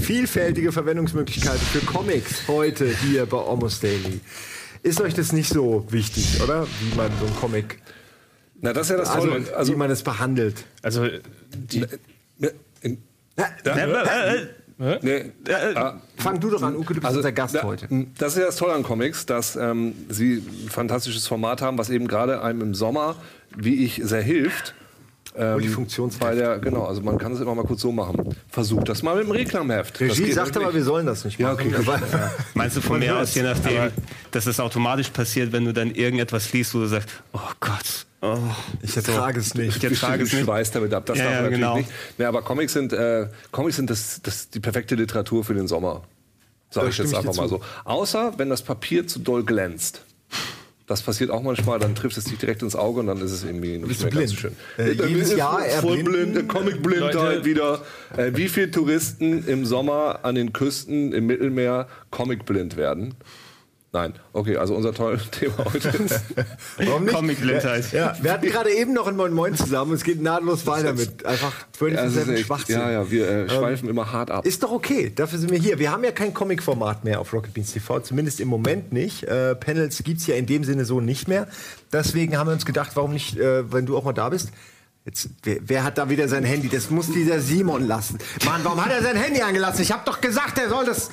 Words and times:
Vielfältige 0.00 0.72
Verwendungsmöglichkeiten 0.72 1.60
für 1.60 1.80
Comics 1.86 2.46
heute 2.46 2.86
hier 2.86 3.26
bei 3.26 3.38
Almost 3.38 3.82
Daily. 3.82 4.20
Ist 4.82 5.00
euch 5.00 5.14
das 5.14 5.32
nicht 5.32 5.48
so 5.48 5.86
wichtig, 5.90 6.40
oder? 6.42 6.66
Wie 6.66 6.96
man 6.96 7.10
so 7.18 7.26
ein 7.26 7.34
Comic, 7.36 7.80
Na, 8.60 8.72
das 8.72 8.86
ist 8.86 8.90
ja 8.90 8.96
das 8.98 9.10
also, 9.10 9.28
Tolle. 9.28 9.56
Also, 9.56 9.72
wie 9.72 9.76
man 9.76 9.90
es 9.90 10.02
behandelt. 10.02 10.64
Also, 10.82 11.08
die, 11.54 11.86
ne, 12.38 12.52
in, 12.82 13.02
Hä? 14.82 14.98
nee, 15.02 15.24
ah, 15.76 15.94
Fang 16.16 16.40
du 16.40 16.50
doch 16.50 16.60
an, 16.62 16.74
Uke, 16.74 16.92
du 16.94 17.00
bist 17.00 17.14
unser 17.16 17.30
Gast 17.30 17.54
da- 17.54 17.62
heute. 17.62 17.86
Das 18.18 18.32
ist 18.32 18.38
ja 18.40 18.46
das 18.46 18.56
Tolle 18.56 18.72
an 18.72 18.82
Comics, 18.82 19.26
dass 19.26 19.54
ähm, 19.54 19.94
sie 20.08 20.38
ein 20.64 20.68
fantastisches 20.70 21.28
Format 21.28 21.62
haben, 21.62 21.78
was 21.78 21.88
eben 21.88 22.08
gerade 22.08 22.42
einem 22.42 22.60
im 22.62 22.74
Sommer, 22.74 23.14
wie 23.56 23.84
ich, 23.84 24.00
sehr 24.02 24.22
hilft. 24.22 24.74
Ähm, 25.34 25.52
Multifunktionsheft. 25.52 26.20
Bei 26.20 26.34
der, 26.34 26.58
genau, 26.58 26.84
also 26.84 27.00
man 27.00 27.16
kann 27.16 27.32
es 27.32 27.40
immer 27.40 27.54
mal 27.54 27.64
kurz 27.64 27.80
so 27.80 27.90
machen. 27.90 28.36
Versucht 28.50 28.88
das 28.88 29.02
mal 29.02 29.16
mit 29.16 29.24
dem 29.24 29.30
Reklamheft. 29.30 29.98
Regie 30.00 30.24
geht 30.24 30.34
sagt 30.34 30.50
aber, 30.56 30.66
wirklich. 30.66 30.76
wir 30.80 30.84
sollen 30.84 31.06
das 31.06 31.24
nicht 31.24 31.38
Ja, 31.40 31.54
machen. 31.54 31.72
okay, 31.74 31.84
aber, 31.88 32.30
Meinst 32.54 32.76
du 32.76 32.80
von 32.82 32.98
mir 32.98 33.16
aus, 33.16 33.34
je 33.34 33.42
nachdem, 33.42 33.90
dass 34.30 34.46
es 34.46 34.60
automatisch 34.60 35.08
passiert, 35.08 35.52
wenn 35.52 35.64
du 35.64 35.72
dann 35.72 35.90
irgendetwas 35.94 36.52
liest, 36.52 36.74
wo 36.74 36.80
du 36.80 36.86
sagst, 36.86 37.08
oh 37.32 37.38
Gott, 37.60 38.06
oh, 38.20 38.36
ich 38.82 38.94
ertrage 38.94 39.40
es 39.40 39.54
nicht. 39.54 39.76
ich 39.78 39.84
ertrage 39.84 40.24
es 40.24 40.32
nicht. 40.34 40.44
Schweiß 40.44 40.70
damit 40.72 40.92
ab. 40.92 41.06
Das 41.06 41.16
Ja, 41.16 41.24
darf 41.24 41.32
man 41.32 41.36
ja, 41.36 41.42
natürlich 41.50 41.60
genau. 41.60 41.76
nicht. 41.78 41.90
Nee, 42.18 42.24
aber 42.26 42.42
Comics 42.42 42.72
sind, 42.74 42.92
äh, 42.92 43.28
Comics 43.52 43.76
sind 43.76 43.88
das, 43.88 44.20
das 44.22 44.50
die 44.50 44.60
perfekte 44.60 44.96
Literatur 44.96 45.44
für 45.44 45.54
den 45.54 45.66
Sommer. 45.66 46.02
Sag 46.68 46.84
Da 46.84 46.88
ich 46.90 46.98
jetzt 46.98 47.14
einfach 47.14 47.34
mal 47.34 47.44
zu. 47.48 47.56
so. 47.56 47.60
Außer 47.84 48.34
wenn 48.36 48.50
das 48.50 48.60
Papier 48.60 49.06
zu 49.06 49.18
doll 49.18 49.44
glänzt. 49.44 50.02
Das 50.86 51.00
passiert 51.02 51.30
auch 51.30 51.42
manchmal, 51.42 51.78
dann 51.78 51.94
trifft 51.94 52.16
es 52.18 52.24
dich 52.24 52.38
direkt 52.38 52.62
ins 52.62 52.74
Auge 52.74 53.00
und 53.00 53.06
dann 53.06 53.18
ist 53.20 53.30
es 53.30 53.44
irgendwie 53.44 53.78
nicht 53.78 53.88
Bist 53.88 54.02
mehr 54.02 54.10
du 54.10 54.18
ganz 54.18 54.30
so 54.32 54.36
blind? 54.36 54.56
schön. 54.76 54.84
Äh, 54.86 54.94
Dann 54.96 55.08
jedes 55.08 55.22
ist 55.28 55.32
es 55.32 55.38
Jahr 55.38 55.60
voll 55.80 56.02
blind, 56.02 56.36
äh, 56.36 56.42
Comicblindheit 56.42 57.14
Leute. 57.14 57.44
wieder. 57.44 57.82
Äh, 58.16 58.32
wie 58.34 58.48
viele 58.48 58.70
Touristen 58.70 59.46
im 59.46 59.64
Sommer 59.64 60.20
an 60.24 60.34
den 60.34 60.52
Küsten 60.52 61.12
im 61.12 61.26
Mittelmeer 61.26 61.86
comicblind 62.10 62.76
werden? 62.76 63.14
Nein. 63.94 64.14
Okay, 64.32 64.56
also 64.56 64.74
unser 64.74 64.94
tolles 64.94 65.30
Thema 65.30 65.66
heute 65.70 65.88
ist 65.90 66.20
Warum 66.78 67.04
nicht? 67.04 67.14
Comicblindheit. 67.14 67.92
Ja, 67.92 68.16
wir 68.22 68.32
hatten 68.32 68.46
gerade 68.46 68.70
eben 68.70 68.94
noch 68.94 69.06
in 69.06 69.16
Moin 69.16 69.34
Moin 69.34 69.54
zusammen. 69.54 69.92
Es 69.92 70.02
geht 70.02 70.22
nahtlos 70.22 70.66
weiter 70.66 70.94
mit 70.94 71.26
einfach 71.26 71.52
Ja, 71.80 72.04
es 72.04 72.16
ist 72.16 72.24
24 72.24 72.34
echt- 72.36 72.46
Schwachsinn. 72.46 72.78
ja, 72.80 72.90
ja, 72.90 73.10
wir 73.10 73.28
äh, 73.28 73.48
schweifen 73.50 73.90
immer 73.90 74.10
hart 74.10 74.30
ab. 74.30 74.46
Ist 74.46 74.62
doch 74.62 74.72
okay, 74.72 75.12
dafür 75.14 75.38
sind 75.38 75.50
wir 75.50 75.58
hier. 75.58 75.78
Wir 75.78 75.90
haben 75.92 76.02
ja 76.04 76.10
kein 76.12 76.32
Comic-Format 76.32 77.04
mehr 77.04 77.20
auf 77.20 77.34
Rocket 77.34 77.52
Beans 77.52 77.72
TV, 77.72 78.00
zumindest 78.00 78.40
im 78.40 78.48
Moment 78.48 78.92
nicht. 78.94 79.24
Äh, 79.24 79.54
Panels 79.56 80.02
gibt's 80.02 80.26
ja 80.26 80.36
in 80.36 80.46
dem 80.46 80.64
Sinne 80.64 80.86
so 80.86 81.02
nicht 81.02 81.28
mehr. 81.28 81.46
Deswegen 81.92 82.38
haben 82.38 82.46
wir 82.48 82.54
uns 82.54 82.64
gedacht, 82.64 82.92
warum 82.94 83.12
nicht, 83.12 83.36
äh, 83.36 83.70
wenn 83.70 83.84
du 83.84 83.98
auch 83.98 84.04
mal 84.04 84.14
da 84.14 84.30
bist. 84.30 84.52
Jetzt, 85.04 85.30
wer, 85.42 85.56
wer 85.62 85.84
hat 85.84 85.98
da 85.98 86.08
wieder 86.08 86.28
sein 86.28 86.44
Handy? 86.44 86.68
Das 86.68 86.88
muss 86.88 87.10
dieser 87.12 87.40
Simon 87.40 87.86
lassen. 87.88 88.18
Mann, 88.46 88.60
warum 88.62 88.82
hat 88.82 88.92
er 88.92 89.02
sein 89.02 89.16
Handy 89.16 89.42
angelassen? 89.42 89.82
Ich 89.82 89.90
habe 89.90 90.02
doch 90.06 90.20
gesagt, 90.20 90.58
er 90.58 90.68
soll 90.70 90.86
das. 90.86 91.10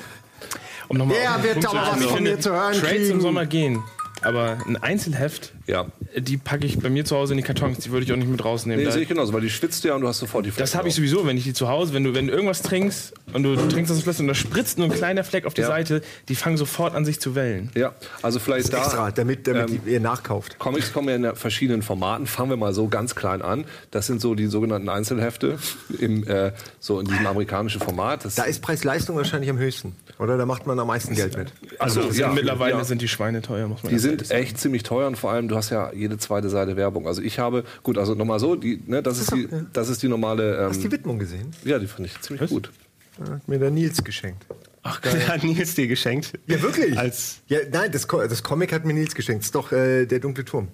Um 0.89 0.97
nochmal 0.97 1.17
den 1.17 1.43
wird 1.43 1.65
aber 1.65 1.91
was 1.93 2.05
von 2.05 2.23
mir 2.23 2.39
zu 2.39 2.51
hören 2.51 2.73
Trades 2.73 2.89
kriegen. 2.89 3.11
im 3.11 3.21
Sommer 3.21 3.45
gehen. 3.45 3.81
Aber 4.21 4.57
ein 4.67 4.75
Einzelheft, 4.77 5.53
Ja. 5.65 5.85
Die 6.17 6.37
packe 6.37 6.65
ich 6.65 6.79
bei 6.79 6.89
mir 6.89 7.05
zu 7.05 7.15
Hause 7.15 7.33
in 7.33 7.37
die 7.37 7.43
Kartons. 7.43 7.79
Die 7.79 7.91
würde 7.91 8.05
ich 8.05 8.11
auch 8.11 8.15
nicht 8.17 8.29
mit 8.29 8.43
rausnehmen. 8.43 8.83
Nee, 8.83 8.91
sehe 8.91 9.01
ich 9.03 9.07
genauso, 9.07 9.33
weil 9.33 9.41
die 9.41 9.49
schwitzt 9.49 9.83
ja 9.83 9.95
und 9.95 10.01
du 10.01 10.07
hast 10.07 10.19
sofort 10.19 10.45
die 10.45 10.49
das 10.49 10.55
Flecken 10.57 10.77
habe 10.79 10.87
ich 10.89 10.95
sowieso, 10.95 11.25
wenn 11.25 11.37
ich 11.37 11.43
die 11.43 11.53
zu 11.53 11.67
Hause, 11.69 11.93
wenn 11.93 12.03
du, 12.03 12.13
wenn 12.13 12.27
du 12.27 12.33
irgendwas 12.33 12.61
trinkst 12.61 13.13
und 13.33 13.43
du 13.43 13.55
trinkst 13.55 13.91
das 13.91 14.01
Fläschchen 14.01 14.23
und 14.25 14.27
da 14.29 14.35
spritzt 14.35 14.77
nur 14.77 14.87
ein 14.87 14.93
kleiner 14.93 15.23
Fleck 15.23 15.45
auf 15.45 15.53
die 15.53 15.61
Ja. 15.61 15.67
Seite, 15.67 16.01
die 16.27 16.35
fangen 16.35 16.57
sofort 16.57 16.95
an 16.95 17.05
sich 17.05 17.19
zu 17.19 17.35
wellen. 17.35 17.69
Ja, 17.75 17.93
also 18.21 18.39
vielleicht 18.39 18.73
da. 18.73 18.79
Extra, 18.79 19.11
damit, 19.11 19.47
damit 19.47 19.69
ähm, 19.69 19.81
ihr 19.85 19.99
nachkauft. 19.99 20.57
Comics 20.59 20.91
kommen 20.93 21.09
ja 21.09 21.29
in 21.29 21.35
verschiedenen 21.35 21.81
Formaten. 21.81 22.25
Fangen 22.27 22.49
wir 22.49 22.57
mal 22.57 22.73
so 22.73 22.87
ganz 22.87 23.15
klein 23.15 23.41
an. 23.41 23.65
Das 23.91 24.07
sind 24.07 24.21
so 24.21 24.35
die 24.35 24.47
sogenannten 24.47 24.89
Einzelhefte 24.89 25.57
im 25.99 26.27
äh, 26.27 26.51
so 26.79 26.99
in 26.99 27.05
diesem 27.07 27.27
amerikanischen 27.27 27.81
Format. 27.81 28.25
Das, 28.25 28.35
Da 28.35 28.43
ist 28.43 28.61
Preis-Leistung 28.61 29.15
wahrscheinlich 29.15 29.49
am 29.49 29.57
höchsten. 29.57 29.95
Oder 30.17 30.37
da 30.37 30.45
macht 30.45 30.67
man 30.67 30.79
am 30.79 30.87
meisten 30.87 31.15
Geld 31.15 31.37
mit. 31.37 31.53
also, 31.79 32.01
Sind 32.01 32.17
ja, 32.17 32.31
mittlerweile 32.33 32.77
ja. 32.77 32.83
sind 32.83 33.01
die 33.01 33.07
Schweine 33.07 33.41
teuer, 33.41 33.67
muss 33.67 33.83
man 33.83 33.91
Die 33.91 33.99
sind 33.99 34.31
echt 34.31 34.59
ziemlich 34.59 34.83
teuer 34.83 35.07
und 35.07 35.17
vor 35.17 35.31
allem, 35.31 35.47
du 35.47 35.55
hast 35.55 35.69
ja 35.69 35.91
jede 35.99 36.17
zweite 36.17 36.49
Seite 36.49 36.75
Werbung. 36.75 37.07
Also 37.07 37.21
ich 37.21 37.37
habe, 37.39 37.63
gut, 37.83 37.97
also 37.97 38.15
nochmal 38.15 38.39
so, 38.39 38.55
die, 38.55 38.81
ne, 38.87 39.03
das, 39.03 39.19
ist 39.19 39.33
die, 39.33 39.47
das 39.73 39.89
ist 39.89 40.01
die 40.01 40.07
normale. 40.07 40.57
Hast 40.67 40.77
du 40.77 40.81
die 40.81 40.85
Ähm, 40.87 40.91
Widmung 40.93 41.19
gesehen? 41.19 41.51
ja, 41.63 41.77
die 41.79 41.87
fand 41.87 42.07
ich 42.07 42.19
ziemlich 42.21 42.49
gut. 42.49 42.71
Hat 43.19 43.47
mir 43.47 43.59
der 43.59 43.69
Nils 43.71 44.03
geschenkt. 44.03 44.45
Ach, 44.81 45.01
geil. 45.03 45.27
hat 45.27 45.43
Nils 45.43 45.75
dir 45.75 45.87
geschenkt. 45.87 46.33
Ja, 46.47 46.61
wirklich? 46.61 46.97
Als 46.97 47.39
ja, 47.47 47.59
nein, 47.71 47.91
das, 47.91 48.07
das 48.07 48.43
Comic 48.43 48.71
hat 48.71 48.85
mir 48.85 48.93
Nils 48.93 49.13
geschenkt. 49.13 49.41
Das 49.41 49.47
ist 49.47 49.55
doch 49.55 49.71
äh, 49.71 50.05
der 50.05 50.19
dunkle 50.19 50.45
Turm. 50.45 50.69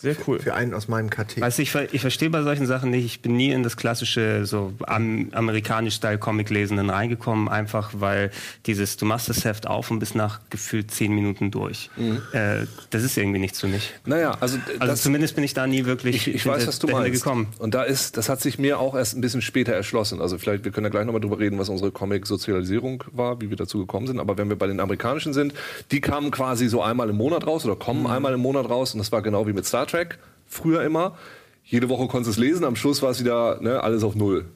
Sehr 0.00 0.14
cool. 0.28 0.38
Für 0.38 0.54
einen 0.54 0.74
aus 0.74 0.86
meinem 0.86 1.10
KT. 1.10 1.40
Weißt 1.40 1.58
du, 1.58 1.62
ich, 1.62 1.74
ich 1.74 2.00
verstehe 2.00 2.30
bei 2.30 2.42
solchen 2.42 2.66
Sachen 2.66 2.90
nicht, 2.90 3.04
ich 3.04 3.20
bin 3.20 3.36
nie 3.36 3.50
in 3.50 3.64
das 3.64 3.76
klassische, 3.76 4.46
so 4.46 4.72
am, 4.86 5.30
amerikanisch-Style-Comic-Lesenden 5.32 6.88
reingekommen, 6.88 7.48
einfach 7.48 7.90
weil 7.94 8.30
dieses, 8.66 8.96
du 8.96 9.06
machst 9.06 9.28
das 9.28 9.44
Heft 9.44 9.66
auf 9.66 9.90
und 9.90 9.98
bist 9.98 10.14
nach 10.14 10.38
gefühlt 10.50 10.92
zehn 10.92 11.12
Minuten 11.12 11.50
durch. 11.50 11.90
Äh, 12.32 12.66
das 12.90 13.02
ist 13.02 13.16
irgendwie 13.18 13.40
nichts 13.40 13.60
für 13.60 13.66
mich. 13.66 13.92
Naja, 14.04 14.36
also, 14.40 14.58
Also 14.78 14.86
das, 14.86 15.02
zumindest 15.02 15.34
bin 15.34 15.42
ich 15.42 15.54
da 15.54 15.66
nie 15.66 15.84
wirklich 15.84 16.28
ich, 16.28 16.34
ich 16.34 16.46
weiß, 16.46 16.68
was 16.68 16.78
du 16.78 16.86
meinst. 16.86 17.24
gekommen. 17.24 17.48
Und 17.58 17.74
da 17.74 17.82
ist, 17.82 18.16
das 18.16 18.28
hat 18.28 18.40
sich 18.40 18.56
mir 18.58 18.78
auch 18.78 18.94
erst 18.94 19.16
ein 19.16 19.20
bisschen 19.20 19.42
später 19.42 19.72
erschlossen. 19.72 20.20
Also 20.20 20.38
vielleicht, 20.38 20.64
wir 20.64 20.70
können 20.70 20.84
ja 20.84 20.90
gleich 20.90 21.06
nochmal 21.06 21.20
drüber 21.20 21.40
reden, 21.40 21.58
was 21.58 21.68
unsere 21.68 21.90
Comic-Sozialisierung 21.90 23.02
war, 23.10 23.40
wie 23.40 23.50
wir 23.50 23.56
dazu 23.56 23.78
gekommen 23.78 24.06
sind. 24.06 24.20
Aber 24.20 24.38
wenn 24.38 24.48
wir 24.48 24.56
bei 24.56 24.68
den 24.68 24.78
amerikanischen 24.78 25.32
sind, 25.32 25.54
die 25.90 26.00
kamen 26.00 26.30
quasi 26.30 26.68
so 26.68 26.82
einmal 26.82 27.10
im 27.10 27.16
Monat 27.16 27.44
raus 27.48 27.64
oder 27.64 27.74
kommen 27.74 28.06
einmal 28.06 28.32
im 28.34 28.40
Monat 28.40 28.70
raus. 28.70 28.92
Und 28.94 28.98
das 28.98 29.10
war 29.10 29.22
genau 29.22 29.48
wie 29.48 29.52
mit 29.52 29.66
Star 29.66 29.87
Trek, 29.88 30.18
früher 30.46 30.82
immer. 30.82 31.16
Jede 31.64 31.88
Woche 31.88 32.06
konntest 32.06 32.38
du 32.38 32.42
es 32.42 32.48
lesen, 32.48 32.64
am 32.64 32.76
Schluss 32.76 33.02
war 33.02 33.10
es 33.10 33.20
wieder 33.20 33.60
ne, 33.60 33.82
alles 33.82 34.02
auf 34.02 34.14
Null. 34.14 34.46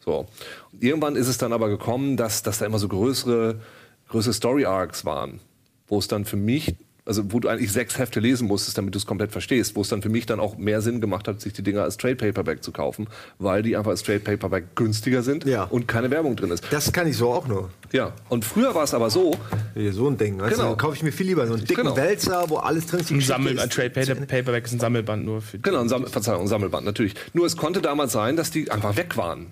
So. 0.00 0.26
Und 0.72 0.82
irgendwann 0.82 1.16
ist 1.16 1.28
es 1.28 1.38
dann 1.38 1.52
aber 1.52 1.68
gekommen, 1.68 2.16
dass, 2.16 2.42
dass 2.42 2.58
da 2.58 2.66
immer 2.66 2.78
so 2.78 2.88
größere, 2.88 3.60
größere 4.08 4.32
Story-Arcs 4.32 5.04
waren, 5.04 5.40
wo 5.88 5.98
es 5.98 6.08
dann 6.08 6.24
für 6.24 6.36
mich, 6.36 6.76
also 7.06 7.32
wo 7.32 7.40
du 7.40 7.48
eigentlich 7.48 7.72
sechs 7.72 7.98
Hefte 7.98 8.20
lesen 8.20 8.46
musstest, 8.48 8.76
damit 8.76 8.94
du 8.94 8.98
es 8.98 9.06
komplett 9.06 9.32
verstehst, 9.32 9.76
wo 9.76 9.80
es 9.80 9.88
dann 9.88 10.02
für 10.02 10.08
mich 10.08 10.26
dann 10.26 10.40
auch 10.40 10.56
mehr 10.58 10.82
Sinn 10.82 11.00
gemacht 11.00 11.28
hat, 11.28 11.40
sich 11.40 11.52
die 11.52 11.62
Dinger 11.62 11.82
als 11.84 11.96
Trade 11.96 12.16
Paperback 12.16 12.62
zu 12.64 12.72
kaufen, 12.72 13.06
weil 13.38 13.62
die 13.62 13.76
einfach 13.76 13.92
als 13.92 14.02
Trade 14.02 14.18
Paperback 14.20 14.74
günstiger 14.74 15.22
sind 15.22 15.44
Ja. 15.46 15.64
und 15.64 15.86
keine 15.88 16.10
Werbung 16.10 16.36
drin 16.36 16.50
ist. 16.50 16.64
Das 16.70 16.92
kann 16.92 17.06
ich 17.06 17.16
so 17.16 17.30
auch 17.32 17.46
nur. 17.46 17.70
Ja, 17.92 18.12
und 18.28 18.44
früher 18.44 18.74
war 18.74 18.84
es 18.84 18.92
aber 18.92 19.08
so, 19.08 19.32
Hier, 19.74 19.92
so 19.92 20.08
ein 20.08 20.18
Ding. 20.18 20.38
Weißt 20.40 20.56
Genau. 20.56 20.70
du, 20.70 20.76
kaufe 20.76 20.96
ich 20.96 21.02
mir 21.02 21.12
viel 21.12 21.26
lieber. 21.26 21.46
So 21.46 21.54
einen 21.54 21.64
dicken 21.64 21.82
Genau. 21.84 21.96
Wälzer, 21.96 22.44
wo 22.48 22.56
alles 22.56 22.86
drin 22.86 23.00
ist. 23.00 23.10
Ein 23.10 23.20
Sammel, 23.20 23.54
ist- 23.54 23.60
ein 23.62 23.70
Trade 23.70 23.90
Paper- 23.90 24.14
Paperback 24.26 24.64
ist 24.66 24.72
ein 24.72 24.80
Sammelband 24.80 25.24
nur 25.24 25.40
für 25.42 25.58
Genau, 25.58 25.80
ein, 25.80 25.88
Sammel, 25.88 26.08
Verzeihung, 26.08 26.42
ein 26.42 26.48
Sammelband, 26.48 26.84
natürlich. 26.84 27.14
Nur 27.34 27.46
es 27.46 27.56
konnte 27.56 27.80
damals 27.80 28.12
sein, 28.12 28.36
dass 28.36 28.50
die 28.50 28.70
einfach 28.70 28.96
weg 28.96 29.16
waren. 29.16 29.46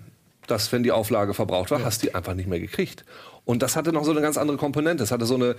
Dass, 0.47 0.71
wenn 0.71 0.83
die 0.83 0.91
Auflage 0.91 1.33
verbraucht 1.33 1.71
war, 1.71 1.83
hast 1.83 2.03
du 2.03 2.07
die 2.07 2.15
einfach 2.15 2.33
nicht 2.35 2.47
mehr 2.49 2.59
gekriegt. 2.59 3.03
Und 3.45 3.61
das 3.63 3.75
hatte 3.75 3.91
noch 3.93 4.03
so 4.03 4.11
eine 4.11 4.21
ganz 4.21 4.37
andere 4.37 4.57
Komponente. 4.57 5.03
Es 5.03 5.11
hatte 5.11 5.25
so 5.25 5.35
eine, 5.35 5.55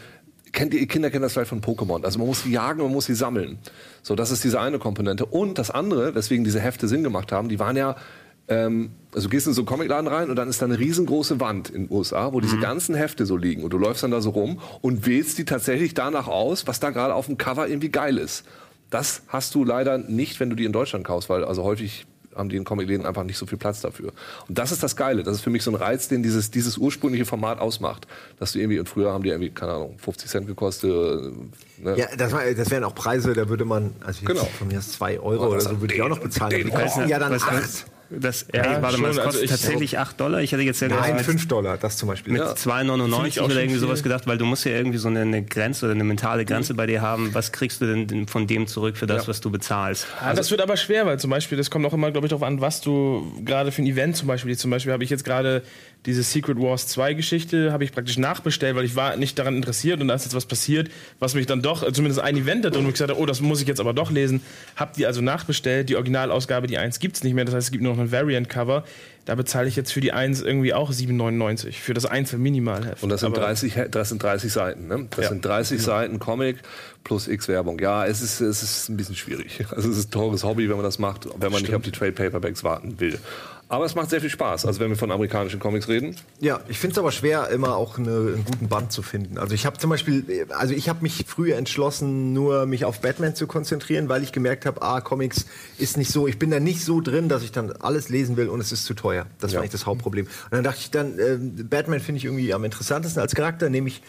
kennt 0.56 0.74
ihr, 0.74 0.84
Kinder 0.88 1.10
kennen 1.10 1.22
das 1.22 1.34
vielleicht 1.34 1.50
von 1.50 1.60
Pokémon. 1.60 2.02
Also 2.02 2.18
man 2.18 2.26
muss 2.26 2.42
sie 2.42 2.50
jagen, 2.50 2.82
man 2.82 2.90
muss 2.90 3.04
sie 3.04 3.14
sammeln. 3.14 3.58
So, 4.02 4.16
das 4.16 4.30
ist 4.30 4.42
diese 4.42 4.58
eine 4.58 4.78
Komponente. 4.78 5.26
Und 5.26 5.58
das 5.58 5.70
andere, 5.70 6.14
weswegen 6.14 6.44
diese 6.44 6.60
Hefte 6.60 6.88
Sinn 6.88 7.04
gemacht 7.04 7.30
haben, 7.30 7.48
die 7.48 7.58
waren 7.58 7.76
ja, 7.76 7.94
ähm, 8.48 8.90
also 9.14 9.28
du 9.28 9.30
gehst 9.30 9.46
in 9.46 9.52
so 9.52 9.60
einen 9.60 9.66
Comicladen 9.66 10.08
rein 10.08 10.30
und 10.30 10.36
dann 10.36 10.48
ist 10.48 10.62
da 10.62 10.66
eine 10.66 10.78
riesengroße 10.78 11.40
Wand 11.40 11.68
in 11.68 11.86
den 11.86 11.94
USA, 11.94 12.32
wo 12.32 12.40
diese 12.40 12.58
ganzen 12.58 12.94
Hefte 12.94 13.26
so 13.26 13.36
liegen. 13.36 13.64
Und 13.64 13.72
du 13.74 13.78
läufst 13.78 14.02
dann 14.02 14.10
da 14.10 14.22
so 14.22 14.30
rum 14.30 14.58
und 14.80 15.06
wählst 15.06 15.36
die 15.36 15.44
tatsächlich 15.44 15.92
danach 15.92 16.26
aus, 16.26 16.66
was 16.66 16.80
da 16.80 16.90
gerade 16.90 17.14
auf 17.14 17.26
dem 17.26 17.36
Cover 17.36 17.68
irgendwie 17.68 17.90
geil 17.90 18.16
ist. 18.16 18.44
Das 18.88 19.22
hast 19.28 19.54
du 19.54 19.62
leider 19.62 19.98
nicht, 19.98 20.40
wenn 20.40 20.48
du 20.48 20.56
die 20.56 20.64
in 20.64 20.72
Deutschland 20.72 21.04
kaufst, 21.04 21.28
weil 21.28 21.44
also 21.44 21.64
häufig 21.64 22.06
haben 22.36 22.48
die 22.48 22.56
in 22.56 22.64
Comicläden 22.64 23.06
einfach 23.06 23.24
nicht 23.24 23.38
so 23.38 23.46
viel 23.46 23.58
Platz 23.58 23.80
dafür. 23.80 24.12
Und 24.48 24.58
das 24.58 24.72
ist 24.72 24.82
das 24.82 24.94
Geile. 24.96 25.22
Das 25.22 25.34
ist 25.36 25.40
für 25.42 25.50
mich 25.50 25.62
so 25.62 25.70
ein 25.70 25.74
Reiz, 25.74 26.08
den 26.08 26.22
dieses, 26.22 26.50
dieses 26.50 26.76
ursprüngliche 26.78 27.24
Format 27.24 27.58
ausmacht. 27.60 28.06
Dass 28.38 28.52
du 28.52 28.58
irgendwie, 28.58 28.78
und 28.78 28.88
früher 28.88 29.12
haben 29.12 29.22
die 29.24 29.30
irgendwie, 29.30 29.50
keine 29.50 29.72
Ahnung, 29.72 29.96
50 29.98 30.28
Cent 30.30 30.46
gekostet. 30.46 30.90
Ne? 31.78 31.96
Ja, 31.96 32.06
das, 32.16 32.32
war, 32.32 32.42
das 32.52 32.70
wären 32.70 32.84
auch 32.84 32.94
Preise, 32.94 33.32
da 33.32 33.48
würde 33.48 33.64
man, 33.64 33.94
also 34.04 34.24
Genau. 34.24 34.44
von 34.44 34.68
mir 34.68 34.78
aus 34.78 34.92
2 34.92 35.20
Euro 35.20 35.46
Oh, 35.46 35.50
oder 35.50 35.60
so, 35.60 35.80
würde 35.80 35.94
ich 35.94 36.02
auch 36.02 36.08
noch 36.08 36.18
bezahlen. 36.18 36.64
die 36.64 36.70
kosten 36.70 37.08
ja 37.08 37.18
dann 37.18 37.32
Was- 37.32 37.42
8. 37.42 37.86
Das, 38.08 38.46
Ja, 38.54 38.62
ey, 38.62 38.82
warte 38.82 38.98
mal, 38.98 39.08
das 39.08 39.16
kostet 39.16 39.26
also 39.26 39.42
ich- 39.42 39.50
tatsächlich 39.50 39.98
8 39.98 40.20
Dollar. 40.20 40.40
Ich 40.40 40.52
hätte 40.52 40.62
jetzt 40.62 40.80
ja 40.80 40.86
Nein, 40.88 41.16
mit 41.16 41.24
5 41.24 41.48
Dollar, 41.48 41.76
das 41.76 41.96
zum 41.96 42.08
Beispiel. 42.08 42.36
Ja. 42.36 42.54
2,99 42.54 43.14
Finde 43.14 43.28
ich 43.28 43.40
auch 43.40 43.44
oder 43.46 43.60
irgendwie 43.60 43.78
sowas 43.80 44.02
gedacht, 44.04 44.26
weil 44.28 44.38
du 44.38 44.44
musst 44.44 44.64
ja 44.64 44.72
irgendwie 44.72 44.98
so 44.98 45.08
eine, 45.08 45.22
eine 45.22 45.42
Grenze 45.42 45.86
oder 45.86 45.94
eine 45.94 46.04
mentale 46.04 46.44
Grenze 46.44 46.74
bei 46.74 46.86
dir 46.86 47.02
haben. 47.02 47.34
Was 47.34 47.50
kriegst 47.50 47.80
du 47.80 47.86
denn- 47.86 48.28
von 48.28 48.46
dem 48.46 48.68
zurück 48.68 48.96
für 48.96 49.06
das, 49.06 49.22
Ja. 49.24 49.28
was 49.28 49.40
du 49.40 49.50
bezahlst? 49.50 50.06
Ja, 50.20 50.34
das 50.34 50.50
wird 50.52 50.60
aber 50.60 50.76
schwer, 50.76 51.04
weil 51.06 51.18
zum 51.18 51.30
Beispiel, 51.30 51.58
das 51.58 51.68
kommt 51.70 51.84
auch 51.84 51.92
immer, 51.92 52.12
glaube 52.12 52.26
ich, 52.26 52.30
darauf 52.30 52.44
an, 52.46 52.60
was 52.60 52.80
du 52.80 53.32
gerade 53.44 53.72
für 53.72 53.82
ein 53.82 53.86
Event 53.86 54.16
zum 54.16 54.28
Beispiel, 54.28 54.56
zum 54.56 54.70
Beispiel 54.70 54.92
habe 54.92 55.02
ich 55.02 55.10
jetzt 55.10 55.24
gerade 55.24 55.62
diese 56.06 56.22
Secret 56.22 56.58
Wars 56.58 56.86
2 56.88 57.14
Geschichte 57.14 57.72
habe 57.72 57.84
ich 57.84 57.92
praktisch 57.92 58.16
nachbestellt, 58.16 58.76
weil 58.76 58.84
ich 58.84 58.96
war 58.96 59.16
nicht 59.16 59.38
daran 59.38 59.56
interessiert 59.56 60.00
und 60.00 60.08
da 60.08 60.14
ist 60.14 60.24
jetzt 60.24 60.34
was 60.34 60.46
passiert, 60.46 60.88
was 61.18 61.34
mich 61.34 61.46
dann 61.46 61.62
doch, 61.62 61.82
äh, 61.82 61.92
zumindest 61.92 62.20
ein 62.20 62.36
Event 62.36 62.64
hat 62.64 62.76
und 62.76 62.86
ich 62.86 62.92
gesagt 62.92 63.10
habe, 63.10 63.20
oh, 63.20 63.26
das 63.26 63.40
muss 63.40 63.60
ich 63.60 63.68
jetzt 63.68 63.80
aber 63.80 63.92
doch 63.92 64.10
lesen. 64.10 64.40
Hab 64.76 64.94
die 64.94 65.04
also 65.06 65.20
nachbestellt. 65.20 65.88
Die 65.88 65.96
Originalausgabe, 65.96 66.66
die 66.68 66.78
1 66.78 67.00
gibt's 67.00 67.22
nicht 67.24 67.34
mehr, 67.34 67.44
das 67.44 67.54
heißt, 67.54 67.66
es 67.66 67.70
gibt 67.72 67.82
nur 67.82 67.94
noch 67.94 68.00
ein 68.00 68.12
Variant-Cover. 68.12 68.84
Da 69.24 69.34
bezahle 69.34 69.66
ich 69.66 69.74
jetzt 69.74 69.92
für 69.92 70.00
die 70.00 70.12
1 70.12 70.40
irgendwie 70.42 70.72
auch 70.72 70.92
7,99 70.92 71.72
für 71.72 71.94
das 71.94 72.06
Einzel-Minimalheft. 72.06 73.02
Und 73.02 73.08
das 73.08 73.20
sind, 73.22 73.32
Aber- 73.32 73.40
30, 73.40 73.74
He- 73.74 73.88
das 73.90 74.10
sind 74.10 74.22
30 74.22 74.52
Seiten, 74.52 74.86
ne? 74.86 75.08
Das 75.10 75.24
Ja. 75.24 75.28
sind 75.30 75.44
30 75.44 75.82
Seiten 75.82 76.20
Comic 76.20 76.58
plus 77.02 77.26
X 77.26 77.48
Werbung. 77.48 77.80
Ja, 77.80 78.06
es 78.06 78.22
ist, 78.22 78.40
es 78.40 78.62
ist 78.62 78.88
ein 78.88 78.96
bisschen 78.96 79.16
schwierig. 79.16 79.64
Also 79.74 79.90
es 79.90 79.98
ist 79.98 80.08
ein 80.08 80.10
teures 80.12 80.44
Hobby, 80.44 80.68
wenn 80.68 80.76
man 80.76 80.84
das 80.84 81.00
macht, 81.00 81.26
wenn 81.40 81.50
man 81.50 81.60
nicht 81.62 81.74
auf 81.74 81.82
die 81.82 81.90
Trade 81.90 82.12
Paperbacks 82.12 82.62
warten 82.62 83.00
will. 83.00 83.18
Aber 83.68 83.84
es 83.84 83.96
macht 83.96 84.10
sehr 84.10 84.20
viel 84.20 84.30
Spaß. 84.30 84.64
Also 84.64 84.78
wenn 84.78 84.90
wir 84.90 84.96
von 84.96 85.10
amerikanischen 85.10 85.58
Comics 85.58 85.88
reden, 85.88 86.14
Ja, 86.40 86.60
ich 86.68 86.78
finde 86.78 86.92
es 86.92 86.98
aber 86.98 87.10
schwer, 87.10 87.48
immer 87.48 87.76
auch 87.76 87.98
eine, 87.98 88.10
einen 88.10 88.44
guten 88.44 88.68
Band 88.68 88.92
zu 88.92 89.02
finden. 89.02 89.38
Also 89.38 89.54
ich 89.54 89.66
habe 89.66 89.76
zum 89.78 89.90
Beispiel, 89.90 90.46
also 90.50 90.72
ich 90.72 90.88
habe 90.88 91.02
mich 91.02 91.24
früher 91.26 91.56
entschlossen, 91.56 92.32
nur 92.32 92.66
mich 92.66 92.84
auf 92.84 93.00
Batman 93.00 93.34
zu 93.34 93.48
konzentrieren, 93.48 94.08
weil 94.08 94.22
ich 94.22 94.30
gemerkt 94.30 94.66
habe, 94.66 94.82
ah, 94.82 95.00
Comics 95.00 95.46
ist 95.78 95.96
nicht 95.96 96.12
so, 96.12 96.28
ich 96.28 96.38
bin 96.38 96.50
da 96.52 96.60
nicht 96.60 96.84
so 96.84 97.00
drin, 97.00 97.28
dass 97.28 97.42
ich 97.42 97.50
dann 97.50 97.72
alles 97.72 98.08
lesen 98.08 98.36
will 98.36 98.48
und 98.48 98.60
es 98.60 98.70
ist 98.70 98.84
zu 98.84 98.94
teuer. 98.94 99.26
Das 99.40 99.50
Ja. 99.50 99.56
war 99.56 99.62
eigentlich 99.62 99.72
das 99.72 99.86
Hauptproblem. 99.86 100.26
Und 100.26 100.52
dann 100.52 100.62
dachte 100.62 100.78
ich 100.80 100.90
dann, 100.92 101.18
äh, 101.18 101.36
Batman 101.64 101.98
finde 101.98 102.18
ich 102.18 102.24
irgendwie 102.24 102.54
am 102.54 102.62
interessantesten 102.62 103.20
als 103.20 103.34
Charakter, 103.34 103.68
nehme 103.68 103.88
ich 103.88 104.00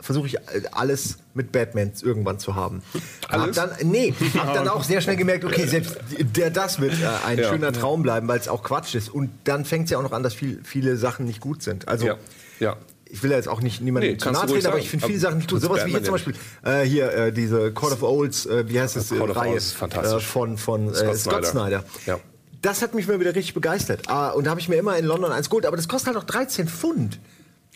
versuche 0.00 0.26
ich 0.26 0.36
äh, 0.36 0.40
alles 0.72 1.18
mit 1.34 1.52
Batman 1.52 1.92
irgendwann 2.02 2.38
zu 2.38 2.54
haben. 2.54 2.82
Alles? 3.28 3.58
Hab 3.58 3.78
dann, 3.78 3.88
nee, 3.90 4.14
hab 4.36 4.54
dann 4.54 4.68
auch 4.68 4.84
sehr 4.84 5.00
schnell 5.00 5.16
gemerkt, 5.16 5.44
okay, 5.44 5.66
selbst 5.66 5.98
der, 6.18 6.50
das 6.50 6.80
wird 6.80 6.94
äh, 6.94 7.26
ein 7.26 7.38
Ja. 7.42 7.48
schöner 7.48 7.72
Traum 7.72 8.02
bleiben, 8.02 8.28
weil 8.28 8.38
es 8.38 8.48
auch 8.48 8.62
Quatsch 8.62 8.94
ist. 8.94 9.08
Und 9.08 9.30
dann 9.44 9.64
fängt 9.64 9.84
es 9.86 9.90
ja 9.90 9.98
auch 9.98 10.02
noch 10.02 10.12
an, 10.12 10.22
dass 10.22 10.34
viel, 10.34 10.60
viele 10.64 10.96
Sachen 10.96 11.26
nicht 11.26 11.40
gut 11.40 11.62
sind. 11.62 11.88
Also 11.88 12.06
ja, 12.06 12.16
ja. 12.60 12.76
ich 13.06 13.22
will 13.22 13.30
ja 13.30 13.36
jetzt 13.36 13.48
auch 13.48 13.60
nicht 13.60 13.80
niemandem 13.80 14.12
Nee, 14.12 14.18
zu 14.18 14.30
nahe 14.30 14.46
treten, 14.46 14.66
aber 14.66 14.78
ich 14.78 14.88
finde 14.88 15.06
viele 15.06 15.18
Sachen 15.18 15.38
nicht 15.38 15.50
gut. 15.50 15.60
Sowas 15.60 15.84
wie 15.84 15.90
hier 15.90 16.02
zum 16.04 16.12
Beispiel 16.12 16.34
äh, 16.64 16.82
hier 16.82 17.12
äh, 17.12 17.32
diese 17.32 17.72
Call 17.72 17.92
of 17.92 18.02
Olds, 18.02 18.46
äh, 18.46 18.68
wie 18.68 18.80
heißt 18.80 18.96
das, 18.96 19.10
äh, 19.10 19.16
Call 19.16 19.30
of 19.30 19.36
Reihe 19.36 19.56
ist 19.56 19.72
fantastisch. 19.72 20.24
Äh, 20.24 20.26
von, 20.26 20.58
von 20.58 20.94
Scott 20.94 21.08
äh, 21.08 21.16
Scott 21.16 21.46
Snyder. 21.46 21.80
Snyder. 21.80 21.84
Ja. 22.06 22.20
Das 22.62 22.82
hat 22.82 22.94
mich 22.94 23.06
mal 23.06 23.20
wieder 23.20 23.34
richtig 23.34 23.54
begeistert. 23.54 24.08
Ah, 24.08 24.30
und 24.30 24.44
da 24.44 24.50
habe 24.50 24.60
ich 24.60 24.68
mir 24.68 24.76
immer 24.76 24.96
in 24.96 25.04
London 25.04 25.30
eins 25.30 25.48
geholt, 25.48 25.64
aber 25.64 25.76
das 25.76 25.86
kostet 25.86 26.08
halt 26.08 26.16
auch 26.16 26.26
13 26.26 26.66
Pfund. 26.68 27.20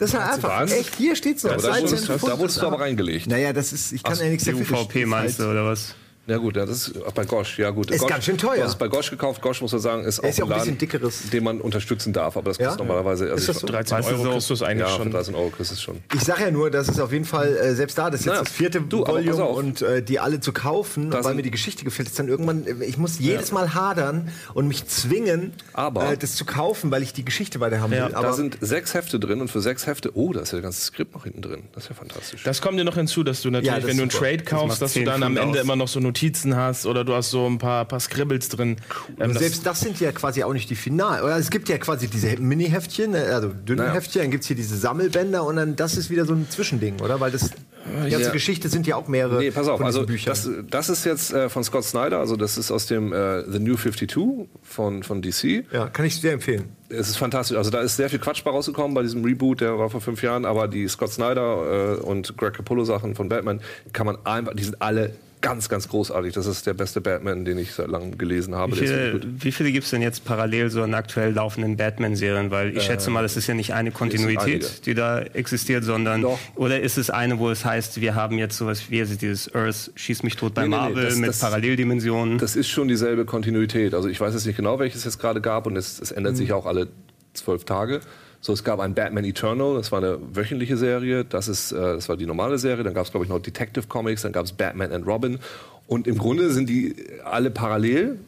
Das 0.02 0.12
ist 0.14 0.18
halt 0.18 0.34
einfach, 0.34 0.62
was? 0.62 0.72
echt, 0.72 0.96
hier 0.96 1.14
steht's 1.14 1.44
noch, 1.44 1.52
da 1.52 1.58
13 1.58 1.84
wurdest, 1.84 2.06
Pfund. 2.06 2.32
da 2.32 2.38
wurdest 2.40 2.60
du 2.60 2.66
aber 2.66 2.80
reingelegt. 2.80 3.28
Naja, 3.28 3.52
das 3.52 3.72
ist, 3.72 3.92
ich 3.92 4.02
kann 4.02 4.14
Ach, 4.16 4.20
ja 4.20 4.30
nichts 4.30 4.44
dafür. 4.44 4.80
UVP 4.80 5.06
meinst 5.06 5.38
du, 5.38 5.48
oder 5.48 5.64
was? 5.64 5.94
Ja 6.28 6.36
gut, 6.36 6.54
ja, 6.56 6.64
das 6.64 6.86
ist 6.88 6.94
ach, 7.04 7.10
bei 7.10 7.24
Gosch, 7.24 7.58
ja 7.58 7.70
gut. 7.70 7.90
Ist 7.90 7.98
Gosch, 8.00 8.08
ganz 8.10 8.24
schön 8.24 8.38
teuer. 8.38 8.62
Hast 8.62 8.70
es 8.74 8.76
bei 8.78 8.86
Gosch 8.86 9.10
gekauft. 9.10 9.42
Gosch, 9.42 9.60
muss 9.60 9.72
man 9.72 9.80
sagen, 9.80 10.04
ist 10.04 10.20
auch 10.20 10.24
ist 10.28 10.38
ja 10.38 10.44
auch 10.44 10.48
ein 10.48 10.50
Laden, 10.50 10.60
bisschen 10.62 10.78
dickeres. 10.78 11.30
den 11.30 11.42
man 11.42 11.60
unterstützen 11.60 12.12
darf. 12.12 12.36
Aber 12.36 12.50
das 12.50 12.58
Ja? 12.58 12.66
kostet 12.68 12.86
normalerweise... 12.86 13.24
Also 13.24 13.34
Ist 13.38 13.48
das 13.48 13.56
ich- 13.56 13.60
so? 13.62 13.66
13 13.66 13.98
Weißt 13.98 14.08
du 14.10 14.12
Euro 14.14 14.22
so- 14.24 14.30
kriegst 14.30 14.50
du 14.50 14.54
es 14.54 14.62
eigentlich 14.62 14.88
Ja, 14.88 14.96
schon. 14.96 15.10
13 15.10 15.34
Euro 15.34 15.50
kriegst 15.50 15.72
du 15.72 15.74
es 15.74 15.82
schon. 15.82 15.98
Ich 16.14 16.20
sage 16.20 16.42
ja 16.44 16.50
nur, 16.52 16.70
das 16.70 16.88
ist 16.88 17.00
auf 17.00 17.10
jeden 17.12 17.24
Fall, 17.24 17.56
äh, 17.56 17.74
selbst 17.74 17.98
da, 17.98 18.08
das 18.08 18.20
ist 18.20 18.26
jetzt 18.26 18.32
Naja, 18.34 18.44
das 18.44 18.52
vierte 18.52 18.80
du, 18.82 19.04
Volume 19.04 19.44
und 19.46 19.82
äh, 19.82 20.00
die 20.00 20.20
alle 20.20 20.38
zu 20.38 20.52
kaufen, 20.52 21.10
Da 21.10 21.24
weil 21.24 21.34
mir 21.34 21.42
die 21.42 21.50
Geschichte 21.50 21.82
gefällt, 21.84 22.06
ist 22.08 22.16
dann 22.20 22.28
irgendwann, 22.28 22.66
äh, 22.68 22.84
ich 22.84 22.98
muss 22.98 23.18
jedes 23.18 23.50
Mal 23.50 23.74
hadern 23.74 24.30
und 24.54 24.68
mich 24.68 24.86
zwingen, 24.86 25.52
Aber- 25.72 26.12
äh, 26.12 26.16
das 26.16 26.36
zu 26.36 26.44
kaufen, 26.44 26.92
weil 26.92 27.02
ich 27.02 27.12
die 27.12 27.24
Geschichte 27.24 27.58
weiter 27.58 27.80
haben 27.80 27.92
Ja, 27.92 28.04
will. 28.06 28.12
da 28.12 28.18
Aber 28.18 28.28
da 28.28 28.32
sind 28.34 28.58
sechs 28.60 28.94
Hefte 28.94 29.18
drin 29.18 29.40
und 29.40 29.48
für 29.50 29.60
sechs 29.60 29.88
Hefte, 29.88 30.12
oh, 30.16 30.32
da 30.32 30.40
ist 30.42 30.52
ja 30.52 30.58
das 30.58 30.62
ganze 30.62 30.82
Skript 30.82 31.14
noch 31.14 31.24
hinten 31.24 31.42
drin. 31.42 31.64
Das 31.74 31.82
ist 31.82 31.88
ja 31.88 31.96
fantastisch. 31.96 32.44
Das 32.44 32.62
kommt 32.62 32.78
dir 32.78 32.84
noch 32.84 32.94
hinzu, 32.94 33.24
dass 33.24 33.42
du 33.42 33.50
natürlich, 33.50 33.66
Ja, 33.66 33.80
das 33.80 33.88
wenn 33.88 33.96
du 33.96 34.02
einen 34.04 34.10
ist. 34.12 34.18
Trade 34.18 34.44
kaufst, 34.44 34.80
dass 34.80 34.92
du 34.92 35.00
10 35.00 35.06
dann 35.06 35.22
am 35.24 35.36
Ende 35.36 35.58
immer 35.58 35.74
noch 35.74 35.88
so 35.88 35.98
Notizen 36.12 36.56
hast 36.56 36.84
oder 36.86 37.04
du 37.04 37.14
hast 37.14 37.30
so 37.30 37.46
ein 37.46 37.56
paar, 37.58 37.86
paar 37.86 37.98
Scribbles 38.00 38.48
drin. 38.50 38.76
Ähm, 39.18 39.32
das- 39.32 39.38
selbst 39.42 39.66
das 39.66 39.80
sind 39.80 39.98
ja 39.98 40.12
quasi 40.12 40.44
auch 40.44 40.52
nicht 40.52 40.68
die 40.68 40.74
Final. 40.74 41.22
Oder 41.22 41.38
es 41.38 41.50
gibt 41.50 41.68
ja 41.70 41.78
quasi 41.78 42.06
diese 42.08 42.36
Mini-Heftchen, 42.36 43.14
äh, 43.14 43.18
also 43.32 43.48
dünne 43.48 43.82
Naja. 43.82 43.94
Heftchen, 43.94 44.22
dann 44.22 44.30
gibt 44.30 44.42
es 44.42 44.48
hier 44.48 44.56
diese 44.56 44.76
Sammelbänder 44.76 45.42
und 45.44 45.56
dann 45.56 45.74
das 45.74 45.96
ist 45.96 46.10
wieder 46.10 46.26
so 46.26 46.34
ein 46.34 46.46
Zwischending, 46.50 47.00
oder? 47.00 47.18
Weil 47.20 47.30
das 47.30 47.50
die 47.50 48.10
ganze 48.10 48.26
ja. 48.26 48.30
Geschichte 48.30 48.68
sind 48.68 48.86
ja 48.86 48.94
auch 48.94 49.08
mehrere 49.08 49.38
Nee, 49.40 49.50
pass 49.50 49.66
auf, 49.66 49.80
also 49.80 50.04
das, 50.04 50.48
das 50.70 50.88
ist 50.88 51.04
jetzt 51.04 51.32
äh, 51.32 51.48
von 51.48 51.64
Scott 51.64 51.82
Snyder, 51.84 52.18
also 52.20 52.36
das 52.36 52.56
ist 52.56 52.70
aus 52.70 52.86
dem 52.86 53.12
äh, 53.12 53.42
The 53.50 53.58
New 53.58 53.74
52 53.74 54.48
von, 54.62 55.02
von 55.02 55.20
DC. 55.20 55.64
ja, 55.72 55.88
kann 55.88 56.04
ich 56.04 56.20
sehr 56.20 56.32
empfehlen. 56.34 56.66
Es 56.90 57.08
ist 57.08 57.16
fantastisch. 57.16 57.56
Also 57.56 57.70
da 57.70 57.80
ist 57.80 57.96
sehr 57.96 58.08
viel 58.10 58.18
Quatsch 58.20 58.44
bei 58.44 58.50
rausgekommen 58.52 58.94
bei 58.94 59.02
diesem 59.02 59.24
Reboot, 59.24 59.62
der 59.62 59.78
war 59.78 59.90
vor 59.90 60.00
fünf 60.00 60.22
Jahren, 60.22 60.44
aber 60.44 60.68
die 60.68 60.86
Scott 60.86 61.10
Snyder 61.10 61.96
äh, 61.98 62.00
und 62.00 62.36
Greg 62.36 62.52
Capullo 62.54 62.84
Sachen 62.84 63.14
von 63.16 63.28
Batman 63.28 63.60
kann 63.92 64.06
man 64.06 64.16
einfach, 64.24 64.54
die 64.54 64.62
sind 64.64 64.80
alle 64.80 65.12
ganz, 65.42 65.68
ganz 65.68 65.88
großartig. 65.88 66.32
Das 66.32 66.46
ist 66.46 66.66
der 66.66 66.72
beste 66.72 67.00
Batman, 67.02 67.44
den 67.44 67.58
ich 67.58 67.72
seit 67.72 67.88
langem 67.88 68.16
gelesen 68.16 68.54
habe. 68.54 68.72
Wie 68.72 68.76
viele, 68.86 69.20
wie 69.22 69.52
viele 69.52 69.72
gibt 69.72 69.84
es 69.84 69.90
denn 69.90 70.00
jetzt 70.00 70.24
parallel 70.24 70.70
so 70.70 70.82
an 70.82 70.94
aktuell 70.94 71.32
laufenden 71.34 71.76
Batman-Serien? 71.76 72.50
Weil 72.50 72.74
ich 72.76 72.82
schätze 72.84 73.10
mal, 73.10 73.24
es 73.24 73.36
ist 73.36 73.46
ja 73.48 73.54
nicht 73.54 73.74
eine. 73.74 73.90
Kontinuität, 73.90 74.86
die 74.86 74.94
da 74.94 75.20
existiert, 75.20 75.84
sondern 75.84 76.22
Doch. 76.22 76.38
oder 76.54 76.80
ist 76.80 76.96
es 76.96 77.10
eine, 77.10 77.38
wo 77.38 77.50
es 77.50 77.64
heißt, 77.64 78.00
wir 78.00 78.14
haben 78.14 78.38
jetzt 78.38 78.56
sowas 78.56 78.84
wie 78.90 79.00
also 79.00 79.14
dieses 79.16 79.54
Earth 79.54 79.90
schieß 79.96 80.22
mich 80.22 80.36
tot 80.36 80.54
bei 80.54 80.62
Nee, 80.62 80.68
nee, 80.68 80.74
nee, 80.76 80.80
Marvel 80.82 81.04
das- 81.04 81.16
mit 81.16 81.28
das- 81.28 81.38
Paralleldimensionen. 81.40 82.38
Das 82.38 82.56
ist 82.56 82.68
schon 82.68 82.88
dieselbe 82.88 83.24
Kontinuität. 83.24 83.92
Also 83.94 84.08
ich 84.08 84.20
weiß 84.20 84.32
jetzt 84.34 84.46
nicht 84.46 84.56
genau, 84.56 84.78
welches 84.78 85.00
es 85.00 85.04
jetzt 85.04 85.18
gerade 85.18 85.40
gab 85.40 85.66
und 85.66 85.76
es, 85.76 86.00
es 86.00 86.12
ändert 86.12 86.36
sich 86.36 86.52
auch 86.52 86.66
alle 86.66 86.88
zwölf 87.34 87.64
Tage. 87.64 88.00
So, 88.44 88.52
es 88.52 88.64
gab 88.64 88.80
ein 88.80 88.92
Batman 88.92 89.24
Eternal, 89.24 89.76
das 89.76 89.92
war 89.92 89.98
eine 90.02 90.18
wöchentliche 90.34 90.76
Serie, 90.76 91.24
das, 91.24 91.46
ist, 91.46 91.70
äh, 91.70 91.76
das 91.76 92.08
war 92.08 92.16
die 92.16 92.26
normale 92.26 92.58
Serie. 92.58 92.82
Dann 92.82 92.92
gab 92.92 93.06
es, 93.06 93.12
glaube 93.12 93.24
ich, 93.24 93.30
noch 93.30 93.38
Detective 93.38 93.86
Comics, 93.86 94.22
dann 94.22 94.32
gab 94.32 94.44
es 94.44 94.52
Batman 94.52 94.90
and 94.90 95.06
Robin. 95.06 95.38
Und 95.86 96.08
im 96.08 96.18
Grunde 96.18 96.50
sind 96.50 96.68
die 96.68 96.96
alle 97.24 97.52
parallel 97.52 98.18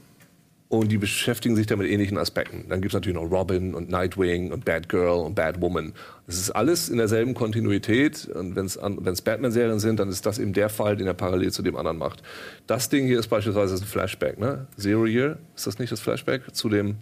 und 0.68 0.92
die 0.92 0.98
beschäftigen 0.98 1.56
sich 1.56 1.66
da 1.66 1.74
mit 1.74 1.90
ähnlichen 1.90 2.16
Aspekten. 2.16 2.66
Dann 2.68 2.80
gibt 2.80 2.92
es 2.92 2.94
natürlich 2.94 3.16
noch 3.16 3.28
Robin 3.28 3.74
und 3.74 3.90
Nightwing 3.90 4.52
und 4.52 4.64
Batgirl 4.64 5.24
und 5.24 5.34
Batwoman. 5.34 5.92
Das 6.26 6.36
ist 6.36 6.50
alles 6.50 6.88
in 6.88 6.98
derselben 6.98 7.34
Kontinuität. 7.34 8.28
Und 8.28 8.54
wenn 8.54 8.66
es 8.66 9.22
Batman-Serien 9.22 9.80
sind, 9.80 9.98
dann 9.98 10.08
ist 10.08 10.26
das 10.26 10.38
eben 10.38 10.52
der 10.52 10.68
Fall, 10.68 10.96
den 10.96 11.08
er 11.08 11.14
parallel 11.14 11.50
zu 11.50 11.62
dem 11.62 11.76
anderen 11.76 11.98
macht. 11.98 12.22
Das 12.68 12.88
Ding 12.88 13.06
hier 13.06 13.18
ist 13.18 13.28
beispielsweise 13.28 13.74
ein 13.74 13.84
Flashback. 13.84 14.38
Ne? 14.38 14.66
Zero 14.78 15.06
Year, 15.06 15.38
ist 15.56 15.66
das 15.66 15.80
nicht 15.80 15.90
das 15.90 16.00
Flashback? 16.00 16.54
Zu 16.54 16.68
dem, 16.68 16.96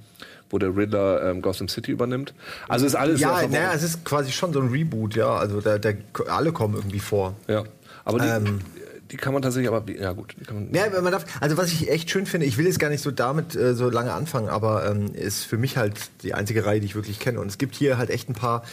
wo 0.52 0.58
der 0.58 0.76
Riddler 0.76 1.28
ähm, 1.28 1.42
Gotham 1.42 1.66
City 1.66 1.90
übernimmt. 1.90 2.32
Also 2.68 2.86
ist 2.86 2.94
alles 2.94 3.18
Ja, 3.20 3.42
naja, 3.48 3.72
es 3.74 3.82
ist 3.82 4.04
quasi 4.04 4.30
schon 4.30 4.52
so 4.52 4.60
ein 4.60 4.68
Reboot, 4.68 5.16
ja. 5.16 5.34
Also 5.34 5.60
da, 5.60 5.78
da 5.78 5.90
alle 6.28 6.52
kommen 6.52 6.74
irgendwie 6.76 7.00
vor. 7.00 7.34
ja. 7.48 7.64
Aber 8.04 8.18
die, 8.18 8.26
Ähm. 8.28 8.60
die 9.10 9.16
kann 9.16 9.32
man 9.32 9.42
tatsächlich, 9.42 9.72
aber 9.72 9.90
ja 9.92 10.12
gut. 10.12 10.34
Die 10.40 10.44
kann 10.44 10.56
man, 10.56 10.74
Ja, 10.74 10.88
man 11.00 11.12
darf, 11.12 11.24
also 11.40 11.56
was 11.56 11.72
ich 11.72 11.88
echt 11.90 12.10
schön 12.10 12.26
finde, 12.26 12.46
ich 12.46 12.58
will 12.58 12.66
jetzt 12.66 12.78
gar 12.78 12.88
nicht 12.90 13.02
so 13.02 13.10
damit 13.10 13.54
äh, 13.54 13.74
so 13.74 13.88
lange 13.90 14.12
anfangen, 14.12 14.48
aber 14.48 14.88
ähm, 14.90 15.14
ist 15.14 15.44
für 15.44 15.56
mich 15.56 15.76
halt 15.76 15.94
die 16.22 16.34
einzige 16.34 16.66
Reihe, 16.66 16.80
die 16.80 16.86
ich 16.86 16.94
wirklich 16.94 17.18
kenne. 17.20 17.40
Und 17.40 17.46
es 17.48 17.58
gibt 17.58 17.74
hier 17.76 17.96
halt 17.98 18.10
echt 18.10 18.28
ein 18.28 18.34
paar 18.34 18.64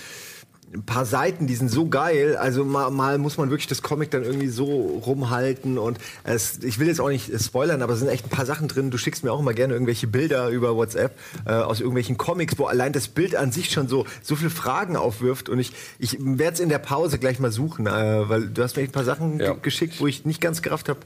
ein 0.73 0.83
paar 0.83 1.05
Seiten, 1.05 1.47
die 1.47 1.55
sind 1.55 1.69
so 1.69 1.87
geil. 1.87 2.35
Also 2.37 2.63
mal, 2.63 2.91
mal 2.91 3.17
muss 3.17 3.37
man 3.37 3.49
wirklich 3.49 3.67
das 3.67 3.81
Comic 3.81 4.11
dann 4.11 4.23
irgendwie 4.23 4.49
so 4.49 4.65
rumhalten 5.05 5.77
und 5.77 5.97
es, 6.23 6.59
ich 6.63 6.77
will 6.79 6.87
jetzt 6.87 7.01
auch 7.01 7.09
nicht 7.09 7.31
spoilern, 7.41 7.81
aber 7.81 7.93
es 7.93 7.99
sind 7.99 8.07
echt 8.09 8.25
ein 8.25 8.29
paar 8.29 8.45
Sachen 8.45 8.67
drin. 8.67 8.91
Du 8.91 8.97
schickst 8.97 9.23
mir 9.23 9.31
auch 9.31 9.39
immer 9.39 9.53
gerne 9.53 9.73
irgendwelche 9.73 10.05
Bilder 10.07 10.49
über 10.49 10.75
WhatsApp 10.75 11.17
äh, 11.45 11.51
aus 11.53 11.79
irgendwelchen 11.79 12.17
Comics, 12.17 12.57
wo 12.59 12.65
allein 12.65 12.93
das 12.93 13.07
Bild 13.07 13.35
an 13.35 13.51
sich 13.51 13.71
schon 13.71 13.87
so 13.87 14.05
so 14.21 14.35
viele 14.35 14.51
Fragen 14.51 14.95
aufwirft 14.95 15.49
und 15.49 15.57
ich 15.59 15.73
ich 15.97 16.17
werde 16.19 16.53
es 16.53 16.59
in 16.59 16.69
der 16.69 16.79
Pause 16.79 17.17
gleich 17.19 17.39
mal 17.39 17.51
suchen, 17.51 17.87
äh, 17.87 18.29
weil 18.29 18.47
du 18.49 18.61
hast 18.61 18.75
mir 18.75 18.83
echt 18.83 18.91
ein 18.91 18.93
paar 18.93 19.03
Sachen 19.05 19.39
Ja. 19.39 19.53
ge- 19.53 19.61
geschickt, 19.61 19.99
wo 19.99 20.07
ich 20.07 20.25
nicht 20.25 20.39
ganz 20.41 20.61
gerafft 20.61 20.87
habe. 20.89 20.99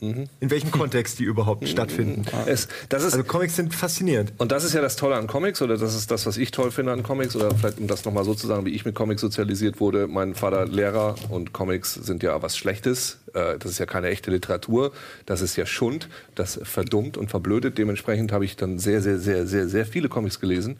In 0.00 0.28
welchem 0.40 0.70
Kontext 0.70 1.18
die 1.18 1.24
überhaupt 1.24 1.66
stattfinden. 1.66 2.24
es, 2.46 2.68
das 2.88 3.02
ist, 3.02 3.14
Also 3.14 3.24
Comics 3.24 3.56
sind 3.56 3.74
faszinierend. 3.74 4.32
Und 4.38 4.52
das 4.52 4.62
ist 4.62 4.72
ja 4.72 4.80
das 4.80 4.94
Tolle 4.94 5.16
an 5.16 5.26
Comics, 5.26 5.60
oder 5.60 5.76
das 5.76 5.96
ist 5.96 6.12
das, 6.12 6.24
was 6.24 6.36
ich 6.36 6.52
toll 6.52 6.70
finde 6.70 6.92
an 6.92 7.02
Comics, 7.02 7.34
oder 7.34 7.52
vielleicht 7.52 7.80
um 7.80 7.88
das 7.88 8.04
nochmal 8.04 8.24
so 8.24 8.32
zu 8.32 8.46
sagen, 8.46 8.64
wie 8.64 8.70
ich 8.70 8.84
mit 8.84 8.94
Comics 8.94 9.20
sozialisiert 9.20 9.80
wurde. 9.80 10.06
Mein 10.06 10.34
Vater 10.36 10.66
Lehrer 10.66 11.16
und 11.30 11.52
Comics 11.52 11.94
sind 11.94 12.22
ja 12.22 12.40
was 12.40 12.56
Schlechtes. 12.56 13.18
Äh, 13.34 13.58
Das 13.58 13.72
ist 13.72 13.78
ja 13.78 13.86
keine 13.86 14.06
echte 14.08 14.30
Literatur. 14.30 14.92
Das 15.26 15.40
ist 15.40 15.56
ja 15.56 15.66
Schund. 15.66 16.08
Das 16.36 16.60
verdummt 16.62 17.16
und 17.16 17.28
verblödet. 17.28 17.76
Dementsprechend 17.76 18.30
habe 18.30 18.44
ich 18.44 18.56
dann 18.56 18.78
sehr, 18.78 19.02
sehr, 19.02 19.18
sehr, 19.18 19.46
sehr, 19.48 19.68
sehr 19.68 19.84
viele 19.84 20.08
Comics 20.08 20.38
gelesen. 20.38 20.76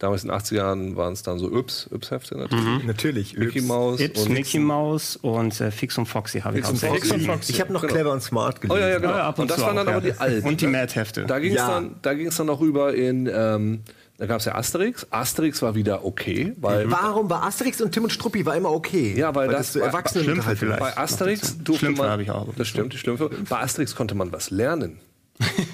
Damals 0.00 0.24
in 0.24 0.30
den 0.30 0.38
80er 0.38 0.54
Jahren 0.56 0.96
waren 0.96 1.12
es 1.12 1.22
dann 1.22 1.38
so 1.38 1.50
Yps, 1.56 1.88
Yps-Hefte 1.92 2.36
natürlich. 2.36 2.84
Natürlich. 2.84 3.36
Mickey 3.38 3.58
Yps. 3.60 3.68
Mouse 3.68 4.00
Ips, 4.00 4.22
und 4.26 4.32
Mickey 4.32 4.58
Mouse 4.58 5.16
und 5.16 5.60
äh, 5.60 5.70
Fix 5.70 5.96
und 5.96 6.06
Foxy 6.06 6.40
habe 6.40 6.58
ich 6.58 6.66
Fix 6.66 6.82
und. 7.10 7.22
Foxy. 7.22 7.52
Ich 7.52 7.60
habe 7.60 7.72
noch 7.72 7.80
Genau. 7.82 7.92
Clever 7.94 8.12
und 8.12 8.20
Smart 8.22 8.60
gelesen. 8.60 8.76
Oh 8.76 8.80
ja, 8.82 8.88
ja, 8.88 8.98
genau. 8.98 9.10
Ja, 9.14 9.28
ab 9.28 9.38
und 9.38 9.42
und 9.42 9.50
das 9.52 9.60
waren 9.60 9.76
dann 9.76 9.86
auch, 9.88 9.92
aber 9.94 10.06
ja. 10.06 10.12
die 10.14 10.20
alten. 10.20 10.48
Und 10.48 10.60
die? 10.60 10.66
Mad-Hefte. 10.66 11.24
Da 11.26 11.38
ging 11.38 11.52
es 11.52 11.58
Ja. 11.58 11.68
dann, 11.68 11.94
da 12.02 12.12
dann 12.14 12.46
noch 12.46 12.60
rüber 12.60 12.92
in, 12.94 13.30
ähm, 13.32 13.82
da 14.18 14.26
gab 14.26 14.40
es 14.40 14.46
ja 14.46 14.54
Asterix. 14.56 15.06
Asterix 15.10 15.62
war 15.62 15.74
wieder 15.76 16.04
okay, 16.04 16.54
weil 16.60 16.90
Warum 16.90 17.30
war 17.30 17.44
Asterix 17.44 17.80
und 17.80 17.92
Tim 17.92 18.04
und 18.04 18.10
Struppi 18.10 18.44
war 18.46 18.56
immer 18.56 18.72
okay? 18.72 19.14
Ja, 19.16 19.34
weil 19.34 19.48
das- 19.48 19.72
so 19.74 19.80
bei- 19.80 19.86
Erwachsene 19.86 20.24
Schlümpfe 20.24 20.56
vielleicht. 20.56 20.80
Bei 20.80 20.96
Asterix 20.96 21.56
durfte 21.58 21.86
Schlümpfe 21.86 22.02
man. 22.02 22.10
habe 22.10 22.22
ich 22.22 22.30
auch. 22.30 22.48
Das 22.56 22.66
stimmt, 22.68 22.92
die 22.92 22.98
Schlümpfe. 22.98 23.30
Bei 23.48 23.60
Asterix 23.60 23.94
konnte 23.94 24.14
man 24.16 24.32
was 24.32 24.50
lernen. 24.50 24.98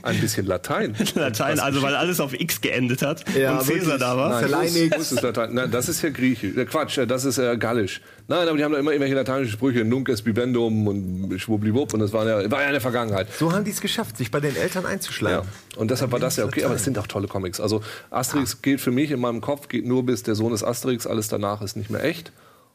Ein 0.03 0.19
bisschen 0.21 0.47
Latein. 0.47 0.97
Latein, 1.15 1.61
also 1.61 1.83
weil 1.83 1.95
alles 1.95 2.19
auf 2.19 2.33
X 2.33 2.63
geendet 2.63 3.03
hat 3.03 3.25
Ja, 3.37 3.59
und 3.59 3.65
Cäsar 3.67 3.99
da 3.99 4.17
war. 4.17 4.31
Nein. 4.31 4.49
Verleinigt. 4.49 4.97
ist, 4.97 5.13
das 5.13 5.23
Latein? 5.23 5.53
Nein, 5.55 5.71
das 5.71 5.89
ist 5.91 6.01
ja 6.03 6.09
Griechisch. 6.09 6.55
Quatsch, 6.67 6.99
das 7.07 7.25
ist 7.27 7.37
äh, 7.37 7.57
Gallisch. 7.59 8.01
Nein, 8.27 8.49
aber 8.49 8.57
die 8.57 8.65
haben 8.65 8.73
da 8.73 8.79
immer 8.79 8.93
irgendwelche 8.93 9.15
lateinischen 9.15 9.53
Sprüche. 9.53 9.85
Nunc 9.85 10.09
est 10.09 10.25
bibendum 10.25 10.87
und 10.87 11.39
schwubliwupp. 11.39 11.93
Und 11.93 12.01
das 12.01 12.13
war 12.15 12.27
ja, 12.27 12.51
war 12.51 12.61
ja 12.63 12.67
in 12.69 12.73
der 12.73 12.81
Vergangenheit. 12.81 13.29
So 13.39 13.53
haben 13.53 13.65
die 13.65 13.71
es 13.71 13.83
geschafft, 13.83 14.17
sich 14.17 14.31
bei 14.31 14.41
den 14.41 14.57
Eltern 14.57 14.85
Ja, 14.85 14.89
einzuschlagen. 14.89 15.47
und 15.77 15.91
deshalb 15.91 16.11
war 16.13 16.21
das 16.21 16.37
ja 16.37 16.47
okay, 16.47 16.65
aber 16.65 16.77
es 16.77 16.85
sind 16.85 16.99
auch 16.99 17.07
tolle 17.07 17.29
Comics. 17.29 17.61
Also 17.61 17.83
Asterix 18.11 18.63
geht 18.63 18.81
für 18.81 18.93
mich 18.93 19.11
in 19.11 19.21
meinem 19.21 19.43
Kopf, 19.43 19.69
geht 19.69 19.85
nur 19.87 20.07
bis 20.07 20.23
der 20.23 20.35
Sohn 20.37 20.55
ist 20.55 20.63
Asterix, 20.63 21.07
alles 21.07 21.29
danach 21.29 21.61
ist 21.61 21.77
nicht 21.77 21.91
mehr 21.91 22.03
echt. 22.03 22.33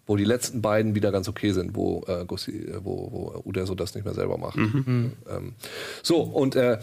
Wo 0.07 0.15
die 0.15 0.23
letzten 0.23 0.61
beiden 0.61 0.93
wieder 0.93 1.11
ganz 1.11 1.27
okay 1.27 1.51
sind, 1.51 1.75
wo, 1.75 2.03
äh, 2.07 2.25
Gussi, 2.25 2.51
äh, 2.51 2.79
wo, 2.83 3.09
wo 3.11 3.41
Uderso 3.45 3.75
das 3.75 3.95
nicht 3.95 4.05
mehr 4.05 4.13
selber 4.13 4.37
macht. 4.37 4.57
Ähm, 4.57 5.53
so, 6.03 6.21
und 6.21 6.55
äh, 6.55 6.77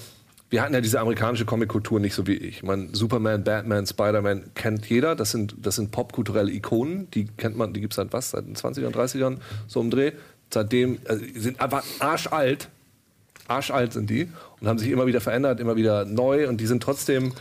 wir 0.51 0.63
hatten 0.63 0.75
ja 0.75 0.81
diese 0.81 1.01
amerikanische 1.01 1.45
Comic-Kultur 1.45 2.01
nicht 2.01 2.15
so 2.15 2.27
wie 2.27 2.35
ich. 2.35 2.57
Ich 2.57 2.63
meine, 2.63 2.89
Superman, 2.93 3.45
Batman, 3.45 3.87
Spider-Man 3.87 4.55
kennt 4.55 4.89
jeder. 4.89 5.15
Das 5.15 5.31
sind, 5.31 5.55
das 5.63 5.77
sind 5.77 5.93
popkulturelle 5.93 6.53
Ikonen. 6.53 7.09
Die 7.13 7.27
kennt 7.27 7.57
man, 7.57 7.73
die 7.73 7.81
gibt 7.81 7.93
es 7.93 7.97
seit 7.97 8.13
was? 8.13 8.31
Seit 8.31 8.47
den 8.47 8.57
20ern, 8.57 8.93
30ern, 8.93 9.39
so 9.67 9.81
im 9.81 9.91
Dreh. 9.91 10.13
Seitdem 10.53 10.99
äh, 11.05 11.17
die 11.17 11.41
sind 11.41 11.61
einfach 11.61 11.85
arschalt 12.01 12.69
arschalt 13.49 13.93
sind 13.93 14.11
die 14.11 14.29
und 14.61 14.69
haben 14.69 14.79
sich 14.79 14.91
immer 14.91 15.07
wieder 15.07 15.21
verändert, 15.21 15.61
immer 15.61 15.77
wieder 15.77 16.05
neu 16.05 16.49
und 16.49 16.61
die 16.61 16.67
sind 16.67 16.83
trotzdem, 16.83 17.33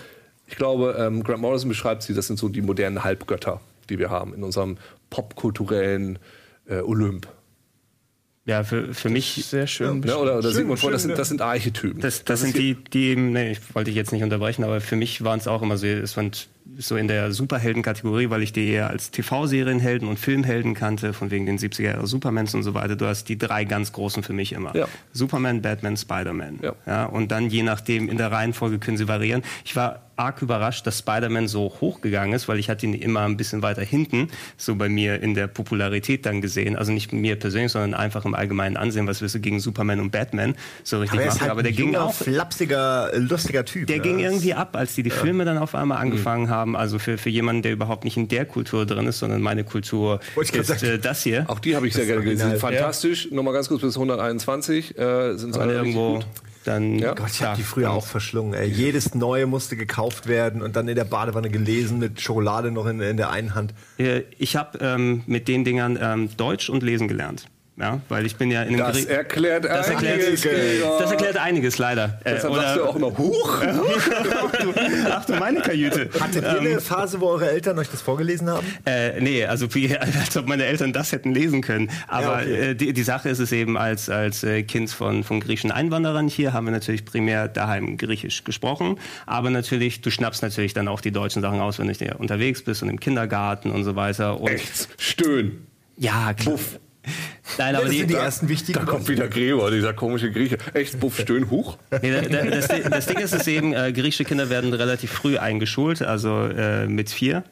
ich 0.47 0.55
glaube, 0.55 0.95
ähm, 0.97 1.23
Grant 1.23 1.41
Morrison 1.41 1.69
beschreibt 1.69 2.03
sie, 2.03 2.13
das 2.13 2.27
sind 2.27 2.37
so 2.37 2.49
die 2.49 2.61
modernen 2.61 3.03
Halbgötter, 3.03 3.61
die 3.89 3.99
wir 3.99 4.09
haben 4.09 4.33
in 4.33 4.43
unserem 4.43 4.77
popkulturellen 5.11 6.17
äh, 6.65 6.79
Olymp. 6.79 7.27
Ja, 8.45 8.63
für, 8.63 8.91
für 8.95 9.09
mich 9.09 9.45
Sehr 9.45 9.67
schön. 9.67 9.99
Ne? 9.99 10.17
Oder, 10.17 10.39
oder 10.39 10.41
Schön, 10.49 10.53
Sigmund 10.53 10.79
Freud, 10.79 10.93
das 10.93 11.03
sind, 11.03 11.15
das 11.15 11.29
sind 11.29 11.41
Archetypen. 11.41 12.01
Das, 12.01 12.23
das, 12.25 12.41
ist 12.41 12.53
sind 12.53 12.57
die, 12.57 12.73
die 12.73 13.09
eben, 13.09 13.33
nee, 13.33 13.51
ich 13.51 13.75
wollte 13.75 13.91
dich 13.91 13.95
jetzt 13.95 14.11
nicht 14.11 14.23
unterbrechen, 14.23 14.63
aber 14.63 14.81
für 14.81 14.95
mich 14.95 15.23
waren 15.23 15.37
es 15.37 15.47
auch 15.47 15.61
immer 15.61 15.77
so, 15.77 15.85
es 15.85 16.17
waren 16.17 16.31
so 16.77 16.95
in 16.95 17.07
der 17.07 17.31
Superhelden-Kategorie, 17.31 18.29
weil 18.29 18.41
ich 18.43 18.53
die 18.53 18.69
eher 18.69 18.89
als 18.89 19.11
TV-Serienhelden 19.11 20.07
und 20.07 20.17
Filmhelden 20.19 20.73
kannte, 20.73 21.13
von 21.13 21.29
wegen 21.31 21.45
den 21.45 21.57
70er 21.57 21.81
Jahre 21.83 22.07
Supermans 22.07 22.53
und 22.55 22.63
so 22.63 22.73
weiter. 22.73 22.95
Du 22.95 23.05
hast 23.07 23.25
die 23.29 23.37
drei 23.37 23.65
ganz 23.65 23.91
großen 23.91 24.23
für 24.23 24.33
mich 24.33 24.53
immer. 24.53 24.75
Ja. 24.75 24.87
Superman, 25.11 25.61
Batman, 25.61 25.97
Spider-Man. 25.97 26.59
Ja. 26.61 26.73
Ja, 26.85 27.05
und 27.05 27.31
dann 27.31 27.49
je 27.49 27.63
nachdem 27.63 28.09
in 28.09 28.17
der 28.17 28.31
Reihenfolge 28.31 28.79
können 28.79 28.97
sie 28.97 29.07
variieren. 29.07 29.43
Ich 29.65 29.75
war 29.75 30.01
arg 30.17 30.41
überrascht, 30.43 30.85
dass 30.85 30.99
Spider-Man 30.99 31.47
so 31.47 31.73
hochgegangen 31.81 32.33
ist, 32.35 32.47
weil 32.47 32.59
ich 32.59 32.69
hatte 32.69 32.85
ihn 32.85 32.93
immer 32.93 33.21
ein 33.21 33.37
bisschen 33.37 33.63
weiter 33.63 33.81
hinten, 33.81 34.27
so 34.55 34.75
bei 34.75 34.87
mir 34.87 35.19
in 35.23 35.33
der 35.33 35.47
Popularität 35.47 36.27
dann 36.27 36.41
gesehen. 36.41 36.75
Also 36.75 36.91
nicht 36.91 37.11
mir 37.11 37.37
persönlich, 37.37 37.71
sondern 37.71 37.95
einfach 37.95 38.23
im 38.25 38.35
allgemeinen 38.35 38.77
Ansehen, 38.77 39.07
was 39.07 39.21
wirst 39.23 39.33
du 39.35 39.39
gegen 39.39 39.59
Superman 39.59 39.99
und 39.99 40.11
Batman 40.11 40.53
so 40.83 40.99
richtig 40.99 41.13
Aber 41.13 41.23
er 41.23 41.27
ist 41.29 41.33
machen. 41.35 41.41
halt 41.41 41.51
Aber 41.51 41.63
der 41.63 41.71
ein 41.71 41.75
ging 41.75 41.95
auch 41.95 42.13
flapsiger, 42.13 43.09
lustiger 43.15 43.65
Typ. 43.65 43.87
der 43.87 43.97
ne? 43.97 44.03
ging 44.03 44.19
irgendwie 44.19 44.53
ab, 44.53 44.75
als 44.75 44.93
die 44.93 45.01
die 45.03 45.09
Filme 45.09 45.43
dann 45.43 45.57
auf 45.57 45.73
einmal 45.73 45.97
Mhm. 45.97 46.01
Haben. 46.51 46.75
Also 46.77 46.99
für, 46.99 47.17
für 47.17 47.29
jemanden, 47.31 47.63
der 47.63 47.71
überhaupt 47.71 48.03
nicht 48.03 48.15
in 48.17 48.27
der 48.27 48.45
Kultur 48.45 48.85
drin 48.85 49.07
ist, 49.07 49.17
sondern 49.17 49.41
meine 49.41 49.63
Kultur 49.63 50.19
ist 50.39 50.67
sagen. 50.67 50.85
äh, 50.85 50.99
das 50.99 51.23
hier. 51.23 51.45
auch 51.49 51.57
die 51.57 51.75
habe 51.75 51.87
ich 51.87 51.95
sehr 51.95 52.05
gerne 52.05 52.21
gelesen. 52.21 52.45
Die 52.45 52.49
sind 52.51 52.59
fantastisch. 52.59 53.31
Nur 53.31 53.43
mal 53.43 53.53
ganz 53.53 53.67
kurz 53.69 53.81
bis 53.81 53.95
121 53.95 54.97
äh, 54.99 55.35
sind 55.37 55.57
alle 55.57 55.73
irgendwo 55.73 56.15
gut. 56.17 56.25
dann. 56.65 56.99
Ja. 56.99 57.13
Gott, 57.15 57.29
ich 57.31 57.39
Ja, 57.39 57.47
habe 57.47 57.57
die 57.57 57.63
früher 57.63 57.89
auch 57.91 58.05
verschlungen. 58.05 58.53
Ey. 58.53 58.67
Jedes 58.67 59.15
neue 59.15 59.47
musste 59.47 59.75
gekauft 59.75 60.27
werden 60.27 60.61
und 60.61 60.75
dann 60.75 60.87
in 60.87 60.95
der 60.95 61.05
Badewanne 61.05 61.49
gelesen 61.49 61.97
mit 61.97 62.21
Schokolade 62.21 62.69
noch 62.69 62.85
in, 62.85 63.01
in 63.01 63.17
der 63.17 63.31
einen 63.31 63.55
Hand. 63.55 63.73
Äh, 63.97 64.21
Ich 64.37 64.55
habe 64.55 64.77
ähm, 64.81 65.23
mit 65.25 65.47
den 65.47 65.63
Dingern 65.63 65.97
ähm, 65.99 66.29
Deutsch 66.37 66.69
und 66.69 66.83
Lesen 66.83 67.07
gelernt. 67.07 67.45
Ja, 67.81 67.99
weil 68.09 68.27
ich 68.27 68.35
bin 68.35 68.51
ja 68.51 68.61
in 68.61 68.75
einem 68.75 68.77
Das 68.77 68.95
Geri- 68.97 69.09
erklärt 69.09 69.65
das 69.65 69.89
erklärt, 69.89 70.21
einiges. 70.21 70.41
das 70.99 71.09
erklärt 71.11 71.37
einiges 71.37 71.77
leider. 71.79 72.19
Äh, 72.23 72.33
Deshalb 72.35 72.53
sagst 72.53 72.75
du 72.77 72.83
auch 72.85 72.95
immer 72.95 73.17
Huch. 73.17 73.59
ach, 73.65 74.51
du, 74.51 74.73
ach 75.09 75.25
du 75.25 75.33
meine 75.37 75.61
Kajüte. 75.61 76.09
Hattet 76.19 76.43
ihr 76.43 76.59
eine 76.59 76.79
Phase, 76.79 77.19
wo 77.21 77.25
eure 77.29 77.49
Eltern 77.49 77.79
euch 77.79 77.89
das 77.89 78.03
vorgelesen 78.03 78.49
haben? 78.51 78.67
Äh, 78.85 79.19
nee, 79.19 79.45
also 79.45 79.73
wie, 79.73 79.97
als 79.97 80.37
ob 80.37 80.47
meine 80.47 80.65
Eltern 80.65 80.93
das 80.93 81.11
hätten 81.11 81.33
lesen 81.33 81.61
können. 81.61 81.89
Aber 82.07 82.43
Ja, 82.43 82.53
okay. 82.53 82.69
äh, 82.69 82.75
die, 82.75 82.93
die 82.93 83.03
Sache 83.03 83.29
ist 83.29 83.39
es 83.39 83.51
eben, 83.51 83.77
als, 83.77 84.09
als 84.11 84.43
äh, 84.43 84.61
Kind 84.61 84.91
von, 84.91 85.23
von 85.23 85.39
griechischen 85.39 85.71
Einwanderern 85.71 86.27
hier 86.27 86.53
haben 86.53 86.65
wir 86.65 86.71
natürlich 86.71 87.03
primär 87.03 87.47
daheim 87.47 87.97
Griechisch 87.97 88.43
gesprochen. 88.43 88.99
Aber 89.25 89.49
natürlich, 89.49 90.01
du 90.01 90.11
schnappst 90.11 90.43
natürlich 90.43 90.75
dann 90.75 90.87
auch 90.87 91.01
die 91.01 91.11
deutschen 91.11 91.41
Sachen 91.41 91.59
aus, 91.59 91.79
wenn 91.79 91.87
du 91.91 92.15
unterwegs 92.19 92.61
bist 92.63 92.83
und 92.83 92.89
im 92.89 92.99
Kindergarten 92.99 93.71
und 93.71 93.83
so 93.85 93.95
weiter. 93.95 94.39
Und 94.39 94.51
Echt? 94.51 94.87
Stöhn. 94.99 95.65
ja, 95.97 96.33
klar. 96.35 96.57
Buff. 96.57 96.79
Nein, 97.57 97.75
aber 97.75 97.85
das 97.85 97.91
die, 97.93 97.99
sind 97.99 98.09
die 98.11 98.15
ersten 98.15 98.49
wichtigen. 98.49 98.79
Da 98.79 98.85
kommt 98.85 99.07
wieder 99.09 99.27
Gregor, 99.27 99.71
dieser 99.71 99.93
komische 99.93 100.31
Grieche. 100.31 100.57
Echt, 100.73 100.99
Buff, 100.99 101.19
Stöhn, 101.19 101.49
Huch. 101.49 101.77
Nee, 102.01 102.11
da- 102.11 102.21
da- 102.21 102.45
das, 102.45 102.67
das 102.67 103.05
Ding 103.07 103.17
ist 103.17 103.33
es 103.33 103.47
eben, 103.47 103.73
äh, 103.73 103.91
griechische 103.91 104.23
Kinder 104.25 104.49
werden 104.49 104.73
relativ 104.73 105.11
früh 105.11 105.37
eingeschult, 105.37 106.01
also 106.01 106.45
äh, 106.47 106.87
mit 106.87 107.09
vier 107.09 107.43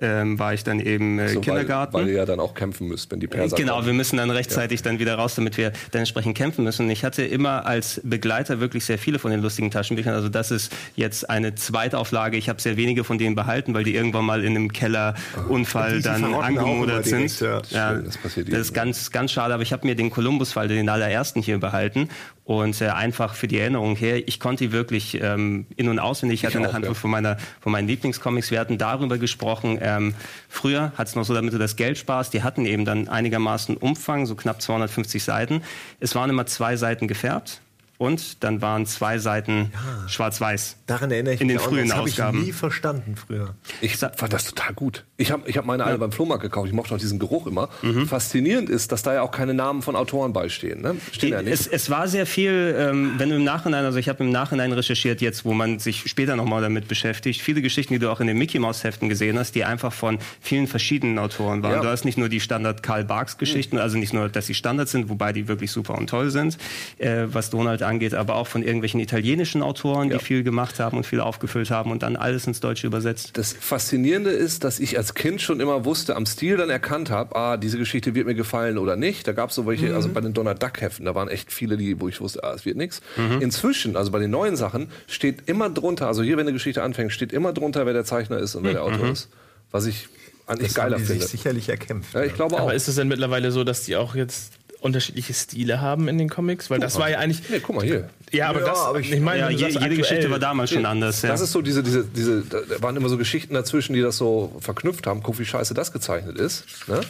ähm, 0.00 0.38
war 0.38 0.54
ich 0.54 0.64
dann 0.64 0.80
eben 0.80 1.18
äh, 1.18 1.28
So, 1.28 1.40
Kindergarten. 1.40 1.92
Weil, 1.92 2.02
weil 2.04 2.10
ihr 2.10 2.16
ja 2.18 2.24
dann 2.26 2.40
auch 2.40 2.54
kämpfen 2.54 2.88
müsst, 2.88 3.10
wenn 3.10 3.20
die 3.20 3.26
Perser 3.26 3.56
Genau, 3.56 3.74
kommen. 3.74 3.86
wir 3.86 3.92
müssen 3.94 4.16
dann 4.16 4.30
rechtzeitig 4.30 4.82
dann 4.82 4.98
wieder 4.98 5.14
raus, 5.16 5.34
damit 5.34 5.56
wir 5.56 5.72
dann 5.90 6.00
entsprechend 6.00 6.36
kämpfen 6.36 6.64
müssen. 6.64 6.88
Ich 6.90 7.04
hatte 7.04 7.22
immer 7.24 7.66
als 7.66 8.00
Begleiter 8.04 8.60
wirklich 8.60 8.84
sehr 8.84 8.98
viele 8.98 9.18
von 9.18 9.30
den 9.30 9.40
lustigen 9.42 9.70
Taschenbüchern. 9.70 10.14
Also 10.14 10.28
das 10.28 10.50
ist 10.50 10.72
jetzt 10.96 11.28
eine 11.28 11.54
Zweitauflage. 11.54 12.36
Ich 12.36 12.48
habe 12.48 12.60
sehr 12.60 12.76
wenige 12.76 13.04
von 13.04 13.18
denen 13.18 13.34
behalten, 13.34 13.74
weil 13.74 13.84
die 13.84 13.94
irgendwann 13.94 14.24
mal 14.24 14.44
in 14.44 14.56
einem 14.56 14.72
Kellerunfall 14.72 16.00
dann 16.02 16.34
angemodert 16.34 17.06
direkt, 17.06 17.30
sind. 17.30 17.40
ja. 17.70 17.92
Schön, 17.94 18.04
das 18.04 18.16
passiert 18.18 18.52
das 18.52 18.58
ist 18.60 18.74
ganz, 18.74 19.10
ganz 19.10 19.32
schade. 19.32 19.54
Aber 19.54 19.62
ich 19.62 19.72
habe 19.72 19.86
mir 19.86 19.94
den 19.94 20.10
Columbus-Fall, 20.10 20.68
den 20.68 20.88
allerersten 20.88 21.42
hier 21.42 21.58
behalten. 21.58 22.08
Und 22.48 22.80
äh, 22.80 22.86
einfach 22.88 23.34
für 23.34 23.46
die 23.46 23.58
Erinnerung 23.58 23.94
her, 23.94 24.26
ich 24.26 24.40
konnte 24.40 24.64
die 24.64 24.72
wirklich 24.72 25.20
ähm, 25.20 25.66
in- 25.76 25.90
und 25.90 25.98
auswendig. 25.98 26.40
Ich 26.40 26.46
hatte 26.46 26.56
eine 26.56 26.70
auch, 26.70 26.72
Handvoll 26.72 26.94
ja. 26.94 26.98
von, 26.98 27.10
meiner, 27.10 27.36
von 27.60 27.70
meinen 27.72 27.86
Lieblingscomics. 27.88 28.50
Wir 28.50 28.58
hatten 28.58 28.78
darüber 28.78 29.18
gesprochen. 29.18 29.78
Ähm, 29.82 30.14
früher 30.48 30.92
hat 30.96 31.08
es 31.08 31.14
noch 31.14 31.24
so, 31.24 31.34
damit 31.34 31.52
du 31.52 31.58
das 31.58 31.76
Geld 31.76 31.98
sparst, 31.98 32.32
die 32.32 32.42
hatten 32.42 32.64
eben 32.64 32.86
dann 32.86 33.06
einigermaßen 33.06 33.76
Umfang, 33.76 34.24
so 34.24 34.34
knapp 34.34 34.62
250 34.62 35.22
Seiten. 35.22 35.62
Es 36.00 36.14
waren 36.14 36.30
immer 36.30 36.46
zwei 36.46 36.76
Seiten 36.76 37.06
gefärbt. 37.06 37.60
Und 37.98 38.42
dann 38.42 38.62
waren 38.62 38.86
zwei 38.86 39.18
Seiten 39.18 39.70
schwarz-weiß. 40.06 40.76
Daran 40.86 41.10
erinnere 41.10 41.34
ich 41.34 41.42
In 41.42 41.48
mich 41.48 41.56
den 41.56 41.60
auch. 41.60 41.68
frühen 41.68 41.88
das 41.88 41.98
habe 41.98 42.08
ich 42.08 42.14
Ausgaben. 42.14 42.42
nie 42.44 42.52
verstanden 42.52 43.16
früher. 43.16 43.56
Ich 43.82 43.96
fand 43.98 44.32
das 44.32 44.46
total 44.46 44.72
gut. 44.72 45.04
Ich 45.20 45.32
habe 45.32 45.50
ich 45.50 45.58
hab 45.58 45.64
meine 45.66 45.82
alle 45.84 45.98
beim 45.98 46.12
Flohmarkt 46.12 46.44
gekauft. 46.44 46.68
Ich 46.68 46.72
mochte 46.72 46.94
auch 46.94 46.98
diesen 46.98 47.18
Geruch 47.18 47.48
immer. 47.48 47.68
Mhm. 47.82 48.06
Faszinierend 48.06 48.70
ist, 48.70 48.92
dass 48.92 49.02
da 49.02 49.14
ja 49.14 49.22
auch 49.22 49.32
keine 49.32 49.52
Namen 49.52 49.82
von 49.82 49.96
Autoren 49.96 50.32
beistehen. 50.32 50.80
Ne? 50.80 50.94
Stehen 51.10 51.32
ja 51.32 51.42
nicht. 51.42 51.52
Es, 51.52 51.66
es 51.66 51.90
war 51.90 52.06
sehr 52.06 52.24
viel, 52.24 52.76
ähm, 52.78 53.14
wenn 53.18 53.28
du 53.28 53.34
im 53.34 53.42
Nachhinein, 53.42 53.84
also 53.84 53.98
ich 53.98 54.08
habe 54.08 54.22
im 54.22 54.30
Nachhinein 54.30 54.70
recherchiert 54.72 55.20
jetzt, 55.20 55.44
wo 55.44 55.54
man 55.54 55.80
sich 55.80 56.04
später 56.08 56.36
nochmal 56.36 56.62
damit 56.62 56.86
beschäftigt, 56.86 57.42
viele 57.42 57.62
Geschichten, 57.62 57.94
die 57.94 57.98
du 57.98 58.10
auch 58.12 58.20
in 58.20 58.28
den 58.28 58.38
Mickey 58.38 58.60
Mouse 58.60 58.84
Heften 58.84 59.08
gesehen 59.08 59.36
hast, 59.40 59.56
die 59.56 59.64
einfach 59.64 59.92
von 59.92 60.18
vielen 60.40 60.68
verschiedenen 60.68 61.18
Autoren 61.18 61.64
waren. 61.64 61.72
Ja. 61.72 61.82
Du 61.82 61.88
hast 61.88 62.04
nicht 62.04 62.16
nur 62.16 62.28
die 62.28 62.38
Standard 62.38 62.84
Karl 62.84 63.04
Barks 63.04 63.38
Geschichten, 63.38 63.76
also 63.78 63.98
nicht 63.98 64.14
nur, 64.14 64.28
dass 64.28 64.46
sie 64.46 64.54
Standard 64.54 64.88
sind, 64.88 65.08
wobei 65.08 65.32
die 65.32 65.48
wirklich 65.48 65.72
super 65.72 65.98
und 65.98 66.08
toll 66.08 66.30
sind, 66.30 66.58
äh, 66.98 67.24
was 67.26 67.50
Donald 67.50 67.82
angeht, 67.82 68.14
aber 68.14 68.36
auch 68.36 68.46
von 68.46 68.62
irgendwelchen 68.62 69.00
italienischen 69.00 69.62
Autoren, 69.62 70.12
Ja. 70.12 70.18
die 70.18 70.24
viel 70.24 70.44
gemacht 70.44 70.78
haben 70.78 70.96
und 70.96 71.06
viel 71.06 71.18
aufgefüllt 71.18 71.72
haben 71.72 71.90
und 71.90 72.04
dann 72.04 72.14
alles 72.14 72.46
ins 72.46 72.60
Deutsche 72.60 72.86
übersetzt. 72.86 73.30
Das 73.32 73.52
Faszinierende 73.52 74.30
ist, 74.30 74.62
dass 74.62 74.78
ich 74.78 74.96
als 74.96 75.07
Kind 75.14 75.40
schon 75.40 75.60
immer 75.60 75.84
wusste, 75.84 76.16
am 76.16 76.26
Stil 76.26 76.56
dann 76.56 76.70
erkannt 76.70 77.10
habe, 77.10 77.34
ah, 77.36 77.56
diese 77.56 77.78
Geschichte 77.78 78.14
wird 78.14 78.26
mir 78.26 78.34
gefallen 78.34 78.78
oder 78.78 78.96
nicht. 78.96 79.26
Da 79.26 79.32
gab 79.32 79.50
es 79.50 79.56
so 79.56 79.66
welche, 79.66 79.94
also 79.94 80.08
bei 80.08 80.20
den 80.20 80.34
Donald 80.34 80.62
Duck 80.62 80.80
Heften, 80.80 81.04
da 81.06 81.14
waren 81.14 81.28
echt 81.28 81.52
viele, 81.52 81.76
die, 81.76 82.00
wo 82.00 82.08
ich 82.08 82.20
wusste, 82.20 82.42
ah, 82.44 82.52
es 82.54 82.64
wird 82.64 82.76
nichts. 82.76 83.00
Inzwischen, 83.40 83.96
also 83.96 84.10
bei 84.10 84.18
den 84.18 84.30
neuen 84.30 84.56
Sachen, 84.56 84.88
steht 85.06 85.48
immer 85.48 85.70
drunter, 85.70 86.06
also 86.08 86.22
hier, 86.22 86.36
wenn 86.36 86.46
eine 86.46 86.52
Geschichte 86.52 86.82
anfängt, 86.82 87.12
steht 87.12 87.32
immer 87.32 87.52
drunter, 87.52 87.86
wer 87.86 87.92
der 87.92 88.04
Zeichner 88.04 88.38
ist 88.38 88.54
und 88.54 88.64
wer 88.64 88.72
der 88.72 88.82
Autor 88.84 89.08
ist. 89.10 89.28
Was 89.70 89.86
ich 89.86 90.08
eigentlich 90.46 90.68
Das 90.68 90.74
geiler 90.76 90.94
haben 90.96 91.00
die 91.02 91.06
sich 91.06 91.16
finde. 91.18 91.28
sicherlich 91.30 91.68
erkämpft. 91.68 92.14
Ja, 92.14 92.24
ich 92.24 92.34
glaube 92.34 92.56
auch. 92.56 92.60
Aber 92.60 92.74
ist 92.74 92.88
es 92.88 92.96
denn 92.96 93.08
mittlerweile 93.08 93.50
so, 93.52 93.64
dass 93.64 93.84
die 93.84 93.96
auch 93.96 94.14
jetzt 94.14 94.54
unterschiedliche 94.80 95.34
Stile 95.34 95.80
haben 95.80 96.08
in 96.08 96.18
den 96.18 96.28
Comics? 96.28 96.70
Weil 96.70 96.78
das 96.80 96.98
war 96.98 97.10
ja 97.10 97.18
eigentlich. 97.18 97.48
nee, 97.50 97.60
guck 97.60 97.76
mal 97.76 97.84
hier. 97.84 98.08
Ja, 98.30 98.48
aber 98.50 98.60
Ja, 98.60 98.66
das. 98.66 98.78
aber 98.78 99.00
ich- 99.00 99.10
ich 99.12 99.20
meine, 99.20 99.40
Ja, 99.40 99.48
je, 99.50 99.66
jede 99.68 99.88
Geschichte 99.90 100.14
aktuell- 100.14 100.30
war 100.30 100.38
damals 100.38 100.70
schon 100.70 100.86
anders. 100.86 101.22
Ja. 101.22 101.30
Das 101.30 101.40
ist 101.40 101.52
so 101.52 101.62
diese, 101.62 101.82
diese, 101.82 102.04
diese, 102.04 102.42
da 102.42 102.58
waren 102.82 102.94
immer 102.96 103.08
so 103.08 103.16
Geschichten 103.18 103.54
dazwischen, 103.54 103.94
die 103.94 104.00
das 104.02 104.16
so 104.16 104.54
verknüpft 104.60 105.06
haben. 105.06 105.22
Guck, 105.22 105.38
wie 105.38 105.44
scheiße 105.44 105.74
das 105.74 105.92
gezeichnet 105.92 106.36
ist. 106.38 106.64
Ne? 106.88 107.00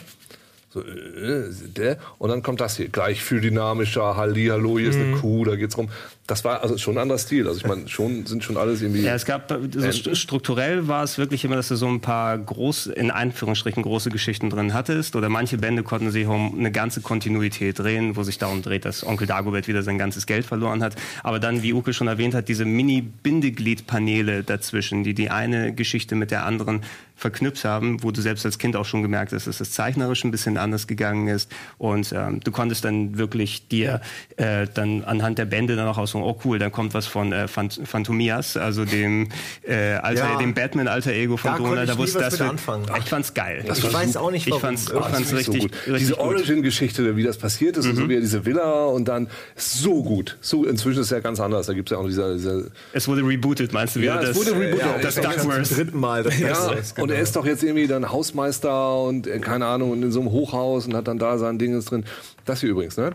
So, 0.71 0.81
äh, 0.81 1.49
der. 1.75 1.97
Und 2.19 2.29
dann 2.29 2.43
kommt 2.43 2.61
das 2.61 2.77
hier. 2.77 2.89
Gleich 2.89 3.23
viel 3.23 3.41
dynamischer, 3.41 4.15
Hallihallo, 4.15 4.77
hier 4.79 4.89
ist 4.89 4.97
Mhm. 4.97 5.13
eine 5.13 5.17
Kuh, 5.17 5.43
da 5.45 5.55
geht's 5.55 5.77
rum. 5.77 5.89
Das 6.29 6.43
war 6.43 6.61
also 6.61 6.77
schon 6.77 6.95
ein 6.95 7.01
anderer 7.01 7.17
Stil. 7.17 7.47
Also 7.47 7.59
ich 7.59 7.65
meine, 7.65 7.87
schon 7.87 8.25
sind 8.25 8.43
schon 8.43 8.55
alles 8.57 8.81
irgendwie. 8.81 9.01
Ja, 9.01 9.15
es 9.15 9.25
gab, 9.25 9.49
so 9.49 9.55
st- 9.57 10.15
strukturell 10.15 10.87
war 10.87 11.03
es 11.03 11.17
wirklich 11.17 11.43
immer, 11.43 11.55
dass 11.55 11.69
du 11.69 11.75
so 11.75 11.87
ein 11.87 12.01
paar 12.01 12.37
groß, 12.37 12.87
in 12.87 13.11
Anführungsstrichen 13.11 13.81
große 13.83 14.09
Geschichten 14.09 14.49
drin 14.49 14.73
hattest. 14.73 15.15
Oder 15.15 15.29
manche 15.29 15.57
Bände 15.57 15.83
konnten 15.83 16.11
sich 16.11 16.27
um 16.27 16.57
eine 16.57 16.71
ganze 16.71 17.01
Kontinuität 17.01 17.79
drehen, 17.79 18.15
wo 18.15 18.23
sich 18.23 18.37
darum 18.37 18.61
dreht, 18.61 18.85
dass 18.85 19.05
Onkel 19.05 19.27
Dagobert 19.27 19.67
wieder 19.67 19.83
sein 19.83 19.97
ganzes 19.97 20.25
Geld 20.25 20.45
verloren 20.45 20.83
hat. 20.83 20.95
Aber 21.23 21.39
dann, 21.39 21.63
wie 21.63 21.73
Uke 21.73 21.93
schon 21.93 22.07
erwähnt 22.07 22.35
hat, 22.35 22.47
diese 22.47 22.65
Mini-Bindeglied-Paneele 22.65 24.43
dazwischen, 24.43 25.03
die 25.03 25.13
die 25.13 25.29
eine 25.29 25.73
Geschichte 25.73 26.15
mit 26.15 26.31
der 26.31 26.45
anderen 26.45 26.81
verknüpft 27.15 27.65
haben, 27.65 28.01
wo 28.01 28.11
du 28.11 28.21
selbst 28.21 28.45
als 28.45 28.59
Kind 28.59 28.77
auch 28.77 28.85
schon 28.85 29.01
gemerkt 29.01 29.33
hast, 29.33 29.45
dass 29.45 29.59
es 29.59 29.71
zeichnerisch 29.71 30.23
ein 30.23 30.31
bisschen 30.31 30.57
anders 30.57 30.87
gegangen 30.87 31.27
ist. 31.27 31.51
Und 31.77 32.13
ähm, 32.13 32.39
du 32.39 32.51
konntest 32.51 32.85
dann 32.85 33.17
wirklich 33.17 33.67
dir 33.67 33.99
äh, 34.37 34.67
dann 34.73 35.03
anhand 35.03 35.37
der 35.37 35.43
Bände 35.43 35.75
dann 35.75 35.87
auch 35.87 35.97
aussuchen, 36.23 36.39
oh 36.45 36.47
cool, 36.47 36.59
dann 36.59 36.71
kommt 36.71 36.93
was 36.93 37.07
von 37.07 37.31
äh, 37.33 37.47
Phant 37.47 37.79
Phantomias, 37.83 38.57
also 38.57 38.85
dem, 38.85 39.29
äh, 39.67 39.93
Alter, 39.95 40.31
Ja. 40.31 40.37
dem 40.37 40.53
Batman-Alter-Ego 40.53 41.37
von 41.37 41.51
Da 41.51 41.57
Donald. 41.57 41.89
ich 41.89 41.95
Da 41.95 41.97
wusste 41.97 42.19
das 42.19 42.31
mit 42.33 42.39
wird- 42.41 42.49
anfangen. 42.51 42.85
Ich 42.97 43.05
fand's 43.09 43.33
geil. 43.33 43.63
Ich 43.71 43.93
weiß 43.93 44.17
auch 44.17 44.31
nicht, 44.31 44.45
Ich 44.47 44.51
warum. 44.51 44.61
fand's, 44.61 44.83
ich 44.83 44.89
fand's 44.91 45.11
Das 45.11 45.21
ist 45.21 45.33
richtig, 45.33 45.61
so 45.63 45.67
gut. 45.67 45.71
richtig 45.87 45.97
Diese. 45.99 46.19
Origin-Geschichte, 46.19 47.15
wie 47.15 47.23
das 47.23 47.37
passiert 47.37 47.77
ist, 47.77 47.85
und 47.85 47.95
so 47.95 48.09
wie 48.09 48.19
diese 48.19 48.45
Villa 48.45 48.85
und 48.85 49.07
dann 49.07 49.27
so 49.55 50.03
gut. 50.03 50.37
So, 50.41 50.65
inzwischen 50.65 50.99
ist 51.01 51.07
es 51.07 51.11
ja 51.11 51.19
ganz 51.19 51.39
anders. 51.39 51.67
Da 51.67 51.73
gibt 51.73 51.89
es 51.89 51.95
ja 51.95 52.01
auch 52.01 52.07
diese, 52.07 52.35
diese 52.35 52.71
Es 52.93 53.07
wurde 53.07 53.21
rebootet, 53.21 53.73
meinst 53.73 53.95
du 53.95 54.01
wieder? 54.01 54.15
Ja, 54.15 54.21
es 54.21 54.27
das, 54.29 54.37
wurde 54.37 54.51
rebootet. 54.59 54.79
Ja, 54.79 54.95
Ja, 54.95 55.01
das 55.01 55.15
Duckworth. 55.15 55.77
dritten 55.77 55.99
Mal. 55.99 56.23
Das 56.23 56.39
Ja, 56.39 56.67
und 56.69 56.95
genau. 56.95 57.13
er 57.13 57.21
ist 57.21 57.35
doch 57.35 57.45
jetzt 57.45 57.63
irgendwie 57.63 57.87
dann 57.87 58.09
Hausmeister 58.11 59.01
und 59.03 59.27
äh, 59.27 59.39
keine 59.39 59.65
Ahnung, 59.65 59.91
und 59.91 60.03
in 60.03 60.11
so 60.11 60.19
einem 60.21 60.31
Hochhaus 60.31 60.85
und 60.87 60.95
hat 60.95 61.07
dann 61.07 61.19
da 61.19 61.37
sein 61.37 61.57
Ding 61.57 61.79
drin. 61.79 62.05
Das 62.45 62.61
hier 62.61 62.69
übrigens, 62.69 62.97
ne? 62.97 63.11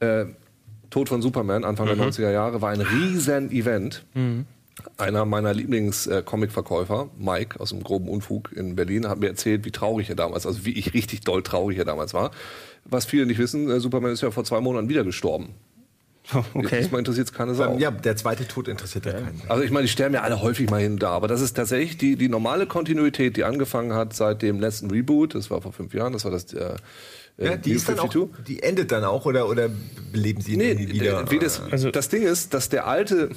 Äh, 0.00 0.24
Tod 0.92 1.08
von 1.08 1.22
Superman, 1.22 1.64
Anfang 1.64 1.86
der 1.86 1.96
90er 1.96 2.30
Jahre, 2.30 2.60
war 2.60 2.70
ein 2.70 2.82
riesen 2.82 3.50
Event. 3.50 4.04
Einer 4.98 5.24
meiner 5.24 5.52
Lieblings-Comic-Verkäufer, 5.54 7.08
Mike 7.18 7.58
aus 7.58 7.70
dem 7.70 7.82
groben 7.82 8.08
Unfug 8.08 8.52
in 8.52 8.76
Berlin, 8.76 9.08
hat 9.08 9.18
mir 9.18 9.28
erzählt, 9.28 9.64
wie 9.64 9.70
traurig 9.70 10.10
er 10.10 10.16
damals, 10.16 10.46
also 10.46 10.64
wie 10.64 10.72
ich 10.72 10.94
richtig 10.94 11.22
doll 11.22 11.42
traurig 11.42 11.78
er 11.78 11.84
damals 11.84 12.14
war. 12.14 12.30
Was 12.84 13.06
viele 13.06 13.26
nicht 13.26 13.38
wissen, 13.38 13.70
äh, 13.70 13.80
Superman 13.80 14.12
ist 14.12 14.22
ja 14.22 14.30
vor 14.30 14.44
zwei 14.44 14.60
Monaten 14.60 14.88
wieder 14.88 15.02
gestorben. 15.02 15.54
Okay. 16.54 16.80
Diesmal 16.80 17.00
interessiert 17.00 17.26
es 17.26 17.32
keine 17.32 17.54
Sau. 17.54 17.76
Ja, 17.78 17.90
der 17.90 18.16
zweite 18.16 18.46
Tod 18.46 18.68
interessiert 18.68 19.06
ja 19.06 19.12
keinen. 19.12 19.42
Also 19.48 19.64
ich 19.64 19.70
meine, 19.70 19.86
die 19.86 19.90
sterben 19.90 20.14
ja 20.14 20.22
alle 20.22 20.40
häufig 20.40 20.70
mal 20.70 20.80
hin 20.80 20.98
da, 20.98 21.10
aber 21.10 21.26
das 21.26 21.40
ist 21.40 21.54
tatsächlich 21.54 21.98
die, 21.98 22.16
die 22.16 22.28
normale 22.28 22.66
Kontinuität, 22.66 23.36
die 23.36 23.44
angefangen 23.44 23.92
hat 23.92 24.14
seit 24.14 24.40
dem 24.40 24.60
letzten 24.60 24.90
Reboot, 24.90 25.34
das 25.34 25.50
war 25.50 25.60
vor 25.60 25.72
fünf 25.72 25.94
Jahren, 25.94 26.12
das 26.12 26.24
war 26.24 26.30
das 26.30 26.52
äh, 26.54 26.76
Ja, 27.38 27.52
äh, 27.52 27.58
die 27.58 27.70
New 27.70 27.76
ist 27.76 27.88
dann 27.88 27.98
auch, 27.98 28.10
52. 28.12 28.44
die 28.46 28.62
endet 28.62 28.92
dann 28.92 29.04
auch 29.04 29.24
oder, 29.26 29.48
oder 29.48 29.70
beleben 30.12 30.40
sie 30.42 30.52
ihn 30.52 30.58
Nee, 30.58 30.78
wieder? 30.78 31.30
wie 31.30 31.38
das, 31.38 31.60
Also- 31.70 31.90
das 31.90 32.08
Ding 32.08 32.22
ist, 32.22 32.52
dass 32.54 32.68
der 32.68 32.86
alte, 32.86 33.30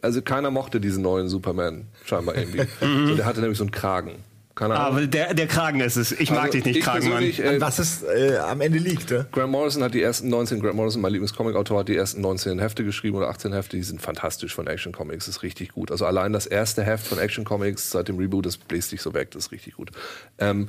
also 0.00 0.22
keiner 0.22 0.50
mochte 0.50 0.80
diesen 0.80 1.02
neuen 1.02 1.28
Superman 1.28 1.86
scheinbar 2.04 2.36
irgendwie. 2.36 2.62
so, 3.08 3.14
der 3.14 3.26
hatte 3.26 3.40
nämlich 3.40 3.58
so 3.58 3.64
einen 3.64 3.70
Kragen. 3.70 4.16
Keine 4.54 4.74
Ahnung. 4.74 4.98
Aber 4.98 5.06
der, 5.06 5.32
der 5.32 5.46
Kragen 5.46 5.80
ist 5.80 5.96
es. 5.96 6.12
Ich 6.12 6.30
mag 6.30 6.40
Also 6.40 6.52
dich 6.52 6.64
nicht, 6.66 6.76
ich 6.78 6.84
Kragenmann. 6.84 7.22
äh, 7.22 7.58
was 7.58 7.78
es 7.78 8.02
äh, 8.02 8.36
am 8.36 8.60
Ende 8.60 8.76
liegt, 8.78 9.10
ne? 9.10 9.26
Grant 9.32 9.50
Morrison 9.50 9.82
hat 9.82 9.94
die 9.94 10.02
ersten 10.02 10.28
19, 10.28 10.60
Grant 10.60 10.74
Morrison, 10.76 11.00
mein 11.00 11.12
Lieblingscomic-Autor, 11.12 11.78
hat 11.80 11.88
die 11.88 11.96
ersten 11.96 12.20
19 12.20 12.58
Hefte 12.58 12.84
geschrieben 12.84 13.16
oder 13.16 13.30
18 13.30 13.54
Hefte, 13.54 13.78
die 13.78 13.82
sind 13.82 14.02
fantastisch 14.02 14.54
von 14.54 14.66
Action 14.66 14.92
Comics, 14.92 15.26
ist 15.26 15.42
richtig 15.42 15.70
gut. 15.72 15.90
Also 15.90 16.04
allein 16.04 16.34
das 16.34 16.44
erste 16.46 16.82
Heft 16.84 17.06
von 17.06 17.18
Action 17.18 17.44
Comics 17.46 17.90
seit 17.92 18.08
dem 18.08 18.18
Reboot, 18.18 18.44
das 18.44 18.58
bläst 18.58 18.90
sich 18.90 19.00
so 19.00 19.14
weg, 19.14 19.30
das 19.30 19.46
ist 19.46 19.52
richtig 19.52 19.74
gut. 19.76 19.90
Ähm, 20.38 20.68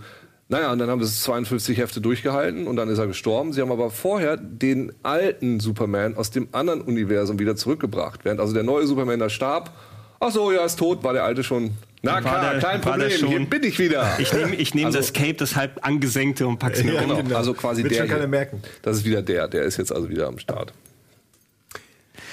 naja, 0.50 0.72
und 0.72 0.80
dann 0.80 0.90
haben 0.90 1.04
sie 1.04 1.22
52 1.22 1.78
Hefte 1.78 2.02
durchgehalten 2.02 2.68
und 2.68 2.76
dann 2.76 2.90
ist 2.90 3.00
er 3.00 3.08
gestorben. 3.08 3.54
Sie 3.54 3.62
haben 3.62 3.72
aber 3.72 3.90
vorher 3.90 4.38
den 4.38 4.92
alten 5.02 5.60
Superman 5.60 6.16
aus 6.16 6.32
dem 6.32 6.48
anderen 6.52 6.82
Universum 6.82 7.40
wieder 7.40 7.56
zurückgebracht. 7.56 8.20
Während 8.24 8.40
also 8.40 8.54
der 8.54 8.64
neue 8.64 8.86
Superman 8.86 9.20
da 9.20 9.30
starb, 9.30 9.72
ach 10.20 10.32
so, 10.32 10.52
ja, 10.52 10.64
ist 10.66 10.78
tot, 10.78 11.04
war 11.04 11.14
der 11.14 11.24
alte 11.24 11.44
schon. 11.44 11.72
Na 12.06 12.20
klar, 12.20 12.52
der- 12.52 12.60
kein 12.62 12.82
Problem, 12.82 13.10
hier 13.10 13.46
bin 13.50 13.64
ich 13.64 13.80
wieder. 13.80 14.20
Ich 14.20 14.34
nehme 14.34 14.56
ich 14.56 14.76
nehm 14.76 14.88
Also- 14.88 14.98
das 14.98 15.14
Cape, 15.14 15.36
das 15.36 15.56
halb 15.56 15.80
angesenkte 15.86 16.46
und 16.46 16.60
pack's 16.60 16.84
mir 16.84 16.94
Ja, 16.96 17.02
um. 17.02 17.08
Genau, 17.10 17.24
genau. 17.24 17.38
also 17.38 17.54
quasi 17.54 17.82
Wird 17.82 17.94
der 17.96 18.08
schon 18.08 18.30
merken. 18.30 18.62
Das 18.82 18.98
ist 18.98 19.06
wieder 19.06 19.22
der, 19.22 19.48
der 19.48 19.64
ist 19.64 19.78
jetzt 19.78 19.94
also 19.94 20.10
wieder 20.10 20.28
am 20.28 20.38
Start. 20.38 20.74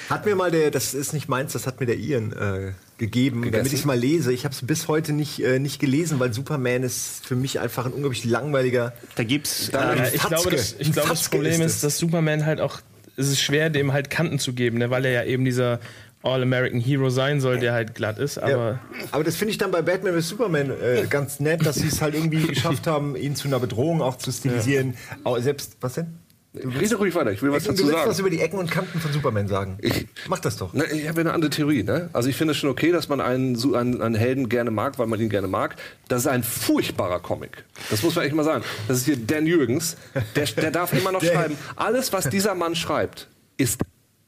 Hat 0.08 0.26
mir 0.26 0.34
mal 0.34 0.50
der, 0.50 0.72
das 0.72 0.92
ist 0.92 1.12
nicht 1.12 1.28
meins, 1.28 1.52
das 1.52 1.68
hat 1.68 1.78
mir 1.78 1.86
der 1.86 1.96
Ian 1.96 2.32
äh, 2.32 2.72
gegeben, 3.00 3.50
damit 3.50 3.66
ich 3.72 3.80
es 3.80 3.84
mal 3.84 3.98
lese. 3.98 4.32
Ich 4.32 4.44
habe 4.44 4.54
es 4.54 4.64
bis 4.64 4.86
heute 4.86 5.12
nicht, 5.12 5.42
äh, 5.42 5.58
nicht 5.58 5.80
gelesen, 5.80 6.20
weil 6.20 6.32
Superman 6.32 6.84
ist 6.84 7.26
für 7.26 7.34
mich 7.34 7.58
einfach 7.58 7.86
ein 7.86 7.92
unglaublich 7.92 8.24
langweiliger. 8.24 8.92
Da 9.16 9.24
gibt's 9.24 9.70
Da- 9.72 9.92
ähm, 9.94 9.98
Ja, 9.98 10.04
ich 10.14 10.22
glaube, 10.22 10.50
das, 10.50 10.76
ich 10.78 10.92
glaube, 10.92 11.08
das 11.08 11.28
Problem 11.28 11.52
ist 11.62 11.74
ist, 11.76 11.84
dass 11.84 11.98
Superman 11.98 12.46
halt 12.46 12.60
auch, 12.60 12.80
es 13.16 13.28
ist 13.28 13.40
schwer, 13.40 13.70
dem 13.70 13.92
halt 13.92 14.10
Kanten 14.10 14.38
zu 14.38 14.52
geben, 14.52 14.78
ne, 14.78 14.90
weil 14.90 15.04
er 15.06 15.10
ja 15.12 15.24
eben 15.24 15.44
dieser 15.44 15.80
All-American 16.22 16.80
Hero 16.80 17.08
sein 17.08 17.40
soll, 17.40 17.58
der 17.58 17.72
halt 17.72 17.94
glatt 17.94 18.18
ist. 18.18 18.36
Aber 18.38 18.50
Ja. 18.72 18.80
Aber 19.10 19.24
das 19.24 19.36
finde 19.36 19.52
ich 19.52 19.58
dann 19.58 19.70
bei 19.70 19.80
Batman 19.82 20.14
vs. 20.20 20.28
Superman 20.28 20.70
äh, 20.70 21.06
ganz 21.08 21.40
nett, 21.40 21.64
dass 21.64 21.76
sie 21.76 21.88
es 21.88 22.02
halt 22.02 22.14
irgendwie 22.14 22.42
geschafft 22.46 22.86
haben, 22.86 23.16
ihn 23.16 23.34
zu 23.34 23.48
einer 23.48 23.58
Bedrohung 23.58 24.02
auch 24.02 24.16
zu 24.16 24.30
stilisieren. 24.30 24.94
Auch 25.24 25.38
selbst, 25.40 25.78
was 25.80 25.94
denn? 25.94 26.08
Rede 26.52 26.96
ruhig 26.96 27.14
weiter, 27.14 27.30
ich 27.30 27.40
will 27.42 27.52
was 27.52 27.62
du 27.62 27.70
dazu 27.70 27.84
willst 27.84 27.96
sagen. 27.96 28.10
was 28.10 28.18
über 28.18 28.28
die 28.30 28.40
Ecken 28.40 28.58
und 28.58 28.68
Kanten 28.70 28.98
von 28.98 29.12
Superman 29.12 29.46
sagen. 29.46 29.78
Ich- 29.82 30.06
Mach 30.28 30.40
das 30.40 30.56
doch. 30.56 30.70
Na, 30.72 30.84
ich 30.90 31.08
habe 31.08 31.20
eine 31.20 31.32
andere 31.32 31.48
Theorie. 31.50 31.84
Ne? 31.84 32.10
Also 32.12 32.28
ich 32.28 32.34
finde 32.36 32.52
es 32.52 32.58
schon 32.58 32.70
okay, 32.70 32.90
dass 32.90 33.08
man 33.08 33.20
einen, 33.20 33.56
einen, 33.74 34.02
einen 34.02 34.14
Helden 34.16 34.48
gerne 34.48 34.72
mag, 34.72 34.98
weil 34.98 35.06
man 35.06 35.20
ihn 35.20 35.28
gerne 35.28 35.46
mag. 35.46 35.76
Das 36.08 36.22
ist 36.22 36.26
ein 36.26 36.42
furchtbarer 36.42 37.20
Comic. 37.20 37.64
Das 37.88 38.02
muss 38.02 38.16
man 38.16 38.24
echt 38.24 38.34
mal 38.34 38.42
sagen. 38.44 38.64
Das 38.88 38.96
ist 38.98 39.04
hier 39.04 39.16
Dan 39.16 39.46
Jürgens. 39.46 39.96
Der, 40.34 40.46
der 40.46 40.72
darf 40.72 40.92
immer 40.92 41.12
noch 41.12 41.22
schreiben. 41.24 41.56
Alles, 41.76 42.12
was 42.12 42.28
dieser 42.28 42.56
Mann 42.56 42.74
schreibt, 42.74 43.28
ist 43.56 43.78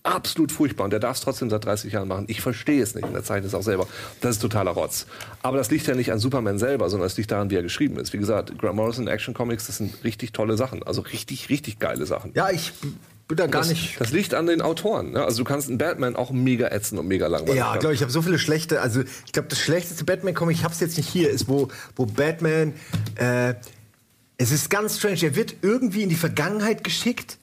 absolut 0.03 0.53
furchtbar. 0.53 0.85
Und 0.85 0.91
der 0.91 1.01
darf 1.01 1.17
es 1.17 1.23
trotzdem 1.23 1.51
seit 1.51 1.65
30 1.65 1.93
Jahren 1.93 2.09
machen. 2.09 2.25
Ich 2.29 2.41
verstehe 2.41 2.83
es 2.83 2.95
nicht. 2.95 3.05
Und 3.05 3.15
er 3.15 3.23
zeichnet 3.23 3.49
es 3.49 3.55
auch 3.55 3.63
selber. 3.63 3.87
Das 4.21 4.37
ist 4.37 4.43
totaler 4.43 4.73
Rotz. 4.73 5.07
Aber 5.43 5.57
das 5.57 5.71
liegt 5.71 5.87
ja 5.87 5.95
nicht 5.95 6.13
an 6.13 6.19
Superman 6.19 6.59
selber, 6.59 6.91
sondern 6.91 7.07
es 7.07 7.17
liegt 7.17 7.31
daran, 7.31 7.51
wie 7.51 7.57
er 7.57 7.63
geschrieben 7.63 7.99
ist. 7.99 8.13
Wie 8.13 8.19
gesagt, 8.19 8.59
Grant 8.59 8.77
Morrison 8.77 9.09
Action 9.09 9.35
Comics, 9.35 9.67
das 9.67 9.79
sind 9.79 10.03
richtig 10.05 10.33
tolle 10.33 10.57
Sachen. 10.57 10.83
Also 10.83 11.03
richtig, 11.03 11.49
richtig 11.49 11.79
geile 11.79 12.07
Sachen. 12.07 12.33
Ja, 12.35 12.51
ich 12.51 12.73
bin 13.29 13.37
da 13.37 13.47
gar 13.47 13.63
das, 13.63 13.71
nicht. 13.71 14.01
Das 14.01 14.13
liegt 14.13 14.35
an 14.35 14.47
den 14.47 14.61
Autoren. 14.61 15.13
Ne? 15.13 15.25
Also 15.25 15.39
du 15.39 15.45
kannst 15.45 15.69
einen 15.69 15.79
Batman 15.79 16.17
auch 16.17 16.31
mega 16.31 16.69
ätzen 16.69 16.99
und 16.99 17.07
mega 17.07 17.29
langweilig. 17.29 17.57
Ja, 17.57 17.77
glaube 17.77 17.95
ich, 17.95 18.01
ich 18.01 18.03
habe 18.03 18.12
so 18.12 18.23
viele 18.23 18.38
schlechte. 18.38 18.81
Also 18.81 19.03
ich 19.25 19.33
glaube, 19.33 19.49
das 19.49 19.59
schlechteste 19.59 20.05
Batman-Comic, 20.05 20.57
ich 20.57 20.65
habe 20.65 20.75
es 20.75 20.81
jetzt 20.81 20.97
nicht 20.97 21.09
hier, 21.09 21.31
ist 21.31 21.49
wo, 21.49 21.69
wo 21.97 22.07
Batman. 22.07 22.75
Äh, 23.17 23.55
es 24.37 24.51
ist 24.51 24.71
ganz 24.71 24.99
strange. 24.99 25.23
Er 25.23 25.37
wird 25.37 25.55
irgendwie 25.62 26.03
in 26.03 26.09
die 26.09 26.17
Vergangenheit 26.17 26.83
geschickt. 26.83 27.38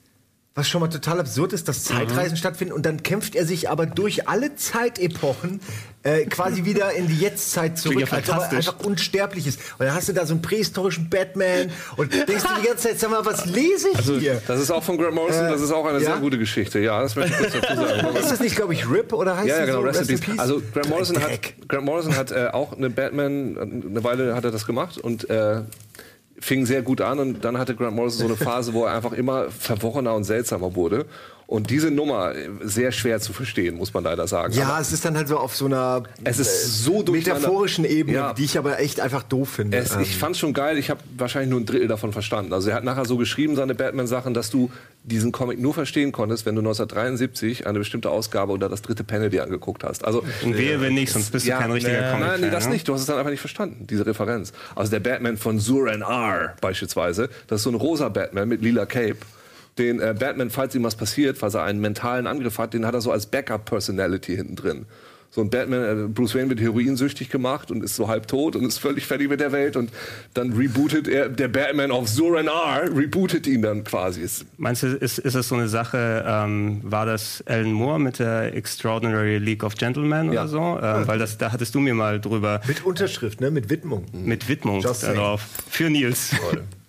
Was 0.60 0.68
schon 0.68 0.82
mal 0.82 0.88
total 0.88 1.20
absurd 1.20 1.54
ist, 1.54 1.68
dass 1.68 1.84
Zeitreisen 1.84 2.36
stattfinden 2.36 2.74
und 2.74 2.84
dann 2.84 3.02
kämpft 3.02 3.34
er 3.34 3.46
sich 3.46 3.70
aber 3.70 3.86
durch 3.86 4.28
alle 4.28 4.56
Zeitepochen 4.56 5.58
äh, 6.02 6.26
quasi 6.26 6.66
wieder 6.66 6.92
in 6.92 7.08
die 7.08 7.16
Jetztzeit 7.16 7.78
zurück, 7.78 8.00
ja 8.00 8.06
als 8.14 8.28
ob 8.28 8.36
er 8.40 8.50
einfach 8.50 8.78
unsterblich 8.80 9.46
ist. 9.46 9.58
Und 9.78 9.86
dann 9.86 9.94
hast 9.94 10.10
du 10.10 10.12
da 10.12 10.26
so 10.26 10.34
einen 10.34 10.42
prähistorischen 10.42 11.08
Batman 11.08 11.70
und 11.96 12.12
denkst 12.12 12.44
du 12.44 12.60
die 12.60 12.66
ganze 12.66 12.88
Zeit, 12.88 13.00
sag 13.00 13.10
mal, 13.10 13.24
was 13.24 13.46
lese 13.46 13.88
ich 13.94 14.00
hier? 14.00 14.42
Das 14.46 14.60
ist 14.60 14.70
auch 14.70 14.82
von 14.82 14.98
Grant 14.98 15.14
Morrison, 15.14 15.46
Äh, 15.46 15.50
das 15.50 15.62
ist 15.62 15.72
auch 15.72 15.86
eine 15.86 15.98
ja? 15.98 16.04
sehr 16.04 16.16
gute 16.18 16.36
Geschichte. 16.36 16.78
Ja, 16.78 17.00
das 17.00 17.16
möchte 17.16 17.42
ich 17.42 17.52
kurz 17.52 17.66
dazu 17.66 17.80
sagen. 17.80 18.16
Ist 18.20 18.30
das 18.30 18.40
nicht, 18.40 18.54
glaube 18.56 18.74
ich, 18.74 18.86
Rip 18.86 19.14
oder 19.14 19.38
heißt 19.38 19.48
Ja, 19.48 19.60
ja, 19.60 19.64
genau, 19.64 19.80
so? 19.80 19.86
Rest 19.86 20.10
in 20.10 20.20
Peace. 20.20 20.38
Also 20.38 20.60
Grant 20.74 20.90
Morrison 20.90 21.16
hat, 21.22 21.30
Dreck. 21.30 21.54
Grant 21.68 21.84
Morrison 21.86 22.14
hat 22.14 22.32
äh, 22.32 22.48
auch 22.52 22.76
eine 22.76 22.90
Batman, 22.90 23.56
eine 23.58 24.04
Weile 24.04 24.34
hat 24.34 24.44
er 24.44 24.50
das 24.50 24.66
gemacht 24.66 24.98
und 24.98 25.30
äh, 25.30 25.62
fing 26.40 26.66
sehr 26.66 26.82
gut 26.82 27.00
an 27.00 27.18
und 27.18 27.44
dann 27.44 27.58
hatte 27.58 27.74
Grant 27.74 27.94
Morrison 27.94 28.28
so 28.28 28.34
eine 28.34 28.36
Phase, 28.36 28.72
wo 28.72 28.84
er 28.84 28.94
einfach 28.94 29.12
immer 29.12 29.50
verworrener 29.50 30.14
und 30.14 30.24
seltsamer 30.24 30.74
wurde. 30.74 31.06
Und 31.50 31.68
diese 31.70 31.90
Nummer 31.90 32.32
äh, 32.32 32.48
sehr 32.62 32.92
schwer 32.92 33.18
zu 33.18 33.32
verstehen, 33.32 33.74
muss 33.76 33.92
man 33.92 34.04
leider 34.04 34.28
sagen. 34.28 34.52
Ja, 34.54 34.68
Aber 34.68 34.80
es 34.80 34.92
ist 34.92 35.04
dann 35.04 35.16
halt 35.16 35.26
so 35.26 35.36
auf 35.36 35.56
so 35.56 35.64
einer 35.66 36.04
Es 36.22 36.38
ist 36.38 36.46
äh, 36.46 36.66
so 36.68 37.02
durcheinander. 37.02 37.40
metaphorischen 37.48 37.84
Ebene, 37.84 38.16
Ja. 38.16 38.32
die 38.34 38.44
ich 38.44 38.56
aber 38.56 38.78
echt 38.78 39.00
einfach 39.00 39.24
doof 39.24 39.48
finde. 39.48 39.76
Es, 39.76 39.96
Ähm, 39.96 40.02
ich 40.02 40.16
fand's 40.16 40.38
schon 40.38 40.52
geil, 40.52 40.78
ich 40.78 40.90
habe 40.90 41.00
wahrscheinlich 41.18 41.50
nur 41.50 41.58
ein 41.58 41.66
Drittel 41.66 41.88
davon 41.88 42.12
verstanden. 42.12 42.52
Also 42.52 42.70
er 42.70 42.76
hat 42.76 42.84
nachher 42.84 43.04
so 43.04 43.16
geschrieben, 43.16 43.56
seine 43.56 43.74
Batman-Sachen, 43.74 44.32
dass 44.32 44.50
du 44.50 44.70
diesen 45.02 45.32
Comic 45.32 45.58
nur 45.58 45.74
verstehen 45.74 46.12
konntest, 46.12 46.46
wenn 46.46 46.54
du 46.54 46.60
1973 46.60 47.66
eine 47.66 47.80
bestimmte 47.80 48.10
Ausgabe 48.10 48.52
oder 48.52 48.68
das 48.68 48.82
dritte 48.82 49.02
Panel 49.02 49.28
dir 49.28 49.42
angeguckt 49.42 49.82
hast. 49.82 50.04
Also 50.04 50.22
Und 50.44 50.56
wehe, 50.56 50.80
wenn 50.80 50.94
nicht, 50.94 51.12
sonst 51.12 51.32
bist 51.32 51.48
du 51.48 51.50
kein 51.50 51.72
richtiger. 51.72 52.12
Comic. 52.12 52.26
Nein, 52.28 52.40
nee, 52.42 52.50
das 52.50 52.68
nicht. 52.68 52.86
Du 52.86 52.92
hast 52.94 53.00
es 53.00 53.06
dann 53.08 53.18
einfach 53.18 53.30
nicht 53.32 53.40
verstanden, 53.40 53.88
diese 53.88 54.06
Referenz. 54.06 54.52
Also 54.76 54.92
der 54.92 55.00
Batman 55.00 55.36
von 55.36 55.58
Zuran 55.58 56.02
R 56.02 56.54
beispielsweise, 56.60 57.28
das 57.48 57.58
ist 57.60 57.64
so 57.64 57.70
ein 57.70 57.74
rosa 57.74 58.08
Batman 58.08 58.48
mit 58.48 58.62
lila 58.62 58.86
Cape. 58.86 59.16
Den 59.80 60.00
äh, 60.00 60.14
Batman, 60.18 60.50
falls 60.50 60.74
ihm 60.74 60.84
was 60.84 60.94
passiert, 60.94 61.38
falls 61.38 61.54
er 61.54 61.62
einen 61.64 61.80
mentalen 61.80 62.26
Angriff 62.26 62.58
hat, 62.58 62.74
den 62.74 62.84
hat 62.86 62.94
er 62.94 63.00
so 63.00 63.10
als 63.10 63.26
Backup-Personality 63.26 64.36
hinten 64.36 64.56
drin. 64.56 64.84
So 65.32 65.40
ein 65.42 65.48
Batman, 65.48 66.06
äh, 66.06 66.08
Bruce 66.08 66.34
Wayne 66.34 66.50
wird 66.50 66.60
heroinsüchtig 66.60 67.28
gemacht 67.30 67.70
und 67.70 67.84
ist 67.84 67.94
so 67.94 68.08
halb 68.08 68.26
tot 68.26 68.56
und 68.56 68.64
ist 68.64 68.78
völlig 68.78 69.06
fertig 69.06 69.28
mit 69.30 69.38
der 69.38 69.52
Welt 69.52 69.76
und 69.76 69.90
dann 70.34 70.52
rebootet 70.52 71.06
er, 71.06 71.28
der 71.28 71.46
Batman 71.46 71.92
auf 71.92 72.08
Zuran 72.12 72.48
R, 72.48 72.90
rebootet 72.94 73.46
ihn 73.46 73.62
dann 73.62 73.84
quasi. 73.84 74.26
Meinst 74.58 74.82
du, 74.82 74.88
ist, 74.88 75.18
ist 75.20 75.36
das 75.36 75.46
so 75.46 75.54
eine 75.54 75.68
Sache, 75.68 76.24
ähm, 76.26 76.80
war 76.82 77.06
das 77.06 77.44
Alan 77.46 77.72
Moore 77.72 78.00
mit 78.00 78.18
der 78.18 78.54
Extraordinary 78.56 79.38
League 79.38 79.62
of 79.62 79.76
Gentlemen 79.76 80.32
Ja. 80.32 80.40
oder 80.42 80.48
so? 80.48 80.58
Ähm, 80.82 81.06
weil 81.06 81.18
das, 81.20 81.38
da 81.38 81.52
hattest 81.52 81.76
du 81.76 81.78
mir 81.80 81.94
mal 81.94 82.20
drüber 82.20 82.60
mit 82.66 82.84
Unterschrift, 82.84 83.40
ne? 83.40 83.52
mit 83.52 83.70
Widmung. 83.70 84.04
mit 84.12 84.48
Widmung 84.48 84.80
Just 84.80 85.02
saying. 85.02 85.14
darauf. 85.14 85.46
Für 85.70 85.88
Nils. 85.90 86.32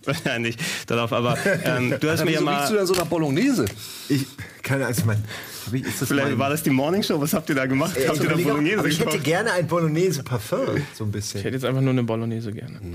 Wahrscheinlich 0.05 0.57
darauf. 0.87 1.13
Aber 1.13 1.37
ähm, 1.63 1.95
du 1.99 2.09
hast 2.09 2.25
mir 2.25 2.31
ja 2.31 2.41
mal. 2.41 2.55
riechst 2.55 2.71
du 2.71 2.75
denn 2.75 2.87
so 2.87 2.93
nach 2.93 3.05
Bolognese? 3.05 3.65
Ich, 4.09 4.25
keine 4.63 4.85
Ahnung, 4.85 4.97
ich 4.97 5.05
mein, 5.05 5.23
hab 5.60 5.60
ich, 5.73 5.83
ist 5.85 6.01
das 6.01 6.07
Vielleicht 6.07 6.29
mein, 6.29 6.39
war 6.39 6.49
das 6.49 6.63
die 6.63 6.69
Morning 6.69 7.03
Show? 7.03 7.19
Was 7.21 7.33
habt 7.33 7.49
ihr 7.49 7.55
da 7.55 7.65
gemacht? 7.65 7.95
Äh, 7.97 8.07
habt 8.07 8.17
ich 8.17 8.23
ihr 8.23 8.29
da 8.29 8.35
auch, 8.35 8.39
Bolognese 8.41 8.79
aber 8.79 8.87
ich 8.87 8.99
hätte 8.99 9.19
gerne 9.19 9.51
ein 9.53 9.67
Bolognese-Parfum, 9.67 10.59
so 10.93 11.03
ein 11.03 11.07
ich 11.07 11.11
bisschen. 11.13 11.41
hätte 11.41 11.55
jetzt 11.55 11.65
einfach 11.65 11.81
nur 11.81 11.91
eine 11.91 12.03
Bolognese 12.03 12.51
gerne. 12.51 12.79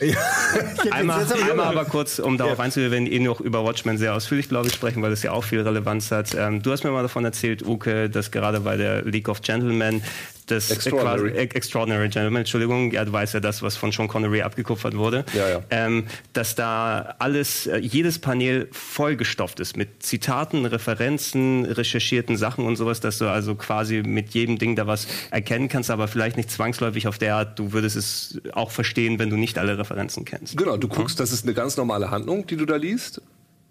Ja. 0.00 0.06
Ich 0.06 0.78
hätte 0.84 0.92
Einmal, 0.94 1.26
einmal 1.50 1.66
aber 1.66 1.84
kurz, 1.84 2.18
um 2.20 2.38
darauf 2.38 2.58
einzugehen, 2.58 2.90
wir 2.90 2.98
werden 2.98 3.06
eh 3.12 3.18
noch 3.18 3.40
über 3.42 3.64
Watchmen 3.66 3.98
sehr 3.98 4.14
ausführlich, 4.14 4.48
glaube 4.48 4.68
ich, 4.68 4.72
sprechen, 4.74 5.02
weil 5.02 5.10
das 5.10 5.22
ja 5.22 5.32
auch 5.32 5.44
viel 5.44 5.60
Relevanz 5.60 6.10
hat. 6.10 6.34
Ähm, 6.34 6.62
du 6.62 6.72
hast 6.72 6.84
mir 6.84 6.90
mal 6.90 7.02
davon 7.02 7.22
erzählt, 7.26 7.66
Uke, 7.66 8.08
dass 8.08 8.30
gerade 8.30 8.60
bei 8.60 8.78
der 8.78 9.02
League 9.04 9.28
of 9.28 9.42
Gentlemen 9.42 10.02
das 10.46 10.70
Extraordinary. 10.70 11.32
Ex- 11.36 11.54
Extraordinary 11.54 12.08
Gentleman, 12.08 12.40
Entschuldigung, 12.40 12.90
ja, 12.92 13.04
du 13.04 13.12
weißt 13.12 13.34
ja 13.34 13.40
das, 13.40 13.62
was 13.62 13.76
von 13.76 13.92
Sean 13.92 14.08
Connery 14.08 14.40
abgekupfert 14.42 14.96
wurde, 14.96 15.24
Ja, 15.34 15.48
ja. 15.48 15.60
Ähm, 15.70 16.06
dass 16.32 16.54
da 16.54 17.14
alles, 17.18 17.66
äh, 17.66 17.76
jedes 17.78 18.18
Panel 18.18 18.66
vollgestopft 18.72 19.60
ist 19.60 19.76
mit 19.76 20.02
Zitaten, 20.02 20.64
Referenzen, 20.64 21.66
recherchierten 22.10 22.36
Sachen 22.36 22.66
und 22.66 22.76
sowas, 22.76 23.00
dass 23.00 23.18
du 23.18 23.26
also 23.26 23.54
quasi 23.54 24.02
mit 24.02 24.30
jedem 24.30 24.58
Ding 24.58 24.76
da 24.76 24.86
was 24.86 25.06
erkennen 25.30 25.68
kannst, 25.68 25.90
aber 25.90 26.08
vielleicht 26.08 26.36
nicht 26.36 26.50
zwangsläufig 26.50 27.06
auf 27.06 27.18
der 27.18 27.36
Art, 27.36 27.58
du 27.58 27.72
würdest 27.72 27.96
es 27.96 28.40
auch 28.52 28.70
verstehen, 28.70 29.18
wenn 29.18 29.30
du 29.30 29.36
nicht 29.36 29.58
alle 29.58 29.78
Referenzen 29.78 30.24
kennst. 30.24 30.56
Genau, 30.56 30.76
du 30.76 30.88
guckst, 30.88 31.20
das 31.20 31.32
ist 31.32 31.44
eine 31.44 31.54
ganz 31.54 31.76
normale 31.76 32.10
Handlung, 32.10 32.46
die 32.46 32.56
du 32.56 32.66
da 32.66 32.76
liest. 32.76 33.22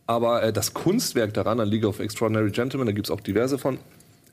Aber 0.08 0.42
äh, 0.42 0.54
das 0.54 0.74
Kunstwerk 0.74 1.34
daran, 1.34 1.60
an 1.60 1.68
League 1.68 1.86
of 1.86 2.00
Extraordinary 2.00 2.52
Gentlemen, 2.52 2.88
da 2.88 2.94
gibt 2.94 3.08
es 3.08 3.12
auch 3.12 3.22
diverse 3.22 3.58
von, 3.58 3.78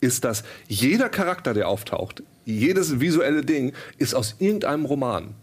ist, 0.00 0.24
dass 0.24 0.44
jeder 0.68 1.08
Charakter, 1.08 1.52
der 1.52 1.68
auftaucht, 1.68 2.22
jedes 2.44 3.00
visuelle 3.00 3.42
Ding, 3.44 3.72
ist 3.98 4.14
aus 4.14 4.36
irgendeinem 4.38 4.84
Roman. 4.84 5.34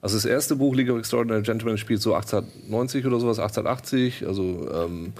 Also 0.00 0.16
das 0.16 0.24
erste 0.24 0.56
Buch, 0.56 0.74
League 0.74 0.90
of 0.90 0.98
Extraordinary 0.98 1.42
Gentlemen, 1.42 1.78
spielt 1.78 2.00
so 2.00 2.14
1890 2.14 3.06
oder 3.06 3.20
sowas, 3.20 3.38
1880. 3.38 4.26
Also, 4.26 4.68
ähm, 4.72 5.12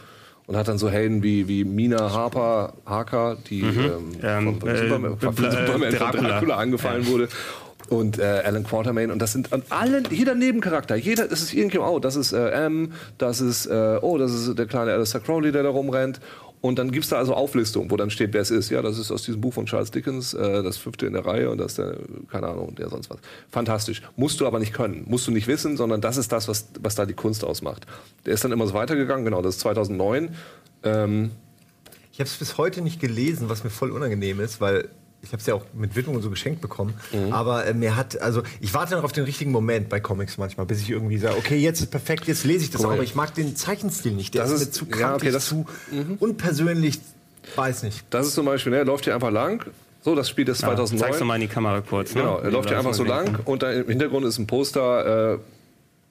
und 0.46 0.56
hat 0.56 0.68
dann 0.68 0.78
so 0.78 0.88
Helden 0.88 1.22
wie, 1.22 1.48
wie 1.48 1.64
Mina 1.64 2.12
Harper, 2.12 2.74
Harker, 2.86 3.36
die 3.48 3.62
ähm, 3.62 4.12
Ähm, 4.22 4.44
von, 4.44 4.60
von, 4.60 4.68
äh, 4.68 4.76
Superman, 4.76 5.18
von, 5.18 5.32
von 5.34 5.50
Superman, 5.50 5.90
von 5.90 5.98
Dracula. 5.98 6.28
Dracula 6.28 6.56
angefallen 6.56 7.06
wurde. 7.06 7.28
Und 7.88 8.18
äh, 8.18 8.42
Alan 8.44 8.64
Quatermain 8.64 9.12
und 9.12 9.20
das 9.20 9.32
sind 9.32 9.52
und 9.52 9.64
alle, 9.70 10.02
jeder 10.10 10.34
Nebencharakter, 10.34 10.96
jeder, 10.96 11.28
das 11.28 11.40
ist 11.40 11.54
irgendjemand, 11.54 11.92
oh, 11.92 11.98
das 12.00 12.16
ist 12.16 12.32
äh, 12.32 12.48
M, 12.66 12.92
das 13.16 13.40
ist, 13.40 13.66
äh, 13.66 13.98
oh, 14.02 14.18
das 14.18 14.32
ist 14.32 14.58
der 14.58 14.66
kleine 14.66 14.92
Alistair 14.92 15.20
Crowley, 15.20 15.52
der 15.52 15.62
da 15.62 15.68
rumrennt. 15.68 16.20
Und 16.66 16.78
dann 16.78 16.90
gibt's 16.90 17.08
da 17.08 17.16
also 17.16 17.34
Auflistungen, 17.34 17.90
wo 17.90 17.96
dann 17.96 18.10
steht, 18.10 18.32
wer 18.32 18.40
es 18.40 18.50
ist. 18.50 18.70
Ja, 18.70 18.82
das 18.82 18.98
ist 18.98 19.10
aus 19.10 19.22
diesem 19.22 19.40
Buch 19.40 19.54
von 19.54 19.66
Charles 19.66 19.90
Dickens, 19.90 20.34
äh, 20.34 20.62
das 20.62 20.76
fünfte 20.76 21.06
in 21.06 21.12
der 21.12 21.24
Reihe 21.24 21.50
und 21.50 21.58
das 21.58 21.72
ist 21.72 21.78
der, 21.78 21.96
keine 22.30 22.48
Ahnung, 22.48 22.74
der 22.74 22.88
sonst 22.90 23.08
was. 23.10 23.18
Fantastisch. 23.50 24.02
Musst 24.16 24.40
du 24.40 24.46
aber 24.46 24.58
nicht 24.58 24.72
können, 24.72 25.04
musst 25.06 25.26
du 25.26 25.30
nicht 25.30 25.46
wissen, 25.46 25.76
sondern 25.76 26.00
das 26.00 26.16
ist 26.16 26.32
das, 26.32 26.48
was, 26.48 26.68
was 26.80 26.94
da 26.94 27.06
die 27.06 27.14
Kunst 27.14 27.44
ausmacht. 27.44 27.86
Der 28.26 28.34
ist 28.34 28.44
dann 28.44 28.52
immer 28.52 28.66
so 28.66 28.74
weitergegangen, 28.74 29.24
genau, 29.24 29.42
das 29.42 29.56
ist 29.56 29.60
2009. 29.60 30.34
Ähm, 30.82 31.30
Ich 32.12 32.20
habe 32.20 32.28
es 32.28 32.36
bis 32.36 32.56
heute 32.58 32.80
nicht 32.82 32.98
gelesen, 33.00 33.48
was 33.48 33.62
mir 33.62 33.70
voll 33.70 33.90
unangenehm 33.90 34.40
ist, 34.40 34.60
weil 34.60 34.88
ich 35.26 35.32
habe 35.32 35.40
es 35.40 35.46
ja 35.46 35.54
auch 35.54 35.64
mit 35.74 35.96
Widmung 35.96 36.16
und 36.16 36.22
so 36.22 36.30
geschenkt 36.30 36.60
bekommen. 36.60 36.94
Mhm. 37.12 37.32
Aber 37.32 37.66
äh, 37.66 37.74
mir 37.74 37.96
hat, 37.96 38.20
also 38.22 38.42
ich 38.60 38.72
warte 38.74 38.94
noch 38.94 39.04
auf 39.04 39.12
den 39.12 39.24
richtigen 39.24 39.50
Moment 39.52 39.88
bei 39.88 40.00
Comics 40.00 40.38
manchmal, 40.38 40.66
bis 40.66 40.80
ich 40.80 40.90
irgendwie 40.90 41.18
sage, 41.18 41.36
okay, 41.36 41.56
jetzt 41.56 41.80
ist 41.80 41.90
perfekt, 41.90 42.26
jetzt 42.26 42.44
lese 42.44 42.64
ich 42.64 42.70
das 42.70 42.78
Guck 42.78 42.86
auch. 42.86 42.90
mal. 42.90 42.94
Aber 42.94 43.04
ich 43.04 43.14
mag 43.14 43.34
den 43.34 43.56
Zeichenstil 43.56 44.12
nicht. 44.12 44.34
Der 44.34 44.42
Das 44.42 44.52
ist, 44.52 44.62
ist- 44.62 44.66
mir 44.68 44.72
zu 44.72 44.84
ja, 45.00 45.08
kantig, 45.08 45.22
okay, 45.28 45.32
das- 45.32 45.46
zu 45.46 45.66
unpersönlich. 46.20 47.00
Weiß 47.54 47.82
nicht. 47.84 48.04
das 48.10 48.26
ist 48.26 48.34
zum 48.34 48.46
Beispiel, 48.46 48.72
ne, 48.72 48.78
er 48.78 48.84
läuft 48.84 49.04
hier 49.04 49.14
einfach 49.14 49.30
lang. 49.30 49.64
So, 50.02 50.14
das 50.14 50.28
Spiel 50.28 50.48
ist 50.48 50.58
2009. 50.58 50.98
Zeigst 51.00 51.20
du 51.20 51.24
mal 51.24 51.34
in 51.36 51.42
die 51.42 51.48
Kamera 51.48 51.80
kurz. 51.80 52.14
Ne? 52.14 52.22
Genau, 52.22 52.38
er 52.38 52.50
läuft 52.50 52.70
ja 52.70 52.76
Lass 52.76 52.86
einfach 52.86 52.94
so 52.96 53.04
lang 53.04 53.38
und 53.44 53.62
da 53.62 53.72
im 53.72 53.86
Hintergrund 53.88 54.24
ist 54.26 54.38
ein 54.38 54.46
Poster, 54.46 55.34
äh, 55.34 55.38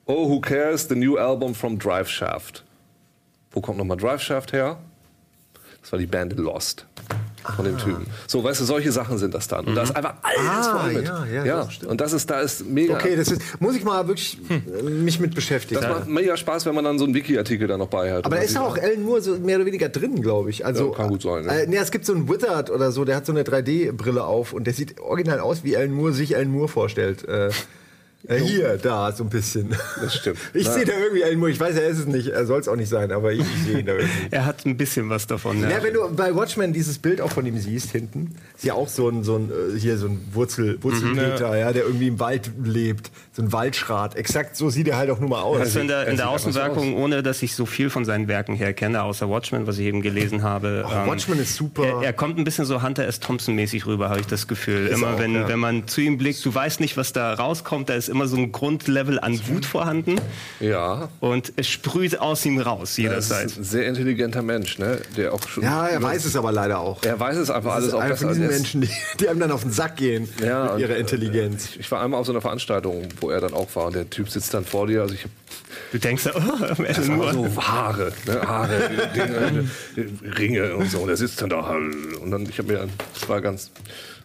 Oh, 0.08 0.30
who 0.30 0.40
cares, 0.40 0.88
the 0.88 0.96
new 0.96 1.18
album 1.18 1.56
from 1.56 1.80
Drive 1.80 2.08
Shaft. 2.10 2.64
Wo 3.52 3.60
kommt 3.62 3.78
nochmal 3.80 3.98
Drive 3.98 4.22
Shaft 4.22 4.54
her? 4.54 4.78
Das 5.82 5.92
war 5.92 6.00
die 6.00 6.06
Band 6.06 6.38
Lost 6.38 6.86
von 7.56 7.66
dem 7.66 7.78
Typen. 7.78 8.06
So, 8.28 8.44
weißt 8.44 8.62
du, 8.62 8.66
solche 8.66 8.92
Sachen 8.92 9.18
sind 9.18 9.34
das 9.34 9.48
dann. 9.48 9.66
Und 9.66 9.76
da 9.76 9.84
ist 9.84 9.96
einfach 9.96 10.16
alles 10.24 10.68
Ah, 10.68 10.80
voll 10.80 10.94
mit. 10.94 11.06
ja, 11.06 11.26
ja, 11.46 11.58
das 11.64 11.74
stimmt. 11.74 11.92
und 11.92 12.02
das 12.02 12.14
ist, 12.14 12.30
da 12.30 12.40
ist 12.42 12.66
mega. 12.66 12.94
Okay, 12.96 13.16
das 13.16 13.30
ist, 13.32 13.42
muss 13.60 13.76
ich 13.76 13.84
mal 13.84 14.08
wirklich 14.08 14.38
äh, 14.50 14.82
mich 14.84 15.20
mit 15.20 15.36
beschäftigen. 15.36 15.82
das 15.82 15.90
macht 15.90 16.08
mega 16.08 16.36
Spaß, 16.38 16.66
wenn 16.66 16.76
man 16.76 16.84
dann 16.86 16.98
so 17.00 17.06
einen 17.06 17.14
Wiki-Artikel 17.14 17.68
da 17.68 17.78
noch 17.78 17.88
bei 17.90 18.12
hat. 18.12 18.26
Aber 18.26 18.36
da 18.38 18.42
ist 18.42 18.56
ja 18.56 18.62
auch 18.62 18.78
Alan 18.78 19.04
Moore 19.04 19.22
so 19.22 19.36
mehr 19.38 19.58
oder 19.58 19.66
weniger 19.66 19.90
drin, 19.90 20.22
glaube 20.22 20.50
ich. 20.50 20.66
Also, 20.66 20.92
Ja, 20.92 20.98
kann 20.98 21.10
gut 21.10 21.22
sein, 21.22 21.46
ja. 21.46 21.52
Äh, 21.52 21.68
nee, 21.68 21.78
es 21.78 21.92
gibt 21.92 22.06
so 22.06 22.14
einen 22.14 22.30
Wizard 22.30 22.70
oder 22.72 22.92
so, 22.92 23.06
der 23.06 23.16
hat 23.16 23.26
so 23.26 23.32
eine 23.32 23.44
3D-Brille 23.44 24.24
auf 24.24 24.54
und 24.54 24.66
der 24.66 24.74
sieht 24.74 25.00
original 25.00 25.40
aus, 25.40 25.64
wie 25.64 25.76
Alan 25.78 25.92
Moore 25.92 26.14
sich 26.14 26.36
Alan 26.36 26.50
Moore 26.50 26.68
vorstellt. 26.68 27.28
Äh, 27.28 27.50
äh, 28.28 28.40
hier, 28.40 28.78
da, 28.78 29.12
so 29.12 29.24
ein 29.24 29.30
bisschen. 29.30 29.76
Das 30.02 30.16
stimmt. 30.16 30.40
Ich 30.54 30.68
sehe 30.68 30.86
da 30.86 30.94
irgendwie 30.98 31.24
Alan 31.24 31.38
Moore. 31.38 31.52
Ich 31.52 31.60
weiß, 31.60 31.76
er 31.76 31.88
ist 31.88 32.00
es 32.00 32.06
nicht. 32.06 32.30
Er 32.30 32.46
soll 32.46 32.60
es 32.60 32.68
auch 32.68 32.76
nicht 32.76 32.90
sein, 32.90 33.12
aber 33.12 33.34
ich, 33.34 33.42
ich 33.42 33.64
sehe 33.66 33.80
ihn 33.80 33.86
da 33.86 33.94
irgendwie. 33.94 34.12
Er 34.32 34.46
hat 34.46 34.66
ein 34.66 34.78
bisschen 34.78 35.10
was 35.10 35.28
davon. 35.28 35.62
Ja. 35.62 35.70
Ja, 35.70 35.84
wenn 35.84 35.94
du 35.94 36.10
bei 36.16 36.36
Watchmen 36.36 36.74
dieses 36.74 36.98
Bild 36.98 37.22
auch 37.22 37.32
von 37.32 37.46
ihm 37.46 37.58
siehst 37.58 37.92
hinten, 37.92 38.36
ist 38.56 38.64
ja 38.64 38.74
auch 38.74 38.88
so 38.88 39.10
ein, 39.10 39.24
so 39.24 39.36
ein 39.36 39.50
äh, 39.50 39.80
hier 39.80 39.98
so 39.98 40.08
ein 40.08 40.20
Wurzel, 40.34 40.82
Wurzelpeter, 40.82 41.58
ja. 41.58 41.72
der 41.74 41.84
irgendwie 41.84 42.08
im 42.08 42.20
Wald 42.20 42.52
lebt, 42.64 43.12
so 43.36 43.42
ein 43.42 43.52
Waldschrat. 43.52 44.16
Exakt 44.16 44.56
so 44.56 44.70
sieht 44.70 44.88
er 44.88 44.98
halt 44.98 45.10
auch 45.10 45.20
nur 45.20 45.30
mal 45.30 45.42
aus. 45.42 45.60
Also 45.60 45.80
in 45.82 45.88
der, 45.90 45.98
er 45.98 46.08
in 46.08 46.16
der 46.18 46.30
Außenwirkung, 46.30 46.96
ohne 46.96 47.22
dass 47.22 47.42
ich 47.44 47.54
so 47.56 47.66
viel 47.66 47.90
von 47.90 48.06
seinen 48.06 48.28
Werken 48.30 48.56
her 48.56 48.74
kenne, 48.74 49.04
außer 49.04 49.30
Watchmen, 49.30 49.68
was 49.68 49.78
ich 49.78 49.86
eben 49.88 50.02
gelesen 50.02 50.42
habe. 50.42 50.86
Oh, 50.88 51.08
Watchmen 51.10 51.40
ist 51.40 51.56
super. 51.56 51.84
Er, 51.86 52.02
er 52.04 52.14
kommt 52.14 52.38
ein 52.38 52.46
bisschen 52.46 52.64
so 52.66 52.82
Hunter 52.82 53.06
S. 53.06 53.20
Thompson-mäßig 53.20 53.86
rüber, 53.88 54.10
habe 54.10 54.22
ich 54.22 54.28
das 54.28 54.48
Gefühl. 54.48 54.88
immer 54.88 55.16
auch, 55.16 55.20
wenn, 55.20 55.36
ja. 55.36 55.48
wenn 55.50 55.60
man 55.60 55.88
zu 55.88 56.00
ihm 56.02 56.18
blickt, 56.18 56.46
du 56.46 56.56
weißt 56.56 56.80
nicht, 56.80 56.96
was 56.96 57.12
da 57.12 57.34
rauskommt, 57.34 57.90
da 57.90 57.96
ist 57.96 58.08
immer 58.08 58.28
so 58.28 58.38
ein 58.38 58.52
Grundlevel 58.54 59.20
an 59.20 59.38
Wut 59.50 59.66
vorhanden 59.66 60.16
Ja, 60.62 61.10
und 61.20 61.52
es 61.58 61.68
sprüht 61.68 62.20
aus 62.20 62.46
ihm 62.46 62.60
raus 62.60 62.96
jederzeit. 62.98 63.48
ist 63.48 63.58
ein 63.58 63.64
sehr 63.64 63.88
intelligenter 63.88 64.42
Mensch, 64.44 64.78
ne? 64.80 65.00
Der 65.18 65.34
auch 65.34 65.46
schon. 65.48 65.64
ja, 65.64 65.88
er 65.88 66.02
weiß 66.02 66.24
es 66.26 66.36
aber 66.36 66.52
leider 66.52 66.80
auch. 66.80 67.04
Er 67.04 67.20
weiß 67.20 67.36
es 67.38 67.50
einfach 67.50 67.72
Das 67.72 67.76
alles 67.76 67.88
ist 67.90 67.94
auch 67.96 68.00
einer 68.00 68.10
besser. 68.12 68.28
von 68.28 68.36
diesen 68.36 68.50
ist- 68.50 68.56
Menschen, 68.56 68.82
die, 68.82 68.90
die 69.20 69.28
einem 69.28 69.40
dann 69.42 69.52
auf 69.52 69.62
den 69.64 69.72
Sack 69.72 69.98
gehen 69.98 70.30
Ja, 70.42 70.64
mit 70.64 70.72
und, 70.74 70.80
ihrer 70.80 70.96
äh, 70.96 71.00
Intelligenz. 71.00 71.70
Ich 71.78 71.92
war 71.92 72.02
einmal 72.02 72.20
auf 72.20 72.26
so 72.26 72.32
einer 72.32 72.42
Veranstaltung, 72.42 73.08
wo 73.20 73.25
er 73.30 73.42
dann 73.42 73.54
auch 73.54 73.76
war 73.76 73.88
und 73.88 73.96
der 73.96 74.10
Typ 74.10 74.30
sitzt 74.30 74.54
dann 74.54 74.66
vor 74.66 74.88
dir. 74.88 75.02
Also 75.02 75.14
ich 75.14 75.24
hab, 75.24 75.32
Du 75.92 76.00
denkst, 76.00 76.28
oh, 76.34 76.40
Alan 76.40 76.86
das 76.88 77.08
war 77.08 77.16
Moore. 77.34 77.50
so 77.54 77.62
Haare, 77.62 78.14
ne? 78.26 78.42
Haare, 78.42 78.90
Dinge, 79.16 79.70
Ringe 80.38 80.76
und 80.76 80.90
so. 80.90 81.00
Und 81.00 81.10
er 81.10 81.18
sitzt 81.18 81.42
dann 81.42 81.50
da 81.50 81.60
und 82.22 82.32
dann 82.32 82.48
ich 82.50 82.58
habe 82.58 82.74
mir, 82.74 82.88
das 83.14 83.30
war 83.30 83.42
ganz, 83.42 83.72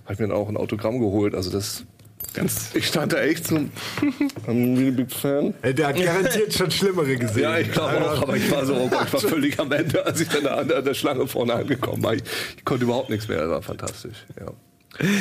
habe 0.04 0.14
ich 0.14 0.18
mir 0.18 0.28
dann 0.28 0.36
auch 0.36 0.48
ein 0.48 0.56
Autogramm 0.56 0.98
geholt. 1.00 1.34
Also 1.34 1.50
das, 1.50 1.84
Ganz 2.32 2.70
ich 2.74 2.86
stand 2.86 3.12
da 3.12 3.18
echt 3.18 3.48
so, 3.48 3.56
I'm 4.46 4.76
really 4.76 4.92
big 4.92 5.10
fan. 5.10 5.52
Der 5.64 5.88
hat 5.88 5.96
garantiert 5.96 6.54
schon 6.54 6.70
Schlimmere 6.70 7.16
gesehen. 7.16 7.42
Ja, 7.42 7.58
ich 7.58 7.72
glaube 7.72 8.08
auch, 8.08 8.22
aber 8.22 8.36
ich 8.36 8.48
war 8.50 8.64
so, 8.64 8.74
oh 8.74 8.88
Gott, 8.88 9.06
ich 9.06 9.12
war 9.14 9.20
völlig 9.20 9.58
am 9.58 9.72
Ende, 9.72 10.04
als 10.06 10.20
ich 10.20 10.28
dann 10.28 10.46
an 10.46 10.68
der, 10.68 10.78
an 10.78 10.84
der 10.84 10.94
Schlange 10.94 11.26
vorne 11.26 11.54
angekommen 11.54 12.02
war. 12.04 12.14
Ich, 12.14 12.22
ich 12.56 12.64
konnte 12.64 12.84
überhaupt 12.84 13.10
nichts 13.10 13.26
mehr, 13.26 13.38
das 13.38 13.48
war 13.48 13.62
fantastisch. 13.62 14.26
Ja. 14.38 14.52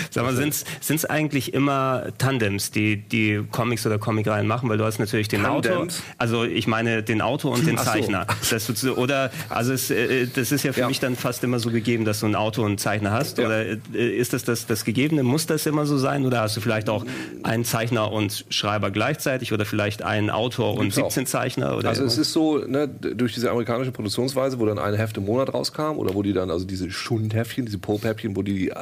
Sag 0.10 0.24
mal, 0.26 0.36
sind 0.36 0.66
es 0.90 1.06
eigentlich 1.06 1.54
immer 1.54 2.08
Tandems, 2.18 2.72
die 2.72 2.98
die 2.98 3.42
Comics 3.52 3.86
oder 3.86 3.98
Comicreihen 4.00 4.48
machen? 4.48 4.68
Weil 4.70 4.78
du 4.78 4.84
hast 4.84 5.00
natürlich 5.00 5.28
den 5.28 5.46
Autor, 5.46 5.72
Tandems? 5.72 6.04
also 6.18 6.44
ich 6.44 6.68
meine 6.68 7.04
den 7.04 7.22
Autor 7.22 7.54
und 7.54 7.66
den 7.66 7.78
so. 7.78 7.84
Zeichner. 7.84 8.26
Das, 8.50 8.70
oder 8.86 9.32
also 9.50 9.72
es, 9.72 9.90
äh, 9.92 10.28
das 10.28 10.52
ist 10.52 10.64
ja 10.64 10.74
für 10.74 10.82
Ja. 10.82 10.88
mich 10.88 11.00
dann 11.00 11.16
fast 11.16 11.44
immer 11.44 11.60
so 11.60 11.70
gegeben, 11.72 12.04
dass 12.04 12.20
du 12.22 12.26
einen 12.26 12.36
Autor 12.36 12.66
und 12.66 12.72
einen 12.72 12.78
Zeichner 12.80 13.12
hast. 13.12 13.38
Ja. 13.38 13.46
Oder 13.46 13.66
äh, 13.68 13.78
ist 14.18 14.34
das, 14.34 14.44
das 14.44 14.66
das 14.66 14.84
Gegebene? 14.86 15.24
Muss 15.24 15.46
das 15.46 15.66
immer 15.66 15.86
so 15.86 15.98
sein? 15.98 16.26
Oder 16.26 16.42
hast 16.42 16.58
du 16.58 16.62
vielleicht 16.62 16.90
auch 16.90 17.06
einen 17.44 17.64
Zeichner 17.64 18.12
und 18.12 18.46
Schreiber 18.50 18.92
gleichzeitig? 18.92 19.54
Oder 19.54 19.66
vielleicht 19.66 20.02
einen 20.02 20.30
Autor 20.30 20.74
und 20.74 20.86
Gibt's 20.86 20.98
auch. 20.98 21.06
17 21.12 21.26
Zeichner? 21.28 21.78
Oder 21.78 21.90
Also 21.90 22.04
es 22.04 22.18
ist 22.18 22.34
so, 22.34 22.58
ne, 22.58 22.88
durch 22.88 23.34
diese 23.34 23.50
amerikanische 23.52 23.92
Produktionsweise, 23.92 24.60
wo 24.60 24.66
dann 24.66 24.80
eine 24.80 24.98
Heft 24.98 25.16
im 25.18 25.26
Monat 25.26 25.54
rauskam 25.54 25.98
oder 25.98 26.14
wo 26.16 26.24
die 26.24 26.34
dann, 26.34 26.50
also 26.52 26.66
diese 26.66 26.90
Schundheftchen, 26.92 27.66
diese 27.66 27.78
Pulp-Häppchen, 27.78 28.36
wo 28.36 28.42
die 28.42 28.70
äh, 28.70 28.74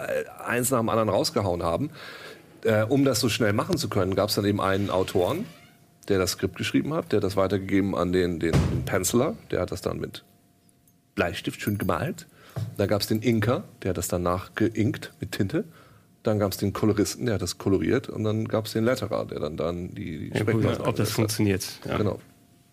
eins 0.45 0.71
nach 0.71 0.76
dem 0.79 0.89
anderen 0.89 1.09
rausgehauen 1.09 1.63
haben, 1.63 1.89
äh, 2.63 2.83
um 2.83 3.05
das 3.05 3.19
so 3.19 3.29
schnell 3.29 3.53
machen 3.53 3.77
zu 3.77 3.89
können, 3.89 4.15
gab 4.15 4.29
es 4.29 4.35
dann 4.35 4.45
eben 4.45 4.61
einen 4.61 4.89
Autoren, 4.89 5.45
der 6.07 6.19
das 6.19 6.31
Skript 6.31 6.55
geschrieben 6.57 6.93
hat, 6.93 7.11
der 7.11 7.19
das 7.19 7.35
weitergegeben 7.35 7.95
an 7.95 8.11
den, 8.11 8.39
den, 8.39 8.53
den 8.53 8.85
Penciler, 8.85 9.35
der 9.51 9.61
hat 9.61 9.71
das 9.71 9.81
dann 9.81 9.99
mit 9.99 10.23
Bleistift 11.15 11.61
schön 11.61 11.77
gemalt. 11.77 12.27
Dann 12.77 12.87
gab 12.87 13.01
es 13.01 13.07
den 13.07 13.21
Inker, 13.21 13.63
der 13.83 13.89
hat 13.89 13.97
das 13.97 14.07
dann 14.07 14.23
nachgeinkt 14.23 15.13
mit 15.19 15.31
Tinte. 15.31 15.65
Dann 16.23 16.39
gab 16.39 16.51
es 16.51 16.57
den 16.57 16.73
Koloristen, 16.73 17.25
der 17.25 17.35
hat 17.35 17.41
das 17.41 17.57
koloriert. 17.57 18.09
Und 18.09 18.23
dann 18.23 18.47
gab 18.47 18.65
es 18.65 18.73
den 18.73 18.83
Letterer, 18.83 19.25
der 19.25 19.39
dann, 19.39 19.57
dann 19.57 19.93
die, 19.93 20.17
die 20.17 20.29
ja, 20.29 20.41
Sprechblasen 20.41 20.85
ob 20.85 20.95
das 20.95 21.09
hat. 21.09 21.15
funktioniert. 21.15 21.65
Ja. 21.85 21.97
Genau. 21.97 22.19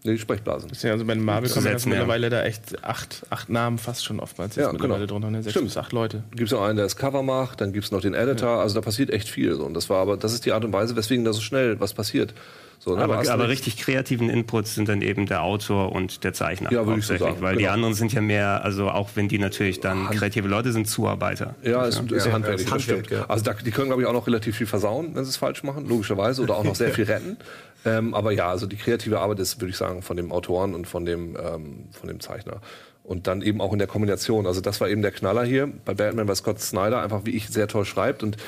Nee, 0.06 0.12
die 0.12 0.18
Sprechblasen. 0.18 0.70
Ja, 0.82 0.90
also 0.92 1.06
bei 1.06 1.14
den 1.14 1.24
Marvel 1.24 1.48
kommen 1.48 1.64
ja. 1.64 1.72
mittlerweile 1.72 2.28
da 2.28 2.42
echt 2.42 2.84
acht, 2.84 3.22
acht 3.30 3.48
Namen 3.48 3.78
fast 3.78 4.04
schon 4.04 4.20
oftmals. 4.20 4.54
Ja, 4.54 4.64
jetzt 4.64 4.72
mittlerweile 4.72 5.06
genau. 5.06 5.12
drunter, 5.12 5.30
ne? 5.30 5.42
Sechs 5.42 5.52
Stimmt. 5.52 5.68
bis 5.68 5.78
acht 5.78 5.92
Leute. 5.92 6.22
Gibt 6.32 6.48
es 6.48 6.52
noch 6.52 6.60
einen, 6.60 6.76
der 6.76 6.84
das 6.84 6.96
Cover 6.96 7.22
macht, 7.22 7.62
dann 7.62 7.72
gibt 7.72 7.86
es 7.86 7.90
noch 7.90 8.02
den 8.02 8.12
Editor, 8.12 8.60
also 8.60 8.74
da 8.74 8.82
passiert 8.82 9.08
echt 9.08 9.30
viel. 9.30 9.54
So. 9.54 9.64
Und 9.64 9.72
das 9.72 9.88
war 9.88 10.02
aber, 10.02 10.18
das 10.18 10.34
ist 10.34 10.44
die 10.44 10.52
Art 10.52 10.62
und 10.62 10.74
Weise, 10.74 10.94
weswegen 10.94 11.24
da 11.24 11.32
so 11.32 11.40
schnell 11.40 11.80
was 11.80 11.94
passiert. 11.94 12.34
So, 12.80 12.94
ne? 12.96 13.02
Aber, 13.02 13.26
aber 13.30 13.48
richtig 13.48 13.78
kreativen 13.78 14.28
Inputs 14.28 14.74
sind 14.74 14.90
dann 14.90 15.00
eben 15.00 15.24
der 15.24 15.42
Autor 15.42 15.92
und 15.92 16.22
der 16.22 16.34
Zeichner. 16.34 16.70
Ja, 16.70 16.84
würde 16.84 17.00
ich 17.00 17.06
so 17.06 17.16
sagen, 17.16 17.36
Weil 17.40 17.56
die 17.56 17.62
genau. 17.62 17.72
anderen 17.72 17.94
sind 17.94 18.12
ja 18.12 18.20
mehr, 18.20 18.62
also 18.62 18.90
auch 18.90 19.08
wenn 19.14 19.28
die 19.28 19.38
natürlich 19.38 19.80
dann 19.80 20.10
kreative 20.10 20.48
Leute 20.48 20.70
sind, 20.72 20.86
Zuarbeiter. 20.86 21.54
Ja, 21.62 21.86
ist, 21.86 22.02
ist 22.10 22.26
Ja, 22.26 22.32
handwerklich, 22.32 22.68
ja, 22.68 22.74
das 22.74 22.82
ist 22.82 22.90
Handwerk, 22.90 23.06
stimmt. 23.06 23.10
ja. 23.10 23.24
Also 23.26 23.42
da, 23.42 23.54
die 23.54 23.70
können, 23.70 23.86
glaube 23.86 24.02
ich, 24.02 24.08
auch 24.08 24.12
noch 24.12 24.26
relativ 24.26 24.58
viel 24.58 24.66
versauen, 24.66 25.14
wenn 25.14 25.24
sie 25.24 25.30
es 25.30 25.38
falsch 25.38 25.62
machen, 25.62 25.88
logischerweise, 25.88 26.42
oder 26.42 26.56
auch 26.56 26.64
noch 26.64 26.74
sehr 26.74 26.90
viel 26.90 27.04
retten. 27.04 27.38
Ähm, 27.84 28.14
aber 28.14 28.32
ja, 28.32 28.48
also 28.48 28.66
die 28.66 28.76
kreative 28.76 29.20
Arbeit 29.20 29.40
ist, 29.40 29.60
würde 29.60 29.70
ich 29.70 29.76
sagen, 29.76 30.02
von 30.02 30.16
dem 30.16 30.32
Autoren 30.32 30.74
und 30.74 30.86
von 30.86 31.04
dem, 31.04 31.36
ähm, 31.36 31.84
von 31.92 32.08
dem 32.08 32.20
Zeichner. 32.20 32.60
Und 33.02 33.26
dann 33.26 33.42
eben 33.42 33.60
auch 33.60 33.72
in 33.72 33.78
der 33.78 33.88
Kombination. 33.88 34.46
Also 34.46 34.62
das 34.62 34.80
war 34.80 34.88
eben 34.88 35.02
der 35.02 35.10
Knaller 35.10 35.44
hier 35.44 35.70
bei 35.84 35.92
Batman, 35.92 36.26
bei 36.26 36.34
Scott 36.34 36.60
Snyder, 36.60 37.02
einfach 37.02 37.26
wie 37.26 37.32
ich 37.36 37.48
sehr 37.48 37.68
toll 37.68 37.84
schreibt. 37.84 38.22
Und 38.22 38.38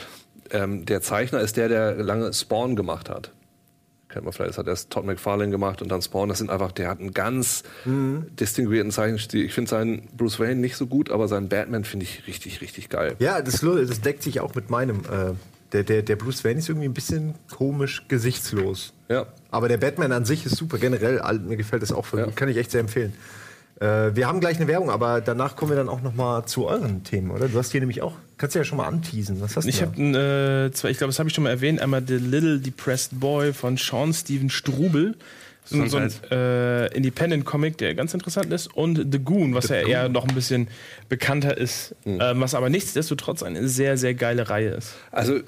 ähm, 0.51 0.87
der 0.87 1.03
Zeichner 1.03 1.41
ist 1.41 1.59
der, 1.59 1.69
der 1.69 1.95
lange 1.97 2.33
Spawn 2.33 2.77
gemacht 2.77 3.11
hat. 3.11 3.33
Kennt 4.09 4.25
man 4.25 4.33
vielleicht, 4.33 4.51
das 4.51 4.59
hat 4.59 4.69
erst 4.69 4.91
Todd 4.91 5.05
McFarlane 5.05 5.51
gemacht 5.51 5.83
und 5.83 5.91
dann 5.91 6.01
Spawn. 6.01 6.31
Das 6.31 6.39
sind 6.39 6.49
einfach, 6.49 6.73
der 6.73 6.89
hat 6.89 7.01
einen 7.01 7.13
ganz 7.13 7.65
distinguierten 7.85 8.93
Zeichenstil. 8.93 9.45
Ich 9.45 9.53
finde 9.53 9.69
seinen 9.69 10.09
Bruce 10.17 10.41
Wayne 10.41 10.61
nicht 10.61 10.77
so 10.77 10.87
gut, 10.87 11.11
aber 11.11 11.29
seinen 11.29 11.51
Batman 11.51 11.85
finde 11.85 12.05
ich 12.05 12.27
richtig, 12.27 12.63
richtig 12.63 12.89
geil. 12.89 13.17
Ja, 13.19 13.43
das, 13.43 13.61
das 13.61 14.01
deckt 14.01 14.23
sich 14.23 14.41
auch 14.41 14.55
mit 14.55 14.71
meinem 14.71 15.01
äh, 15.01 15.35
Der, 15.73 15.83
der, 15.83 16.03
der 16.03 16.17
Bruce 16.17 16.45
Wayne 16.45 16.61
ist 16.61 16.69
irgendwie 16.69 16.89
ein 16.89 16.95
bisschen 16.95 17.35
komisch 17.51 18.05
gesichtslos. 18.09 18.95
Ja. 19.09 19.27
Aber 19.51 19.69
der 19.69 19.77
Batman 19.77 20.13
an 20.13 20.25
sich 20.25 20.47
ist 20.47 20.57
super. 20.57 20.79
Generell, 20.79 21.21
mir 21.41 21.57
gefällt 21.57 21.83
das 21.83 21.93
auch. 21.93 22.13
Ja. 22.13 22.27
Kann 22.35 22.49
ich 22.49 22.57
echt 22.57 22.71
sehr 22.71 22.81
empfehlen. 22.81 23.13
Äh, 23.81 24.15
wir 24.17 24.27
haben 24.27 24.41
gleich 24.41 24.57
eine 24.57 24.69
Werbung, 24.69 24.91
aber 24.91 25.21
danach 25.21 25.55
kommen 25.55 25.71
wir 25.71 25.77
dann 25.77 25.89
auch 25.89 26.01
noch 26.01 26.15
mal 26.15 26.47
zu 26.47 26.67
euren 26.67 27.05
Themen, 27.05 27.31
oder? 27.31 27.49
Du 27.49 27.59
hast 27.59 27.73
hier 27.73 27.81
nämlich 27.81 28.01
auch, 28.01 28.15
kannst 28.39 28.55
du 28.55 28.59
ja 28.59 28.65
schon 28.65 28.79
mal 28.79 28.87
anteasen. 28.87 29.41
Was 29.41 29.57
hast 29.57 29.65
du 29.65 29.69
Ich 29.69 29.83
habe, 29.83 30.01
äh, 30.01 30.73
zwei, 30.73 30.91
ich 30.91 30.99
glaube, 30.99 31.11
das 31.11 31.19
habe 31.19 31.29
ich 31.29 31.35
schon 31.35 31.45
mal 31.45 31.51
erwähnt, 31.51 31.81
einmal 31.81 32.03
The 32.07 32.15
Little 32.15 32.59
Depressed 32.59 33.21
Boy 33.21 33.53
von 33.53 33.77
Sean 33.77 34.15
Steven 34.15 34.49
Strubel. 34.51 35.15
So, 35.69 35.85
so 35.87 35.97
ein 35.97 36.13
äh, 36.31 36.87
Independent-Comic, 36.95 37.77
der 37.79 37.97
ganz 37.97 38.15
interessant 38.15 38.53
ist. 38.53 38.73
Und 38.73 39.13
The 39.13 39.19
Goon, 39.19 39.53
was 39.53 39.69
ja 39.69 39.77
eher 39.77 40.09
noch 40.09 40.27
ein 40.27 40.33
bisschen 40.33 40.69
bekannter 41.09 41.59
ist. 41.59 41.93
Ähm, 42.05 42.41
was 42.41 42.55
aber 42.55 42.71
nichtsdestotrotz 42.71 43.43
eine 43.43 43.67
sehr, 43.67 43.99
sehr 43.99 44.15
geile 44.15 44.49
Reihe 44.49 44.71
ist. 44.71 44.95
Also, 45.11 45.41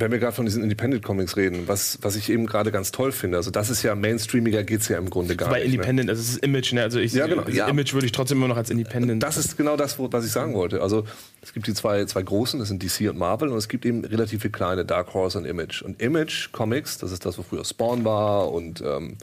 wenn 0.00 0.10
wir 0.12 0.18
gerade 0.18 0.34
von 0.34 0.44
diesen 0.44 0.62
Independent 0.62 1.02
Comics 1.04 1.36
reden, 1.36 1.66
was, 1.66 1.98
was 2.02 2.16
ich 2.16 2.30
eben 2.30 2.46
gerade 2.46 2.70
ganz 2.70 2.92
toll 2.92 3.12
finde, 3.12 3.36
also 3.36 3.50
das 3.50 3.70
ist 3.70 3.82
ja 3.82 3.94
mainstreamiger 3.94 4.64
geht's 4.64 4.88
ja 4.88 4.98
im 4.98 5.10
Grunde 5.10 5.36
gar 5.36 5.50
Bei 5.50 5.58
nicht. 5.58 5.68
ne? 5.68 5.74
Independent, 5.74 6.10
also 6.10 6.20
es 6.20 6.30
ist 6.30 6.44
Image, 6.44 6.72
ne? 6.72 6.82
Also 6.82 6.98
ich, 6.98 7.12
Ja, 7.12 7.26
genau. 7.26 7.48
Ja. 7.48 7.68
Image 7.68 7.94
würde 7.94 8.06
ich 8.06 8.12
trotzdem 8.12 8.38
immer 8.38 8.48
noch 8.48 8.56
als 8.56 8.70
Independent. 8.70 9.22
Das 9.22 9.36
ist 9.36 9.56
genau 9.56 9.76
das, 9.76 9.98
was 9.98 10.24
ich 10.24 10.32
sagen 10.32 10.54
wollte. 10.54 10.82
Also 10.82 11.04
es 11.42 11.52
gibt 11.52 11.66
die 11.66 11.74
zwei, 11.74 12.04
zwei 12.04 12.22
großen, 12.22 12.58
das 12.58 12.68
sind 12.68 12.82
DC 12.82 13.08
und 13.10 13.18
Marvel, 13.18 13.48
und 13.48 13.58
es 13.58 13.68
gibt 13.68 13.84
eben 13.86 14.04
relativ 14.04 14.42
viele 14.42 14.52
kleine, 14.52 14.84
Dark 14.84 15.14
Horse 15.14 15.38
und 15.38 15.44
Image. 15.44 15.82
Und 15.82 16.00
Image 16.00 16.52
Comics, 16.52 16.98
das 16.98 17.12
ist 17.12 17.26
das, 17.26 17.38
wo 17.38 17.42
früher 17.42 17.64
Spawn 17.64 18.04
war 18.04 18.52
und 18.52 18.80
ähm, 18.80 19.16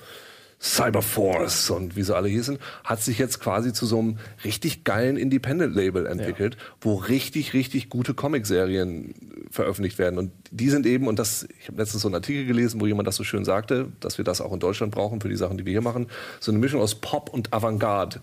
Cyberforce 0.62 1.70
und 1.70 1.96
wie 1.96 2.04
sie 2.04 2.16
alle 2.16 2.28
hier 2.28 2.44
sind, 2.44 2.60
hat 2.84 3.02
sich 3.02 3.20
jetzt 3.20 3.40
quasi 3.40 3.74
zu 3.74 3.86
so 3.86 4.00
einem 4.00 4.18
richtig 4.44 4.84
geilen 4.84 5.18
Independent-Label 5.18 6.06
entwickelt, 6.08 6.58
wo 6.82 6.96
richtig, 6.96 7.54
richtig 7.54 7.90
gute 7.90 8.14
Comicserien 8.14 9.14
veröffentlicht 9.52 10.00
werden. 10.00 10.18
Und 10.18 10.32
die 10.52 10.70
sind 10.70 10.86
eben, 10.86 11.08
und 11.08 11.20
das, 11.20 11.48
ich 11.60 11.68
habe 11.68 11.78
letztens 11.78 12.02
so 12.02 12.08
einen 12.08 12.16
Artikel 12.16 12.46
gelesen, 12.46 12.82
wo 12.82 12.88
jemand 12.88 13.08
das 13.08 13.16
so 13.16 13.24
schön 13.24 13.46
sagte, 13.46 13.92
dass 14.00 14.18
wir 14.18 14.26
das 14.26 14.42
auch 14.42 14.54
in 14.54 14.60
Deutschland 14.60 14.94
brauchen 14.94 15.22
für 15.22 15.30
die 15.30 15.36
Sachen, 15.36 15.58
die 15.58 15.66
wir 15.66 15.72
hier 15.72 15.82
machen, 15.82 16.08
so 16.40 16.52
eine 16.52 16.60
Mischung 16.60 16.82
aus 16.82 16.96
Pop 16.96 17.30
und 17.30 17.54
Avantgarde. 17.54 18.22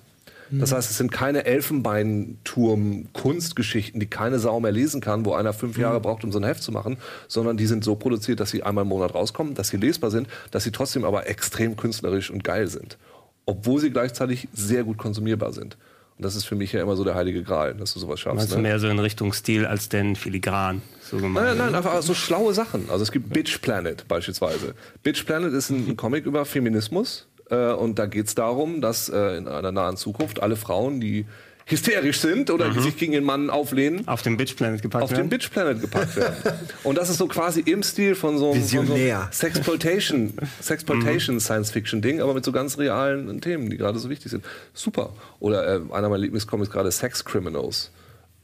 Das 0.52 0.72
heißt, 0.72 0.90
es 0.90 0.98
sind 0.98 1.10
keine 1.10 1.46
Elfenbeinturm-Kunstgeschichten, 1.46 4.00
die 4.00 4.06
keine 4.06 4.38
Sau 4.38 4.60
mehr 4.60 4.72
lesen 4.72 5.00
kann, 5.00 5.24
wo 5.24 5.34
einer 5.34 5.52
fünf 5.52 5.78
Jahre 5.78 6.00
braucht, 6.00 6.24
um 6.24 6.32
so 6.32 6.38
ein 6.38 6.44
Heft 6.44 6.62
zu 6.62 6.72
machen, 6.72 6.96
sondern 7.28 7.56
die 7.56 7.66
sind 7.66 7.84
so 7.84 7.94
produziert, 7.96 8.40
dass 8.40 8.50
sie 8.50 8.62
einmal 8.62 8.82
im 8.82 8.88
Monat 8.88 9.14
rauskommen, 9.14 9.54
dass 9.54 9.68
sie 9.68 9.76
lesbar 9.78 10.10
sind, 10.10 10.28
dass 10.50 10.64
sie 10.64 10.70
trotzdem 10.70 11.04
aber 11.04 11.26
extrem 11.26 11.76
künstlerisch 11.76 12.30
und 12.30 12.44
geil 12.44 12.68
sind. 12.68 12.98
Obwohl 13.46 13.80
sie 13.80 13.90
gleichzeitig 13.90 14.48
sehr 14.52 14.84
gut 14.84 14.98
konsumierbar 14.98 15.52
sind. 15.52 15.76
Und 16.18 16.26
das 16.26 16.36
ist 16.36 16.44
für 16.44 16.54
mich 16.54 16.72
ja 16.72 16.82
immer 16.82 16.94
so 16.94 17.04
der 17.04 17.14
heilige 17.14 17.42
Gral, 17.42 17.74
dass 17.74 17.94
du 17.94 17.98
sowas 17.98 18.20
schaffst. 18.20 18.52
Du 18.52 18.56
Ne? 18.56 18.62
mehr 18.62 18.78
so 18.78 18.86
in 18.88 18.98
Richtung 18.98 19.32
Stil 19.32 19.66
als 19.66 19.88
denn 19.88 20.14
filigran? 20.14 20.82
So 21.00 21.16
gemeint. 21.16 21.46
Nein, 21.46 21.58
nein, 21.58 21.74
einfach 21.74 22.00
so 22.02 22.14
schlaue 22.14 22.54
Sachen. 22.54 22.90
Also 22.90 23.02
es 23.02 23.10
gibt 23.10 23.30
Bitch 23.30 23.58
Planet 23.60 24.06
beispielsweise. 24.06 24.74
Bitch 25.02 25.24
Planet 25.24 25.52
ist 25.52 25.70
ein 25.70 25.96
Comic 25.96 26.26
über 26.26 26.44
Feminismus. 26.44 27.26
Äh, 27.52 27.72
und 27.72 27.98
da 27.98 28.06
geht 28.06 28.26
es 28.26 28.34
darum, 28.34 28.80
dass 28.80 29.08
äh, 29.08 29.36
in 29.36 29.46
einer 29.46 29.72
nahen 29.72 29.96
Zukunft 29.96 30.42
alle 30.42 30.56
Frauen, 30.56 31.00
die 31.00 31.26
hysterisch 31.66 32.18
sind 32.18 32.50
oder 32.50 32.70
die 32.70 32.80
sich 32.80 32.96
gegen 32.96 33.12
den 33.12 33.22
Mann 33.22 33.48
auflehnen, 33.48 34.06
Auf 34.08 34.22
dem 34.22 34.36
Bitch 34.36 34.56
Planet 34.56 34.82
gepackt 34.82 35.04
auf 35.04 35.10
den 35.10 35.18
werden? 35.18 35.28
Bitch 35.28 35.50
Planet 35.50 35.80
gepackt 35.80 36.16
werden. 36.16 36.34
Und 36.82 36.98
das 36.98 37.08
ist 37.08 37.18
so 37.18 37.28
quasi 37.28 37.60
im 37.60 37.82
Stil 37.84 38.16
von 38.16 38.36
so 38.36 38.52
einem, 38.52 38.64
so 38.64 38.80
einem. 38.80 39.30
Sexploitation, 39.30 40.34
Sexploitation 40.60 41.38
Science-Fiction-Ding, 41.38 42.20
aber 42.20 42.34
mit 42.34 42.44
so 42.44 42.50
ganz 42.50 42.78
realen 42.78 43.40
Themen, 43.40 43.70
die 43.70 43.76
gerade 43.76 43.98
so 44.00 44.10
wichtig 44.10 44.32
sind. 44.32 44.44
Super. 44.74 45.10
Oder 45.38 45.66
äh, 45.66 45.80
einer 45.92 46.08
meiner 46.08 46.18
Lieblingscomics 46.18 46.70
gerade 46.70 46.90
Sex 46.90 47.24
Criminals. 47.24 47.92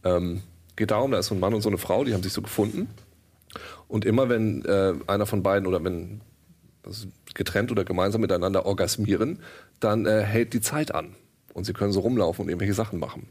Ähm, 0.04 0.42
geht 0.76 0.92
darum, 0.92 1.10
da 1.10 1.18
ist 1.18 1.26
so 1.26 1.34
ein 1.34 1.40
Mann 1.40 1.54
und 1.54 1.62
so 1.62 1.68
eine 1.68 1.78
Frau, 1.78 2.04
die 2.04 2.14
haben 2.14 2.22
sich 2.22 2.32
so 2.32 2.42
gefunden. 2.42 2.88
Und 3.88 4.04
immer 4.04 4.28
wenn 4.28 4.64
äh, 4.64 4.92
einer 5.08 5.26
von 5.26 5.42
beiden 5.42 5.66
oder 5.66 5.82
wenn 5.82 6.20
also 6.88 7.06
getrennt 7.34 7.70
oder 7.70 7.84
gemeinsam 7.84 8.20
miteinander 8.20 8.66
orgasmieren, 8.66 9.38
dann 9.80 10.06
äh, 10.06 10.22
hält 10.22 10.54
die 10.54 10.60
Zeit 10.60 10.94
an. 10.94 11.14
Und 11.54 11.64
sie 11.64 11.72
können 11.72 11.92
so 11.92 12.00
rumlaufen 12.00 12.44
und 12.44 12.48
irgendwelche 12.48 12.74
Sachen 12.74 12.98
machen. 12.98 13.26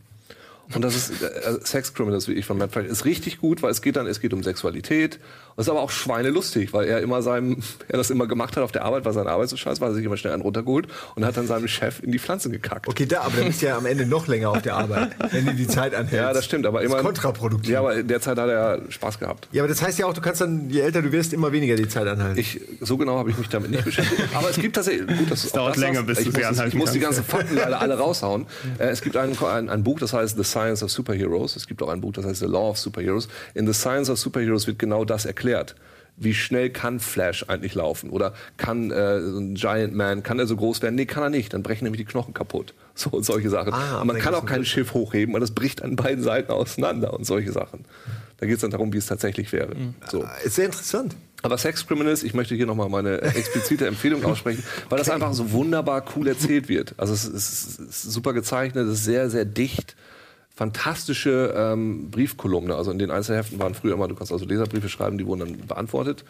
Und 0.76 0.82
das 0.82 0.96
ist 0.96 1.22
äh, 1.22 1.60
Sex 1.64 1.94
Criminals, 1.94 2.28
wie 2.28 2.34
ich 2.34 2.46
von 2.46 2.58
Matt 2.58 2.72
Fraction, 2.74 2.92
ist 2.92 3.06
richtig 3.06 3.40
gut, 3.40 3.62
weil 3.62 3.72
es 3.72 3.82
geht 3.82 3.96
dann, 3.96 4.06
es 4.08 4.20
geht 4.20 4.34
um 4.34 4.44
Sexualität. 4.44 5.20
Und 5.56 5.62
ist 5.62 5.70
aber 5.70 5.82
auch 5.82 5.90
schweinelustig, 5.90 6.72
weil 6.74 6.88
er 6.88 7.00
immer 7.02 7.22
seinem, 7.22 7.64
er 7.88 7.98
das 7.98 8.10
immer 8.10 8.28
gemacht 8.28 8.56
hat 8.58 8.64
auf 8.64 8.72
der 8.72 8.84
Arbeit, 8.86 9.06
weil 9.06 9.14
seine 9.14 9.30
Arbeit 9.32 9.50
so 9.50 9.58
scheiße 9.58 9.80
war, 9.82 9.88
hat 9.88 9.94
er 9.94 9.96
sich 9.96 10.06
immer 10.06 10.18
schnell 10.18 10.34
einen 10.34 10.42
runtergeholt 10.44 10.88
und 11.16 11.26
hat 11.26 11.36
dann 11.38 11.48
seinem 11.48 11.68
Chef 11.68 12.04
in 12.04 12.12
die 12.12 12.20
Pflanzen 12.20 12.52
gekackt. 12.52 12.88
Okay, 12.88 13.06
da, 13.06 13.22
aber 13.22 13.38
dann 13.38 13.48
bist 13.48 13.62
du 13.62 13.68
ja 13.68 13.78
am 13.78 13.86
Ende 13.86 14.06
noch 14.06 14.28
länger 14.28 14.50
auf 14.52 14.62
der 14.62 14.76
Arbeit, 14.76 15.16
wenn 15.32 15.46
du 15.46 15.54
die 15.54 15.68
Zeit 15.68 15.94
anhältst. 15.96 16.14
Ja, 16.14 16.34
das 16.34 16.46
stimmt, 16.46 16.66
aber 16.66 16.80
Das 16.82 16.88
immer. 16.90 16.98
ist 17.00 17.04
kontraproduktiv. 17.06 17.72
Ja, 17.72 17.80
aber 17.80 17.96
in 17.96 18.08
der 18.08 18.20
Zeit 18.22 18.38
hat 18.38 18.50
er 18.50 18.82
Spaß 18.90 19.20
gehabt. 19.20 19.48
Ja, 19.52 19.64
aber 19.64 19.70
das 19.70 19.82
heißt 19.82 19.98
ja 19.98 20.06
auch, 20.06 20.14
du 20.14 20.22
kannst 20.22 20.42
dann, 20.42 20.70
je 20.70 20.82
älter 20.82 21.02
du 21.02 21.12
wirst, 21.12 21.34
immer 21.34 21.52
weniger 21.52 21.76
die 21.76 21.88
Zeit 21.88 22.08
anhalten. 22.08 22.38
Ich, 22.40 22.60
so 22.82 22.98
genau 22.98 23.18
habe 23.18 23.32
ich 23.32 23.38
mich 23.38 23.50
damit 23.50 23.72
nicht 23.72 23.86
beschäftigt. 23.86 24.22
Aber 24.36 24.50
es 24.50 24.58
gibt 24.58 24.76
tatsächlich, 24.76 25.08
gut, 25.18 25.32
das, 25.32 25.50
dauert 25.52 25.76
das 25.76 25.82
länger, 25.82 26.04
sagst. 26.04 26.08
bis 26.08 26.18
du 26.18 26.24
sie 26.26 26.32
das- 26.32 26.40
Ich 26.42 26.48
anhalten 26.48 26.78
muss 26.78 26.92
die 26.92 27.00
ganzen 27.00 27.24
Fakten 27.24 27.56
leider 27.56 27.80
alle 27.82 27.98
raushauen. 27.98 28.46
Äh, 28.78 28.90
es 28.90 29.02
gibt 29.02 29.16
ein, 29.18 29.36
ein, 29.42 29.70
ein 29.70 29.84
Buch, 29.84 30.00
das 30.00 30.14
heißt 30.14 30.38
The 30.38 30.44
Science 30.58 30.82
of 30.82 30.92
Superheroes. 30.92 31.56
Es 31.56 31.68
gibt 31.68 31.84
auch 31.84 31.90
ein 31.90 32.02
Buch, 32.02 32.14
das 32.14 32.26
heißt 32.26 32.40
The 32.40 32.48
Law 32.48 32.70
of 32.70 32.80
Superheroes. 32.80 33.28
In 33.54 33.68
The 33.68 33.74
Science 33.74 34.10
of 34.10 34.18
Superheroes 34.18 34.66
wird 34.66 34.80
genau 34.80 35.06
das 35.06 35.26
erklärt. 35.26 35.76
Wie 36.20 36.34
schnell 36.34 36.72
kann 36.72 37.00
Flash 37.00 37.46
eigentlich 37.48 37.76
laufen? 37.76 38.10
Oder 38.10 38.34
kann 38.58 38.90
äh, 38.90 39.22
so 39.22 39.38
ein 39.38 39.54
Giant 39.54 39.94
Man, 39.94 40.24
kann 40.24 40.40
er 40.40 40.48
so 40.48 40.56
groß 40.56 40.82
werden? 40.82 40.96
Nee, 40.96 41.06
kann 41.06 41.22
er 41.22 41.30
nicht. 41.30 41.54
Dann 41.54 41.62
brechen 41.62 41.84
nämlich 41.84 42.00
die 42.00 42.06
Knochen 42.06 42.34
kaputt. 42.34 42.74
So 42.98 43.12
und 43.12 43.24
solche 43.24 43.52
Sachen. 43.52 43.74
Ah, 43.74 44.04
man 44.04 44.18
kann 44.18 44.34
auch 44.34 44.48
kein 44.48 44.66
Schiff 44.66 44.96
hochheben, 44.96 45.32
weil 45.36 45.40
das 45.40 45.52
bricht 45.52 45.84
an 45.84 45.96
beiden 45.96 46.24
Seiten 46.24 46.52
auseinander 46.52 47.14
und 47.14 47.28
solche 47.28 47.52
Sachen. 47.52 47.86
Da 48.38 48.48
geht 48.48 48.56
es 48.56 48.62
dann 48.62 48.72
darum, 48.72 48.92
wie 48.92 48.98
es 48.98 49.06
tatsächlich 49.06 49.54
wäre. 49.54 49.76
So. 50.10 50.26
Ist 50.44 50.56
sehr 50.56 50.66
interessant. 50.66 51.16
Aber 51.44 51.60
Sex 51.60 51.86
Criminals, 51.86 52.24
ich 52.24 52.34
möchte 52.34 52.56
hier 52.56 52.66
nochmal 52.66 52.90
meine 52.90 53.22
explizite 53.36 53.86
Empfehlung 53.86 54.26
aussprechen, 54.26 54.64
weil 54.90 54.98
das 54.98 55.12
einfach 55.12 55.32
so 55.34 55.52
wunderbar 55.52 56.04
cool 56.16 56.28
erzählt 56.28 56.70
wird. 56.70 56.96
Also 56.98 57.14
es 57.14 57.26
ist, 57.26 57.80
es 57.80 58.04
ist 58.06 58.12
super 58.12 58.34
gezeichnet, 58.34 58.88
es 58.88 58.94
ist 59.00 59.06
sehr, 59.06 59.30
sehr 59.30 59.46
dicht. 59.46 59.96
Fantastische 60.58 61.54
ähm, 61.56 62.10
Briefkolumne. 62.10 62.76
Also 62.76 62.90
in 62.90 62.98
den 62.98 63.12
Einzelheften 63.12 63.60
waren 63.60 63.76
früher 63.76 63.94
immer, 63.94 64.08
du 64.08 64.16
kannst 64.16 64.32
also 64.32 64.44
Leserbriefe 64.44 64.90
schreiben, 64.90 65.20
die 65.20 65.28
wurden 65.28 65.42
dann 65.42 65.68
beantwortet. 65.68 66.26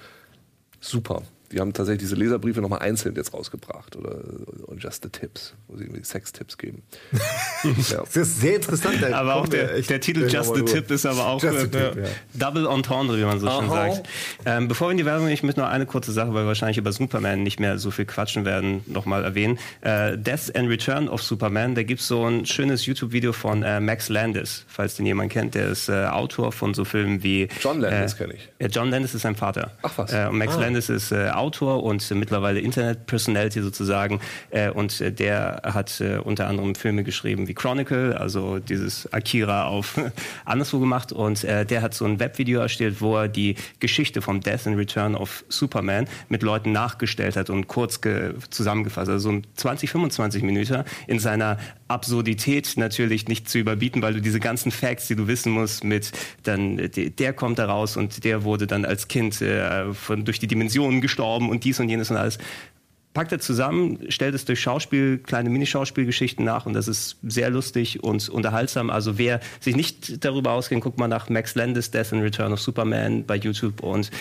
Super. 0.81 1.21
Die 1.51 1.59
haben 1.59 1.71
tatsächlich 1.73 2.01
diese 2.01 2.15
Leserbriefe 2.15 2.61
nochmal 2.61 2.79
einzeln 2.79 3.15
jetzt 3.15 3.33
rausgebracht. 3.33 3.95
Oder 3.95 4.21
und 4.65 4.83
Just 4.83 5.03
the 5.03 5.09
Tips, 5.09 5.53
wo 5.67 5.77
sie 5.77 5.85
irgendwie 5.85 6.03
Sex-Tipps 6.03 6.57
geben. 6.57 6.83
ja. 7.63 7.99
Das 7.99 8.15
ist 8.15 8.41
sehr 8.41 8.57
interessant. 8.57 8.97
da 9.01 9.17
Aber 9.17 9.35
auch 9.35 9.47
der, 9.47 9.81
der 9.81 10.01
Titel 10.01 10.27
Just 10.27 10.55
the 10.55 10.63
Tip 10.63 10.91
ist 10.91 11.05
aber 11.05 11.27
auch 11.27 11.43
äh, 11.43 11.67
Tip, 11.67 11.73
ja. 11.73 11.91
Double 12.33 12.67
Entendre, 12.67 13.17
wie 13.17 13.23
man 13.23 13.39
so 13.39 13.47
schön 13.47 13.69
Aha. 13.69 13.91
sagt. 13.91 14.09
Ähm, 14.45 14.67
bevor 14.67 14.87
wir 14.89 14.91
in 14.91 14.97
die 14.97 15.05
Werbung, 15.05 15.29
ich 15.29 15.41
möchte 15.43 15.61
noch 15.61 15.69
eine 15.69 15.85
kurze 15.85 16.11
Sache, 16.11 16.33
weil 16.33 16.43
wir 16.43 16.47
wahrscheinlich 16.47 16.77
über 16.77 16.91
Superman 16.91 17.43
nicht 17.43 17.59
mehr 17.59 17.77
so 17.77 17.91
viel 17.91 18.05
quatschen 18.05 18.43
werden, 18.43 18.81
nochmal 18.87 19.23
erwähnen. 19.23 19.57
Äh, 19.81 20.17
Death 20.17 20.53
and 20.55 20.69
Return 20.69 21.07
of 21.07 21.23
Superman, 21.23 21.75
da 21.75 21.83
gibt's 21.83 22.07
so 22.07 22.25
ein 22.25 22.45
schönes 22.45 22.85
YouTube-Video 22.85 23.31
von 23.31 23.63
äh, 23.63 23.79
Max 23.79 24.09
Landis, 24.09 24.65
falls 24.67 24.95
den 24.95 25.05
jemand 25.05 25.31
kennt. 25.31 25.55
Der 25.55 25.69
ist 25.69 25.87
äh, 25.87 26.07
Autor 26.07 26.51
von 26.51 26.73
so 26.73 26.83
Filmen 26.83 27.23
wie... 27.23 27.47
John 27.61 27.79
Landis 27.79 28.13
äh, 28.13 28.17
kenn 28.17 28.31
ich. 28.31 28.49
Ja, 28.59 28.67
John 28.67 28.89
Landis 28.89 29.13
ist 29.15 29.21
sein 29.21 29.35
Vater. 29.35 29.71
Ach 29.81 29.97
was. 29.97 30.11
Äh, 30.11 30.27
und 30.29 30.37
Max 30.37 30.57
Landis 30.57 30.89
ist 30.89 31.11
äh, 31.11 31.29
Autor 31.37 31.83
und 31.83 32.09
mittlerweile 32.11 32.59
Internet-Personality 32.59 33.61
sozusagen. 33.61 34.19
Äh, 34.49 34.69
und 34.69 34.99
äh, 35.01 35.11
der 35.11 35.61
hat 35.63 36.01
äh, 36.01 36.17
unter 36.17 36.47
anderem 36.47 36.75
Filme 36.75 37.03
geschrieben 37.03 37.47
wie 37.47 37.53
Chronicle, 37.53 38.19
also 38.19 38.59
dieses 38.59 39.11
Akira 39.13 39.67
auf 39.67 39.99
anderswo 40.45 40.79
gemacht. 40.79 41.11
Und 41.11 41.43
der 41.43 41.81
hat 41.81 41.93
so 41.93 42.05
ein 42.05 42.19
Webvideo 42.19 42.59
erstellt, 42.59 43.01
wo 43.01 43.17
er 43.17 43.27
die 43.27 43.55
Geschichte 43.79 44.21
vom 44.21 44.41
Death 44.41 44.67
and 44.67 44.77
Return 44.77 45.15
of 45.15 45.43
Superman 45.49 46.07
mit 46.29 46.41
Leuten 46.41 46.71
nachgestellt 46.71 47.35
hat 47.35 47.49
und 47.49 47.67
kurz 47.67 48.01
ge 48.01 48.33
zusammengefasst. 48.49 49.09
Also 49.09 49.29
so 49.29 49.35
ein 49.35 49.47
20, 49.55 49.89
25 49.89 50.43
Minuten 50.43 50.83
in 51.07 51.19
seiner 51.19 51.57
Absurdität 51.87 52.73
natürlich 52.75 53.27
nicht 53.27 53.49
zu 53.49 53.59
überbieten, 53.59 54.01
weil 54.01 54.13
du 54.13 54.21
diese 54.21 54.39
ganzen 54.39 54.71
Facts, 54.71 55.07
die 55.07 55.15
du 55.15 55.27
wissen 55.27 55.51
musst, 55.51 55.83
mit 55.83 56.11
dann 56.43 56.77
der 56.95 57.33
kommt 57.33 57.59
da 57.59 57.65
raus 57.65 57.97
und 57.97 58.23
der 58.23 58.43
wurde 58.43 58.67
dann 58.67 58.85
als 58.85 59.07
Kind 59.07 59.41
äh, 59.41 59.93
von, 59.93 60.25
durch 60.25 60.39
die 60.39 60.47
Dimensionen 60.47 61.01
gestorben 61.01 61.26
und 61.35 61.63
dies 61.63 61.79
und 61.79 61.89
jenes 61.89 62.11
und 62.11 62.17
alles. 62.17 62.37
Packt 63.13 63.31
er 63.31 63.39
zusammen, 63.39 64.11
stellt 64.11 64.35
es 64.35 64.45
durch 64.45 64.59
Schauspiel, 64.59 65.17
kleine 65.17 65.49
Minischauspielgeschichten 65.49 66.45
nach 66.45 66.67
und 66.67 66.73
das 66.73 66.87
ist 66.87 67.17
sehr 67.23 67.49
lustig 67.49 68.03
und 68.03 68.29
unterhaltsam. 68.29 68.91
Also 68.91 69.17
wer 69.17 69.39
sich 69.59 69.75
nicht 69.75 70.23
darüber 70.23 70.51
auskennt, 70.51 70.83
guckt 70.83 70.99
mal 70.99 71.07
nach 71.07 71.27
Max 71.27 71.55
Landis 71.55 71.89
Death 71.89 72.13
and 72.13 72.21
Return 72.21 72.53
of 72.53 72.61
Superman 72.61 73.25
bei 73.25 73.35
YouTube 73.35 73.81
und 73.81 74.11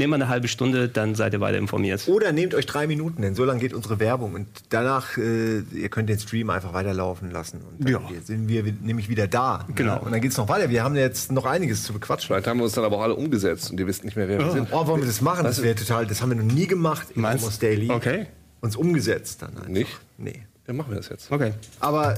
nehmt 0.00 0.10
mal 0.10 0.16
eine 0.16 0.28
halbe 0.28 0.48
Stunde, 0.48 0.88
dann 0.88 1.14
seid 1.14 1.32
ihr 1.32 1.40
weiter 1.40 1.58
informiert. 1.58 2.08
Oder 2.08 2.32
nehmt 2.32 2.54
euch 2.54 2.66
drei 2.66 2.86
Minuten, 2.88 3.22
denn 3.22 3.34
so 3.36 3.44
lange 3.44 3.60
geht 3.60 3.72
unsere 3.72 4.00
Werbung. 4.00 4.34
Und 4.34 4.48
danach, 4.70 5.16
äh, 5.16 5.60
ihr 5.60 5.88
könnt 5.88 6.08
den 6.08 6.18
Stream 6.18 6.50
einfach 6.50 6.72
weiterlaufen 6.72 7.30
lassen. 7.30 7.60
Und 7.60 7.84
dann 7.88 7.92
Ja. 7.92 8.20
sind 8.24 8.48
wir 8.48 8.64
nämlich 8.64 9.08
wieder 9.08 9.28
da. 9.28 9.66
Genau. 9.74 10.00
Und 10.00 10.10
dann 10.12 10.20
geht's 10.20 10.36
noch 10.36 10.48
weiter. 10.48 10.68
Wir 10.70 10.82
haben 10.82 10.96
jetzt 10.96 11.30
noch 11.30 11.46
einiges 11.46 11.84
zu 11.84 11.92
bequatschen. 11.92 12.26
Vielleicht 12.28 12.46
haben 12.48 12.58
wir 12.58 12.64
uns 12.64 12.72
dann 12.72 12.84
aber 12.84 12.96
auch 12.96 13.02
alle 13.02 13.14
umgesetzt 13.14 13.70
und 13.70 13.78
ihr 13.78 13.86
wisst 13.86 14.04
nicht 14.04 14.16
mehr, 14.16 14.28
wer 14.28 14.38
wir 14.40 14.50
sind. 14.50 14.68
Oh, 14.72 14.86
wollen 14.86 15.00
wir 15.00 15.06
das 15.06 15.20
machen? 15.20 15.44
Das 15.44 15.62
wäre 15.62 15.74
total, 15.76 16.06
das 16.06 16.20
haben 16.22 16.30
wir 16.30 16.36
noch 16.42 16.52
nie 16.52 16.66
gemacht 16.66 17.08
in 17.14 17.22
Meinst- 17.22 17.44
Amos 17.44 17.58
Daily. 17.60 17.90
Okay. 17.90 18.26
Uns 18.60 18.74
umgesetzt 18.76 19.42
dann 19.42 19.50
einfach. 19.56 19.68
Nicht? 19.68 19.90
Nee. 20.18 20.42
Dann 20.66 20.76
machen 20.76 20.90
wir 20.90 20.96
das 20.96 21.08
jetzt. 21.08 21.30
Okay. 21.30 21.52
Aber 21.80 22.14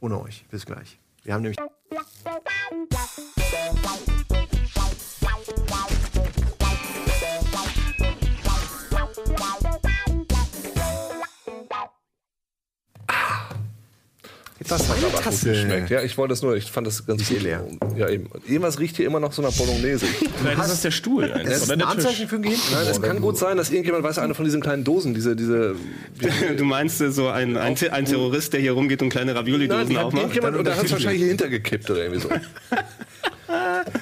ohne 0.00 0.20
euch. 0.20 0.44
Bis 0.50 0.64
gleich. 0.66 0.98
Wir 1.22 1.34
haben 1.34 1.42
nämlich. 1.42 1.58
Das 14.68 14.88
hat 14.88 14.96
aber 14.98 15.10
gut 15.10 15.20
Tasse. 15.22 15.50
geschmeckt. 15.50 15.90
Ja, 15.90 16.02
ich 16.02 16.16
wollte 16.16 16.32
das 16.32 16.42
nur, 16.42 16.56
ich 16.56 16.70
fand 16.70 16.86
das 16.86 17.06
ganz 17.06 17.28
gut. 17.28 17.42
leer. 17.42 17.66
Ja, 17.96 18.08
eben. 18.08 18.28
Irgendwas 18.46 18.78
riecht 18.78 18.96
hier 18.96 19.06
immer 19.06 19.20
noch 19.20 19.32
so 19.32 19.42
nach 19.42 19.52
Bolognese. 19.52 20.06
Ist 20.60 20.70
das 20.70 20.82
der 20.82 20.90
Stuhl. 20.90 21.28
Das 21.28 21.62
ist 21.62 21.70
ein. 21.70 21.82
Anzeichen 21.82 22.28
für 22.28 22.36
ein 22.36 22.42
Gehirn. 22.42 22.58
Nein, 22.72 22.86
es 22.90 23.02
kann 23.02 23.20
gut 23.20 23.36
sein, 23.36 23.56
dass 23.56 23.70
irgendjemand 23.70 24.04
weiß, 24.04 24.18
eine 24.18 24.34
von 24.34 24.44
diesen 24.44 24.60
kleinen 24.60 24.84
Dosen, 24.84 25.14
diese, 25.14 25.36
diese. 25.36 25.74
Du 26.56 26.64
meinst 26.64 27.00
äh, 27.00 27.10
so 27.10 27.28
ein, 27.28 27.56
ein, 27.56 27.76
ein 27.90 28.04
Terrorist, 28.04 28.52
der 28.52 28.60
hier 28.60 28.72
rumgeht 28.72 29.02
und 29.02 29.10
kleine 29.10 29.32
Nein, 29.32 29.42
Ravioli-Dosen 29.42 29.96
aufmacht? 29.96 30.22
irgendjemand, 30.22 30.56
oder 30.56 30.76
hat 30.76 30.84
es 30.84 30.92
wahrscheinlich 30.92 31.20
hier 31.20 31.28
hintergekippt 31.28 31.90
oder 31.90 32.04
irgendwie 32.04 32.20
so. 32.20 32.28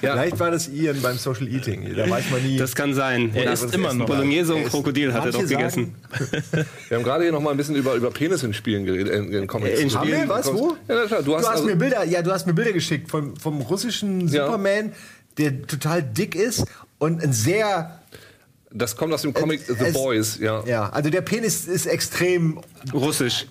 Ja. 0.00 0.12
Vielleicht 0.12 0.38
war 0.40 0.50
das 0.50 0.68
Ian 0.68 1.00
beim 1.02 1.16
Social 1.16 1.48
Eating. 1.48 1.94
Da 1.96 2.08
weiß 2.08 2.30
man 2.30 2.42
nie. 2.42 2.56
Das 2.56 2.74
kann 2.74 2.94
sein. 2.94 3.30
Er 3.34 3.42
Oder 3.42 3.52
was 3.52 3.62
immer 3.64 3.88
essen. 3.88 3.98
noch. 3.98 4.06
Bolognese 4.06 4.54
und 4.54 4.64
Krokodil 4.64 5.12
hat 5.12 5.24
er 5.26 5.32
doch 5.32 5.46
gegessen. 5.46 5.94
Wir 6.88 6.96
haben 6.98 7.04
gerade 7.04 7.24
hier 7.24 7.32
noch 7.32 7.40
mal 7.40 7.50
ein 7.50 7.56
bisschen 7.56 7.76
über, 7.76 7.94
über 7.94 8.10
Penis 8.10 8.42
in 8.42 8.52
Spielen 8.54 8.84
geredet, 8.84 9.12
in, 9.12 9.32
in 9.32 9.46
Comics. 9.46 9.80
In 9.80 9.94
Haben 9.94 10.08
wir? 10.08 10.28
Was? 10.28 10.52
Wo? 10.52 10.76
Ja, 10.88 11.06
klar. 11.06 11.08
Du 11.08 11.16
hast, 11.16 11.26
Du 11.26 11.36
hast 11.36 11.46
also, 11.48 11.64
mir 11.64 11.76
Bilder, 11.76 12.04
ja, 12.04 12.22
du 12.22 12.30
hast 12.32 12.46
mir 12.46 12.54
Bilder 12.54 12.72
geschickt 12.72 13.10
vom, 13.10 13.36
vom 13.36 13.60
russischen 13.62 14.28
Ja. 14.28 14.46
Superman, 14.46 14.92
der 15.38 15.62
total 15.66 16.02
dick 16.02 16.34
ist 16.34 16.66
und 16.98 17.22
ein 17.22 17.32
sehr, 17.32 18.00
das 18.74 18.96
kommt 18.96 19.12
aus 19.12 19.22
dem 19.22 19.32
Comic 19.34 19.60
The 19.66 19.74
es- 19.84 19.92
Boys, 19.92 20.38
ja. 20.40 20.62
ja, 20.66 20.88
also 20.90 21.10
der 21.10 21.20
Penis 21.22 21.66
ist 21.66 21.86
extrem. 21.86 22.60
Russisch. 22.92 23.46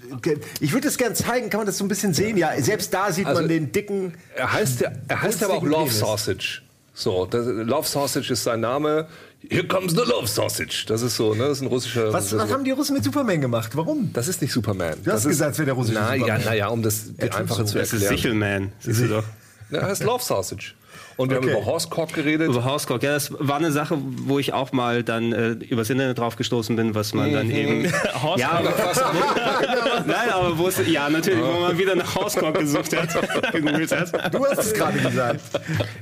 Ich 0.59 0.71
würde 0.73 0.87
das 0.87 0.97
gerne 0.97 1.15
zeigen, 1.15 1.49
kann 1.49 1.59
man 1.59 1.67
das 1.67 1.77
so 1.77 1.85
ein 1.85 1.87
bisschen 1.87 2.13
sehen? 2.13 2.37
Ja, 2.37 2.51
selbst 2.61 2.93
da 2.93 3.11
sieht 3.11 3.25
Also- 3.27 3.41
man 3.41 3.49
den 3.49 3.71
dicken. 3.71 4.13
Er 4.35 4.51
heißt, 4.53 4.81
ja- 4.81 4.91
er 5.07 5.21
heißt 5.21 5.43
aber 5.43 5.55
auch 5.55 5.63
Love 5.63 5.85
Penis. 5.85 5.99
Sausage. 5.99 6.61
So, 6.93 7.25
das, 7.25 7.45
Love 7.45 7.87
Sausage 7.87 8.33
ist 8.33 8.43
sein 8.43 8.59
Name. 8.59 9.07
Here 9.49 9.65
comes 9.65 9.93
the 9.93 10.01
Love 10.05 10.27
Sausage. 10.27 10.85
Das 10.87 11.01
ist 11.01 11.15
so, 11.15 11.33
ne? 11.33 11.45
Das 11.47 11.57
ist 11.57 11.61
ein 11.61 11.67
russischer. 11.67 12.13
Was, 12.13 12.35
was 12.37 12.51
haben 12.51 12.63
die 12.63 12.71
Russen 12.71 12.93
mit 12.95 13.03
Superman 13.03 13.41
gemacht? 13.41 13.71
Warum? 13.75 14.11
das 14.13 14.27
ist 14.27 14.41
nicht 14.41 14.51
Superman. 14.51 14.95
Du 15.03 15.11
hast 15.11 15.23
das 15.25 15.29
gesagt, 15.29 15.51
ist, 15.51 15.55
es 15.55 15.59
wäre 15.59 15.65
der 15.67 15.73
russische 15.75 15.97
na, 15.99 16.13
Ja, 16.13 16.19
Superman. 16.21 16.45
naja, 16.45 16.67
um 16.67 16.83
das 16.83 17.05
tut 17.19 17.35
einfacher 17.35 17.65
so. 17.65 17.71
zu 17.71 17.77
Das 17.79 17.87
ist 17.87 17.93
erklären. 18.03 18.17
Sichelman. 18.17 18.71
Siehst 18.81 19.01
du 19.01 19.07
doch. 19.07 19.23
Ja, 19.71 19.79
er 19.79 19.87
heißt 19.87 20.03
Love 20.03 20.23
Sausage. 20.23 20.73
Und 21.17 21.29
wir 21.31 21.37
Okay. 21.37 21.49
haben 21.51 21.57
über 21.57 21.65
Horsecock 21.65 22.13
geredet. 22.13 22.47
Über 22.49 22.63
Horsecock, 22.63 23.03
ja, 23.03 23.13
das 23.13 23.31
war 23.37 23.57
eine 23.57 23.71
Sache, 23.71 23.97
wo 23.99 24.39
ich 24.39 24.53
auch 24.53 24.71
mal 24.71 25.03
dann 25.03 25.33
äh, 25.33 25.49
übers 25.51 25.89
Internet 25.89 26.17
drauf 26.19 26.35
gestoßen 26.35 26.75
bin, 26.75 26.95
was 26.95 27.13
man 27.13 27.31
dann 27.33 27.49
eben. 27.51 27.91
Ja, 28.37 28.51
aber, 28.51 28.69
nein, 30.05 30.29
aber 30.31 30.57
wo 30.57 30.67
es, 30.67 30.79
ja, 30.87 31.09
natürlich, 31.09 31.41
wo 31.43 31.59
man 31.59 31.77
wieder 31.77 31.95
nach 31.95 32.15
Horsecock 32.15 32.57
gesucht 32.59 32.95
hat, 32.95 33.51
gegoogelt 33.51 33.91
hat. 33.91 34.33
Du 34.33 34.45
hast 34.45 34.59
es 34.59 34.73
gerade 34.73 34.99
gesagt. 34.99 35.39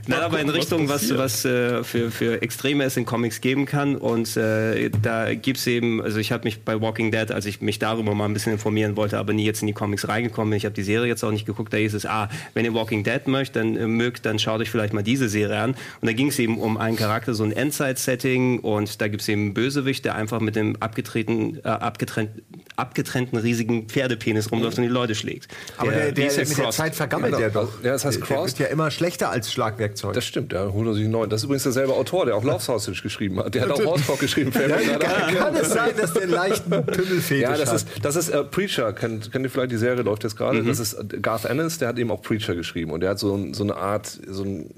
Nein, 0.08 0.20
aber 0.20 0.40
in 0.40 0.50
Richtung, 0.50 0.90
was, 0.90 1.16
was 1.18 1.46
äh, 1.46 1.84
für, 1.84 2.12
für 2.12 2.42
Extreme 2.42 2.84
es 2.84 2.98
in 2.98 3.06
Comics 3.06 3.42
geben 3.42 3.66
kann. 3.66 3.96
Und 3.96 4.36
äh, 4.38 4.90
da 5.02 5.34
gibt's 5.34 5.66
eben, 5.68 6.02
also 6.02 6.20
ich 6.20 6.32
habe 6.32 6.44
mich 6.44 6.62
bei 6.64 6.80
Walking 6.82 7.12
Dead, 7.12 7.32
als 7.32 7.46
ich 7.46 7.62
mich 7.62 7.80
darüber 7.80 8.14
mal 8.16 8.26
ein 8.26 8.34
bisschen 8.34 8.54
informieren 8.54 8.96
wollte, 8.96 9.18
aber 9.18 9.34
nie 9.34 9.46
jetzt 9.46 9.62
in 9.62 9.68
die 9.68 9.74
Comics 9.74 10.08
reingekommen 10.08 10.52
bin. 10.52 10.58
Ich 10.58 10.66
habe 10.66 10.76
die 10.76 10.84
Serie 10.84 11.08
jetzt 11.08 11.24
auch 11.24 11.32
nicht 11.32 11.46
geguckt. 11.46 11.74
Da 11.74 11.78
hieß 11.78 11.94
es, 11.94 12.06
ah, 12.06 12.30
wenn 12.54 12.66
ihr 12.66 12.74
Walking 12.74 13.04
Dead 13.04 13.28
möchtet, 13.28 13.56
dann 13.58 13.76
äh, 13.78 13.88
mögt, 13.88 14.26
dann 14.26 14.40
schaut 14.40 14.62
euch 14.62 14.70
vielleicht 14.70 14.94
mal 14.94 15.04
diese 15.10 15.28
Serie 15.30 15.58
an. 15.60 15.72
Und 16.02 16.08
da 16.08 16.14
ging 16.14 16.28
es 16.28 16.38
eben 16.40 16.60
um 16.60 16.78
einen 16.78 16.96
Charakter, 16.98 17.34
so 17.34 17.44
ein 17.44 17.52
Endzeit-Setting. 17.52 18.60
Und 18.60 19.02
da 19.02 19.08
gibt's 19.08 19.28
eben 19.28 19.42
einen 19.42 19.54
Bösewicht, 19.54 20.06
der 20.06 20.16
einfach 20.16 20.40
mit 20.40 20.56
dem 20.56 20.76
abgetreten, 20.80 21.58
äh, 21.64 21.68
abgetrennt, 21.68 22.30
abgetrennten 22.76 23.38
riesigen 23.40 23.88
Pferdepenis 23.90 24.52
rumläuft 24.52 24.78
und 24.78 24.84
die 24.84 24.90
Leute 24.90 25.16
schlägt. 25.16 25.48
Aber 25.78 25.92
der, 25.92 26.12
der, 26.12 26.26
hieß 26.26 26.36
ja 26.38 26.44
mit 26.46 26.58
der. 26.58 26.70
Zeit 26.70 26.96
vergammelt 26.96 27.30
Genau. 27.34 27.40
der 27.40 27.50
doch. 27.50 27.84
Ja, 27.84 27.92
das 27.94 28.06
heißt 28.06 28.20
Der- 28.20 28.28
Der 28.28 28.38
Crossed. 28.38 28.60
wird 28.60 28.70
ja 28.70 28.74
immer 28.74 28.92
schlechter 28.92 29.30
als 29.32 29.52
Schlagwerkzeug. 29.52 30.14
Das 30.14 30.26
stimmt, 30.26 30.54
ja, 30.54 30.66
109. 30.68 31.30
Das 31.30 31.42
ist 31.42 31.46
übrigens 31.46 31.64
derselbe 31.64 31.94
Autor, 31.94 32.26
der 32.26 32.36
auch 32.36 32.44
Love 32.44 32.62
Sausage 32.64 33.02
geschrieben 33.02 33.40
hat. 33.40 33.54
Der 33.56 33.64
hat 33.64 33.72
auch 33.72 33.84
Horsecock 33.86 34.20
geschrieben. 34.20 34.52
ja, 34.54 34.78
kann, 34.98 35.36
kann 35.36 35.56
es 35.56 35.70
sein, 35.70 35.92
dass 35.98 36.14
der 36.14 36.24
einen 36.24 36.32
leichten 36.32 36.70
Pimmelfetisch 36.70 37.42
Ja, 37.42 37.58
das 37.58 37.70
hat? 37.70 37.76
ist, 37.78 37.88
das 38.04 38.16
ist 38.16 38.30
äh, 38.30 38.44
Preacher. 38.44 38.94
Kennt, 38.94 39.32
kennt 39.32 39.46
ihr 39.46 39.50
vielleicht 39.50 39.72
die 39.72 39.78
Serie, 39.78 40.04
läuft 40.04 40.24
jetzt 40.24 40.36
gerade? 40.38 40.64
Das 40.64 40.80
ist 40.80 40.94
äh, 40.94 41.18
Garth 41.22 41.46
Ennis, 41.46 41.78
der 41.80 41.88
hat 41.90 41.98
eben 42.00 42.12
auch 42.12 42.22
Preacher 42.22 42.56
geschrieben. 42.56 42.92
Und 42.92 43.02
der 43.02 43.12
hat 43.12 43.20
so, 43.20 43.48
so 43.54 43.64
eine 43.64 43.76
Art, 43.76 44.20
so 44.28 44.44
ein 44.44 44.70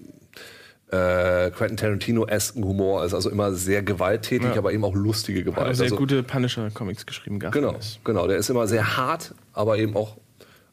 äh, 0.91 1.51
Quentin 1.51 1.77
Tarantino-esken 1.77 2.63
Humor. 2.63 3.05
Ist 3.05 3.13
also 3.13 3.29
immer 3.29 3.53
sehr 3.53 3.81
gewalttätig, 3.81 4.57
aber 4.57 4.73
eben 4.73 4.83
auch 4.83 4.93
lustige 4.93 5.39
Hat 5.39 5.45
Gewalt. 5.45 5.69
auch 5.69 5.73
sehr 5.73 5.85
also, 5.85 5.95
gute 5.95 6.21
Punisher-Comics 6.23 7.05
geschrieben. 7.05 7.39
Garth 7.39 7.53
Genau, 7.53 7.75
genau. 8.03 8.27
Der 8.27 8.37
ist 8.37 8.49
immer 8.49 8.67
sehr 8.67 8.97
hart, 8.97 9.33
aber 9.53 9.77
eben 9.77 9.95
auch 9.95 10.17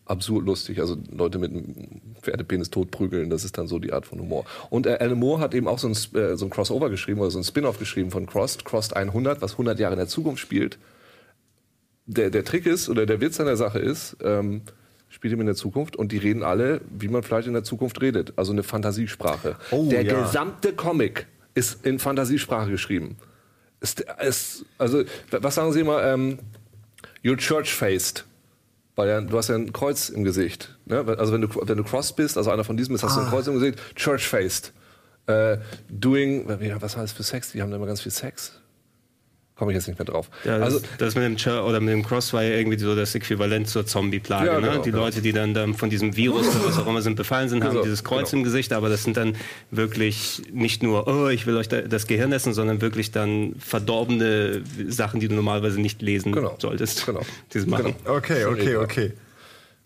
absurd 0.07 0.45
lustig. 0.45 0.81
Also 0.81 0.97
Leute 1.11 1.39
mit 1.39 1.53
einem 1.53 2.01
Pferdepenis 2.21 2.71
totprügeln, 2.71 3.31
das 3.31 3.45
ist 3.45 3.57
dann 3.59 3.69
so 3.69 3.79
die 3.79 3.93
Art 3.93 4.07
von 4.07 4.19
Humor. 4.19 4.45
Und 4.71 4.87
äh, 4.87 4.99
Alan 5.01 5.19
Moore 5.19 5.41
hat 5.41 5.55
eben 5.55 5.69
auch 5.69 5.79
so 5.79 5.89
ein, 5.89 5.93
äh, 6.21 6.37
so 6.37 6.47
ein 6.47 6.51
Crossover 6.51 6.91
geschrieben 6.91 7.21
oder 7.21 7.31
so 7.31 7.39
ein 7.39 7.45
Spin-off 7.45 7.79
geschrieben 7.79 8.11
von 8.11 8.27
Crossed, 8.27 8.65
Crossed 8.65 8.97
100, 8.97 9.41
was 9.41 9.53
100 9.53 9.79
Jahre 9.79 9.95
in 9.95 9.99
der 9.99 10.09
Zukunft 10.09 10.41
spielt. 10.41 10.79
Der, 12.07 12.31
der 12.31 12.45
Trick 12.45 12.67
ist, 12.67 12.89
oder 12.89 13.05
der 13.07 13.21
Witz 13.21 13.39
an 13.39 13.47
der 13.47 13.57
Sache 13.57 13.79
ist, 13.79 14.17
ähm, 14.25 14.63
spielt 15.09 15.33
ihm 15.33 15.41
in 15.41 15.47
der 15.47 15.55
Zukunft 15.55 15.97
und 15.97 16.13
die 16.13 16.19
reden 16.19 16.43
alle, 16.43 16.81
wie 16.91 17.09
man 17.09 17.23
vielleicht 17.23 17.49
in 17.49 17.55
der 17.55 17.65
Zukunft 17.65 18.01
redet. 18.01 18.33
Also 18.37 18.53
eine 18.53 18.63
Fantasiesprache. 18.63 19.57
Oh, 19.71 19.89
der 19.89 20.03
ja. 20.03 20.23
gesamte 20.23 20.73
Comic 20.73 21.27
ist 21.55 21.85
in 21.85 21.99
Fantasiesprache 21.99 22.71
geschrieben. 22.71 23.17
Ist, 23.81 24.05
ist, 24.21 24.65
also, 24.77 25.05
was 25.31 25.55
sagen 25.55 25.73
Sie 25.73 25.81
immer? 25.81 26.03
Ähm, 26.05 26.39
you're 27.25 27.37
church-faced. 27.37 28.25
Weil 28.97 29.09
ja, 29.09 29.21
du 29.21 29.37
hast 29.39 29.49
ja 29.49 29.55
ein 29.55 29.73
Kreuz 29.73 30.09
im 30.09 30.25
Gesicht. 30.25 30.77
Ne? 30.85 31.05
Also 31.19 31.33
wenn 31.33 31.43
du, 31.43 31.49
wenn 31.49 31.77
du 31.77 31.85
cross 31.85 32.15
bist, 32.15 32.37
also 32.37 32.51
einer 32.51 32.65
von 32.65 32.77
diesen 32.77 32.93
bist, 32.93 33.05
hast 33.05 33.17
du 33.17 33.21
ein 33.21 33.29
Kreuz 33.29 33.47
im 33.47 33.55
Gesicht. 33.55 33.79
Church-faced. 33.95 34.73
Äh, 35.27 35.59
doing, 35.89 36.49
was 36.81 36.97
heißt 36.97 37.17
für 37.17 37.23
Sex? 37.23 37.53
Die 37.53 37.63
haben 37.63 37.71
da 37.71 37.77
immer 37.77 37.87
ganz 37.87 38.01
viel 38.01 38.11
Sex. 38.11 38.61
Komme 39.59 39.73
ich 39.73 39.77
jetzt 39.77 39.89
nicht 39.89 39.99
mehr 39.99 40.07
drauf. 40.07 40.31
Ja, 40.45 40.59
das, 40.59 40.75
also, 40.75 40.87
das 40.99 41.15
mit 41.17 41.25
dem 41.25 41.37
Chur 41.37 41.67
oder 41.67 41.81
mit 41.81 41.93
dem 41.93 42.05
Cross 42.05 42.33
war 42.33 42.45
ja 42.45 42.51
irgendwie 42.51 42.79
so 42.79 42.95
das 42.95 43.13
Äquivalent 43.17 43.67
zur 43.67 43.85
Zombie-Plage. 43.85 44.47
Ja, 44.47 44.61
ne? 44.61 44.69
genau, 44.69 44.83
die 44.83 44.91
genau. 44.93 45.03
Leute, 45.03 45.21
die 45.21 45.33
dann, 45.33 45.53
dann 45.53 45.75
von 45.75 45.91
diesem 45.91 46.15
Virus 46.17 46.47
oder 46.55 46.67
was 46.69 46.79
auch 46.79 46.87
immer 46.87 47.03
sind 47.03 47.17
befallen 47.17 47.49
sind, 47.49 47.65
haben 47.65 47.71
Genau, 47.73 47.83
dieses 47.83 48.05
Kreuz 48.05 48.31
genau. 48.31 48.41
im 48.41 48.45
Gesicht, 48.45 48.73
aber 48.73 48.89
das 48.89 49.03
sind 49.03 49.17
dann 49.17 49.35
wirklich 49.73 50.43
nicht 50.53 50.85
nur, 50.85 51.09
oh, 51.09 51.27
ich 51.27 51.47
will 51.49 51.57
euch 51.57 51.69
da, 51.69 51.81
das 51.81 52.07
Gehirn 52.07 52.31
essen, 52.31 52.55
sondern 52.55 52.81
wirklich 52.81 53.11
dann 53.11 53.57
verdorbene 53.59 54.63
Sachen, 54.87 55.19
die 55.19 55.27
du 55.27 55.35
normalerweise 55.35 55.81
nicht 55.81 56.03
lesen 56.03 56.31
Genau, 56.31 56.55
solltest. 56.59 57.05
genau. 57.07 57.23
Machen. 57.67 57.97
Okay, 58.05 58.45
okay, 58.45 58.77
okay. 58.77 59.13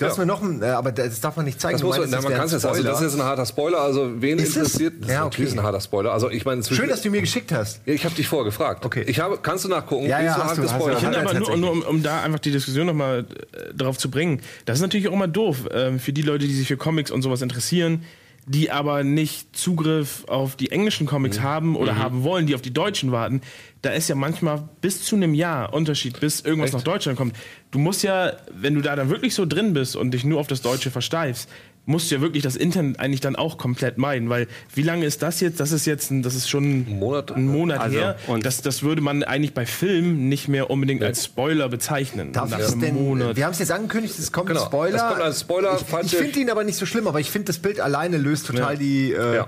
Du 0.03 0.11
hast 0.11 0.19
mir 0.19 0.27
noch 0.27 0.43
ein, 0.43 0.62
äh, 0.62 0.67
aber 0.67 0.93
das 0.93 1.21
darf 1.21 1.37
man 1.37 1.45
nicht 1.45 1.61
zeigen. 1.61 1.75
das 1.75 1.81
Du 1.81 1.87
muss 1.87 1.97
man, 1.97 2.11
meinst, 2.11 2.12
na, 2.12 2.17
das 2.19 2.25
man 2.25 2.33
kann 2.35 2.47
es 2.47 2.65
also 2.65 2.83
das 2.83 3.01
ist 3.01 3.12
jetzt 3.12 3.21
ein 3.21 3.27
harter 3.27 3.47
Spoiler, 3.47 3.81
also 3.81 4.11
wen 4.21 4.38
Ist 4.38 4.51
es? 4.51 4.57
interessiert, 4.57 4.95
das 5.01 5.09
Ja, 5.11 5.15
ist 5.19 5.25
natürlich 5.25 5.51
okay. 5.51 5.61
ein 5.61 5.65
harter 5.65 5.81
Spoiler. 5.81 6.12
Also 6.12 6.31
ich 6.31 6.45
meine, 6.45 6.62
Schön, 6.65 6.88
dass 6.88 7.03
du 7.03 7.11
mir 7.11 7.21
geschickt 7.21 7.53
hast. 7.53 7.81
Ich 7.87 8.05
habe 8.05 8.15
dich 8.15 8.29
vorher 8.29 8.45
gefragt. 8.45 8.85
Okay. 8.85 9.05
Ich 9.07 9.21
habe, 9.21 9.38
kannst 9.43 9.65
du 9.65 9.69
nachgucken? 9.69 10.07
Ja, 10.07 10.21
Wie 10.21 10.25
ja, 10.25 10.35
so 10.35 10.41
hast 10.43 10.49
harte 10.51 10.61
du, 10.61 10.67
hast 10.69 10.75
du. 10.75 10.79
Spoiler? 10.81 10.97
Ich 10.97 11.03
finde 11.03 11.17
er 11.19 11.23
aber 11.31 11.38
nur, 11.38 11.57
nur 11.57 11.71
um, 11.73 11.83
um 11.83 12.03
da 12.03 12.23
einfach 12.23 12.38
die 12.38 12.51
Diskussion 12.51 12.87
nochmal 12.87 13.25
äh, 13.53 13.75
drauf 13.75 13.99
zu 13.99 14.11
bringen, 14.11 14.41
das 14.67 14.79
ist 14.79 14.83
natürlich 14.83 15.09
auch 15.09 15.12
immer 15.12 15.29
doof 15.29 15.59
ähm, 15.73 15.99
für 15.99 16.12
die 16.12 16.23
Leute, 16.23 16.47
die 16.47 16.55
sich 16.55 16.69
für 16.69 16.77
Comics 16.77 17.11
und 17.11 17.23
sowas 17.23 17.43
interessieren, 17.43 18.05
die 18.47 18.71
aber 18.73 19.05
nicht 19.05 19.57
Zugriff 19.57 20.25
auf 20.27 20.57
die 20.57 20.73
englischen 20.73 21.07
Comics 21.07 21.39
Mhm. 21.39 21.43
haben 21.43 21.77
oder 21.77 21.97
haben 21.99 22.25
wollen, 22.25 22.47
die 22.47 22.55
auf 22.55 22.63
die 22.63 22.73
deutschen 22.75 23.13
warten. 23.13 23.41
Da 23.83 23.91
ist 23.91 24.09
ja 24.09 24.15
manchmal 24.17 24.69
bis 24.81 25.05
zu 25.05 25.15
einem 25.17 25.33
Jahr 25.35 25.73
Unterschied, 25.73 26.19
bis 26.19 26.41
irgendwas 26.41 26.69
Echt? 26.71 26.79
nach 26.79 26.83
Deutschland 26.85 27.17
kommt. 27.19 27.37
Du 27.71 27.79
musst 27.79 28.03
ja, 28.03 28.33
wenn 28.53 28.75
du 28.75 28.81
da 28.81 28.97
dann 28.97 29.11
wirklich 29.11 29.35
so 29.35 29.47
drin 29.47 29.73
bist 29.75 29.95
und 29.97 30.11
dich 30.13 30.25
nur 30.25 30.41
auf 30.41 30.49
das 30.49 30.61
Deutsche 30.61 30.91
versteifst, 30.91 31.49
musst 31.85 32.11
du 32.11 32.14
ja 32.14 32.21
wirklich 32.21 32.45
das 32.45 32.55
Internet 32.55 33.01
eigentlich 33.01 33.21
dann 33.21 33.35
auch 33.35 33.59
komplett 33.59 33.99
meiden, 33.99 34.29
weil 34.29 34.47
wie 34.73 34.83
lange 34.83 35.05
ist 35.05 35.21
das 35.23 35.40
jetzt? 35.40 35.59
Das 35.59 35.73
ist 35.73 35.85
jetzt, 35.85 36.11
ein, 36.12 36.23
das 36.23 36.37
ist 36.37 36.49
schon 36.49 36.62
Ein 36.87 36.99
Monat. 37.01 37.33
ein 37.33 37.47
Monat 37.49 37.81
Also, 37.81 37.99
her. 37.99 38.16
und- 38.29 38.47
das, 38.47 38.62
das 38.62 38.83
würde 38.85 39.03
man 39.03 39.25
eigentlich 39.25 39.53
bei 39.53 39.66
Filmen 39.66 40.29
nicht 40.29 40.47
mehr 40.47 40.71
unbedingt 40.71 41.03
als 41.03 41.25
Spoiler 41.25 41.68
bezeichnen. 41.68 42.33
Darf 42.33 42.51
Nach 42.51 42.59
ich 42.61 42.66
es 42.66 42.73
einem 42.73 42.81
denn, 42.83 42.95
Monat. 42.95 43.37
wir 43.37 43.45
haben 43.45 43.53
es 43.53 43.59
jetzt 43.59 43.73
angekündigt, 43.73 44.16
es 44.18 44.31
kommt 44.31 44.47
Genau, 44.49 44.61
ein 44.62 44.66
Spoiler. 44.66 44.95
es 44.97 45.03
kommt 45.03 45.21
als 45.23 45.40
Spoiler, 45.40 45.79
Ich, 46.05 46.12
ich 46.12 46.16
finde 46.16 46.38
ihn 46.38 46.51
aber 46.51 46.62
nicht 46.62 46.77
so 46.79 46.87
schlimm, 46.87 47.09
aber 47.09 47.18
ich 47.18 47.31
finde, 47.31 47.47
das 47.47 47.59
Bild 47.59 47.81
alleine 47.81 48.16
löst 48.16 48.47
total 48.47 48.75
Ja. 48.75 48.79
die 48.79 49.12
äh, 49.12 49.37
Ja. 49.37 49.47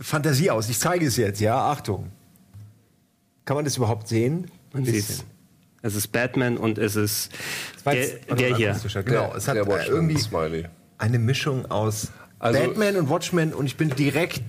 Fantasie 0.00 0.50
aus. 0.50 0.68
Ich 0.68 0.78
zeige 0.78 1.06
es 1.06 1.16
jetzt, 1.16 1.40
ja, 1.40 1.56
Achtung. 1.70 2.10
Kann 3.44 3.54
man 3.56 3.64
das 3.64 3.76
überhaupt 3.76 4.08
sehen? 4.08 4.50
Man 4.72 4.84
sieht's. 4.84 5.24
Es 5.82 5.94
ist 5.94 6.08
Batman 6.08 6.56
und 6.58 6.78
es 6.78 6.94
ist 6.96 7.30
der, 7.86 7.94
jetzt- 7.94 8.18
der 8.38 8.56
hier. 8.56 8.76
Genau, 9.04 9.32
es 9.36 9.48
hat 9.48 9.56
der 9.56 9.66
äh, 9.66 9.86
irgendwie 9.86 10.18
Smiley. 10.18 10.66
Eine 11.00 11.18
Mischung 11.18 11.70
aus 11.70 12.08
Also- 12.38 12.60
Batman 12.60 12.96
und 12.96 13.08
Watchmen 13.10 13.52
und 13.52 13.66
ich 13.66 13.76
bin 13.76 13.90
direkt 13.90 14.42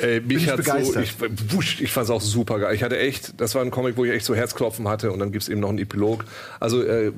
Ey, 0.00 0.20
mich 0.20 0.38
ich 0.42 0.48
hat 0.50 0.56
so, 0.56 0.62
begeistert. 0.72 1.04
ich, 1.04 1.52
wusch, 1.52 1.80
ich 1.80 1.92
fand 1.92 2.06
es 2.06 2.10
auch 2.10 2.20
super 2.20 2.58
geil. 2.58 2.74
Ich 2.74 2.82
hatte 2.82 2.98
echt, 2.98 3.40
das 3.40 3.54
war 3.54 3.62
ein 3.62 3.70
Comic, 3.70 3.96
wo 3.96 4.04
ich 4.04 4.10
echt 4.10 4.24
so 4.24 4.34
Herzklopfen 4.34 4.88
hatte 4.88 5.12
und 5.12 5.20
dann 5.20 5.30
gibt 5.30 5.42
es 5.44 5.48
eben 5.48 5.60
noch 5.60 5.68
einen 5.68 5.78
Epilog. 5.78 6.24
Also 6.58 6.82
äh, 6.82 7.12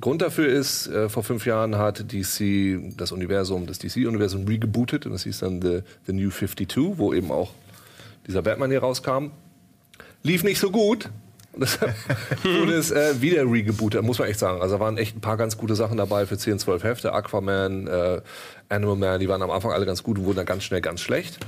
Grund 0.00 0.22
dafür 0.22 0.48
ist, 0.48 0.86
äh, 0.86 1.10
vor 1.10 1.24
fünf 1.24 1.44
Jahren 1.44 1.76
hat 1.76 2.10
DC 2.12 2.94
das 2.96 3.12
Universum, 3.12 3.66
das 3.66 3.78
DC-Universum 3.80 4.46
regebootet 4.46 5.04
und 5.04 5.12
das 5.12 5.24
hieß 5.24 5.40
dann 5.40 5.60
The, 5.60 5.80
The 6.06 6.14
New 6.14 6.30
52, 6.30 6.96
wo 6.98 7.12
eben 7.12 7.30
auch 7.30 7.52
dieser 8.26 8.40
Batman 8.40 8.70
hier 8.70 8.80
rauskam. 8.80 9.26
Lief 10.22 10.42
nicht 10.42 10.58
so 10.58 10.70
gut. 10.70 11.10
Und 11.56 11.62
Deshalb 11.62 11.94
wurde 12.44 12.74
es 12.74 12.90
äh, 12.90 13.20
wieder 13.22 13.50
regebootet, 13.50 14.02
muss 14.02 14.18
man 14.18 14.28
echt 14.28 14.38
sagen. 14.38 14.60
Also 14.60 14.74
da 14.74 14.80
waren 14.80 14.98
echt 14.98 15.16
ein 15.16 15.22
paar 15.22 15.38
ganz 15.38 15.56
gute 15.56 15.74
Sachen 15.74 15.96
dabei 15.96 16.26
für 16.26 16.36
10, 16.36 16.58
12 16.58 16.84
Hefte. 16.84 17.12
Aquaman, 17.14 17.86
äh, 17.86 18.20
Animal 18.68 18.96
Man, 18.96 19.20
die 19.20 19.28
waren 19.28 19.40
am 19.40 19.50
Anfang 19.50 19.72
alle 19.72 19.86
ganz 19.86 20.02
gut 20.02 20.18
und 20.18 20.26
wurden 20.26 20.36
dann 20.36 20.46
ganz 20.46 20.64
schnell 20.64 20.82
ganz 20.82 21.00
schlecht. 21.00 21.38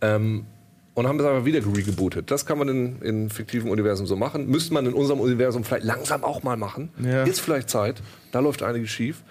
Ähm, 0.00 0.46
und 0.94 1.08
haben 1.08 1.18
das 1.18 1.26
aber 1.26 1.44
wieder 1.44 1.58
regebootet. 1.58 2.30
Das 2.30 2.46
kann 2.46 2.58
man 2.58 2.68
in, 2.68 3.02
in 3.02 3.30
fiktiven 3.30 3.70
Universen 3.70 4.06
so 4.06 4.16
machen. 4.16 4.48
Müsste 4.48 4.74
man 4.74 4.86
in 4.86 4.94
unserem 4.94 5.20
Universum 5.20 5.64
vielleicht 5.64 5.84
langsam 5.84 6.22
auch 6.24 6.44
mal 6.44 6.56
machen. 6.56 6.90
Ja. 7.04 7.24
Ist 7.24 7.40
vielleicht 7.40 7.68
Zeit. 7.68 8.00
Da 8.30 8.38
läuft 8.38 8.62
einiges 8.62 8.90
schief. 8.90 9.22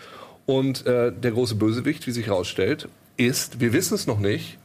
Und 0.45 0.85
äh, 0.85 1.11
der 1.11 1.31
große 1.31 1.55
Bösewicht, 1.55 2.05
wie 2.05 2.11
sich 2.11 2.27
herausstellt, 2.27 2.87
ist, 3.17 3.59
wir 3.59 3.73
wissen 3.73 3.95
es 3.95 4.07
noch 4.07 4.19
nicht, 4.19 4.57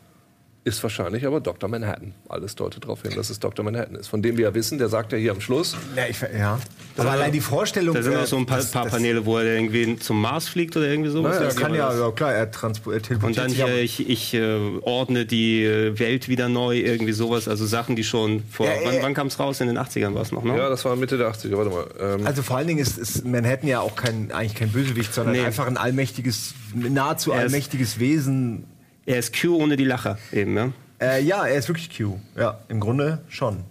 ist 0.65 0.81
wahrscheinlich 0.85 1.27
aber 1.27 1.41
Dr. 1.41 1.69
Manhattan. 1.69 2.15
Alles 2.29 2.55
deutet 2.55 2.85
darauf 2.85 3.03
hin, 3.03 3.13
dass 3.17 3.31
es 3.31 3.41
Dr. 3.41 3.65
Manhattan 3.65 3.97
ist. 3.97 4.07
Von 4.07 4.23
dem 4.23 4.37
wir 4.37 4.45
ja 4.45 4.55
wissen, 4.55 4.79
der 4.79 4.89
sagt 4.89 5.11
ja 5.13 5.19
hier 5.19 5.33
am 5.33 5.41
Schluss, 5.41 5.77
Ja, 5.97 6.05
ich, 6.09 6.21
ja. 6.21 6.61
Aber 6.97 7.11
allein 7.11 7.33
die 7.33 7.41
Vorstellung. 7.41 7.95
Da 7.97 8.03
sind 8.03 8.13
äh, 8.13 8.19
auch 8.19 8.27
so 8.27 8.37
ein 8.37 8.47
paar, 8.47 8.59
das- 8.59 8.71
paar 8.71 8.85
das- 8.85 8.93
Paneele, 8.93 9.27
wo 9.27 9.39
er 9.39 9.45
irgendwie 9.57 9.97
zum 9.99 10.21
Mars 10.21 10.47
fliegt 10.49 10.77
oder 10.77 10.87
irgendwie 10.87 11.11
sowas. 11.11 11.37
Ja, 11.37 11.43
Das 11.45 11.57
kann 11.57 11.73
war 11.73 11.79
ja, 11.79 11.99
ja 12.07 12.11
klar, 12.13 12.33
er, 12.33 12.49
transport, 12.51 12.95
er 12.95 12.99
Und 12.99 13.03
teleportiert 13.07 13.39
dann 13.45 13.51
sich 13.51 13.65
hier, 13.65 13.83
ich, 13.83 14.09
ich 14.09 14.35
äh, 14.35 14.79
ordne 14.83 15.27
die 15.27 15.65
äh, 15.65 15.99
Welt 15.99 16.29
wieder 16.29 16.49
neu, 16.49 16.79
irgendwie 16.79 17.13
sowas. 17.13 17.49
Also 17.49 17.67
Sachen, 17.67 17.97
die 17.97 18.05
schon 18.05 18.45
vor. 18.51 18.67
Ja, 18.67 18.73
wann 18.85 18.95
ja. 18.95 19.03
wann 19.03 19.15
kam 19.15 19.27
es 19.27 19.41
raus? 19.41 19.61
In 19.61 19.67
den 19.67 19.79
80ern 19.79 20.15
war 20.15 20.23
es 20.23 20.31
noch, 20.31 20.45
ne? 20.45 20.57
ja, 20.57 20.69
das 20.69 20.85
war 20.85 20.95
Mitte 20.95 21.19
der 21.19 21.29
80er, 21.33 21.57
warte 21.57 21.71
mal. 21.71 21.87
Ähm, 22.21 22.27
Also 22.27 22.43
vor 22.43 22.57
allen 22.59 22.69
Dingen 22.69 22.79
ist, 22.79 22.99
ist 22.99 23.25
Manhattan 23.25 23.69
ja 23.69 23.81
auch 23.81 23.97
kein, 23.97 24.31
eigentlich 24.31 24.55
kein 24.55 24.71
Bösewicht, 24.71 25.13
sondern 25.13 25.35
Nee. 25.35 25.41
einfach 25.41 25.67
ein 25.67 25.77
allmächtiges, 25.77 26.55
nahezu 26.75 27.33
Er 27.33 27.41
allmächtiges 27.41 27.99
Wesen. 27.99 28.65
Er 29.07 29.19
ist 29.19 29.39
Q 29.39 29.57
ohne 29.57 29.77
die 29.77 29.85
Lacher 29.85 30.19
eben, 30.33 30.57
ja. 30.57 30.73
Äh, 31.01 31.23
ja, 31.23 31.45
er 31.47 31.57
ist 31.57 31.69
wirklich 31.69 31.97
Q. 31.97 32.19
Ja, 32.37 32.61
im 32.69 32.79
Grunde 32.81 33.23
schon. 33.29 33.65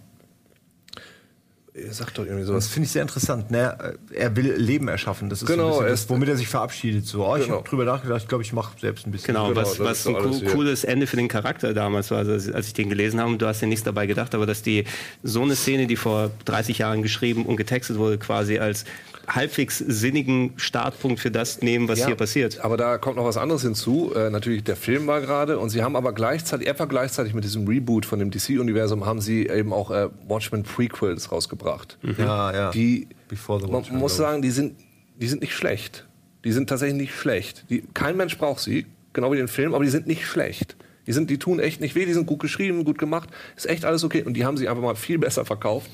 er 1.74 1.90
sagt 1.94 2.18
doch 2.18 2.24
irgendwie 2.24 2.40
Das 2.42 2.48
sowas. 2.48 2.68
finde 2.68 2.84
ich 2.84 2.92
sehr 2.92 3.00
interessant. 3.00 3.50
Ne? 3.50 3.96
Er 4.12 4.36
will 4.36 4.52
Leben 4.52 4.88
erschaffen. 4.88 5.30
Das 5.30 5.40
ist 5.40 5.48
Genau, 5.48 5.78
so 5.78 5.82
das, 5.84 6.08
womit 6.10 6.28
er 6.28 6.36
sich 6.36 6.46
verabschiedet. 6.48 7.06
So, 7.06 7.26
oh, 7.26 7.36
ich 7.36 7.44
Genau. 7.44 7.56
habe 7.56 7.68
drüber 7.68 7.86
nachgedacht. 7.86 8.20
Ich 8.20 8.28
glaube, 8.28 8.44
ich 8.44 8.52
mache 8.52 8.78
selbst 8.78 9.06
ein 9.06 9.10
bisschen. 9.10 9.28
Genau, 9.28 9.48
Genau, 9.48 9.58
was, 9.62 9.78
das 9.78 9.80
was 9.80 10.06
ein 10.06 10.14
co- 10.14 10.50
cooles 10.52 10.84
Ende 10.84 11.06
für 11.06 11.16
den 11.16 11.28
Charakter 11.28 11.72
damals 11.72 12.10
war, 12.10 12.18
also 12.18 12.52
als 12.52 12.66
ich 12.66 12.74
den 12.74 12.90
gelesen 12.90 13.18
habe, 13.20 13.34
du 13.38 13.46
hast 13.46 13.62
ja 13.62 13.66
nichts 13.68 13.84
dabei 13.84 14.06
gedacht, 14.06 14.34
aber 14.34 14.44
dass 14.44 14.60
die 14.60 14.84
so 15.22 15.40
eine 15.40 15.56
Szene, 15.56 15.86
die 15.86 15.96
vor 15.96 16.30
30 16.44 16.76
Jahren 16.76 17.00
geschrieben 17.02 17.46
und 17.46 17.56
getextet 17.56 17.96
wurde, 17.96 18.18
quasi 18.18 18.58
als 18.58 18.84
halbwegs 19.28 19.78
sinnigen 19.78 20.52
Startpunkt 20.56 21.20
für 21.20 21.30
das 21.30 21.62
nehmen, 21.62 21.88
was 21.88 22.00
Ja, 22.00 22.06
hier 22.06 22.16
passiert. 22.16 22.64
Aber 22.64 22.76
da 22.76 22.98
kommt 22.98 23.16
noch 23.16 23.24
was 23.24 23.36
anderes 23.36 23.62
hinzu. 23.62 24.12
Äh, 24.14 24.30
natürlich, 24.30 24.64
der 24.64 24.76
Film 24.76 25.06
war 25.06 25.20
gerade 25.20 25.58
und 25.58 25.70
sie 25.70 25.82
haben 25.82 25.96
aber 25.96 26.12
gleichzeitig, 26.12 26.66
etwa 26.66 26.84
gleichzeitig 26.86 27.34
mit 27.34 27.44
diesem 27.44 27.66
Reboot 27.66 28.06
von 28.06 28.18
dem 28.18 28.30
DC-Universum, 28.30 29.06
haben 29.06 29.20
sie 29.20 29.46
eben 29.46 29.72
auch 29.72 29.90
äh, 29.90 30.08
Watchmen 30.26 30.62
Prequels 30.62 31.30
rausgebracht. 31.30 31.98
Ja, 32.18 32.52
ja. 32.52 32.70
Die, 32.70 33.08
Before 33.28 33.60
the 33.60 33.66
man 33.66 33.76
Watchmen, 33.76 33.98
muss 33.98 34.16
glaub 34.16 34.26
ich. 34.26 34.30
sagen, 34.30 34.42
die 34.42 34.50
sind, 34.50 34.74
die 35.20 35.28
sind 35.28 35.42
nicht 35.42 35.54
schlecht. 35.54 36.06
Die 36.44 36.52
sind 36.52 36.68
tatsächlich 36.68 37.00
nicht 37.00 37.14
schlecht. 37.14 37.64
Die, 37.70 37.84
kein 37.94 38.16
Mensch 38.16 38.36
braucht 38.36 38.60
sie, 38.60 38.86
genau 39.12 39.32
wie 39.32 39.36
den 39.36 39.48
Film, 39.48 39.74
aber 39.74 39.84
die 39.84 39.90
sind 39.90 40.06
nicht 40.06 40.26
schlecht. 40.26 40.76
Die, 41.06 41.12
sind, 41.12 41.30
die 41.30 41.38
tun 41.38 41.60
echt 41.60 41.80
nicht 41.80 41.94
weh, 41.94 42.06
die 42.06 42.12
sind 42.12 42.26
gut 42.26 42.40
geschrieben, 42.40 42.84
gut 42.84 42.98
gemacht, 42.98 43.28
ist 43.56 43.68
echt 43.68 43.84
alles 43.84 44.04
okay. 44.04 44.22
Und 44.22 44.34
die 44.34 44.44
haben 44.44 44.56
sie 44.56 44.68
einfach 44.68 44.82
mal 44.82 44.94
viel 44.94 45.18
besser 45.20 45.44
verkauft 45.44 45.90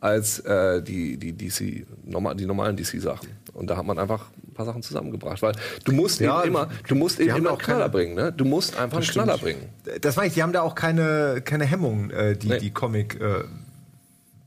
als 0.00 0.40
äh, 0.40 0.82
die, 0.82 1.16
die, 1.16 1.32
DC, 1.32 1.86
normal, 2.04 2.34
die 2.36 2.46
normalen 2.46 2.76
DC-Sachen. 2.76 3.28
Und 3.54 3.68
da 3.70 3.76
hat 3.76 3.86
man 3.86 3.98
einfach 3.98 4.26
ein 4.46 4.52
paar 4.54 4.66
Sachen 4.66 4.82
zusammengebracht. 4.82 5.40
Weil 5.42 5.54
du 5.84 5.92
musst 5.92 6.20
Ja, 6.20 6.40
eben 6.40 6.48
immer, 6.50 6.68
du 6.86 6.94
musst 6.94 7.18
eben 7.20 7.34
immer 7.36 7.50
auch 7.50 7.54
einen 7.54 7.62
Knaller 7.62 7.80
keine- 7.80 7.90
bringen. 7.90 8.14
Ne? 8.14 8.32
Du 8.32 8.44
musst 8.44 8.76
einfach 8.78 8.98
einen 8.98 9.06
Knaller 9.06 9.38
bringen. 9.38 9.62
Das 10.02 10.16
meine 10.16 10.28
ich, 10.28 10.34
die 10.34 10.42
haben 10.42 10.52
da 10.52 10.60
auch 10.62 10.74
keine, 10.74 11.40
keine 11.44 11.64
Hemmung, 11.64 12.10
äh, 12.10 12.36
die, 12.36 12.48
Nee. 12.48 12.58
die 12.58 12.70
Comic 12.70 13.18
äh, 13.20 13.44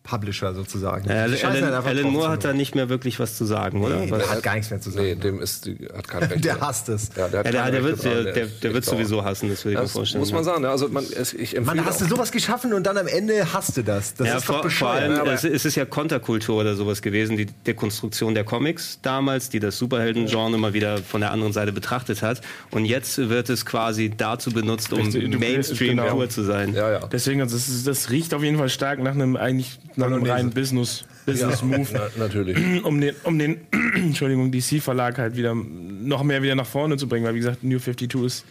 Publisher 0.04 0.54
sozusagen. 0.56 1.08
Ja, 1.10 1.28
scheißen 1.28 1.64
Alan, 1.66 1.86
Alan 1.86 2.12
Moore 2.12 2.26
zu. 2.28 2.32
hat 2.32 2.45
da 2.45 2.54
nicht 2.54 2.74
mehr 2.74 2.89
wirklich 2.89 3.20
was 3.20 3.38
zu 3.38 3.45
sagen, 3.45 3.84
oder? 3.84 3.97
Nee, 3.97 4.10
Was- 4.12 4.20
der 4.24 4.30
hat 4.32 4.43
gar 4.43 4.56
nichts 4.56 4.70
mehr 4.72 4.80
zu 4.82 4.89
sagen. 4.91 5.06
Nee, 5.06 5.16
dem 5.16 5.39
ist, 5.41 5.70
hat 5.95 6.08
kein 6.08 6.24
Recht. 6.24 6.43
Der 6.50 6.60
hasst 6.60 6.89
es. 6.89 7.10
Ja, 7.16 7.28
der, 7.28 7.43
ja, 7.45 7.52
der, 7.52 7.72
der, 7.72 7.84
wird, 7.84 8.04
der, 8.04 8.24
der, 8.34 8.45
der 8.47 8.74
wird 8.74 8.86
sowieso 8.86 9.24
hassen, 9.24 9.50
das 9.50 9.64
will 9.66 9.74
ich 9.74 9.80
mir 9.80 9.88
vorstellen. 9.88 10.22
muss 10.22 10.32
man 10.32 10.43
sagen. 10.43 10.66
Also 10.66 10.88
man, 10.89 11.04
ich 11.38 11.56
empfehle 11.56 11.86
hast 11.86 12.02
du 12.02 12.06
sowas 12.06 12.32
geschaffen 12.32 12.74
und 12.74 12.84
dann 12.88 12.97
am 12.97 13.08
Ende 13.08 13.54
hasst 13.54 13.78
du 13.78 13.84
das. 13.84 14.14
Das 14.16 14.28
ja, 14.28 14.38
ist 14.38 14.41
doch 14.41 14.45
vor, 14.45 14.56
vor 14.56 14.64
bescheuert. 14.64 15.04
allem 15.04 15.20
aber- 15.20 15.34
es, 15.34 15.43
es 15.43 15.66
ist 15.66 15.76
ja 15.76 15.86
Konterkultur 15.86 16.62
oder 16.62 16.76
sowas 16.76 17.02
gewesen, 17.02 17.38
die 17.38 17.45
Dekonstruktion 17.45 18.34
der 18.34 18.43
Comics 18.45 19.00
damals, 19.02 19.50
die 19.50 19.60
das 19.60 19.78
Superhelden-Genre 19.78 20.58
mal 20.58 20.74
wieder 20.74 20.97
von 21.00 21.22
der 21.22 21.32
anderen 21.32 21.54
Seite 21.54 21.72
betrachtet 21.72 22.22
hat. 22.22 22.41
Und 22.72 22.86
jetzt 22.86 23.18
wird 23.30 23.50
es 23.50 23.66
quasi 23.66 24.12
dazu 24.16 24.52
benutzt, 24.52 24.91
um 24.93 25.02
Richtig, 25.02 25.30
du- 25.32 25.38
Mainstream 25.38 25.97
genau. 25.97 26.26
zu 26.28 26.43
sein. 26.43 26.74
Ja, 26.74 26.89
ja. 26.91 27.00
Deswegen, 27.08 27.41
also 27.41 27.56
das, 27.56 27.68
ist, 27.70 27.86
das 27.88 28.10
riecht 28.10 28.34
auf 28.34 28.43
jeden 28.43 28.58
Fall 28.58 28.70
stark 28.70 29.00
nach 29.00 29.12
einem 29.14 29.36
eigentlich 29.36 29.78
nach 30.00 30.08
einem 30.08 30.24
reinen 30.24 30.50
Business, 30.52 31.06
Business 31.26 31.62
Move. 31.62 31.88
Na, 31.93 32.08
natürlich. 32.18 32.58
um 32.84 33.00
den, 33.00 33.16
um 33.24 33.38
den 33.38 33.58
Entschuldigung, 33.95 34.52
DC-Verlag 34.52 35.18
halt 35.18 35.36
wieder 35.38 35.54
noch 35.56 36.24
mehr 36.24 36.41
wieder 36.41 36.56
nach 36.56 36.66
vorne 36.66 36.97
zu 36.97 37.08
bringen, 37.08 37.26
weil 37.26 37.36
wie 37.36 37.39
gesagt, 37.39 37.64
New 37.64 37.80
52 37.80 38.24
ist 38.24 38.45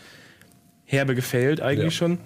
herbe 0.84 1.14
gefailt 1.14 1.60
eigentlich 1.60 1.94
Ja. 1.94 1.98
schon. 1.98 2.18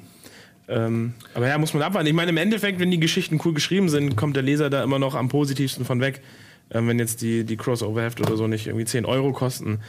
Ähm, 0.68 1.14
aber 1.34 1.48
ja, 1.48 1.58
muss 1.58 1.74
man 1.74 1.82
abwarten. 1.82 2.06
Ich 2.06 2.12
meine, 2.14 2.30
im 2.30 2.36
Endeffekt, 2.36 2.78
wenn 2.78 2.90
die 2.90 3.00
Geschichten 3.00 3.40
cool 3.44 3.52
geschrieben 3.52 3.88
sind, 3.88 4.16
kommt 4.16 4.36
der 4.36 4.42
Leser 4.44 4.70
da 4.70 4.82
immer 4.84 4.98
noch 4.98 5.14
am 5.14 5.28
positivsten 5.28 5.84
von 5.84 6.00
weg. 6.00 6.20
Ähm, 6.70 6.86
wenn 6.88 6.98
jetzt 6.98 7.20
die, 7.22 7.44
die 7.44 7.56
Crossover-Hefte 7.56 8.22
oder 8.22 8.36
so 8.36 8.46
nicht 8.46 8.66
irgendwie 8.68 8.84
10 8.86 9.04
Euro 9.04 9.32
kosten. 9.32 9.80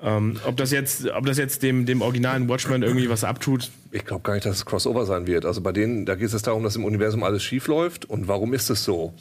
Ähm, 0.00 0.36
ob 0.46 0.56
das 0.56 0.70
jetzt, 0.70 1.08
ob 1.10 1.26
das 1.26 1.38
jetzt 1.38 1.62
dem, 1.62 1.86
dem 1.86 2.02
originalen 2.02 2.48
Watchmen 2.48 2.82
irgendwie 2.82 3.10
was 3.10 3.24
abtut, 3.24 3.70
Ich 3.90 4.04
glaube 4.04 4.22
gar 4.22 4.34
nicht, 4.34 4.46
dass 4.46 4.56
es 4.56 4.66
Crossover 4.66 5.06
sein 5.06 5.26
wird. 5.26 5.44
Also 5.44 5.60
bei 5.60 5.72
denen, 5.72 6.06
da 6.06 6.14
geht 6.14 6.32
es 6.32 6.42
darum, 6.42 6.62
dass 6.62 6.76
im 6.76 6.84
Universum 6.84 7.22
alles 7.24 7.42
schief 7.42 7.66
läuft. 7.66 8.04
Und 8.04 8.28
warum 8.28 8.54
ist 8.54 8.70
es 8.70 8.84
so? 8.84 9.12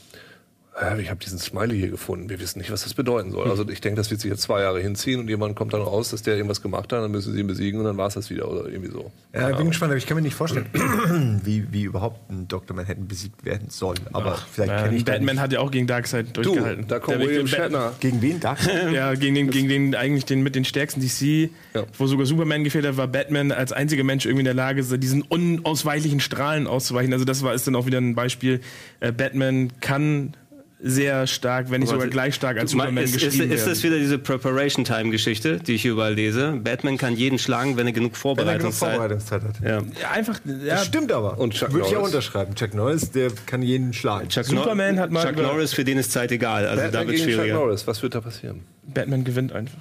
Äh, 0.80 1.01
Ich 1.01 1.09
habe 1.09 1.19
diesen 1.19 1.39
Smiley 1.39 1.78
hier 1.78 1.89
gefunden. 1.89 2.30
Wir 2.30 2.39
wissen 2.39 2.59
nicht, 2.59 2.71
was 2.71 2.84
das 2.84 2.93
bedeuten 2.93 3.32
soll. 3.32 3.47
Also 3.57 3.67
ich 3.69 3.82
denke, 3.82 3.97
das 3.97 4.11
wird 4.11 4.21
sich 4.21 4.30
jetzt 4.30 4.41
zwei 4.43 4.61
Jahre 4.61 4.80
hinziehen 4.80 5.19
und 5.19 5.28
jemand 5.30 5.55
kommt 5.55 5.73
dann 5.73 5.82
raus, 5.82 6.09
dass 6.11 6.21
der 6.21 6.36
irgendwas 6.36 6.61
gemacht 6.61 6.91
hat, 6.93 7.01
dann 7.01 7.09
müssen 7.11 7.34
sie 7.34 7.39
ihn 7.39 7.47
besiegen 7.47 7.80
und 7.80 7.86
dann 7.86 7.97
war 7.97 8.07
es 8.07 8.13
das 8.13 8.30
wieder 8.30 8.47
oder 8.51 8.67
irgendwie 8.69 8.91
so. 8.91 9.11
Ja, 9.34 9.49
ich 9.49 9.55
bin 9.57 9.67
gespannt, 9.67 9.91
aber 9.91 9.97
ich 9.97 10.05
kann 10.05 10.15
mir 10.15 10.21
nicht 10.21 10.36
vorstellen, 10.36 10.67
wie, 11.43 11.65
wie 11.71 11.84
überhaupt 11.84 12.30
ein 12.30 12.47
Dr. 12.47 12.75
Manhattan 12.75 13.07
besiegt 13.07 13.45
werden 13.45 13.69
soll. 13.69 13.95
Aber 14.13 14.38
vielleicht 14.51 14.71
äh, 14.71 14.84
kenne 14.84 14.95
ich 14.97 15.05
Batman 15.05 15.36
nicht. 15.36 15.39
hat 15.41 15.53
ja 15.53 15.59
auch 15.59 15.71
gegen 15.71 15.88
Darkseid 15.88 16.28
Du, 16.34 16.41
durchgehalten. 16.43 16.88
da 16.88 16.99
kommt 16.99 17.19
Der- 17.21 17.28
William 17.28 17.47
Shatner. 17.47 17.93
Gegen 17.99 18.21
wen? 18.21 18.39
Dark? 18.39 18.59
Ja, 18.93 19.13
gegen 19.15 19.34
den, 19.36 19.49
gegen 19.49 19.67
den 19.69 19.95
eigentlich 19.95 20.25
den 20.25 20.43
mit 20.43 20.55
den 20.55 20.65
stärksten 20.65 21.01
DC, 21.01 21.49
Ja. 21.73 21.84
wo 21.97 22.05
sogar 22.07 22.25
Superman 22.25 22.63
gefehlt 22.63 22.86
hat, 22.86 22.97
war 22.97 23.07
Batman 23.07 23.51
als 23.51 23.71
einziger 23.71 24.03
Mensch 24.03 24.25
irgendwie 24.25 24.41
in 24.41 24.45
der 24.45 24.53
Lage, 24.53 24.84
diesen 24.99 25.21
unausweichlichen 25.23 26.19
Strahlen 26.19 26.67
auszuweichen. 26.67 27.13
Also 27.13 27.25
das 27.25 27.41
war 27.43 27.53
ist 27.53 27.65
dann 27.65 27.75
auch 27.75 27.86
wieder 27.86 27.97
ein 27.99 28.13
Beispiel. 28.15 28.59
Äh, 28.99 29.11
Batman 29.11 29.71
kann 29.82 30.34
sehr 30.80 31.25
stark, 31.25 31.71
wenn 31.71 31.82
nicht 31.82 31.89
sogar 31.89 32.07
gleich 32.07 32.36
stark 32.36 32.57
als 32.59 32.73
Ma- 32.75 32.84
Superman 32.84 33.03
ist, 33.03 33.15
ist, 33.15 33.23
geschrieben 33.23 33.51
ist 33.51 33.65
das 33.65 33.82
werden. 33.82 33.84
wieder 33.95 33.99
diese 34.03 34.19
Preparation 34.19 34.86
Time 34.86 35.09
Geschichte, 35.09 35.57
die 35.59 35.73
ich 35.73 35.86
überall 35.86 36.13
lese? 36.13 36.51
Batman 36.63 36.97
kann 36.97 37.15
jeden 37.15 37.39
schlagen, 37.39 37.78
wenn 37.78 37.88
er 37.88 37.93
genug 37.93 38.11
Wenn 38.13 38.47
er 38.47 38.57
genug 38.57 38.73
Vorbereitungszeit 38.73 38.91
Vorbereitungszeit 38.91 39.41
hat. 39.43 39.55
Ja. 39.63 39.80
Ja, 40.01 40.11
einfach, 40.11 40.39
ja, 40.45 40.75
Das 40.75 40.86
stimmt 40.86 41.11
aber. 41.11 41.39
Und 41.39 41.55
Chuck 41.55 41.71
Würde 41.73 41.88
ich 41.88 41.95
auch 41.95 41.99
Norris. 42.01 42.13
unterschreiben. 42.13 42.53
Chuck 42.55 42.73
Norris, 42.75 43.11
der 43.11 43.32
kann 43.47 43.63
jeden 43.63 43.91
schlagen. 43.93 44.30
Chuck 44.30 44.45
Superman 44.45 44.95
Nor- 44.95 45.03
hat 45.03 45.11
mal 45.11 45.25
Chuck 45.25 45.38
Norris, 45.41 45.73
für 45.73 45.84
den 45.84 45.97
ist 45.97 46.11
Zeit 46.11 46.32
egal. 46.32 46.67
Also 46.67 46.75
da 46.78 46.84
Batman 46.84 47.07
wird 47.07 47.15
gegen 47.17 47.28
Chuck 47.30 47.34
schwieriger. 47.41 47.55
Norris. 47.55 47.88
Was 47.88 48.03
wird 48.03 48.13
da 48.15 48.21
passieren? 48.21 48.61
Batman 48.84 49.23
gewinnt 49.23 49.53
einfach. 49.53 49.80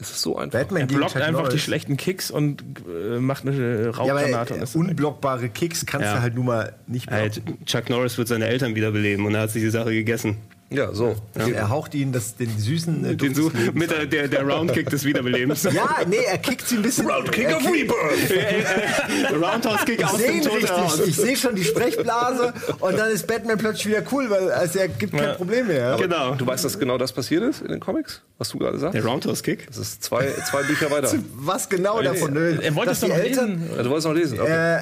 Es 0.00 0.10
ist 0.10 0.22
so 0.22 0.36
einfach. 0.38 0.58
Batman 0.60 0.82
Er 0.82 0.86
blockt 0.86 1.16
einfach 1.16 1.32
Norris. 1.32 1.54
die 1.54 1.58
schlechten 1.58 1.96
Kicks 1.96 2.30
und 2.30 2.62
äh, 2.88 3.18
macht 3.18 3.46
eine 3.46 3.82
Ja, 3.84 3.88
aber 3.90 3.96
Rauchgranate. 3.96 4.54
äh, 4.54 4.60
weg. 4.60 4.68
unblockbare 4.76 5.48
Kicks 5.48 5.84
kannst 5.86 6.04
Ja. 6.06 6.14
du 6.16 6.22
halt 6.22 6.34
nun 6.36 6.46
mal 6.46 6.74
nicht 6.86 7.06
blocken. 7.08 7.22
Halt, 7.22 7.42
Chuck 7.66 7.90
Norris 7.90 8.16
wird 8.16 8.28
seine 8.28 8.46
Eltern 8.46 8.74
wiederbeleben 8.76 9.26
und 9.26 9.34
er 9.34 9.40
hat 9.42 9.50
sich 9.50 9.62
die 9.62 9.70
Sache 9.70 9.90
gegessen. 9.90 10.36
Ja, 10.70 10.92
so. 10.92 11.16
Er 11.34 11.70
haucht 11.70 11.94
ihnen 11.94 12.12
das, 12.12 12.36
den 12.36 12.58
süßen 12.58 13.04
äh, 13.04 13.16
Den 13.16 13.34
so, 13.34 13.50
mit 13.72 13.90
der, 13.90 14.04
der, 14.04 14.28
der 14.28 14.42
Roundkick 14.46 14.90
des 14.90 15.02
Wiederbelebens. 15.04 15.62
Ja, 15.72 15.96
nee, 16.06 16.18
er 16.26 16.36
kickt 16.36 16.68
sie 16.68 16.76
ein 16.76 16.82
bisschen. 16.82 17.08
Roundkick 17.10 17.46
er 17.48 17.56
of 17.56 17.64
Rebirth! 17.64 19.32
Roundhouse 19.42 19.84
Kick 19.86 20.00
Ich 20.00 20.04
aus 20.04 20.18
sehe 20.18 20.32
dem 20.32 20.42
Tod 20.42 20.52
richtig. 20.56 20.70
heraus. 20.70 21.00
Ich 21.06 21.16
sehe 21.16 21.36
schon 21.36 21.54
die 21.54 21.64
Sprechblase 21.64 22.52
und 22.80 22.98
dann 22.98 23.10
ist 23.10 23.26
Batman 23.26 23.56
plötzlich 23.56 23.86
wieder 23.86 24.02
cool, 24.12 24.28
weil 24.28 24.50
also 24.52 24.78
er 24.78 24.88
gibt 24.88 25.12
kein 25.14 25.22
Ja. 25.28 25.34
Problem 25.34 25.68
mehr. 25.68 25.96
Genau. 25.98 26.34
Du 26.34 26.46
weißt, 26.46 26.64
dass 26.64 26.78
genau 26.78 26.98
das 26.98 27.12
passiert 27.12 27.42
ist 27.44 27.62
in 27.62 27.68
den 27.68 27.80
Comics? 27.80 28.20
Was 28.36 28.50
du 28.50 28.58
gerade 28.58 28.78
sagst? 28.78 28.94
Der 28.94 29.04
Roundhouse 29.04 29.42
Kick? 29.42 29.66
Das 29.68 29.78
ist 29.78 30.02
zwei, 30.04 30.30
zwei 30.50 30.62
Bücher 30.64 30.90
weiter. 30.90 31.12
Was 31.36 31.68
genau 31.68 32.02
davon? 32.02 32.36
er 32.36 32.74
wollte 32.74 32.92
es 32.92 33.00
dass 33.00 33.08
doch 33.08 33.16
die 33.16 33.20
noch 33.20 33.26
Eltern. 33.28 33.50
lesen. 33.60 33.70
Ja, 33.76 33.82
du 33.82 33.88
wolltest 33.90 34.06
noch 34.06 34.14
lesen. 34.14 34.40
Okay. 34.40 34.76
Äh, 34.76 34.80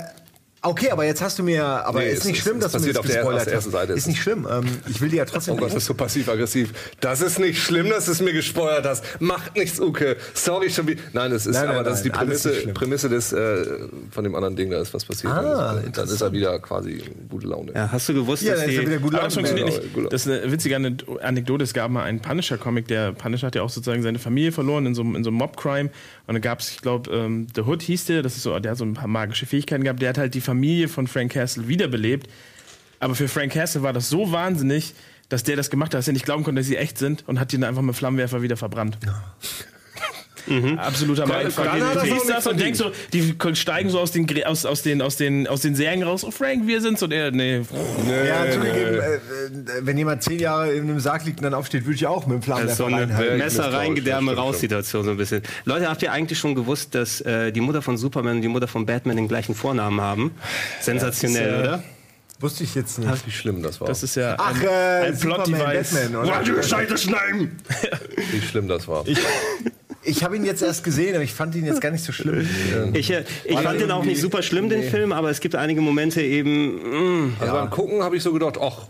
okay, 0.68 0.90
aber 0.90 1.04
jetzt 1.04 1.20
hast 1.22 1.38
du 1.38 1.42
mir. 1.42 1.64
Aber 1.64 2.00
Nee, 2.00 2.10
ist 2.10 2.18
es 2.20 2.24
nicht 2.24 2.36
ist- 2.38 2.42
schlimm, 2.42 2.56
es 2.58 2.64
dass 2.64 2.72
du 2.72 2.80
mir 2.80 2.88
das 2.88 2.96
auf 2.98 3.06
der- 3.06 3.16
gespoilert 3.16 3.40
auf 3.40 3.44
der 3.46 3.54
ersten 3.54 3.72
hast. 3.72 3.80
Seite. 3.80 3.92
Ist 3.94 4.06
nicht 4.06 4.22
schlimm. 4.22 4.46
Ähm, 4.50 4.64
ich 4.88 5.00
will 5.00 5.08
dir 5.08 5.16
ja 5.16 5.24
trotzdem. 5.26 5.54
Oh 5.54 5.56
Gott, 5.58 5.68
das 5.70 5.76
ist 5.78 5.86
so 5.86 5.94
passiv-aggressiv. 5.94 6.72
Das 7.00 7.20
ist 7.20 7.38
nicht 7.38 7.60
schlimm, 7.62 7.88
dass 7.90 8.06
du 8.06 8.12
es 8.12 8.20
mir 8.20 8.32
gespoilert 8.32 8.84
hast. 8.86 9.04
Macht 9.20 9.56
nichts, 9.56 9.80
Uke. 9.80 10.16
Sorry 10.34 10.70
schon 10.70 10.86
wieder. 10.88 11.02
Nein, 11.12 11.30
das 11.30 11.46
ist, 11.46 11.54
Nein, 11.54 11.66
nein, 11.66 11.74
aber 11.76 11.84
das 11.84 11.98
ist 11.98 12.04
die 12.04 12.08
nein, 12.10 12.18
Prämisse. 12.18 12.52
Prämisse 12.74 13.08
des, 13.08 13.32
äh, 13.32 13.64
von 14.10 14.24
dem 14.24 14.34
anderen 14.34 14.56
Ding, 14.56 14.70
da 14.70 14.80
ist 14.80 14.92
was 14.94 15.04
passiert. 15.04 15.32
Ah, 15.32 15.74
dann, 15.74 15.84
ist, 15.84 15.98
dann 15.98 16.08
ist 16.08 16.20
er 16.20 16.32
wieder 16.32 16.58
quasi 16.58 17.02
gute 17.28 17.46
Laune. 17.46 17.72
Ja, 17.74 17.90
hast 17.92 18.08
du 18.08 18.14
gewusst, 18.14 18.42
ja, 18.42 18.52
dass 18.54 18.62
ist 18.64 18.74
er 18.74 18.80
die... 18.82 18.86
wieder 18.88 18.98
gut 18.98 19.14
Aber 19.14 19.24
das 19.24 19.34
funktioniert 19.34 19.68
Genau, 19.68 19.80
nicht. 19.82 19.94
gut. 19.94 20.12
Das 20.12 20.26
ist 20.26 20.32
eine 20.32 20.50
witzige 20.52 20.76
Ane- 20.76 20.96
Anekdote. 21.22 21.64
Es 21.64 21.72
gab 21.74 21.90
mal 21.90 22.02
einen 22.04 22.20
Punisher-Comic. 22.20 22.88
Der 22.88 23.12
Punisher 23.12 23.46
hat 23.48 23.54
ja 23.54 23.62
auch 23.62 23.70
sozusagen 23.70 24.02
seine 24.02 24.18
Familie 24.18 24.52
verloren 24.52 24.86
in 24.86 24.94
so, 24.94 25.02
einem- 25.02 25.16
in 25.16 25.24
so 25.24 25.30
einem 25.30 25.38
Mob-Crime. 25.38 25.90
Und 26.26 26.34
dann 26.34 26.42
gab 26.42 26.60
es, 26.60 26.72
ich 26.72 26.80
glaube, 26.80 27.10
ähm, 27.10 27.46
The 27.54 27.62
Hood 27.62 27.82
hieß 27.82 28.06
der. 28.06 28.22
Das 28.22 28.36
ist 28.36 28.42
so, 28.42 28.58
der 28.58 28.72
hat 28.72 28.78
so 28.78 28.84
ein 28.84 28.94
paar 28.94 29.06
magische 29.06 29.46
Fähigkeiten 29.46 29.84
gehabt. 29.84 30.02
Der 30.02 30.08
hat 30.08 30.18
halt 30.18 30.34
die 30.34 30.40
Familie 30.40 30.88
von 30.88 31.06
Frank 31.06 31.32
Castle 31.32 31.68
wiederbelebt. 31.68 32.28
Aber 32.98 33.14
für 33.14 33.28
Frank 33.28 33.52
Castle 33.52 33.82
war 33.82 33.92
das 33.92 34.08
so 34.08 34.32
wahnsinnig, 34.32 34.94
dass 35.28 35.42
der 35.42 35.56
das 35.56 35.70
gemacht 35.70 35.92
hat, 35.94 35.98
dass 35.98 36.08
er 36.08 36.14
nicht 36.14 36.24
glauben 36.24 36.44
konnte, 36.44 36.60
dass 36.60 36.66
sie 36.66 36.76
echt 36.76 36.98
sind 36.98 37.26
und 37.28 37.38
hat 37.38 37.52
die 37.52 37.56
dann 37.58 37.68
einfach 37.68 37.82
mit 37.82 37.94
Flammenwerfer 37.94 38.42
wieder 38.42 38.56
verbrannt. 38.56 38.98
Absoluter 40.76 41.26
Mindfuck. 41.26 41.64
Du 41.64 42.28
das 42.32 42.46
und 42.46 42.60
denkst 42.60 42.78
so, 42.78 42.92
die 43.12 43.34
steigen 43.54 43.90
so 43.90 43.98
aus 44.00 44.12
den, 44.12 44.26
aus, 44.44 44.64
aus 44.66 44.82
den, 44.82 45.02
aus 45.02 45.16
den, 45.16 45.46
aus 45.46 45.60
den 45.60 45.74
Särgen 45.74 46.02
raus. 46.02 46.24
Oh, 46.24 46.30
Frank, 46.30 46.66
wir 46.66 46.80
sind's. 46.80 47.02
Und 47.02 47.12
er, 47.12 47.30
nee. 47.30 47.56
Ja, 48.26 48.50
zugegeben, 48.50 49.00
äh, 49.00 49.14
äh, 49.16 49.20
wenn 49.82 49.98
jemand 49.98 50.22
zehn 50.22 50.38
Jahre 50.38 50.72
in 50.72 50.84
einem 50.84 51.00
Sarg 51.00 51.24
liegt 51.24 51.38
und 51.38 51.44
dann 51.44 51.54
aufsteht, 51.54 51.84
würde 51.84 51.96
ich 51.96 52.06
auch 52.06 52.26
mit 52.26 52.44
dem 52.46 52.56
ist 52.66 52.76
so 52.76 52.84
eine. 52.86 53.06
Messer- 53.06 53.36
Messer 53.36 53.72
rein, 53.72 53.94
Gedärme 53.94 54.32
Stimmt, 54.32 54.38
raus. 54.38 54.60
Situation 54.60 55.04
so 55.04 55.10
ein 55.10 55.16
bisschen. 55.16 55.42
Leute, 55.64 55.88
habt 55.88 56.02
ihr 56.02 56.12
eigentlich 56.12 56.38
schon 56.38 56.54
gewusst, 56.54 56.94
dass 56.94 57.20
äh, 57.22 57.52
die 57.52 57.60
Mutter 57.60 57.82
von 57.82 57.96
Superman 57.96 58.36
und 58.36 58.42
die 58.42 58.48
Mutter 58.48 58.68
von 58.68 58.86
Batman 58.86 59.16
den 59.16 59.28
gleichen 59.28 59.54
Vornamen 59.54 60.00
haben? 60.00 60.32
Sensationell, 60.80 61.42
Ja, 61.50 61.56
ist, 61.56 61.64
äh, 61.64 61.68
oder? 61.68 61.82
Wusste 62.38 62.64
ich 62.64 62.74
jetzt 62.74 62.98
nicht. 62.98 63.26
Wie 63.26 63.30
schlimm 63.30 63.62
das 63.62 63.80
war. 63.80 63.88
Das 63.88 64.02
ist 64.02 64.14
ja 64.14 64.34
Ach, 64.38 64.54
ein, 64.54 64.62
äh, 64.66 65.06
ein 65.06 65.18
Plot-Device. 65.18 65.90
Batman, 65.94 66.16
oder? 66.22 66.42
Wie 68.32 68.40
schlimm 68.42 68.68
das 68.68 68.86
war. 68.86 69.06
Ich 69.08 69.18
habe 70.24 70.36
ihn 70.36 70.44
jetzt 70.44 70.62
erst 70.62 70.84
gesehen, 70.84 71.14
aber 71.14 71.24
ich 71.24 71.32
fand 71.34 71.54
ihn 71.54 71.66
jetzt 71.66 71.80
gar 71.80 71.90
nicht 71.90 72.04
so 72.04 72.12
schlimm. 72.12 72.46
Ich, 72.94 73.10
äh, 73.10 73.24
ich 73.44 73.58
fand 73.58 73.80
den 73.80 73.90
auch 73.90 74.04
nicht 74.04 74.20
super 74.20 74.42
schlimm, 74.42 74.68
den 74.68 74.82
Film, 74.82 75.12
aber 75.12 75.30
es 75.30 75.40
gibt 75.40 75.54
einige 75.54 75.80
Momente 75.80 76.22
eben, 76.22 77.26
mh, 77.28 77.32
Also 77.40 77.52
beim 77.52 77.70
Gucken 77.70 78.02
habe 78.02 78.16
ich 78.16 78.22
so 78.22 78.32
gedacht, 78.32 78.58
ach, 78.60 78.86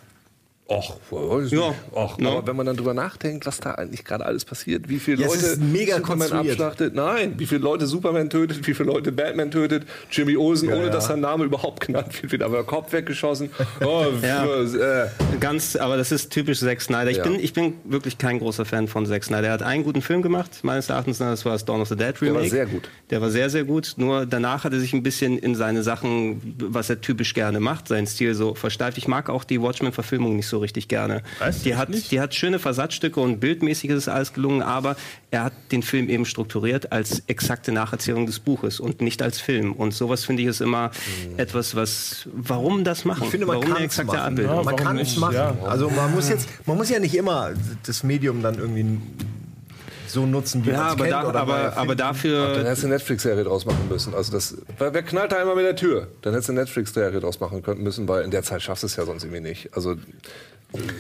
ach, 0.69 0.91
weiß 1.11 1.51
Ja. 1.51 1.75
ach 1.95 2.19
Ja. 2.19 2.31
aber 2.31 2.47
wenn 2.47 2.57
man 2.57 2.67
dann 2.67 2.77
drüber 2.77 2.95
nachdenkt, 2.95 3.47
was 3.47 3.61
da 3.61 3.73
eigentlich 3.73 4.05
gerade 4.05 4.25
alles 4.27 4.45
passiert, 4.45 4.89
wie 4.89 4.99
viele 4.99 5.23
Ja, 5.23 5.29
Leute 5.29 5.57
mega 5.59 5.97
Superman 5.97 6.33
abschlachtet, 6.33 6.95
nein, 6.95 7.35
wie 7.39 7.47
viele 7.47 7.61
Leute 7.61 7.87
Superman 7.87 8.31
tötet, 8.31 8.67
wie 8.67 8.75
viele 8.75 8.91
Leute 8.91 9.13
Batman 9.13 9.51
tötet, 9.51 9.85
Jimmy 10.11 10.37
Olsen, 10.37 10.73
ohne 10.73 10.87
ja. 10.87 10.91
dass 10.91 11.07
sein 11.07 11.21
Name 11.21 11.45
überhaupt 11.45 11.87
genannt 11.87 12.21
wird, 12.23 12.33
wird 12.33 12.43
aber 12.43 12.57
der 12.57 12.65
Kopf 12.65 12.93
weggeschossen. 12.93 13.51
Oh, 13.85 14.07
äh, 14.23 15.07
ganz, 15.41 15.77
aber 15.77 15.97
das 15.97 16.13
ist 16.13 16.31
typisch 16.31 16.61
Zack 16.61 16.81
Snyder. 16.81 17.11
Ich, 17.11 17.23
bin, 17.23 17.39
ich 17.39 17.53
bin 17.53 17.75
wirklich 17.85 18.19
kein 18.19 18.39
großer 18.39 18.65
Fan 18.65 18.89
von 18.89 19.07
Zack 19.07 19.25
Snyder. 19.25 19.49
Er 19.49 19.53
hat 19.53 19.63
einen 19.63 19.85
guten 19.85 20.03
Film 20.03 20.23
gemacht, 20.23 20.61
meines 20.63 20.89
Erachtens, 20.89 21.19
das 21.19 21.45
war 21.45 21.53
das 21.53 21.65
Dawn 21.65 21.81
of 21.81 21.89
the 21.89 21.97
Dead 21.97 22.21
Remake. 22.21 22.43
war 22.43 22.51
sehr 22.51 22.67
gut. 22.67 22.89
Der 23.11 23.21
war 23.21 23.31
sehr, 23.31 23.51
sehr 23.51 23.65
gut. 23.65 23.95
Nur 23.97 24.27
danach 24.27 24.65
hat 24.65 24.73
er 24.73 24.81
sich 24.81 24.93
ein 24.93 25.03
bisschen 25.03 25.39
in 25.39 25.55
seine 25.55 25.83
Sachen, 25.83 26.57
was 26.59 26.91
er 26.91 27.01
typisch 27.01 27.35
gerne 27.35 27.61
macht, 27.61 27.89
seinen 27.89 28.07
Stil 28.07 28.35
so 28.35 28.55
versteift. 28.55 28.99
Ich 28.99 29.09
mag 29.09 29.31
auch 29.31 29.45
die 29.45 29.61
Watchmen-Verfilmung 29.61 30.37
nicht 30.37 30.47
so 30.49 30.56
richtig 30.59 30.89
gerne. 30.89 31.23
Was? 31.39 31.63
Die 31.63 31.77
hat, 31.77 31.89
nicht? 31.89 32.11
die 32.11 32.21
hat 32.21 32.35
schöne 32.35 32.59
Versatzstücke 32.59 33.21
und 33.21 33.41
bildmäßig 33.41 33.91
ist 33.91 34.09
alles 34.09 34.33
gelungen, 34.33 34.63
aber 34.63 34.97
er 35.31 35.45
hat 35.45 35.53
den 35.73 35.83
Film 35.83 36.09
eben 36.09 36.25
strukturiert 36.25 36.93
als 36.93 37.23
exakte 37.27 37.73
Nacherzählung 37.73 38.27
des 38.27 38.39
Buches 38.41 38.81
und 38.81 39.01
nicht 39.01 39.23
als 39.23 39.41
Film. 39.41 39.73
Und 39.73 39.95
sowas 39.95 40.25
finde 40.25 40.43
ich 40.43 40.49
ist 40.49 40.61
immer 40.61 40.91
etwas, 41.37 41.75
was, 41.75 42.29
warum 42.33 42.85
das 42.85 43.05
machen? 43.05 43.25
Ich 43.25 43.31
finde, 43.31 43.47
man 43.47 43.57
warum 43.57 43.71
kann 43.71 43.79
es 43.79 43.85
exakte 43.85 44.17
machen. 44.17 44.33
Abbildung? 44.33 44.57
Ja, 44.57 44.63
man 44.63 44.77
kann 44.77 44.99
es 44.99 45.17
machen. 45.17 45.35
Ja. 45.35 45.57
Also 45.65 45.91
man 45.91 46.15
muss 46.15 46.29
jetzt, 46.29 46.49
man 46.67 46.77
muss 46.77 46.91
ja 46.91 46.99
nicht 46.99 47.15
immer 47.15 47.53
das 47.85 48.03
Medium 48.03 48.43
dann 48.43 48.57
irgendwie 48.57 48.99
so 50.17 50.27
nutzen, 50.27 50.65
wie 50.67 50.71
Ja, 50.71 50.79
man 50.79 50.87
es 50.89 50.97
kennt. 50.97 51.11
da, 51.13 51.29
oder 51.29 51.41
aber, 51.41 51.55
aber 51.55 51.71
Filmen. 51.73 51.89
dann 51.89 51.97
dafür, 51.99 52.57
hättest 52.59 52.83
du 52.83 52.87
eine 52.89 52.95
Netflix-Serie 52.97 53.45
draus 53.45 53.65
machen 53.67 53.89
müssen. 53.89 54.15
Also 54.15 54.33
das, 54.33 54.57
wer, 54.79 54.93
wer 54.93 55.03
knallt 55.03 55.31
da 55.33 55.41
immer 55.43 55.55
mit 55.55 55.65
der 55.65 55.77
Tür? 55.77 56.09
Dann 56.23 56.33
hättest 56.33 56.49
du 56.49 56.53
eine 56.53 56.63
Netflix-Serie 56.63 57.21
draus 57.21 57.39
machen 57.41 57.63
können 57.63 57.83
müssen, 57.83 58.09
weil 58.09 58.25
in 58.25 58.31
der 58.31 58.43
Zeit 58.43 58.63
schaffst 58.63 58.83
du 58.83 58.87
es 58.87 58.97
ja 58.97 59.05
sonst 59.05 59.23
irgendwie 59.25 59.43
nicht. 59.43 59.69
Also, 59.75 59.97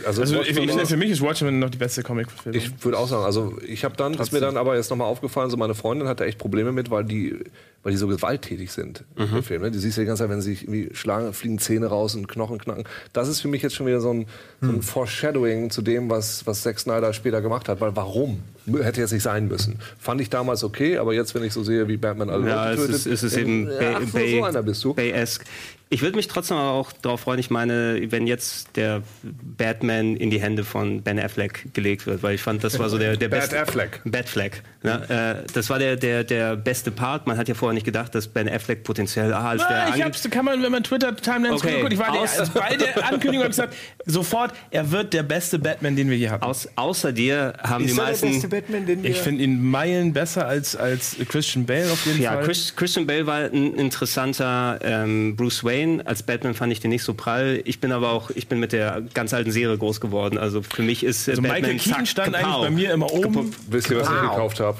also, 0.07 0.23
Also 0.23 0.41
ich, 0.43 0.57
ich, 0.57 0.71
für 0.89 0.97
mich 0.97 1.11
ist 1.11 1.21
Watchmen 1.21 1.59
noch 1.59 1.69
die 1.71 1.77
beste 1.77 2.03
Comic-Verfilmung. 2.03 2.61
Ich 2.63 2.85
würde 2.85 2.97
auch 2.99 3.09
sagen, 3.09 3.25
also 3.25 3.59
ich 3.67 3.85
habe 3.85 3.97
dann, 3.97 4.15
ist 4.15 4.33
mir 4.33 4.41
dann 4.41 4.57
aber 4.57 4.77
jetzt 4.77 4.91
nochmal 4.91 5.09
aufgefallen, 5.09 5.51
so 5.51 5.57
meine 5.57 5.75
Freundin 5.75 6.07
hatte 6.09 6.25
echt 6.25 6.39
Probleme 6.39 6.71
mit, 6.73 6.91
weil 6.91 7.05
die, 7.05 7.37
weil 7.83 7.91
die 7.91 7.99
so 7.99 8.07
gewalttätig 8.07 8.71
sind 8.73 9.05
im 9.17 9.43
Film. 9.43 9.63
Ne? 9.63 9.71
Die 9.73 9.79
siehst 9.79 9.97
du 9.97 10.03
die 10.03 10.07
ganze 10.07 10.23
Zeit, 10.23 10.31
wenn 10.31 10.41
sie 10.41 10.53
sich 10.55 10.63
irgendwie 10.63 10.95
schlagen, 10.95 11.33
fliegen 11.35 11.59
Zähne 11.59 11.87
raus 11.89 12.15
und 12.15 12.29
Knochen 12.29 12.59
knacken. 12.59 12.85
Das 13.13 13.29
ist 13.29 13.41
für 13.41 13.49
mich 13.49 13.61
jetzt 13.61 13.75
schon 13.75 13.87
wieder 13.87 14.01
so 14.01 14.13
ein, 14.13 14.27
so 14.63 14.71
ein 14.71 14.83
Foreshadowing 14.83 15.71
zu 15.71 15.83
dem, 15.83 16.09
was, 16.09 16.47
was 16.47 16.63
Zack 16.63 16.79
Snyder 16.79 17.13
später 17.13 17.43
gemacht 17.43 17.69
hat. 17.69 17.81
Weil 17.81 17.95
warum? 17.97 18.45
Hätte 18.83 19.01
jetzt 19.01 19.13
nicht 19.13 19.23
sein 19.23 19.49
müssen. 19.49 19.79
Fand 19.99 20.21
ich 20.21 20.31
damals 20.31 20.65
okay, 20.65 20.99
aber 20.99 21.15
jetzt, 21.15 21.35
wenn 21.35 21.45
ich 21.45 21.53
so 21.53 21.63
sehe, 21.63 21.87
wie 21.89 21.97
Batman 21.97 22.31
alle 22.31 22.49
ja, 22.49 22.73
es 22.73 22.79
Leute 22.79 22.93
ist, 22.93 23.05
tötet, 23.05 23.13
es 23.15 23.23
ist 23.23 23.37
eben 23.37 23.71
ja, 23.71 23.79
Bay, 23.79 23.95
ach, 23.95 24.01
so, 24.07 24.13
Bay, 24.19 24.39
so 24.39 24.45
einer 24.45 24.63
bist 24.63 24.85
du. 24.85 24.95
Bay-esque. 24.95 25.45
Ich 25.89 26.03
würde 26.03 26.17
mich 26.17 26.27
trotzdem 26.27 26.57
aber 26.57 26.71
auch 26.73 26.91
darauf 26.91 27.21
freuen, 27.21 27.39
ich 27.39 27.49
meine, 27.49 28.11
wenn 28.11 28.27
jetzt 28.27 28.77
der 28.77 29.05
Batman 29.23 30.17
in 30.17 30.31
die 30.31 30.41
Hände 30.41 30.65
von 30.65 31.03
Ben 31.03 31.17
Affleck 31.17 31.73
gelegt 31.75 32.09
wird, 32.09 32.25
weil 32.25 32.35
ich 32.35 32.43
fand, 32.43 32.65
das 32.65 32.81
war 32.81 32.89
so 32.89 32.99
der, 32.99 33.17
der 33.17 33.29
Bad 33.29 33.43
beste... 33.43 33.61
Affleck. 33.61 34.01
Batfleck. 34.05 34.63
Ne? 34.83 35.45
Äh, 35.47 35.53
das 35.53 35.71
war 35.71 35.79
der, 35.79 35.95
der, 35.95 36.25
der 36.25 36.57
beste 36.57 36.91
Part. 36.91 37.29
Man 37.29 37.39
hat 37.39 37.47
ja 37.47 37.55
vorher 37.55 37.73
nicht 37.73 37.87
gedacht, 37.87 38.17
dass 38.17 38.27
Ben 38.27 38.49
Affleck 38.49 38.83
potenziell 38.83 39.33
ah, 39.33 39.51
als 39.51 39.65
der 39.69 39.95
ich 39.95 40.03
hab's, 40.03 40.29
kann 40.29 40.45
man, 40.45 40.61
wenn 40.61 40.73
man 40.73 40.83
Twitter-Timelines 40.83 41.63
Okay. 41.63 41.81
guckt, 41.81 41.93
ich 41.93 41.99
war 42.01 42.19
Aus- 42.19 42.37
der, 42.37 42.47
bei 42.61 42.77
der 42.77 43.07
Ankündigung 43.07 43.43
ich 43.43 43.51
gesagt, 43.51 43.77
sofort, 44.07 44.55
er 44.73 44.91
wird 44.91 45.13
der 45.13 45.23
beste 45.23 45.61
Batman, 45.61 45.95
den 45.95 46.11
wir 46.11 46.17
je 46.17 46.31
hatten. 46.31 46.43
Aus, 46.43 46.69
außer 46.75 47.13
dir 47.13 47.55
haben 47.63 47.85
die 47.85 47.91
ist 47.91 47.97
der 47.97 48.05
meisten... 48.07 48.51
Batman, 48.61 48.87
den 48.87 49.03
wir... 49.03 49.11
Ich 49.11 49.19
finde 49.21 49.45
ihn 49.45 49.63
Meilen 49.71 50.13
besser 50.13 50.47
als, 50.47 50.75
als 50.77 51.17
Christian 51.29 51.67
Bale 51.67 51.91
auf 51.93 52.07
jeden 52.07 52.21
Ja, 52.21 52.33
Fall. 52.33 52.45
Chris, 52.45 52.75
Christian 52.75 53.07
Bale 53.07 53.27
war 53.27 53.41
ein 53.41 53.75
interessanter 53.75 54.79
ähm, 54.83 55.37
Bruce 55.37 55.63
Wayne. 55.65 56.07
Als 56.07 56.23
Batman 56.23 56.55
fand 56.55 56.73
ich 56.73 56.81
den 56.81 56.91
nicht 56.91 57.03
so 57.03 57.15
prall. 57.15 57.61
Ich 57.65 57.81
bin 57.81 57.93
aber 57.93 58.11
auch, 58.13 58.31
ich 58.31 58.49
bin 58.49 58.59
mit 58.61 58.73
der 58.73 59.03
ganz 59.15 59.35
alten 59.35 59.51
Serie 59.53 59.77
groß 59.77 60.01
geworden. 60.01 60.39
Also 60.39 60.63
für 60.63 60.83
mich 60.83 61.05
ist 61.05 61.29
äh, 61.29 61.33
also 61.33 61.43
Batman 61.43 61.61
Michael 61.63 61.79
Keaton 61.79 61.93
zack, 61.99 62.09
stand 62.09 62.33
kapow. 62.37 62.47
eigentlich 62.47 62.63
bei 62.63 62.71
mir 62.71 62.93
immer 62.93 63.13
oben. 63.13 63.55
Wisst 63.69 63.91
ihr, 63.91 63.99
was 64.01 64.09
ich 64.09 64.21
gekauft 64.21 64.61
habe? 64.61 64.79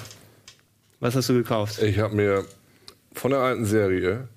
Was 1.01 1.15
hast 1.15 1.29
du 1.29 1.35
gekauft? 1.35 1.83
Ich 1.83 1.99
habe 1.99 2.15
mir 2.17 2.45
von 3.13 3.31
der 3.31 3.41
alten 3.41 3.67
Serie 3.67 4.29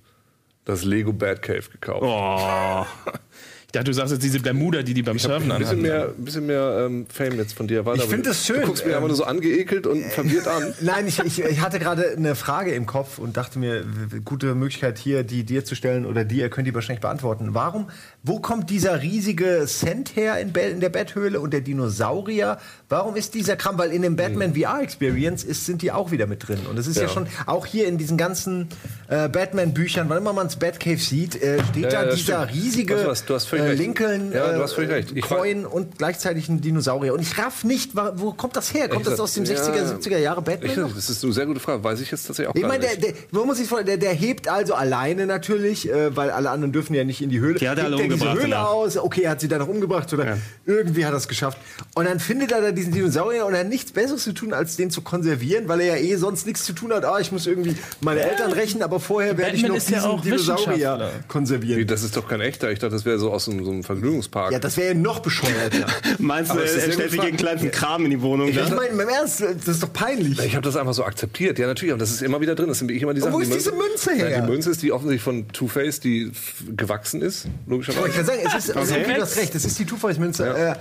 das 0.65 0.83
Lego 0.83 1.13
Batcave 1.13 1.63
gekauft. 1.71 2.03
Oh, 2.03 2.85
dachte, 3.71 3.85
du 3.85 3.93
sagst 3.93 4.11
jetzt 4.13 4.23
diese 4.23 4.39
Bermuda, 4.39 4.81
die 4.81 4.93
die 4.93 5.03
beim 5.03 5.19
Surfen 5.19 5.51
Ein 5.51 5.59
bisschen 5.59 5.79
anhatten. 5.79 5.81
mehr, 5.81 6.13
ein 6.17 6.23
bisschen 6.25 6.45
mehr 6.47 6.85
ähm, 6.85 7.05
Fame 7.07 7.37
jetzt 7.37 7.53
von 7.53 7.67
dir. 7.67 7.85
Ich 7.95 8.03
find 8.03 8.25
das 8.25 8.45
schön. 8.45 8.61
Du 8.61 8.67
guckst 8.67 8.83
mir 8.85 8.91
Ähm, 8.91 8.95
einfach 8.97 9.07
nur 9.09 9.17
so 9.17 9.23
angeekelt 9.25 9.85
und 9.87 10.03
verwirrt 10.05 10.47
an. 10.47 10.73
Nein, 10.81 11.07
ich, 11.07 11.19
ich, 11.19 11.43
ich 11.43 11.61
hatte 11.61 11.77
gerade 11.79 12.09
eine 12.15 12.35
Frage 12.35 12.71
im 12.73 12.85
Kopf 12.85 13.17
und 13.19 13.37
dachte 13.37 13.59
mir, 13.59 13.83
gute 14.25 14.55
Möglichkeit 14.55 14.97
hier, 14.97 15.23
die 15.23 15.43
dir 15.43 15.65
zu 15.65 15.75
stellen 15.75 16.05
oder 16.05 16.23
die, 16.25 16.37
ihr 16.39 16.49
könnt 16.49 16.67
die 16.67 16.73
wahrscheinlich 16.73 17.01
beantworten. 17.01 17.49
Warum, 17.53 17.89
wo 18.23 18.39
kommt 18.39 18.69
dieser 18.69 19.01
riesige 19.01 19.65
Cent 19.67 20.15
her 20.15 20.39
in, 20.39 20.51
Be- 20.51 20.61
in 20.61 20.79
der 20.79 20.89
Betthöhle 20.89 21.39
und 21.39 21.51
der 21.53 21.61
Dinosaurier? 21.61 22.57
Warum 22.89 23.15
ist 23.15 23.33
dieser 23.35 23.55
Kram? 23.55 23.77
Weil 23.77 23.91
in 23.91 24.01
dem 24.01 24.15
Batman 24.15 24.55
VR 24.55 24.81
Experience 24.81 25.43
ist, 25.43 25.65
sind 25.65 25.81
die 25.81 25.91
auch 25.91 26.11
wieder 26.11 26.25
mit 26.27 26.47
drin. 26.47 26.59
Und 26.69 26.77
es 26.79 26.87
ist 26.87 26.95
ja. 26.97 27.03
Ja. 27.03 27.09
schon, 27.09 27.27
auch 27.45 27.65
hier 27.65 27.87
in 27.87 27.97
diesen 27.97 28.17
ganzen 28.17 28.67
äh, 29.09 29.29
Batman-Büchern, 29.29 30.09
wann 30.09 30.17
immer 30.17 30.33
man 30.33 30.47
das 30.47 30.55
Batcave 30.57 30.97
sieht, 30.97 31.41
äh, 31.41 31.59
steht 31.71 31.83
Ja, 31.83 31.89
da 31.89 31.99
ja, 32.01 32.05
das 32.07 32.15
dieser 32.15 32.47
stimmt. 32.47 32.63
riesige 32.63 33.05
was, 33.05 33.25
du 33.25 33.35
hast 33.35 33.45
völlig 33.45 33.58
äh. 33.65 33.73
Lincoln 33.73 34.31
Ja, 34.31 34.53
du 34.53 34.61
hast 34.61 34.73
völlig 34.73 34.89
recht. 34.91 35.11
Ich 35.15 35.21
Coin 35.25 35.65
und 35.65 35.97
gleichzeitig 35.97 36.49
ein 36.49 36.61
Dinosaurier. 36.61 37.13
Und 37.13 37.21
ich 37.21 37.37
raff 37.37 37.63
nicht, 37.63 37.91
wo 37.95 38.33
kommt 38.33 38.55
das 38.55 38.73
her? 38.73 38.89
Kommt 38.89 39.07
das 39.07 39.19
aus 39.19 39.33
dem 39.33 39.43
60er, 39.45 39.75
Ja. 39.75 39.83
70er 39.97 40.17
Jahre 40.17 40.41
Batman? 40.41 40.69
Ich, 40.71 40.95
das 40.95 41.09
ist 41.09 41.23
eine 41.23 41.33
sehr 41.33 41.45
gute 41.45 41.59
Frage. 41.59 41.83
Weiß 41.83 41.99
ich 42.01 42.11
jetzt 42.11 42.27
tatsächlich 42.27 42.49
auch 42.49 42.55
Ich 42.55 42.61
gar 42.61 42.69
meine, 42.69 42.81
der, 42.81 42.95
nicht. 42.95 43.03
der, 43.03 43.13
man 43.31 43.45
muss 43.47 43.57
sich 43.57 43.67
vorstellen, 43.67 43.99
der, 43.99 44.09
der 44.09 44.17
hebt 44.17 44.47
also 44.47 44.73
alleine 44.73 45.25
natürlich, 45.25 45.89
äh, 45.89 46.15
weil 46.15 46.31
alle 46.31 46.49
anderen 46.49 46.71
dürfen 46.71 46.93
ja 46.93 47.03
nicht 47.03 47.21
in 47.21 47.29
die 47.29 47.39
Höhle. 47.39 47.59
Die 47.59 47.69
hat 47.69 47.77
er 47.77 47.85
alle 47.85 47.97
diese 47.97 48.13
umgebracht, 48.13 48.37
Höhle 48.37 48.49
danach. 48.49 48.69
aus, 48.69 48.97
okay, 48.97 49.21
er 49.23 49.31
hat 49.31 49.41
sie 49.41 49.47
dann 49.47 49.59
noch 49.59 49.67
umgebracht 49.67 50.11
oder 50.13 50.37
irgendwie 50.65 51.05
hat 51.05 51.13
er 51.13 51.17
es 51.17 51.27
geschafft. 51.27 51.57
Und 51.95 52.05
dann 52.05 52.19
findet 52.19 52.51
er 52.51 52.61
da 52.61 52.71
diesen 52.71 52.93
Dinosaurier 52.93 53.45
und 53.45 53.53
er 53.53 53.61
hat 53.61 53.67
nichts 53.69 53.91
Besseres 53.91 54.23
zu 54.23 54.33
tun, 54.33 54.53
als 54.53 54.75
den 54.77 54.91
zu 54.91 55.01
konservieren, 55.01 55.67
weil 55.67 55.81
er 55.81 55.97
ja 55.97 56.03
eh 56.03 56.15
sonst 56.15 56.45
nichts 56.47 56.63
zu 56.65 56.73
tun 56.73 56.93
hat. 56.93 57.05
Ah, 57.05 57.19
ich 57.19 57.31
muss 57.31 57.47
irgendwie 57.47 57.75
meine 58.01 58.21
Eltern 58.21 58.51
rächen, 58.53 58.81
aber 58.83 58.99
vorher 58.99 59.37
werde 59.37 59.55
ich 59.55 59.63
noch 59.63 59.69
ja 59.75 59.79
diesen 59.79 59.99
auch 59.99 60.21
Dinosaurier 60.21 61.11
konservieren. 61.27 61.85
Das 61.87 62.03
ist 62.03 62.15
doch 62.17 62.27
kein 62.27 62.41
echter. 62.41 62.71
Ich 62.71 62.79
dachte, 62.79 62.93
das 62.93 63.05
wäre 63.05 63.19
so 63.19 63.31
aus 63.31 63.45
einem, 63.51 63.65
so 63.65 63.71
einem 63.71 63.83
Vergnügungspark. 63.83 64.51
Ja, 64.51 64.59
das 64.59 64.77
wäre 64.77 64.89
ja 64.89 64.93
noch 64.93 65.19
bescheuerter. 65.19 65.85
meinst 66.19 66.51
du, 66.51 66.55
Aber 66.55 66.63
er 66.63 66.67
stellt 66.67 66.93
sich 66.93 67.11
gut 67.11 67.25
gegen 67.25 67.37
kleinsten 67.37 67.71
Kram 67.71 68.05
in 68.05 68.11
die 68.11 68.21
Wohnung? 68.21 68.47
ich 68.49 68.55
ne? 68.55 68.73
meine, 68.75 68.89
im 68.89 68.99
Ernst, 69.09 69.41
das 69.41 69.67
ist 69.67 69.83
doch 69.83 69.93
peinlich. 69.93 70.39
Ich 70.43 70.55
habe 70.55 70.63
das 70.63 70.75
einfach 70.75 70.93
so 70.93 71.03
akzeptiert. 71.03 71.59
Ja, 71.59 71.67
natürlich. 71.67 71.91
Aber 71.93 71.99
das 71.99 72.11
ist 72.11 72.21
immer 72.21 72.41
wieder 72.41 72.55
drin. 72.55 72.67
Das 72.67 72.79
sind 72.79 72.89
immer 72.91 73.13
die 73.13 73.21
Sachen. 73.21 73.33
wo 73.33 73.39
die 73.39 73.45
ist 73.45 73.53
diese 73.55 73.71
Münze 73.71 74.13
her? 74.13 74.29
Ja, 74.29 74.41
die 74.41 74.51
Münze 74.51 74.69
ist 74.71 74.81
die 74.81 74.91
offensichtlich 74.91 75.23
von 75.23 75.47
Two-Face, 75.49 75.99
die 75.99 76.31
gewachsen 76.75 77.21
ist. 77.21 77.45
Aber 77.45 77.75
Logischerweise. 77.75 78.07
ich 78.09 78.15
kann 78.15 78.25
sagen, 78.25 78.39
es 78.45 78.55
ist, 78.65 78.75
also, 78.75 78.93
Okay. 78.93 79.13
du 79.15 79.21
hast 79.21 79.37
recht, 79.37 79.55
es 79.55 79.65
ist 79.65 79.79
die 79.79 79.85
Two-Face-Münze, 79.85 80.45
Ja. 80.45 80.71
äh, 80.73 80.75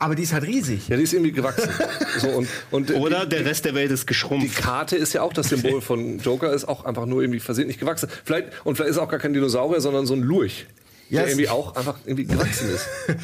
aber 0.00 0.14
die 0.14 0.22
ist 0.22 0.32
halt 0.32 0.44
riesig. 0.46 0.88
Ja, 0.88 0.96
die 0.96 1.02
ist 1.02 1.12
irgendwie 1.12 1.32
gewachsen. 1.32 1.68
so, 2.18 2.28
und, 2.28 2.48
und 2.70 2.90
Oder 2.94 3.26
der 3.26 3.44
Rest 3.44 3.64
der 3.64 3.74
Welt 3.74 3.90
ist 3.90 4.02
die 4.02 4.06
geschrumpft. 4.06 4.56
Karte 4.56 4.96
ist 4.96 5.12
ja 5.12 5.22
auch 5.22 5.32
das 5.32 5.48
Symbol 5.48 5.80
von 5.82 6.20
Joker, 6.20 6.52
ist 6.52 6.68
auch 6.68 6.84
einfach 6.84 7.04
nur 7.04 7.20
irgendwie 7.20 7.40
versehentlich 7.40 7.78
gewachsen. 7.78 8.08
Vielleicht, 8.24 8.48
und 8.64 8.76
vielleicht 8.76 8.92
ist 8.92 8.98
auch 8.98 9.08
gar 9.08 9.18
kein 9.18 9.32
Dinosaurier, 9.32 9.80
sondern 9.80 10.06
so 10.06 10.14
ein 10.14 10.20
Lurch. 10.22 10.66
Ja, 11.10 11.20
der 11.22 11.30
irgendwie 11.30 11.48
auch 11.48 11.74
einfach 11.74 11.96
irgendwie 12.04 12.26
gewachsen 12.26 12.68
ist. 12.70 12.86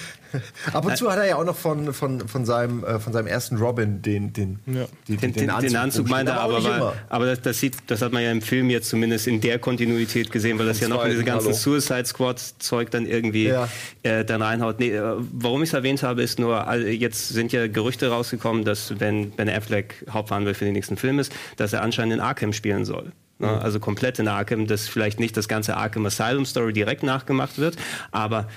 Ab 0.72 0.85
und 0.85 0.97
zu 0.97 1.09
hat 1.12 1.18
er 1.18 1.26
ja 1.26 1.37
auch 1.37 1.45
noch 1.45 1.57
von, 1.57 1.93
von, 1.93 2.26
von, 2.26 2.45
seinem, 2.45 2.82
äh, 2.82 2.99
von 2.99 3.12
seinem 3.12 3.28
ersten 3.28 3.57
Robin 3.57 4.03
den, 4.03 4.32
den, 4.32 4.59
Ja. 4.66 4.87
die- 5.07 5.16
Den, 5.16 5.32
den, 5.32 5.51
den 5.61 5.76
Anzug 5.76 6.09
meinte 6.09 6.32
er, 6.32 6.41
aber, 6.41 6.59
immer. 6.59 6.95
aber 7.09 7.26
das, 7.26 7.43
das, 7.43 7.61
sieht, 7.61 7.76
das 7.87 8.03
hat 8.03 8.12
man 8.12 8.22
ja 8.22 8.32
im 8.32 8.43
Film 8.43 8.68
jetzt 8.70 8.89
zumindest 8.89 9.28
in 9.28 9.41
der 9.41 9.59
Kontinuität 9.61 10.32
gesehen, 10.32 10.59
weil 10.59 10.66
das 10.66 10.80
ja 10.80 10.89
noch 10.89 11.05
in 11.05 11.11
diese 11.12 11.22
ganzen 11.24 11.49
hallo. 11.49 11.57
Suicide 11.57 12.05
Squad-Zeug 12.07 12.91
dann 12.91 13.07
irgendwie 13.07 13.47
Ja. 13.49 13.68
äh, 14.03 14.24
dann 14.24 14.43
reinhaut. 14.43 14.80
Nee, 14.80 14.91
äh, 14.91 15.03
warum 15.32 15.62
ich 15.62 15.68
es 15.70 15.74
erwähnt 15.74 16.03
habe, 16.03 16.22
ist 16.22 16.39
nur, 16.41 16.72
jetzt 16.76 17.28
sind 17.28 17.53
ja 17.53 17.68
Gerüchte 17.68 18.09
rausgekommen, 18.09 18.64
dass 18.64 18.99
wenn 18.99 19.30
Ben 19.30 19.49
Affleck 19.49 20.05
Hauptverhandler 20.11 20.55
für 20.55 20.64
den 20.64 20.72
nächsten 20.74 20.97
Film 20.97 21.18
ist, 21.20 21.32
dass 21.59 21.72
er 21.72 21.82
anscheinend 21.82 22.14
in 22.14 22.20
Arkham 22.20 22.53
spielen 22.53 22.85
soll. 22.85 23.12
Ne? 23.39 23.49
Also 23.49 23.80
komplett 23.80 24.18
in 24.18 24.28
Arkham, 24.28 24.66
dass 24.66 24.89
vielleicht 24.89 25.20
nicht 25.20 25.37
das 25.37 25.49
ganze 25.49 25.76
Arkham 25.76 26.07
Asylum 26.07 26.47
Story 26.47 26.72
direkt 26.72 27.03
nachgemacht 27.03 27.59
wird, 27.59 27.76
aber 28.12 28.49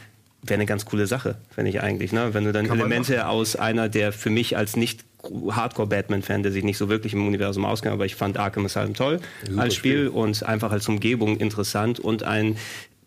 wäre 0.44 0.56
eine 0.56 0.66
ganz 0.66 0.86
coole 0.86 1.08
Sache, 1.08 1.36
finde 1.54 1.70
ich 1.70 1.82
eigentlich. 1.82 2.12
Ne? 2.12 2.34
Wenn 2.34 2.46
du 2.46 2.52
dann 2.52 2.68
man 2.68 2.80
Elemente 2.80 3.28
aus 3.28 3.56
einer 3.56 3.90
der 3.90 4.12
für 4.12 4.30
mich 4.30 4.56
als 4.56 4.76
nicht 4.76 5.04
Hardcore-Batman-Fan, 5.24 6.44
der 6.44 6.52
sich 6.52 6.64
nicht 6.64 6.78
so 6.78 6.90
wirklich 6.90 7.14
im 7.14 7.28
Universum 7.28 7.66
auskennt, 7.66 7.94
aber 7.94 8.06
ich 8.06 8.16
fand 8.16 8.38
Arkham 8.38 8.66
Asylum 8.66 8.94
toll 8.94 9.20
als 9.58 9.76
Spiel, 9.76 10.08
und 10.08 10.44
einfach 10.44 10.72
als 10.72 10.88
Umgebung 10.88 11.38
interessant 11.38 12.00
und 12.00 12.24
ein 12.24 12.58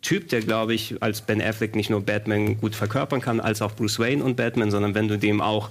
Typ, 0.02 0.30
der, 0.30 0.40
glaube 0.40 0.72
ich, 0.72 1.02
als 1.02 1.20
Ben 1.20 1.42
Affleck 1.42 1.76
nicht 1.76 1.90
nur 1.90 2.00
Batman 2.00 2.58
gut 2.58 2.74
verkörpern 2.74 3.20
kann, 3.20 3.38
als 3.38 3.60
auch 3.60 3.72
Bruce 3.72 3.98
Wayne 3.98 4.24
und 4.24 4.34
Batman, 4.34 4.70
sondern 4.70 4.94
wenn 4.94 5.08
du 5.08 5.18
dem 5.18 5.42
auch 5.42 5.68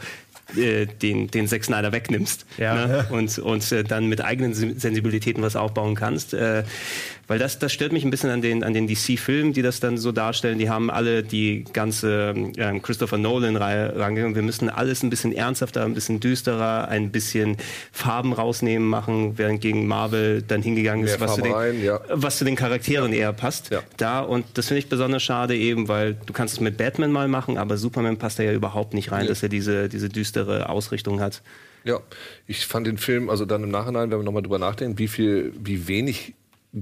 äh, 0.57 0.85
den, 0.85 1.27
den 1.29 1.47
Zack 1.47 1.63
Snyder 1.63 1.91
wegnimmst 1.91 2.45
Ja. 2.57 2.87
ne? 2.87 3.05
und, 3.11 3.37
und 3.39 3.71
äh, 3.71 3.83
dann 3.83 4.07
mit 4.07 4.21
eigenen 4.23 4.53
Sen- 4.53 4.79
Sensibilitäten 4.79 5.43
was 5.43 5.55
aufbauen 5.55 5.95
kannst. 5.95 6.33
Äh, 6.33 6.63
weil 7.29 7.37
das, 7.37 7.59
das 7.59 7.71
stört 7.71 7.93
mich 7.93 8.03
ein 8.03 8.09
bisschen 8.09 8.31
an 8.31 8.41
den, 8.41 8.63
an 8.63 8.73
den 8.73 8.87
DC-Filmen, 8.87 9.53
die 9.53 9.61
das 9.61 9.79
dann 9.79 9.99
so 9.99 10.11
darstellen. 10.11 10.57
Die 10.57 10.67
haben 10.67 10.89
alle 10.89 11.21
die 11.21 11.63
ganze 11.73 12.33
ähm, 12.57 12.81
Christopher 12.81 13.19
Nolan-Reihe 13.19 13.95
rangegangen. 13.97 14.33
Wir 14.33 14.41
müssen 14.41 14.67
alles 14.67 15.03
ein 15.03 15.11
bisschen 15.11 15.31
ernsthafter, 15.31 15.85
ein 15.85 15.93
bisschen 15.93 16.19
düsterer, 16.19 16.87
ein 16.87 17.11
bisschen 17.11 17.57
Farben 17.91 18.33
rausnehmen 18.33 18.87
machen, 18.87 19.37
während 19.37 19.61
gegen 19.61 19.85
Marvel 19.85 20.41
dann 20.41 20.63
hingegangen 20.63 21.05
ist, 21.05 21.19
was 21.19 21.35
zu, 21.35 21.43
den, 21.43 21.53
rein, 21.53 21.83
ja. 21.83 22.01
was 22.09 22.39
zu 22.39 22.45
den 22.45 22.55
Charakteren 22.55 23.13
eher 23.13 23.31
passt. 23.31 23.69
Ja. 23.69 23.83
Da 23.97 24.21
und 24.21 24.45
das 24.55 24.69
finde 24.69 24.79
ich 24.79 24.89
besonders 24.89 25.21
schade 25.21 25.55
eben, 25.55 25.87
weil 25.87 26.15
du 26.25 26.33
kannst 26.33 26.55
es 26.55 26.59
mit 26.59 26.77
Batman 26.77 27.11
mal 27.11 27.27
machen, 27.27 27.59
aber 27.59 27.77
Superman 27.77 28.17
passt 28.17 28.39
da 28.39 28.43
ja 28.43 28.53
überhaupt 28.53 28.95
nicht 28.95 29.11
rein, 29.11 29.27
dass 29.27 29.43
er 29.43 29.49
diese, 29.49 29.87
diese 29.87 30.09
düstere 30.09 30.67
Ausrichtung 30.67 31.21
hat. 31.21 31.43
Ja, 31.83 31.99
ich 32.47 32.65
fand 32.65 32.87
den 32.87 32.97
Film, 32.97 33.29
also 33.29 33.45
dann 33.45 33.63
im 33.63 33.69
Nachhinein, 33.69 34.09
wenn 34.09 34.17
wir 34.17 34.23
nochmal 34.23 34.41
drüber 34.41 34.57
nachdenken, 34.57 34.97
wie 34.97 35.07
viel, 35.07 35.53
wie 35.59 35.87
wenig 35.87 36.33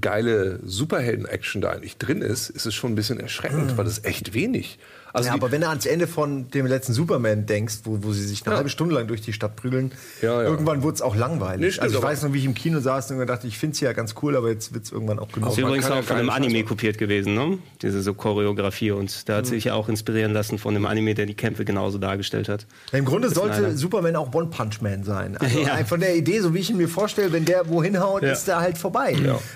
geile 0.02 0.60
Superhelden-Action 0.64 1.62
da 1.62 1.72
eigentlich 1.72 1.98
drin 1.98 2.22
ist, 2.22 2.50
ist 2.50 2.66
es 2.66 2.76
schon 2.76 2.92
ein 2.92 2.96
bisschen 2.96 3.20
erschreckend, 3.20 3.78
weil 3.78 3.86
das 3.86 4.04
echt 4.04 4.34
wenig. 4.34 4.80
Also 5.18 5.30
ja, 5.30 5.34
aber 5.34 5.52
wenn 5.52 5.62
du 5.62 5.68
ans 5.70 5.86
Ende 5.86 6.08
von 6.08 6.50
dem 6.52 6.66
letzten 6.68 6.94
Superman 6.94 7.46
denkst, 7.46 7.80
wo, 7.84 8.00
wo 8.02 8.12
sie 8.14 8.24
sich 8.26 8.44
eine 8.46 8.54
Ja. 8.54 8.58
halbe 8.58 8.70
Stunde 8.70 8.96
lang 8.96 9.08
durch 9.08 9.22
die 9.22 9.34
Stadt 9.34 9.56
prügeln, 9.56 9.92
Ja, 10.22 10.42
ja. 10.44 10.48
irgendwann 10.48 10.84
wurde 10.84 10.96
es 10.96 11.02
auch 11.02 11.16
langweilig. 11.16 11.60
Nee, 11.62 11.72
stimmt, 11.72 11.84
also 11.84 11.98
ich 11.98 12.04
weiß 12.04 12.24
noch, 12.24 12.34
wie 12.34 12.38
ich 12.40 12.46
im 12.46 12.54
Kino 12.54 12.80
saß 12.80 13.12
und 13.12 13.18
mir 13.18 13.26
dachte, 13.26 13.48
ich 13.48 13.58
finde 13.58 13.74
es 13.74 13.80
ja 13.80 13.94
ganz 13.94 14.16
cool, 14.22 14.36
aber 14.36 14.50
jetzt 14.50 14.74
wird 14.74 14.86
es 14.86 14.92
irgendwann 14.92 15.20
auch 15.20 15.32
genug. 15.32 15.50
Ist 15.50 15.58
man 15.58 15.68
übrigens 15.68 15.90
auch 15.90 16.04
von 16.04 16.18
einem 16.18 16.30
Anime 16.30 16.64
kopiert 16.64 16.98
gewesen, 16.98 17.34
ne? 17.34 17.58
Diese 17.82 18.02
so 18.02 18.14
Choreografie 18.14 18.92
und 18.92 19.28
da 19.30 19.38
hat 19.38 19.46
sich 19.48 19.66
ja 19.66 19.74
auch 19.74 19.90
inspirieren 19.90 20.34
lassen 20.34 20.58
von 20.60 20.74
dem 20.74 20.86
Anime, 20.86 21.14
der 21.16 21.26
die 21.26 21.34
Kämpfe 21.36 21.66
genauso 21.66 21.98
dargestellt 21.98 22.48
hat. 22.50 22.66
Im 22.92 23.06
Grunde 23.06 23.30
sollte 23.30 23.56
Snyder. 23.58 23.78
Superman 23.78 24.16
auch 24.16 24.34
One 24.34 24.48
Punch 24.48 24.82
Man 24.82 25.04
sein. 25.04 25.38
Also 25.38 25.60
Ja. 25.68 25.84
von 25.86 26.00
der 26.00 26.16
Idee, 26.16 26.40
so 26.42 26.54
wie 26.54 26.60
ich 26.60 26.70
ihn 26.70 26.78
mir 26.78 26.88
vorstelle, 26.88 27.32
wenn 27.32 27.46
der 27.46 27.68
wohin 27.70 28.00
haut, 28.00 28.24
Ja. 28.24 28.32
ist 28.34 28.48
der 28.48 28.60
halt 28.60 28.78
vorbei. 28.78 29.16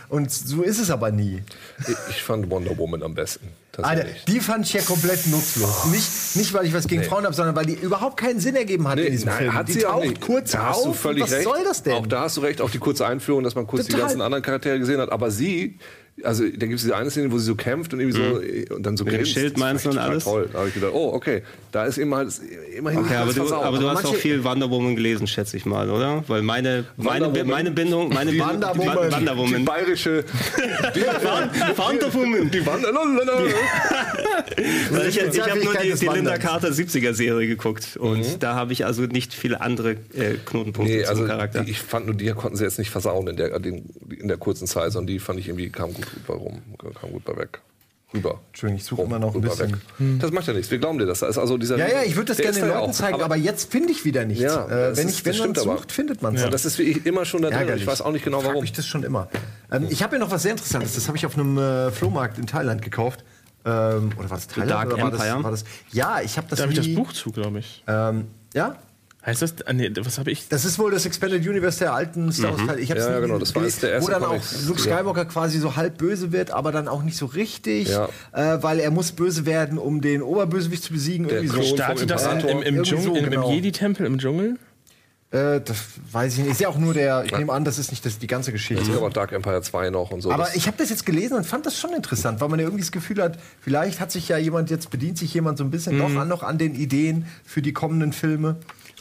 Und 0.09 0.31
so 0.31 0.63
ist 0.63 0.79
es 0.79 0.89
aber 0.89 1.11
nie. 1.11 1.43
ich 2.09 2.23
fand 2.23 2.49
Wonder 2.49 2.77
Woman 2.77 3.03
am 3.03 3.13
besten. 3.13 3.47
Alter, 3.77 4.05
die 4.27 4.39
fand 4.39 4.65
ich 4.65 4.73
ja 4.73 4.81
komplett 4.81 5.27
nutzlos. 5.27 5.85
Nicht, 5.85 6.35
nicht, 6.35 6.53
weil 6.53 6.65
ich 6.65 6.73
was 6.73 6.87
gegen 6.87 7.03
Frauen 7.03 7.23
habe, 7.23 7.33
sondern 7.33 7.55
weil 7.55 7.65
die 7.65 7.73
überhaupt 7.73 8.17
keinen 8.17 8.39
Sinn 8.39 8.55
ergeben 8.55 8.87
hat 8.87 8.99
in 8.99 9.11
diesem 9.11 9.29
nein, 9.29 9.37
Film. 9.37 9.53
hat 9.53 9.67
die 9.69 9.73
sie 9.73 9.85
auch 9.85 10.03
nicht. 10.03 10.19
kurz 10.19 10.51
da 10.51 10.71
auf. 10.71 11.05
was 11.05 11.31
recht. 11.31 11.43
soll 11.43 11.63
das 11.63 11.83
denn? 11.83 11.93
Auch 11.93 12.07
da 12.07 12.21
hast 12.21 12.37
du 12.37 12.41
recht, 12.41 12.61
auch 12.61 12.69
die 12.69 12.79
kurze 12.79 13.05
Einführung, 13.05 13.43
dass 13.43 13.55
man 13.55 13.67
kurz 13.67 13.85
die 13.85 13.91
Total. 13.91 14.07
ganzen 14.07 14.21
anderen 14.21 14.43
Charaktere 14.43 14.77
gesehen 14.77 14.99
hat. 14.99 15.11
Aber 15.11 15.31
sie, 15.31 15.77
also 16.23 16.43
da 16.43 16.49
gibt 16.49 16.73
es 16.75 16.81
diese 16.81 16.95
eine 16.95 17.09
Szene, 17.09 17.31
wo 17.31 17.37
sie 17.39 17.45
so 17.45 17.55
kämpft 17.55 17.93
und 17.93 17.99
irgendwie 17.99 18.17
so 18.69 18.75
und 18.75 18.83
dann 18.85 18.95
so 18.97 19.03
Mhm. 19.05 19.11
Mit 19.11 19.13
dem 19.13 19.23
grinst. 19.23 19.31
Schild 19.33 19.57
meinst 19.57 19.85
du 19.85 19.89
und 19.89 19.97
alles? 19.97 20.23
Toll. 20.23 20.49
Da 20.51 20.59
habe 20.59 20.67
ich 20.67 20.73
gedacht, 20.75 20.91
oh, 20.93 21.11
okay, 21.13 21.41
da 21.71 21.85
ist 21.85 21.97
immer, 21.97 22.25
immerhin 22.77 22.99
Okay, 22.99 23.15
aber 23.15 23.33
du, 23.33 23.53
aber 23.53 23.77
du 23.79 23.89
hast 23.89 24.05
auch 24.05 24.13
viel 24.15 24.43
Wonder 24.43 24.69
Woman 24.69 24.95
gelesen, 24.95 25.25
schätze 25.25 25.57
ich 25.57 25.65
mal, 25.65 25.89
oder? 25.89 26.23
Weil 26.27 26.41
meine, 26.43 26.85
meine, 26.97 27.27
meine 27.45 27.71
Bindung, 27.71 28.09
meine 28.13 28.31
Die- 28.31 28.39
Wonder 28.39 28.71
die- 28.73 28.79
bayerische 28.85 29.15
Wonder 29.17 29.37
Woman. 29.37 29.65
die. 29.65 29.67
Weil 34.91 35.07
ich 35.09 35.17
ich 35.17 35.41
habe 35.41 35.63
nur 35.63 35.73
die, 35.75 35.93
die 35.93 36.05
Linda 36.05 36.13
Wanderns. 36.13 36.39
Carter 36.43 36.67
70er 36.69 37.13
Serie 37.13 37.47
geguckt 37.47 37.97
und 37.97 38.41
da 38.43 38.55
habe 38.55 38.73
ich 38.73 38.85
also 38.85 39.03
nicht 39.03 39.33
viele 39.33 39.61
andere 39.61 39.91
äh, 40.13 40.35
Knotenpunkte 40.45 40.93
Nee, 40.93 41.01
zum 41.03 41.09
also 41.09 41.25
Charakter. 41.25 41.63
ich 41.67 41.79
fand 41.79 42.05
nur, 42.07 42.15
die 42.15 42.27
konnten 42.31 42.57
sie 42.57 42.63
jetzt 42.63 42.79
nicht 42.79 42.89
versauen 42.91 43.27
in 43.27 43.37
der, 43.37 43.55
in 43.63 44.27
der 44.27 44.37
kurzen 44.37 44.67
Zeit, 44.67 44.91
sondern 44.91 45.07
die 45.07 45.19
fand 45.19 45.39
ich 45.39 45.47
irgendwie, 45.47 45.69
kam 45.69 45.93
gut 45.93 46.00
rüber 46.15 46.35
rum, 46.39 46.61
kam 46.99 47.11
gut 47.11 47.23
bei 47.25 47.35
weg. 47.37 47.61
Rüber. 48.13 48.41
Entschuldigung, 48.49 48.77
ich 48.77 48.83
suche 48.83 49.01
immer 49.03 49.19
noch 49.19 49.29
ein 49.29 49.35
rüber 49.35 49.49
bisschen. 49.55 49.71
Weg. 49.71 50.19
Das 50.19 50.31
macht 50.31 50.45
ja 50.45 50.51
nichts, 50.53 50.69
wir 50.69 50.79
glauben 50.79 50.99
dir 50.99 51.05
das. 51.05 51.23
Also 51.23 51.57
dieser 51.57 51.77
Ja, 51.77 51.87
ja, 51.87 52.03
ich 52.03 52.17
würde 52.17 52.27
das 52.33 52.37
gerne 52.39 52.59
den 52.59 52.67
Leuten 52.67 52.91
zeigen, 52.91 53.21
aber, 53.21 53.37
jetzt 53.37 53.71
finde 53.71 53.91
ich 53.93 54.03
wieder 54.03 54.25
nichts. 54.25 54.43
Ja, 54.43 54.65
äh, 54.65 54.69
das 54.89 54.97
wenn 54.97 55.07
ist- 55.07 55.19
ich, 55.19 55.25
wenn 55.25 55.53
das 55.53 55.63
man 55.65 55.69
aber. 55.69 55.77
sucht, 55.79 55.91
findet 55.93 56.21
man 56.21 56.35
es. 56.35 56.41
Ja. 56.41 56.49
Das 56.49 56.65
ist 56.65 56.77
wie 56.77 56.91
immer 56.91 57.23
schon 57.23 57.41
da 57.41 57.47
drin. 57.49 57.59
Ärgerlich. 57.59 57.83
Ich 57.83 57.87
weiß 57.87 58.01
auch 58.01 58.11
nicht 58.11 58.25
genau 58.25 58.39
Frag 58.41 58.49
warum. 58.49 58.61
mich 58.63 58.73
das 58.73 58.85
schon 58.85 59.03
immer. 59.03 59.29
Ähm, 59.71 59.87
ich 59.89 60.03
habe 60.03 60.15
ja 60.17 60.19
noch 60.19 60.29
was 60.29 60.41
sehr 60.43 60.51
Interessantes. 60.51 60.93
Das 60.95 61.07
habe 61.07 61.15
ich 61.17 61.25
auf 61.25 61.37
einem 61.37 61.57
äh, 61.57 61.89
Flohmarkt 61.91 62.37
in 62.37 62.47
Thailand 62.47 62.81
gekauft. 62.81 63.23
Ähm, 63.63 64.09
oder 64.17 64.29
war 64.29 64.37
das 64.37 64.47
Thailand? 64.47 64.71
Dark 64.71 64.93
oder 64.93 65.03
war 65.03 65.11
das, 65.11 65.21
Empire? 65.21 65.43
war 65.45 65.51
das? 65.51 65.63
Ja, 65.93 66.19
ich 66.21 66.35
habe 66.35 66.47
das. 66.49 66.57
Da 66.57 66.63
habe 66.63 66.73
ich 66.73 66.79
das 66.79 66.93
Buch 66.93 67.13
zu, 67.13 67.31
glaube 67.31 67.59
ich. 67.59 67.81
Ähm, 67.87 68.25
ja, 68.53 68.75
Heißt 69.23 69.43
das? 69.43 69.53
Ah, 69.67 69.73
nee, 69.73 69.91
was 69.99 70.17
habe 70.17 70.31
ich? 70.31 70.47
das 70.49 70.65
ist 70.65 70.79
wohl 70.79 70.89
das 70.91 71.05
Expanded 71.05 71.47
Universe 71.47 71.77
der 71.77 71.93
alten 71.93 72.31
Star 72.31 72.53
Wars 72.57 72.65
Teile. 72.65 72.79
Ich 72.81 72.89
hab's 72.89 73.01
Mhm. 73.05 73.11
Ja, 73.11 73.15
nie 73.19 73.21
genau, 73.27 73.37
das 73.37 73.53
war 73.53 73.61
gelesen, 73.61 73.81
der 73.81 73.93
ersten 73.93 74.07
Wo 74.07 74.13
dann 74.13 74.23
auch. 74.23 74.41
Luke 74.67 74.79
Skywalker 74.81 75.25
quasi 75.25 75.59
so 75.59 75.75
halb 75.75 75.97
böse 75.99 76.31
wird, 76.31 76.49
aber 76.49 76.71
dann 76.71 76.87
auch 76.87 77.03
nicht 77.03 77.17
so 77.17 77.27
richtig, 77.27 77.89
Ja. 77.89 78.09
äh, 78.31 78.63
weil 78.63 78.79
er 78.79 78.89
muss 78.89 79.11
böse 79.11 79.45
werden, 79.45 79.77
um 79.77 80.01
den 80.01 80.23
Oberbösewicht 80.23 80.81
zu 80.83 80.93
besiegen. 80.93 81.27
Der 81.27 81.43
irgendwie 81.43 81.67
so. 81.67 81.75
Startet 81.75 82.09
das 82.09 82.25
im, 82.25 82.63
im, 82.63 82.83
Dschungel, 82.83 83.03
so, 83.05 83.15
im, 83.15 83.25
im 83.25 83.29
genau. 83.29 83.51
Jedi-Tempel 83.51 84.05
im 84.07 84.17
Dschungel? 84.17 84.57
Äh, 85.31 85.61
das 85.61 85.77
weiß 86.11 86.33
ich 86.33 86.39
nicht. 86.39 86.51
Ist 86.51 86.59
ja 86.61 86.67
auch 86.67 86.77
nur 86.77 86.93
der. 86.93 87.23
Ich 87.25 87.31
nehme 87.31 87.53
an, 87.53 87.63
das 87.63 87.79
ist 87.79 87.91
nicht 87.91 88.05
das, 88.05 88.19
die 88.19 88.27
ganze 88.27 88.51
Geschichte. 88.51 88.81
Es 88.81 88.87
gibt 88.89 88.97
aber 88.97 89.07
auch 89.07 89.13
Dark 89.13 89.31
Empire 89.31 89.61
2 89.61 89.89
noch 89.89 90.11
und 90.11 90.19
so. 90.21 90.29
Aber 90.31 90.49
ich 90.55 90.67
habe 90.67 90.75
das 90.77 90.89
jetzt 90.89 91.05
gelesen 91.05 91.37
und 91.37 91.45
fand 91.45 91.65
das 91.65 91.77
schon 91.79 91.93
interessant, 91.93 92.41
weil 92.41 92.49
man 92.49 92.59
ja 92.59 92.65
irgendwie 92.65 92.81
das 92.83 92.91
Gefühl 92.91 93.21
hat, 93.23 93.37
vielleicht 93.61 94.01
hat 94.01 94.11
sich 94.11 94.27
ja 94.27 94.37
jemand 94.37 94.69
jetzt 94.69 94.89
bedient 94.89 95.17
sich 95.17 95.33
jemand 95.33 95.57
so 95.57 95.63
ein 95.63 95.71
bisschen 95.71 95.97
doch 95.97 96.13
an, 96.15 96.27
noch 96.27 96.43
an 96.43 96.57
den 96.57 96.75
Ideen 96.75 97.25
für 97.45 97.61
die 97.61 97.71
kommenden 97.71 98.11
Filme. 98.11 98.57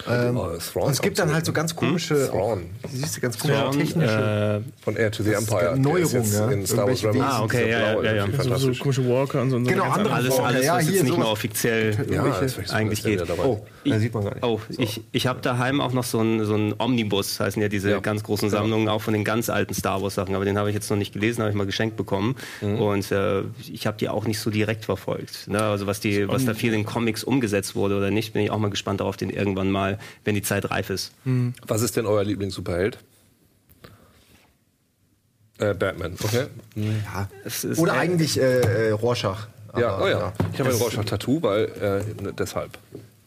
Ähm, 0.08 0.36
Oh, 0.38 0.48
und 0.80 0.90
es 0.92 1.02
gibt 1.02 1.18
dann 1.18 1.28
halt 1.34 1.44
so 1.44 1.50
zurück, 1.52 1.56
ganz 1.56 1.76
komische, 1.76 2.32
Hm? 2.32 2.70
Siehst 2.90 3.16
du, 3.16 3.20
ganz 3.20 3.38
komische 3.38 3.60
Thrawn, 3.60 3.78
technische. 3.78 4.62
äh, 4.64 4.82
von 4.82 4.96
Air 4.96 5.10
to 5.10 5.22
the 5.22 5.32
Empire. 5.34 5.60
Der 5.60 5.76
Neuerung, 5.76 6.02
ist 6.02 6.12
jetzt 6.12 6.34
ja. 6.38 6.50
In 6.50 6.66
Star 6.66 6.86
Wars 6.86 7.04
Rebels. 7.04 7.22
Ah, 7.22 7.42
okay, 7.42 7.70
ja, 7.70 8.00
ja, 8.02 8.14
ja. 8.14 8.24
ist 8.24 8.42
So, 8.44 8.72
so 8.72 8.82
komische 8.82 9.06
Walker 9.06 9.42
und 9.42 9.50
so. 9.50 9.60
Genau, 9.60 9.84
andere 9.90 10.14
alles, 10.14 10.38
alles 10.38 10.64
Ja, 10.64 10.76
was 10.76 10.84
hier 10.84 10.92
jetzt 10.94 11.04
nicht 11.04 11.18
mehr 11.18 11.28
offiziell 11.28 11.96
Ja, 12.10 12.24
eigentlich 12.70 13.02
geht. 13.02 13.20
ja. 13.28 13.34
Oh, 13.44 13.66
da 13.84 13.98
sieht 13.98 14.12
man 14.14 14.24
gar 14.24 14.34
nicht. 14.34 14.44
Oh, 14.44 14.60
ich, 14.78 15.00
ich 15.12 15.26
habe 15.26 15.40
daheim 15.40 15.80
auch 15.80 15.92
noch 15.92 16.04
so 16.04 16.18
einen 16.20 16.44
so 16.44 16.54
einen 16.54 16.74
Omnibus, 16.78 17.40
heißen 17.40 17.60
ja 17.62 17.68
diese 17.68 17.90
Ja. 17.90 18.00
ganz 18.00 18.22
großen 18.22 18.50
Sammlungen, 18.50 18.88
auch 18.88 19.00
von 19.02 19.12
den 19.14 19.24
ganz 19.24 19.48
alten 19.50 19.74
Star 19.74 20.02
Wars 20.02 20.14
Sachen, 20.14 20.34
aber 20.34 20.44
den 20.44 20.58
habe 20.58 20.68
ich 20.68 20.74
jetzt 20.74 20.90
noch 20.90 20.96
nicht 20.96 21.12
gelesen, 21.12 21.40
habe 21.40 21.50
ich 21.50 21.56
mal 21.56 21.66
geschenkt 21.66 21.96
bekommen 21.96 22.36
Mhm. 22.60 22.80
und 22.80 23.10
äh, 23.12 23.42
ich 23.72 23.86
habe 23.86 23.96
die 23.98 24.08
auch 24.08 24.26
nicht 24.26 24.38
so 24.40 24.50
direkt 24.50 24.84
verfolgt. 24.84 25.48
Ne? 25.48 25.62
Also 25.62 25.86
was 25.86 26.00
die, 26.00 26.28
was 26.28 26.44
da 26.44 26.54
viel 26.54 26.74
in 26.74 26.84
Comics 26.84 27.24
umgesetzt 27.24 27.74
wurde 27.74 27.96
oder 27.96 28.10
nicht, 28.10 28.32
bin 28.32 28.42
ich 28.42 28.50
auch 28.50 28.58
mal 28.58 28.70
gespannt 28.70 29.00
darauf, 29.00 29.16
den 29.16 29.30
irgendwann 29.30 29.70
mal, 29.70 29.98
wenn 30.24 30.34
die 30.34 30.42
Zeit 30.42 30.70
reif 30.70 30.90
ist. 30.90 31.12
Was 31.66 31.82
ist 31.82 31.96
denn 31.96 32.06
euer 32.06 32.24
Lieblings-Superheld? 32.24 32.98
Äh, 35.58 35.74
Batman, 35.74 36.14
okay. 36.24 36.46
Ja. 36.74 37.28
Es 37.44 37.64
ist, 37.64 37.78
Oder 37.78 37.94
äh, 37.94 37.98
eigentlich 37.98 38.40
äh, 38.40 38.60
äh, 38.88 38.90
Rorschach. 38.92 39.48
Ja, 39.78 39.90
Aber, 39.96 40.04
oh 40.04 40.08
ja. 40.08 40.32
Ich 40.52 40.58
habe 40.60 40.70
ein 40.70 40.76
Rorschach-Tattoo, 40.76 41.42
weil 41.42 41.64
äh, 42.18 42.22
ne, 42.22 42.32
deshalb. 42.36 42.78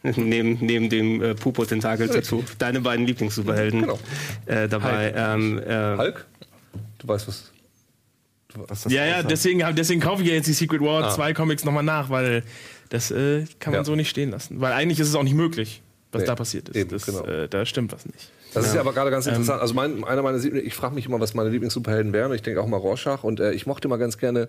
neben, 0.15 0.57
neben 0.59 0.89
dem 0.89 1.21
äh, 1.21 1.33
Pupo-Tentakel-Tattoo. 1.35 2.43
Deine 2.59 2.81
beiden 2.81 3.05
Lieblings-Superhelden 3.07 3.81
Genau. 3.81 3.99
äh, 4.45 4.67
dabei. 4.67 5.13
Ähm, 5.15 5.59
äh, 5.59 5.97
Hulk? 5.97 6.25
Du 6.99 7.07
weißt 7.07 7.27
was. 7.27 7.51
Was 8.55 8.83
das 8.83 8.91
Ja, 8.93 9.05
ja, 9.05 9.23
deswegen, 9.23 9.63
deswegen 9.75 9.99
kaufe 10.01 10.21
ich 10.21 10.27
ja 10.29 10.35
jetzt 10.35 10.47
die 10.47 10.53
Secret 10.53 10.81
War 10.81 11.09
2 11.09 11.33
Comics 11.33 11.63
nochmal 11.65 11.83
nach, 11.83 12.09
weil 12.09 12.43
das 12.89 13.09
äh, 13.11 13.45
kann 13.59 13.71
man 13.71 13.81
Ja. 13.81 13.85
so 13.85 13.95
nicht 13.95 14.09
stehen 14.09 14.29
lassen. 14.29 14.61
Weil 14.61 14.73
eigentlich 14.73 14.99
ist 14.99 15.07
es 15.07 15.15
auch 15.15 15.23
nicht 15.23 15.33
möglich, 15.35 15.81
was 16.11 16.21
Nee, 16.21 16.27
da 16.27 16.35
passiert 16.35 16.69
ist. 16.69 16.75
eben, 16.75 16.89
das, 16.91 17.05
genau. 17.05 17.23
äh, 17.25 17.47
da 17.47 17.65
stimmt 17.65 17.91
was 17.93 18.05
nicht. 18.05 18.29
Das 18.53 18.67
ist 18.67 18.75
ja 18.75 18.81
aber 18.81 18.93
gerade 18.93 19.09
ganz 19.09 19.25
interessant. 19.25 19.59
Also 19.61 19.73
mein, 19.73 20.03
einer 20.03 20.21
meiner 20.21 20.37
ich 20.43 20.75
frage 20.75 20.93
mich 20.93 21.07
immer, 21.07 21.19
was 21.19 21.33
meine 21.33 21.49
Lieblings-Superhelden 21.49 22.13
wären. 22.13 22.31
Ich 22.33 22.43
denke 22.43 22.61
auch 22.61 22.67
mal 22.67 22.77
Rorschach. 22.77 23.23
Und 23.23 23.39
äh, 23.39 23.51
ich 23.53 23.65
mochte 23.65 23.87
mal 23.87 23.97
ganz 23.97 24.19
gerne. 24.19 24.47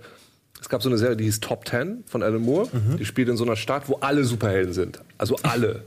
Es 0.61 0.69
gab 0.69 0.83
so 0.83 0.89
eine 0.89 0.97
Serie, 0.99 1.17
die 1.17 1.25
hieß 1.25 1.41
Top 1.41 1.65
Ten 1.67 2.05
von 2.07 2.23
Alan 2.23 2.41
Moore. 2.41 2.69
Die 2.99 3.05
spielt 3.05 3.29
in 3.29 3.37
so 3.37 3.45
einer 3.45 3.57
Stadt, 3.57 3.89
wo 3.89 3.97
alle 4.01 4.25
Superhelden 4.25 4.73
sind. 4.73 5.01
Also 5.19 5.37
alle. 5.43 5.83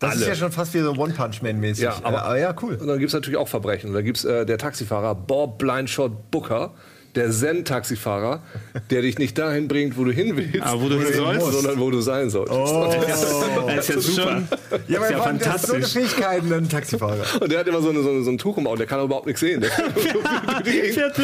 Das 0.00 0.12
alle. 0.12 0.20
ist 0.22 0.26
ja 0.28 0.34
schon 0.34 0.50
fast 0.52 0.72
wie 0.74 0.80
so 0.80 0.92
One 0.92 1.12
Punch 1.12 1.42
Man 1.42 1.60
mäßig. 1.60 1.84
Ja, 1.84 1.94
aber- 2.02 2.36
ja, 2.38 2.54
cool. 2.62 2.74
Und 2.76 2.86
dann 2.88 2.98
gibt 2.98 3.08
es 3.08 3.14
natürlich 3.14 3.38
auch 3.38 3.48
Verbrechen. 3.48 3.92
Da 3.92 4.00
gibt 4.02 4.16
es 4.18 4.24
äh, 4.24 4.46
der 4.46 4.58
Taxifahrer 4.58 5.14
Bob 5.14 5.58
Blindshot 5.58 6.30
Booker, 6.30 6.74
der 7.14 7.30
Zen-Taxifahrer, 7.30 8.42
der 8.90 9.02
dich 9.02 9.18
nicht 9.18 9.36
dahin 9.38 9.68
bringt, 9.68 9.96
wo 9.98 10.04
du 10.04 10.12
hin 10.12 10.36
willst, 10.36 10.60
Aber 10.62 10.82
wo 10.82 10.88
du 10.88 10.98
hin 11.00 11.12
sollst. 11.14 11.52
sondern 11.52 11.80
wo 11.80 11.90
du 11.90 12.00
sein 12.00 12.30
sollst. 12.30 12.52
das 13.76 13.88
ist 13.88 13.94
ja 13.94 14.00
super. 14.00 14.42
Ja, 14.88 15.02
ist 15.02 15.10
ja 15.10 15.16
aber 15.16 15.26
Mann, 15.26 15.38
der 15.38 15.52
hat 15.52 15.60
so 15.60 15.72
eine 15.72 15.82
fantastisch. 15.84 15.92
Fähigkeiten, 15.92 16.52
ein 16.52 16.68
Taxifahrer. 16.68 17.24
Und 17.40 17.50
der 17.50 17.60
hat 17.60 17.66
immer 17.68 17.80
so, 17.82 17.90
eine, 17.90 18.02
so, 18.02 18.10
eine, 18.10 18.22
so 18.22 18.30
ein 18.30 18.38
Tuch 18.38 18.56
im 18.58 18.66
Auge, 18.66 18.78
der 18.78 18.86
kann 18.86 19.02
überhaupt 19.04 19.26
nichts 19.26 19.40
sehen. 19.40 19.64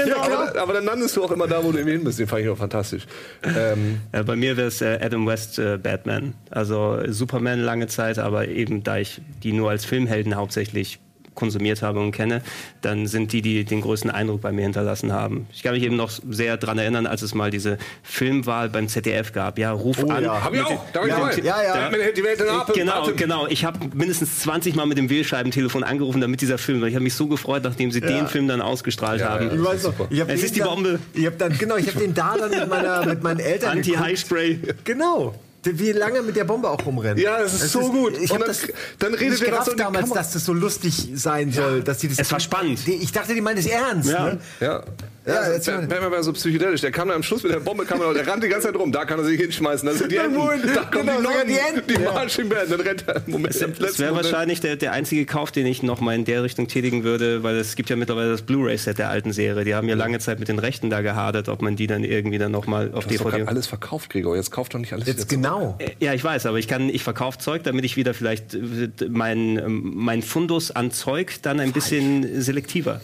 Ja, 0.07 0.17
aber, 0.23 0.61
aber 0.61 0.73
dann 0.73 0.85
landest 0.85 1.17
du 1.17 1.25
auch 1.25 1.31
immer 1.31 1.47
da, 1.47 1.63
wo 1.63 1.73
du 1.73 1.79
hin 1.79 2.03
bist. 2.05 2.19
Den 2.19 2.27
fand 2.27 2.43
ich 2.43 2.49
auch 2.49 2.59
fantastisch. 2.59 3.07
Ähm, 3.45 4.01
Äh, 4.13 4.23
bei 4.23 4.37
mir 4.37 4.57
wäre 4.57 4.69
es 4.69 4.81
äh, 4.81 4.99
Adam 5.01 5.27
West 5.27 5.59
äh, 5.59 5.79
Batman. 5.79 6.35
Also 6.51 6.99
Superman 7.09 7.61
lange 7.61 7.87
Zeit, 7.87 8.19
aber 8.19 8.49
eben 8.49 8.83
da 8.83 8.99
ich 8.99 9.21
die 9.43 9.53
nur 9.53 9.71
als 9.71 9.85
Filmhelden 9.85 10.37
hauptsächlich 10.37 10.99
konsumiert 11.37 11.83
habe 11.83 12.01
und 12.01 12.11
kenne, 12.11 12.43
dann 12.83 13.07
sind 13.07 13.33
die, 13.33 13.43
die 13.43 13.65
den 13.65 13.81
größten 13.83 14.11
Eindruck 14.11 14.41
bei 14.41 14.51
mir 14.51 14.63
hinterlassen 14.63 15.13
haben. 15.13 15.47
Ich 15.53 15.63
kann 15.63 15.75
mich 15.75 15.85
eben 15.85 15.95
noch 15.95 16.11
sehr 16.29 16.57
daran 16.57 16.79
erinnern, 16.79 17.07
als 17.07 17.23
es 17.23 17.33
mal 17.35 17.53
diese 17.53 17.79
Filmwahl 18.03 18.69
beim 18.69 18.89
ZDF 18.89 19.33
gab. 19.33 19.59
Ja, 19.59 19.71
ruf 19.71 19.99
Oh 20.03 20.11
an. 20.11 20.25
ja. 20.25 20.43
Hab 20.43 20.53
ich 20.53 20.63
auch. 20.63 20.85
Da 20.93 21.01
war 21.01 21.07
ich 21.07 21.13
Ja, 21.13 21.19
dabei. 21.19 21.43
ja, 21.45 21.63
ja. 21.63 21.91
Da- 21.91 21.97
Die 22.17 22.25
Welt 22.25 22.41
in 22.41 22.49
Atem. 22.49 22.75
Genau, 22.75 23.03
Atem. 23.03 23.17
genau. 23.17 23.47
Ich 23.47 23.65
habe 23.65 23.79
mindestens 23.95 24.41
20 24.41 24.75
Mal 24.75 24.87
mit 24.87 24.99
dem 24.99 25.09
Wählscheibentelefon 25.11 25.85
angerufen, 25.85 26.21
damit 26.21 26.41
dieser 26.41 26.59
Film. 26.59 26.83
Ich 26.85 26.95
habe 26.95 27.05
mich 27.05 27.15
so 27.15 27.27
gefreut, 27.29 27.63
nachdem 27.63 27.93
sie 27.93 28.01
den 28.01 28.27
Film 28.27 28.49
dann 28.49 28.61
ausgestrahlt 28.61 29.21
Ja, 29.21 29.31
haben. 29.31 29.51
Ich 29.55 29.63
weiß 29.65 29.85
noch, 29.85 30.11
ich 30.11 30.21
hab 30.21 30.29
Es 30.31 30.41
den 30.41 30.45
ist 30.47 30.57
die 30.57 30.61
dann- 30.61 30.69
Bombe. 30.71 30.99
Ich 31.15 31.27
hab 31.27 31.39
dann, 31.39 31.57
genau, 31.59 31.77
ich 31.77 31.87
habe 31.89 31.99
den 32.01 32.15
da 32.15 32.35
dann 32.39 32.51
mit, 32.51 32.69
meiner, 32.69 33.07
mit 33.07 33.23
meinen 33.23 33.41
Eltern. 33.41 33.71
Anti-High-Spray. 33.77 34.59
Genau. 34.85 35.35
Wie 35.73 35.93
lange 35.93 36.23
mit 36.23 36.37
der 36.37 36.45
Bombe 36.45 36.69
auch 36.71 36.85
rumrennen. 36.87 37.19
Ja, 37.23 37.41
das 37.43 37.55
ist 37.55 37.63
Es 37.65 37.73
so 37.73 37.81
gut. 37.91 38.15
Ich 38.19 38.31
Und 38.31 38.39
habe 38.43 38.45
dann- 38.45 38.49
das 38.49 38.69
dann 38.99 39.15
redet 39.15 39.41
nicht 39.41 39.43
er 39.51 39.63
so 39.65 39.75
damals, 39.75 40.11
dass 40.11 40.33
das 40.33 40.45
so 40.45 40.53
lustig 40.53 41.09
sein 41.15 41.53
soll. 41.53 41.83
Dass 41.83 41.99
die 41.99 42.09
das 42.09 42.19
Es 42.19 42.33
war 42.33 42.41
spannend. 42.41 42.87
Die- 42.87 42.95
Ich 42.95 43.13
dachte, 43.13 43.35
die 43.35 43.41
meinen 43.41 43.59
es 43.59 43.67
ernst. 43.67 44.11
Ja. 44.11 44.25
Ne? 44.27 44.39
Ja. 44.61 44.83
Ja, 45.27 45.35
Ja, 45.49 45.53
jetzt 45.55 45.67
mal- 45.67 45.85
Batman 45.89 46.13
war 46.13 46.23
so 46.23 46.33
psychedelisch. 46.33 46.83
Der 46.83 46.93
kam 46.93 47.09
dann 47.09 47.17
am 47.17 47.23
Schluss 47.25 47.43
mit 47.43 47.51
der 47.53 47.59
Bombe, 47.59 47.85
kam 47.85 48.01
er, 48.01 48.15
der 48.15 48.25
rennt 48.25 48.45
die 48.45 48.49
ganze 48.49 48.69
Zeit 48.69 48.77
rum. 48.77 48.93
Da 48.93 49.05
kann 49.05 49.19
er 49.19 49.25
sich 49.25 49.41
hinschmeißen. 49.41 49.85
Da 49.89 49.93
sind 49.95 50.13
die 50.13 50.17
Enten. 50.19 50.39
Da 50.73 50.83
kommen 50.85 51.07
Genau, 51.07 51.17
die 51.19 51.23
Nonnen, 51.25 51.49
die 51.49 51.59
Enten, 51.59 51.89
die 51.89 52.01
ja. 52.01 52.13
Marching 52.13 52.49
Band. 52.49 52.71
Dann 52.71 52.81
rennt 52.81 53.05
er 53.09 53.17
im 53.27 53.33
Moment. 53.33 53.53
Das 53.61 53.79
letzten 53.81 53.99
wäre 54.05 54.15
wahrscheinlich 54.15 54.61
der, 54.61 54.77
der 54.77 54.93
einzige 54.93 55.27
Kauf, 55.27 55.51
den 55.51 55.67
ich 55.67 55.83
noch 55.83 56.01
mal 56.01 56.15
in 56.15 56.25
der 56.25 56.45
Richtung 56.45 56.69
tätigen 56.69 57.03
würde, 57.03 57.43
weil 57.43 57.57
es 57.57 57.75
gibt 57.75 57.91
ja 57.91 57.97
mittlerweile 57.97 58.31
das 58.31 58.43
Blu-ray-Set 58.43 58.99
der 58.99 59.09
alten 59.11 59.33
Serie. 59.33 59.65
Die 59.65 59.75
haben 59.75 59.89
ja 59.89 59.97
lange 59.97 60.21
Zeit 60.21 60.39
mit 60.39 60.47
den 60.47 60.61
Rechten 60.61 60.91
da 60.91 61.01
gehadert, 61.01 61.49
ob 61.49 61.61
man 61.61 61.75
die 61.75 61.89
dann 61.89 62.05
irgendwie 62.05 62.39
dann 62.39 62.53
noch 62.53 62.69
mal 62.69 62.93
auf 62.95 63.05
Du 63.07 63.11
hast 63.11 63.19
doch 63.19 63.25
DVD... 63.25 63.39
grad 63.39 63.49
alles 63.49 63.67
verkauft, 63.67 64.11
Gregor. 64.11 64.37
Jetzt 64.37 64.53
kauft 64.53 64.75
doch 64.75 64.79
nicht 64.79 64.93
alles 64.93 65.09
Jetzt 65.09 65.29
genau. 65.29 65.56
Ja, 66.01 66.15
ich 66.15 66.23
weiß, 66.23 66.47
aber 66.47 66.59
ich 66.59 66.69
kann, 66.69 66.89
ich 66.89 67.03
verkaufe 67.03 67.39
Zeug, 67.39 67.63
damit 67.65 67.85
ich 67.85 67.97
wieder 67.97 68.15
vielleicht 68.15 68.55
äh, 68.55 68.91
mein, 69.09 69.59
ähm, 69.59 69.93
mein 69.95 70.23
Fundus 70.23 70.71
an 70.71 70.91
Zeug 70.91 71.39
dann 71.43 71.61
ein 71.61 71.73
bisschen 71.73 72.41
selektiver 72.41 73.01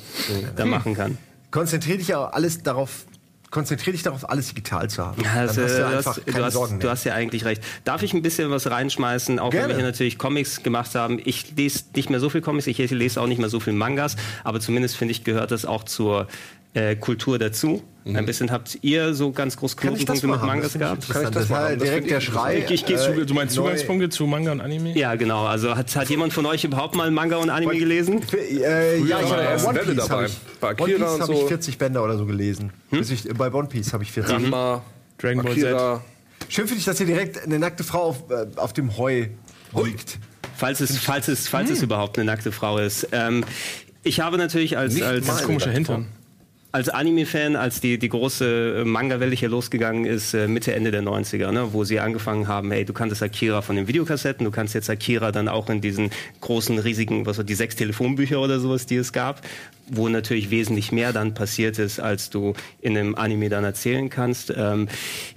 da 0.57 0.65
machen 0.65 0.95
kann. 0.95 1.19
Konzentrier 1.51 1.99
dich 1.99 2.09
ja 2.09 2.25
alles 2.25 2.63
darauf. 2.63 3.05
Konzentrier 3.51 3.93
dich 3.93 4.03
darauf, 4.03 4.31
alles 4.31 4.49
digital 4.49 4.89
zu 4.89 5.05
haben. 5.05 5.23
Also, 5.27 5.63
hast 5.63 5.79
du 5.79 5.87
hast, 5.87 6.27
keine 6.27 6.51
du, 6.51 6.61
hast, 6.63 6.83
du 6.83 6.89
hast 6.89 7.05
ja 7.05 7.13
eigentlich 7.13 7.45
recht. 7.45 7.63
Darf 7.85 8.03
ich 8.03 8.15
ein 8.15 8.23
bisschen 8.23 8.51
was 8.51 8.71
reinschmeißen, 8.71 9.39
auch 9.39 9.53
wenn 9.53 9.59
Gerne. 9.59 9.69
wir 9.69 9.77
hier 9.77 9.85
natürlich 9.85 10.17
Comics 10.17 10.63
gemacht 10.63 10.95
haben? 10.95 11.21
Ich 11.23 11.55
lese 11.55 11.85
nicht 11.95 12.09
mehr 12.09 12.19
so 12.19 12.31
viel 12.31 12.41
Comics, 12.41 12.67
ich 12.67 12.79
lese 12.79 13.21
auch 13.21 13.27
nicht 13.27 13.39
mehr 13.39 13.51
so 13.51 13.61
viel 13.61 13.75
Mangas, 13.75 14.17
aber 14.43 14.59
zumindest 14.61 14.97
finde 14.97 15.13
ich, 15.13 15.23
gehört 15.23 15.51
das 15.51 15.67
auch 15.67 15.85
zur 15.85 16.29
äh, 16.75 16.97
Kultur 16.97 17.39
dazu. 17.39 17.83
Ein 18.05 18.27
bisschen 18.27 18.51
habt 18.51 18.79
ihr 18.83 19.15
so 19.15 19.31
ganz 19.31 19.57
groß 19.57 19.77
Knotenpunkte 19.77 20.27
mit? 20.27 20.43
Mangas 20.43 20.73
gehabt? 20.73 21.09
Kann 21.09 21.23
ich 21.23 21.31
das 21.31 21.49
mal? 21.49 21.77
Das 21.77 21.89
direkt 21.89 22.11
der 22.11 22.21
Schrei. 22.21 22.59
Ich, 22.59 22.71
ich 22.71 22.87
gehe 22.87 22.97
zu, 22.97 23.13
äh, 23.13 23.27
du 23.27 23.35
meinst 23.35 23.55
Zugangspunkte 23.55 24.09
zu 24.09 24.27
Manga 24.27 24.51
und 24.51 24.61
Anime? 24.61 24.99
Ja, 24.99 25.15
genau. 25.15 25.47
Also 25.47 25.77
hat, 25.77 25.95
hat 25.95 26.09
jemand 26.09 26.33
von 26.33 26.45
euch 26.47 26.65
überhaupt 26.65 26.97
mal 26.97 27.11
Manga 27.13 27.37
und 27.37 27.51
Anime 27.51 27.77
gelesen? 27.77 28.23
Für, 28.23 28.39
äh, 28.39 28.99
ja, 29.05 29.21
ich 29.21 29.31
habe 29.31 29.43
erste 29.43 29.69
One 29.69 29.79
Piece, 29.79 29.97
dabei. 29.97 30.15
habe 30.15 30.27
ich, 30.27 30.39
Bei 30.61 30.69
One 30.71 30.95
Piece 30.95 31.21
habe 31.21 31.33
ich 31.33 31.41
so. 31.41 31.47
40 31.47 31.79
Bänder 31.79 32.03
oder 32.03 32.19
so 32.19 32.27
gelesen. 32.27 32.73
Bis 32.91 33.11
ich, 33.11 33.29
bei 33.29 33.53
One 33.53 33.69
Piece 33.69 33.93
habe 33.93 34.03
ich 34.03 34.11
40. 34.11 34.35
Ranma, 34.35 34.83
Dragon 35.19 35.45
Ball 35.45 35.53
Akira. 35.53 36.05
Schön 36.49 36.67
finde 36.67 36.81
ich, 36.81 36.85
dass 36.85 36.99
hier 36.99 37.07
direkt 37.07 37.41
eine 37.41 37.61
nackte 37.61 37.85
Frau 37.85 38.03
auf, 38.03 38.31
äh, 38.31 38.47
auf 38.57 38.73
dem 38.73 38.97
Heu 38.97 39.27
liegt. 39.85 40.19
Falls 40.57 40.81
es, 40.81 40.99
falls 40.99 41.29
es, 41.29 41.49
falls 41.49 41.71
es 41.71 41.83
überhaupt 41.83 42.19
eine 42.19 42.25
nackte 42.25 42.51
Frau 42.51 42.79
ist. 42.79 43.09
Ähm, 43.13 43.45
ich 44.03 44.19
habe 44.19 44.39
natürlich 44.39 44.77
als, 44.77 45.01
als, 45.01 45.27
mal. 45.27 45.35
Das 45.35 45.45
komische 45.45 45.71
Hintern. 45.71 46.09
Als 46.73 46.89
Anime-Fan, 46.89 47.55
als 47.55 47.81
die, 47.81 47.99
die 47.99 48.09
große 48.09 48.81
äh, 48.81 48.85
Manga-Welle 48.85 49.35
hier 49.35 49.51
losgegangen 49.51 50.07
ist, 50.07 50.33
äh, 50.33 50.49
Mitte, 50.49 50.75
Ende 50.75 50.91
der 50.91 51.03
90er, 51.03 51.53
ne, 51.53 51.75
wo 51.75 51.85
sie 51.85 52.01
angefangen 52.01 52.49
haben, 52.49 52.71
hey, 52.71 52.87
du 52.87 52.95
kanntest 52.95 53.23
Akira 53.23 53.61
von 53.61 53.77
den 53.77 53.89
Videokassetten, 53.89 54.45
du 54.45 54.51
kannst 54.51 54.75
jetzt 54.75 54.89
Akira 54.89 55.33
dann 55.33 55.49
auch 55.49 55.69
in 55.69 55.83
diesen 55.83 56.11
großen, 56.41 56.79
riesigen, 56.79 57.27
was 57.27 57.37
war 57.37 57.45
die 57.45 57.55
sechs 57.55 57.77
Telefonbücher 57.77 58.41
oder 58.41 58.59
sowas, 58.59 58.87
die 58.87 58.97
es 58.97 59.13
gab, 59.13 59.43
wo 59.87 60.09
natürlich 60.09 60.51
wesentlich 60.51 60.93
mehr 60.93 61.13
dann 61.13 61.35
passiert 61.35 61.79
ist, 61.79 62.01
als 62.01 62.31
du 62.31 62.55
in 62.81 62.97
einem 62.97 63.17
Anime 63.17 63.51
dann 63.51 63.65
erzählen 63.65 64.09
kannst. 64.09 64.53
Ähm, 64.57 64.89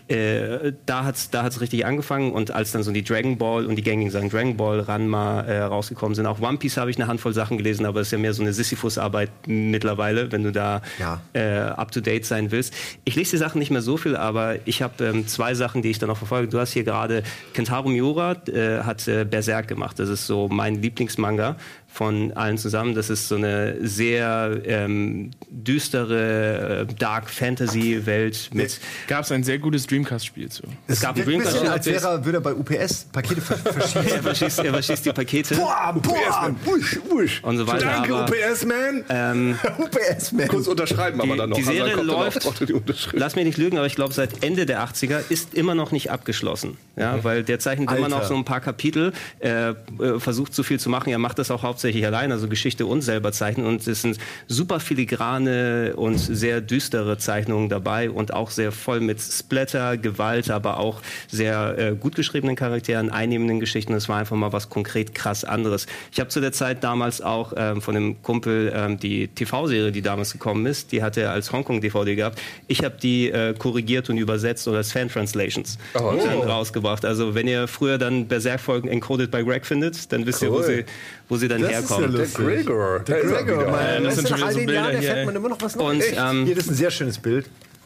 äh, 0.08 0.72
da 0.86 1.04
hat's 1.04 1.32
da 1.32 1.44
hat's 1.44 1.60
richtig 1.60 1.86
angefangen 1.86 2.32
und 2.32 2.52
als 2.52 2.72
dann 2.72 2.84
so 2.84 2.92
die 2.92 3.04
Dragon 3.04 3.38
Ball 3.38 3.66
und 3.66 3.76
die 3.76 3.82
gängigen 3.82 4.12
Sachen 4.12 4.30
Dragon 4.30 4.56
Ball, 4.56 4.80
Ranma 4.80 5.42
äh, 5.42 5.64
rausgekommen 5.64 6.16
sind, 6.16 6.28
auch 6.28 6.40
One 6.40 6.60
Piece 6.60 6.78
habe 6.78 6.92
ich 6.92 6.98
eine 6.98 7.08
Handvoll 7.08 7.34
Sachen 7.34 7.58
gelesen, 7.58 7.86
aber 7.86 8.02
es 8.02 8.08
ist 8.08 8.12
ja 8.12 8.20
mehr 8.20 8.34
so 8.34 8.44
eine 8.44 8.54
Sisyphus-Arbeit 8.54 9.32
mittlerweile, 9.48 10.32
wenn 10.32 10.44
du 10.44 10.52
da 10.52 10.82
Ja. 11.00 11.22
Äh, 11.36 11.60
up 11.76 11.92
to 11.92 12.02
date 12.02 12.26
sein 12.26 12.52
willst. 12.52 12.74
Ich 13.04 13.16
lese 13.16 13.32
die 13.32 13.38
Sachen 13.38 13.60
nicht 13.60 13.72
mehr 13.72 13.82
so 13.82 13.98
viel, 13.98 14.16
aber 14.16 14.56
ich 14.66 14.82
habe 14.82 15.06
ähm, 15.06 15.28
zwei 15.28 15.54
Sachen, 15.54 15.82
die 15.82 15.92
ich 15.92 16.00
dann 16.00 16.10
noch 16.10 16.18
verfolge. 16.18 16.48
Du 16.48 16.60
hast 16.60 16.72
hier 16.72 16.84
gerade 16.84 17.24
Kentaro 17.54 17.90
Miura 17.90 18.38
äh, 18.48 18.80
hat 18.84 19.08
äh, 19.08 19.26
Berserk 19.26 19.68
gemacht. 19.68 20.00
Das 20.00 20.10
ist 20.10 20.26
so 20.26 20.48
mein 20.48 20.82
Lieblingsmanga 20.82 21.58
von 21.96 22.34
allen 22.34 22.58
zusammen. 22.58 22.94
Das 22.94 23.10
ist 23.10 23.30
so 23.30 23.36
eine 23.36 23.78
sehr 23.88 24.60
ähm, 24.66 25.32
düstere 25.50 26.88
äh, 26.90 26.94
Dark 27.00 27.30
Fantasy 27.30 28.06
Welt 28.06 28.50
mit 28.54 28.80
Gab 29.08 29.24
es 29.24 29.32
ein 29.32 29.44
sehr 29.44 29.60
gutes 29.60 29.88
Dreamcast-Spiel 29.88 30.50
zu. 30.50 30.64
es 30.88 31.00
gab 31.00 31.16
ein 31.16 31.22
Ein 31.22 31.26
bisschen, 31.26 31.42
Dreamcast 31.44 31.68
als 31.72 31.86
wäre 31.86 32.06
er, 32.08 32.26
würde 32.26 32.38
er 32.40 32.42
bei 32.42 32.54
UPS 32.54 33.06
Pakete 33.14 33.40
ver- 33.40 33.56
verschieben. 33.74 34.08
er 34.10 34.24
verschießt, 34.24 34.60
er 34.60 34.74
verschießt 34.74 35.06
die 35.06 35.14
Pakete 35.14 35.56
boah, 35.56 35.96
boah, 36.02 36.54
wusch, 36.66 37.00
wusch. 37.10 37.44
und 37.44 37.58
so 37.58 37.66
weiter. 37.68 37.86
Danke, 37.86 38.14
aber, 38.14 38.30
UPS-Man. 38.30 39.56
UPS, 39.80 40.32
man. 40.34 40.48
Kurz 40.50 40.68
unterschreiben 40.68 41.22
aber 41.22 41.32
Die- 41.34 41.38
dann 41.38 41.50
noch. 41.52 41.58
die 41.58 41.64
Also 41.64 41.74
Serie 41.74 41.98
auch- 41.98 42.04
läuft-. 42.04 43.14
Lass 43.14 43.36
mich 43.38 43.46
nicht 43.46 43.58
lügen, 43.58 43.78
aber 43.78 43.88
ich 43.88 43.96
glaube, 43.96 44.14
seit 44.14 44.44
Ende 44.44 44.66
der 44.66 44.84
80er 44.86 45.20
ist 45.30 45.54
immer 45.54 45.76
noch 45.76 45.92
nicht 45.94 46.12
abgeschlossen. 46.12 46.78
Ja, 46.98 47.24
weil 47.24 47.44
der 47.44 47.60
zeichnet 47.60 47.90
immer 47.90 48.04
Alter. 48.06 48.10
noch 48.20 48.24
so 48.26 48.36
ein 48.36 48.44
paar 48.46 48.60
Kapitel, 48.60 49.14
äh, 49.40 49.70
äh, 49.70 49.74
versucht 50.20 50.54
so 50.54 50.64
viel 50.64 50.80
zu 50.80 50.90
machen. 50.90 51.10
Er 51.10 51.20
macht 51.20 51.40
das 51.40 51.52
auch 51.52 51.64
hauptsächlich 51.64 51.85
allein, 52.06 52.32
also 52.32 52.48
Geschichte 52.48 52.86
und 52.86 53.02
selber 53.02 53.32
zeichnen. 53.32 53.66
Und 53.68 53.86
es 53.88 54.02
sind 54.02 54.18
super 54.48 54.80
filigrane 54.80 55.94
und 55.96 56.18
sehr 56.18 56.62
düstere 56.62 57.18
Zeichnungen 57.18 57.70
dabei 57.70 58.10
und 58.10 58.34
auch 58.34 58.50
sehr 58.50 58.72
voll 58.72 59.00
mit 59.00 59.22
Splatter, 59.22 59.98
Gewalt, 59.98 60.50
aber 60.50 60.80
auch 60.80 61.02
sehr 61.30 61.76
äh, 61.78 61.96
gut 61.96 62.16
geschriebenen 62.16 62.56
Charakteren, 62.56 63.10
einnehmenden 63.10 63.60
Geschichten. 63.60 63.94
Es 63.94 64.10
war 64.10 64.18
einfach 64.18 64.36
mal 64.36 64.54
was 64.54 64.70
konkret 64.70 65.14
krass 65.16 65.44
anderes. 65.44 65.86
Ich 66.12 66.20
habe 66.20 66.30
zu 66.30 66.42
der 66.42 66.52
Zeit 66.52 66.84
damals 66.84 67.22
auch 67.22 67.54
ähm, 67.56 67.82
von 67.82 67.96
einem 67.96 68.22
Kumpel 68.22 68.72
ähm, 68.76 69.00
die 69.00 69.28
TV-Serie, 69.28 69.92
die 69.92 70.02
damals 70.02 70.32
gekommen 70.32 70.66
ist, 70.66 70.92
die 70.92 71.02
hatte 71.04 71.22
er 71.22 71.32
als 71.32 71.52
Hongkong-DVD 71.52 72.16
gehabt. 72.16 72.42
Ich 72.68 72.84
habe 72.84 72.96
die 73.02 73.30
äh, 73.30 73.54
korrigiert 73.58 74.10
und 74.10 74.18
übersetzt 74.18 74.68
oder 74.68 74.78
als 74.78 74.92
Fan-Translations 74.92 75.78
Oh. 75.94 76.14
dann 76.18 76.40
rausgebracht. 76.42 77.06
Also 77.06 77.36
wenn 77.36 77.48
ihr 77.48 77.68
früher 77.68 77.98
dann 77.98 78.28
Berserk-Folgen 78.28 78.88
encoded 78.90 79.32
by 79.32 79.44
Greg 79.44 79.66
findet, 79.66 80.12
dann 80.12 80.26
wisst 80.26 80.42
ihr, 80.42 80.52
wo 80.52 80.58
Cool. 80.58 80.64
sie, 80.64 80.86
wo 81.30 81.38
sie 81.38 81.48
dann 81.48 81.62
Das 81.62 81.72
ist 81.72 81.90
ja 81.90 81.98
herkommen. 81.98 82.12
lustig. 82.18 82.46
Gregor. 82.46 83.00
Der 83.00 83.16
Da 83.16 83.22
ist 83.22 83.32
er 83.32 83.44
Gregor, 83.44 83.66
man, 83.72 83.74
Ja, 83.74 84.00
das 84.00 84.06
weißt 84.06 84.16
sind 84.16 84.28
schon 84.30 84.38
wieder 84.38 84.52
so 84.52 84.58
Bilder 84.60 84.74
Jahren 84.74 84.98
hier, 85.00 85.16
ey. 85.16 85.26
man 85.26 85.36
immer 85.36 85.50
noch 85.50 85.62
was. 85.62 85.76
Und, 85.76 86.02
Echt? 86.02 86.16
ähm, 86.18 86.46
Hier, 86.46 86.58
ist 86.58 86.70
ein 86.70 86.76
sehr 86.76 86.92
schönes 86.92 87.18
Bild. 87.18 87.46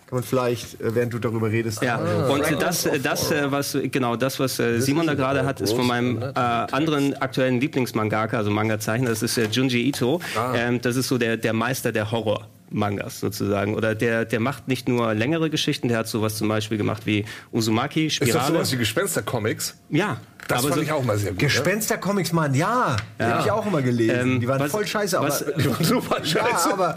Kann 0.09 0.17
man 0.17 0.23
vielleicht, 0.23 0.81
äh, 0.81 0.95
während 0.95 1.13
du 1.13 1.19
darüber 1.19 1.51
redest. 1.51 1.83
Ja, 1.83 1.97
und 1.97 2.43
das, 2.59 2.89
das, 3.03 3.31
äh, 3.31 3.51
was 3.51 3.77
genau 3.91 4.15
das, 4.15 4.39
was 4.39 4.55
Simon 4.79 5.05
da 5.05 5.13
gerade 5.13 5.45
hat, 5.45 5.61
ist 5.61 5.73
von 5.73 5.85
meinem 5.85 6.19
äh, 6.19 6.25
anderen 6.35 7.13
aktuellen 7.21 7.61
Lieblingsmangaka, 7.61 8.35
also 8.37 8.49
Manga-Zeichner, 8.49 9.09
das 9.09 9.21
ist 9.21 9.37
äh, 9.37 9.45
Junji 9.51 9.87
Ito. 9.87 10.19
Ähm, 10.55 10.81
das 10.81 10.95
ist 10.95 11.07
so 11.09 11.17
der, 11.19 11.37
der 11.37 11.53
Meister 11.53 11.91
der 11.91 12.09
Horror. 12.11 12.47
Mangas 12.71 13.19
sozusagen. 13.19 13.75
Oder 13.75 13.95
der, 13.95 14.25
der 14.25 14.39
macht 14.39 14.67
nicht 14.67 14.87
nur 14.87 15.13
längere 15.13 15.49
Geschichten, 15.49 15.87
der 15.87 15.97
hat 15.99 16.07
sowas 16.07 16.37
zum 16.37 16.47
Beispiel 16.47 16.77
gemacht 16.77 17.05
wie 17.05 17.25
Uzumaki, 17.51 18.07
Ist 18.07 18.21
das 18.21 18.29
Spirale. 18.29 18.53
sowas 18.53 18.71
wie 18.71 18.77
Gespenster-Comics? 18.77 19.75
ja, 19.89 20.17
Das 20.47 20.59
aber 20.59 20.69
fand 20.69 20.75
so, 20.75 20.81
ich 20.81 20.91
auch 20.91 21.03
mal 21.03 21.17
sehr 21.17 21.31
gut. 21.31 21.41
ne? 21.41 21.47
Gespenster-Comics, 21.47 22.31
Mann, 22.31 22.53
ja. 22.53 22.95
Die 23.19 23.23
habe 23.23 23.41
ich 23.43 23.51
auch 23.51 23.65
immer 23.65 23.81
gelesen. 23.81 24.19
Ähm, 24.19 24.39
die 24.39 24.47
waren 24.47 24.59
was- 24.59 24.71
voll 24.71 24.85
scheiße, 24.87 25.17
aber. 25.17 25.27
was- 25.29 25.45
Die 25.57 25.69
waren 25.69 25.83
super 25.83 26.17
ja, 26.19 26.25
scheiße. 26.25 26.73
aber. 26.73 26.95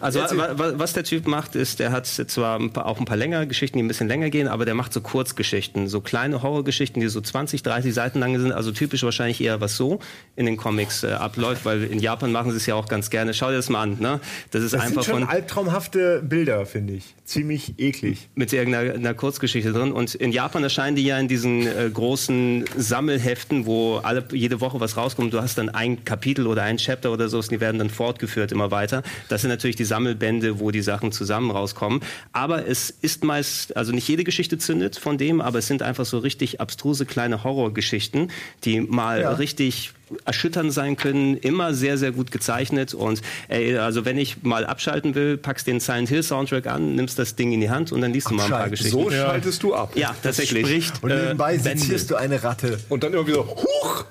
Also 0.00 0.20
wa 0.20 0.58
wa 0.58 0.72
was 0.76 0.92
der 0.92 1.04
Typ 1.04 1.26
macht, 1.28 1.54
ist, 1.54 1.78
der 1.78 1.92
hat 1.92 2.06
zwar 2.06 2.58
ein 2.58 2.72
paar, 2.72 2.86
auch 2.86 2.98
ein 2.98 3.04
paar 3.04 3.16
längere 3.16 3.46
Geschichten, 3.46 3.78
die 3.78 3.84
ein 3.84 3.88
bisschen 3.88 4.08
länger 4.08 4.28
gehen, 4.30 4.48
aber 4.48 4.64
der 4.64 4.74
macht 4.74 4.92
so 4.92 5.00
Kurzgeschichten, 5.00 5.86
so 5.88 6.00
kleine 6.00 6.42
Horrorgeschichten, 6.42 7.00
die 7.00 7.08
so 7.08 7.20
20, 7.20 7.62
30 7.62 7.94
Seiten 7.94 8.18
lang 8.18 8.38
sind. 8.40 8.50
Also 8.52 8.72
typisch 8.72 9.02
wahrscheinlich 9.04 9.40
eher, 9.40 9.60
was 9.60 9.76
so 9.76 10.00
in 10.36 10.46
den 10.46 10.56
Comics 10.56 11.04
äh, 11.04 11.12
abläuft, 11.12 11.64
weil 11.64 11.84
in 11.84 12.00
Japan 12.00 12.32
machen 12.32 12.50
sie 12.50 12.56
es 12.56 12.66
ja 12.66 12.74
auch 12.74 12.88
ganz 12.88 13.08
gerne. 13.10 13.34
Schau 13.34 13.50
dir 13.50 13.56
das 13.56 13.68
mal 13.68 13.82
an, 13.82 13.98
ne? 14.00 14.20
Das 14.50 14.62
ist 14.64 14.74
Das 14.74 14.80
einfach 14.82 14.97
sind 15.02 15.12
schon 15.14 15.22
von 15.24 15.28
albtraumhafte 15.28 16.22
Bilder, 16.22 16.64
finde 16.66 16.94
ich. 16.94 17.14
Ziemlich 17.24 17.74
eklig. 17.78 18.28
mit 18.34 18.52
irgendeiner 18.52 18.94
einer 18.94 19.14
Kurzgeschichte 19.14 19.72
drin. 19.72 19.92
Und 19.92 20.14
in 20.14 20.32
Japan 20.32 20.62
erscheinen 20.62 20.96
die 20.96 21.04
ja 21.04 21.18
in 21.18 21.28
diesen 21.28 21.66
äh, 21.66 21.90
großen 21.92 22.64
Sammelheften, 22.76 23.66
wo 23.66 23.96
alle, 23.96 24.24
jede 24.32 24.60
Woche 24.60 24.80
was 24.80 24.96
rauskommt. 24.96 25.32
Du 25.32 25.40
hast 25.42 25.58
dann 25.58 25.68
ein 25.68 26.04
Kapitel 26.04 26.46
oder 26.46 26.62
ein 26.62 26.78
Chapter 26.78 27.12
oder 27.12 27.28
so, 27.28 27.38
und 27.38 27.50
die 27.50 27.60
werden 27.60 27.78
dann 27.78 27.90
fortgeführt 27.90 28.50
immer 28.52 28.70
weiter. 28.70 29.02
Das 29.28 29.42
sind 29.42 29.50
natürlich 29.50 29.76
die 29.76 29.84
Sammelbände, 29.84 30.58
wo 30.60 30.70
die 30.70 30.82
Sachen 30.82 31.12
zusammen 31.12 31.50
rauskommen. 31.50 32.00
Aber 32.32 32.66
es 32.66 32.90
ist 32.90 33.24
meist, 33.24 33.76
also 33.76 33.92
nicht 33.92 34.08
jede 34.08 34.24
Geschichte 34.24 34.58
zündet 34.58 34.96
von 34.96 35.18
dem, 35.18 35.40
aber 35.40 35.58
es 35.58 35.66
sind 35.66 35.82
einfach 35.82 36.04
so 36.06 36.18
richtig 36.18 36.60
abstruse 36.60 37.06
kleine 37.06 37.44
Horrorgeschichten, 37.44 38.30
die 38.64 38.80
mal 38.80 39.20
Ja. 39.20 39.32
richtig 39.32 39.92
erschütternd 40.24 40.72
sein 40.72 40.96
können, 40.96 41.36
immer 41.36 41.74
sehr, 41.74 41.98
sehr 41.98 42.12
gut 42.12 42.30
gezeichnet 42.30 42.94
und 42.94 43.20
ey, 43.48 43.76
also 43.78 44.04
wenn 44.04 44.18
ich 44.18 44.42
mal 44.42 44.64
abschalten 44.66 45.14
will, 45.14 45.36
packst 45.36 45.66
den 45.66 45.80
Silent 45.80 46.08
Hill 46.08 46.22
Soundtrack 46.22 46.66
an, 46.66 46.94
nimmst 46.94 47.18
das 47.18 47.34
Ding 47.36 47.52
in 47.52 47.60
die 47.60 47.70
Hand 47.70 47.92
und 47.92 48.00
dann 48.00 48.12
liest 48.12 48.30
du 48.30 48.34
mal 48.34 48.44
ein 48.44 48.50
paar. 48.50 48.68
Geschichten. 48.70 48.92
So 48.92 49.10
schaltest 49.10 49.62
du 49.62 49.74
ab. 49.74 49.92
Ja, 49.94 50.14
tatsächlich. 50.22 50.92
Und 51.02 51.10
Äh, 51.10 51.22
nebenbei 51.22 51.58
sezierst 51.58 52.10
du 52.10 52.16
eine 52.16 52.42
Ratte. 52.42 52.78
Und 52.88 53.02
dann 53.02 53.12
immer 53.12 53.26
wieder, 53.26 53.46
huch! 53.46 54.04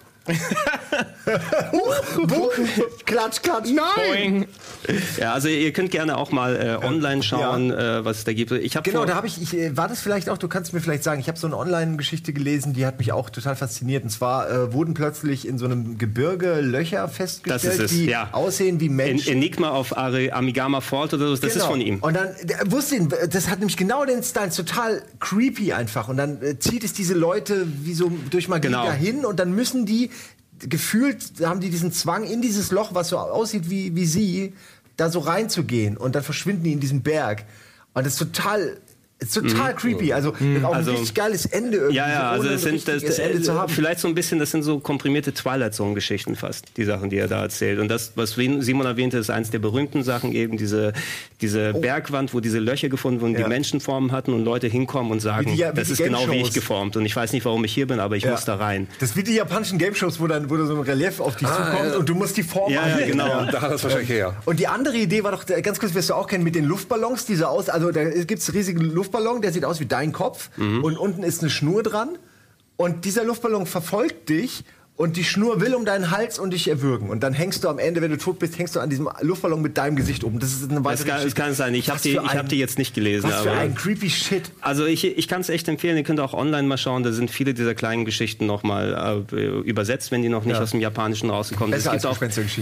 Klatsch, 3.05 3.41
klatsch. 3.41 3.69
Boing. 3.95 4.47
Ja, 5.19 5.34
also 5.34 5.47
ihr 5.49 5.73
könnt 5.73 5.91
gerne 5.91 6.17
auch 6.17 6.32
mal 6.32 6.55
äh, 6.55 6.86
online 6.86 7.23
schauen, 7.23 7.71
äh, 7.71 8.05
was 8.05 8.19
es 8.19 8.23
da 8.23 8.34
gibt. 8.34 8.51
Ich 8.51 8.78
Genau, 8.84 9.05
da 9.05 9.15
habe 9.15 9.28
ich, 9.28 9.41
ich, 9.41 9.53
äh, 9.55 9.75
war 9.75 9.88
das 9.88 9.99
vielleicht 10.01 10.30
auch, 10.30 10.38
du 10.38 10.47
kannst 10.47 10.73
mir 10.73 10.80
vielleicht 10.80 11.03
sagen, 11.03 11.19
ich 11.19 11.28
habe 11.28 11.38
so 11.38 11.47
eine 11.47 11.57
Online-Geschichte 11.57 12.32
gelesen, 12.32 12.73
die 12.73 12.86
hat 12.86 12.99
mich 12.99 13.11
auch 13.11 13.30
total 13.30 13.55
fasziniert. 13.55 14.03
Und 14.03 14.09
zwar 14.09 14.49
äh, 14.49 14.73
wurden 14.73 14.93
plötzlich 14.93 15.47
in 15.47 15.57
so 15.57 15.65
einem 15.65 15.97
Gebirge 15.97 16.61
Löcher 16.61 17.07
festgestellt, 17.09 17.80
ist 17.80 17.91
die 17.91 18.05
ja. 18.05 18.30
aussehen 18.32 18.80
wie 18.80 18.86
En 18.88 18.95
Menschen. 18.95 19.34
Enigma 19.34 19.69
auf 19.71 19.97
Ari- 19.97 20.32
Amigama 20.32 20.80
Fault 20.82 21.13
oder 21.13 21.28
so, 21.28 21.36
das 21.36 21.43
ist 21.43 21.53
Genau. 21.57 21.67
von 21.67 21.82
ihm. 21.82 21.97
Und 21.99 22.15
dann 22.15 22.30
der 22.43 22.71
wusste 22.71 22.95
ihn, 22.95 23.09
das 23.32 23.49
hat 23.49 23.59
nämlich 23.59 23.78
genau 23.78 24.05
den 24.05 24.21
Style, 24.23 24.47
ist 24.47 24.55
total 24.57 25.01
creepy 25.19 25.73
einfach. 25.73 26.07
Und 26.07 26.17
dann 26.17 26.41
äh, 26.41 26.59
zieht 26.59 26.84
es 26.84 26.93
diese 26.93 27.13
Leute 27.15 27.67
wie 27.84 27.93
so 27.93 28.11
durch 28.30 28.47
Magie 28.47 28.67
Genau. 28.67 28.86
dahin 28.86 29.25
und 29.25 29.39
dann 29.39 29.53
müssen 29.53 29.86
die 29.86 30.11
gefühlt 30.60 31.34
haben 31.43 31.60
die 31.60 31.70
diesen 31.70 31.91
Zwang 31.91 32.24
in 32.24 32.41
dieses 32.41 32.72
Loch, 32.72 32.93
was 32.93 33.10
so 33.10 33.18
aussieht 33.18 33.70
wie 33.70 33.95
wie 33.95 34.05
sie, 34.05 34.53
da 34.97 35.10
so 35.10 35.20
reinzugehen 35.20 35.97
und 35.97 36.16
dann 36.16 36.24
verschwinden 36.24 36.64
die 36.64 36.74
in 36.74 36.80
diesem 36.80 37.01
Berg. 37.01 37.45
Und 37.93 38.05
das 38.05 38.14
ist 38.14 38.20
total 38.20 38.80
ist 39.20 39.34
total 39.34 39.74
creepy, 39.76 40.13
also 40.13 40.30
auch 40.63 40.74
Also- 40.74 40.91
ein 40.91 40.97
richtig 40.97 41.15
geiles 41.15 41.45
Ende 41.47 41.78
irgendwie, 41.78 41.95
Ja, 41.97 42.07
ja, 42.07 42.20
so 42.36 42.41
also 42.43 42.49
ein 42.49 42.57
sind 42.59 42.88
das, 42.88 42.95
richtiges 42.95 43.20
Ende 43.20 43.41
zu 43.41 43.53
haben. 43.59 43.70
vielleicht 43.72 43.99
so 43.99 44.07
ein 44.07 44.13
bisschen, 44.15 44.38
das 44.39 44.51
sind 44.51 44.61
so 44.63 44.80
komprimierte 44.80 45.34
Twilight 45.34 45.74
Zone 45.74 45.95
Geschichten 45.95 46.36
fast, 46.36 46.65
die 46.78 46.84
Sachen, 46.86 47.09
die 47.09 47.18
er 47.18 47.28
da 47.28 47.41
erzählt. 47.41 47.80
Und 47.80 47.88
das, 47.89 48.11
was 48.15 48.32
Simon 48.34 48.86
erwähnte, 48.86 49.18
ist 49.18 49.30
eins 49.32 49.49
der 49.49 49.59
berühmten 49.59 50.03
Sachen 50.03 50.34
eben 50.34 50.57
diese 50.57 50.93
diese 51.41 51.74
Bergwand, 51.74 52.34
wo 52.34 52.39
diese 52.39 52.57
Löcher 52.57 52.89
gefunden 52.89 53.22
wurden, 53.22 53.36
Oh. 53.36 53.38
Ja. 53.38 53.43
die 53.43 53.49
Menschenformen 53.49 54.11
hatten 54.11 54.34
und 54.34 54.43
Leute 54.43 54.65
hinkommen 54.68 55.11
und 55.11 55.20
sagen, 55.20 55.55
die- 55.55 55.63
das 55.76 55.89
ist 55.91 56.01
genau 56.03 56.28
wie 56.32 56.38
ich 56.41 56.51
geformt 56.51 56.95
und 56.97 57.05
ich 57.05 57.15
weiß 57.15 57.32
nicht, 57.34 57.45
warum 57.45 57.63
ich 57.63 57.74
hier 57.74 57.86
bin, 57.86 57.99
aber 57.99 58.15
ich 58.15 58.24
Ja. 58.24 58.32
muss 58.32 58.45
da 58.45 58.55
rein. 58.55 58.88
Das 58.99 59.11
ist 59.11 59.18
wie 59.18 59.24
die 59.24 59.36
japanischen 59.36 59.78
Game 59.78 59.93
Shows, 59.93 60.20
wo 60.20 60.26
dann 60.26 60.49
wo 60.49 60.57
da 60.57 60.65
so 60.65 60.74
ein 60.76 60.82
Relief 60.82 61.20
auf 61.20 61.36
dich 61.36 61.47
zukommt 61.47 61.95
und 61.95 62.09
du 62.09 62.15
musst 62.15 62.38
die 62.38 62.43
Form 62.43 62.72
Ja, 62.74 62.88
ja, 62.88 62.93
anlegen. 62.95 63.11
genau. 63.11 63.45
Da 63.51 63.61
hat 63.61 63.72
das 63.72 63.84
wahrscheinlich 63.84 64.09
her. 64.09 64.36
Und 64.45 64.59
die 64.59 64.68
andere 64.68 64.97
Idee 64.97 65.24
war 65.24 65.32
doch, 65.32 65.45
ganz 65.45 65.80
kurz, 65.80 65.93
wirst 65.93 66.09
du 66.09 66.15
auch 66.15 66.26
kennen, 66.28 66.43
mit 66.43 66.55
den 66.55 66.65
Luftballons, 66.65 67.26
die 67.26 67.36
so 67.36 67.45
aus, 67.45 67.70
also 67.70 67.91
da 67.91 68.03
gibt 68.03 68.41
es 68.41 68.49
einen 68.49 68.57
riesigen 68.57 68.82
Luftballon, 69.08 69.41
der 69.41 69.53
sieht 69.53 69.64
aus 69.66 69.80
wie 69.80 69.86
dein 69.86 70.12
Kopf 70.12 70.49
Mhm. 70.58 70.84
und 70.84 70.97
unten 70.97 71.24
ist 71.24 71.41
eine 71.41 71.49
Schnur 71.49 71.82
dran 71.82 72.18
und 72.76 73.05
dieser 73.05 73.24
Luftballon 73.24 73.66
verfolgt 73.66 74.28
dich 74.30 74.64
und 74.97 75.15
die 75.15 75.23
Schnur 75.23 75.61
will 75.61 75.75
um 75.75 75.85
deinen 75.85 76.09
Hals 76.09 76.39
und 76.39 76.51
dich 76.53 76.67
erwürgen. 76.67 77.09
Und 77.11 77.21
dann 77.21 77.31
hängst 77.33 77.63
du 77.63 77.69
am 77.69 77.77
Ende, 77.77 78.01
wenn 78.01 78.09
du 78.09 78.17
tot 78.17 78.39
bist, 78.39 78.57
hängst 78.57 78.75
du 78.75 78.79
an 78.79 78.89
diesem 78.89 79.07
Luftballon 79.21 79.61
mit 79.61 79.77
deinem 79.77 79.95
Gesicht 79.95 80.23
oben. 80.23 80.39
Das 80.39 80.51
ist 80.51 80.63
eine 80.63 80.81
Das 80.81 80.83
weitere 80.83 81.07
kann, 81.07 81.23
das 81.23 81.35
kann 81.35 81.53
sein. 81.53 81.75
Ich 81.75 81.89
habe 81.91 81.99
die, 82.01 82.13
ich 82.13 82.17
hab 82.17 82.49
die 82.49 82.57
jetzt 82.57 82.79
nicht 82.79 82.95
gelesen. 82.95 83.29
Was 83.29 83.41
für 83.43 83.51
aber 83.51 83.59
ein 83.59 83.75
creepy 83.75 84.09
Shit. 84.09 84.49
Also 84.59 84.85
ich, 84.85 85.05
ich 85.05 85.27
kann 85.27 85.41
es 85.41 85.49
echt 85.49 85.67
empfehlen, 85.67 85.97
ihr 85.97 86.03
könnt 86.03 86.19
auch 86.19 86.33
online 86.33 86.67
mal 86.67 86.79
schauen, 86.79 87.03
da 87.03 87.11
sind 87.11 87.29
viele 87.29 87.53
dieser 87.53 87.75
kleinen 87.75 88.05
Geschichten 88.05 88.47
nochmal 88.47 89.25
äh, 89.31 89.35
übersetzt, 89.69 90.11
wenn 90.11 90.23
die 90.23 90.29
noch 90.29 90.45
nicht 90.45 90.55
Ja. 90.55 90.63
aus 90.63 90.71
dem 90.71 90.81
Japanischen 90.81 91.29
rausgekommen 91.29 91.73
sind. 91.73 91.77
Besser 91.79 91.91
als 91.91 92.05
auch, 92.05 92.19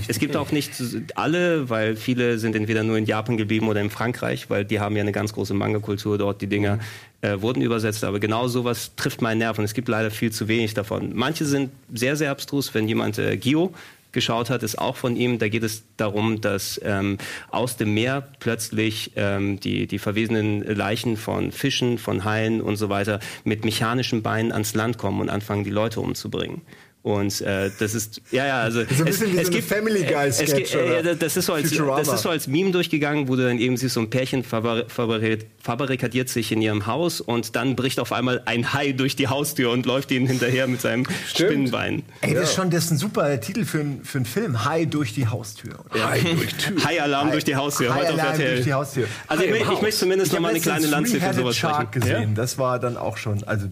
es 0.08 0.20
gibt 0.20 0.36
auch 0.36 0.52
nicht 0.52 0.74
alle, 1.16 1.70
weil 1.70 1.96
viele 1.96 2.38
sind 2.38 2.56
entweder 2.58 2.84
nur 2.84 2.98
in 2.98 3.06
Japan 3.06 3.38
geblieben 3.38 3.70
oder 3.70 3.80
in 3.80 3.90
Frankreich, 3.90 4.50
weil 4.50 4.66
die 4.66 4.82
haben 4.82 4.98
ja 4.98 5.02
eine 5.04 5.14
ganz 5.14 5.32
große 5.32 5.54
Manga-Kultur 5.54 6.18
dort, 6.18 6.42
die 6.42 6.48
Dinger 6.48 6.80
äh, 7.22 7.42
wurden 7.42 7.62
übersetzt, 7.62 8.04
aber 8.04 8.20
genau 8.20 8.48
sowas 8.48 8.92
trifft 8.96 9.22
meinen 9.22 9.40
Nerv 9.40 9.58
und 9.58 9.66
es 9.66 9.74
gibt 9.74 9.88
leider 9.88 10.12
viel 10.12 10.32
zu 10.32 10.48
wenig 10.48 10.74
davon. 10.74 11.12
Manche 11.14 11.46
sind 11.46 11.72
sehr, 11.94 12.16
sehr 12.16 12.32
abstrus, 12.32 12.74
wenn 12.74 12.88
jemand 12.88 13.18
äh, 13.18 13.38
Gio 13.38 13.74
geschaut 14.16 14.50
hat, 14.50 14.64
ist 14.64 14.80
auch 14.80 14.96
von 14.96 15.16
ihm. 15.16 15.38
Da 15.38 15.48
geht 15.50 15.62
es 15.62 15.84
darum, 15.98 16.42
dass 16.42 16.82
ähm, 16.84 17.20
aus 17.52 17.78
dem 17.78 17.94
Meer 17.94 18.28
plötzlich 18.40 19.12
ähm, 19.16 19.60
die, 19.60 19.86
die 19.86 20.00
verwesenen 20.00 20.64
Leichen 20.64 21.18
von 21.18 21.52
Fischen, 21.52 22.00
von 22.00 22.24
Haien 22.24 22.62
und 22.62 22.78
so 22.78 22.90
weiter 22.90 23.20
mit 23.44 23.64
mechanischen 23.64 24.24
Beinen 24.24 24.52
ans 24.52 24.74
Land 24.74 24.98
kommen 24.98 25.22
und 25.22 25.30
anfangen, 25.30 25.64
die 25.64 25.70
Leute 25.70 26.00
umzubringen. 26.00 26.62
Und 27.06 27.40
äh, 27.42 27.70
das 27.78 27.94
ist, 27.94 28.20
ja, 28.32 28.48
ja, 28.48 28.62
also. 28.62 28.80
ein 28.80 28.88
bisschen 28.88 29.32
wie 29.32 29.44
so 29.44 29.52
eine 29.52 29.62
Family 29.62 30.06
Guy 30.06 30.28
es, 30.28 30.38
Sketch, 30.38 30.74
äh, 30.74 30.78
oder? 31.02 31.12
äh, 31.12 31.16
das, 31.16 31.38
ist 31.38 31.46
so 31.46 31.54
als, 31.54 31.70
Futurama. 31.70 32.00
das 32.00 32.12
ist 32.12 32.24
so 32.24 32.30
als 32.30 32.48
Meme 32.48 32.72
durchgegangen, 32.72 33.28
wo 33.28 33.36
du 33.36 33.44
dann 33.44 33.60
eben 33.60 33.78
siehst, 33.78 33.94
so 33.94 34.00
ein 34.00 34.10
Pärchen 34.10 34.44
fabrikadiert 34.44 36.30
sich 36.30 36.52
in 36.52 36.64
ihrem 36.64 36.88
Haus 36.88 37.22
und 37.22 37.56
dann 37.56 37.76
bricht 37.76 38.00
auf 38.00 38.12
einmal 38.12 38.42
ein 38.46 38.74
Hai 38.74 38.92
durch 38.92 39.16
die 39.16 39.28
Haustür 39.28 39.70
und 39.70 39.86
läuft 39.86 40.10
ihnen 40.10 40.26
hinterher 40.26 40.66
mit 40.66 40.82
seinem 40.82 41.06
Spinnenbein. 41.28 42.02
Ey, 42.22 42.34
das 42.34 42.50
ist 42.50 42.56
schon 42.56 42.72
das 42.72 42.86
ist 42.86 42.92
ein 42.94 42.98
super 42.98 43.40
Titel 43.40 43.66
für, 43.66 43.82
einen- 43.82 44.04
für 44.04 44.18
einen 44.18 44.26
Film. 44.26 44.66
Hai 44.66 44.86
durch 44.86 45.14
die 45.14 45.28
Haustür. 45.28 45.78
Hi, 45.92 46.22
durch 46.24 46.56
Tür. 46.56 46.84
Hai-Alarm 46.86 47.28
Hai- 47.28 47.32
durch 47.34 47.44
die 47.44 47.56
Haustür. 47.56 47.94
Hai-Alarm 47.94 48.32
RTL. 48.32 48.54
durch 48.56 48.66
die 48.66 48.74
Haustür. 48.74 49.08
Also 49.28 49.44
ich, 49.44 49.52
Hai 49.52 49.58
ich 49.58 49.68
Haus. 49.68 49.82
möchte 49.84 50.00
zumindest 50.00 50.32
noch 50.32 50.38
hab 50.38 50.42
mal 50.42 50.50
eine 50.50 50.60
kleine 50.60 50.88
Lanze 50.88 51.20
für 51.20 51.34
sowas 51.36 51.56
Shark 51.56 51.90
sprechen. 51.96 52.02
gesehen. 52.02 52.36
Das 52.36 52.58
war 52.58 52.80
dann 52.80 52.98
auch 52.98 53.18
schon, 53.18 53.44
also 53.44 53.68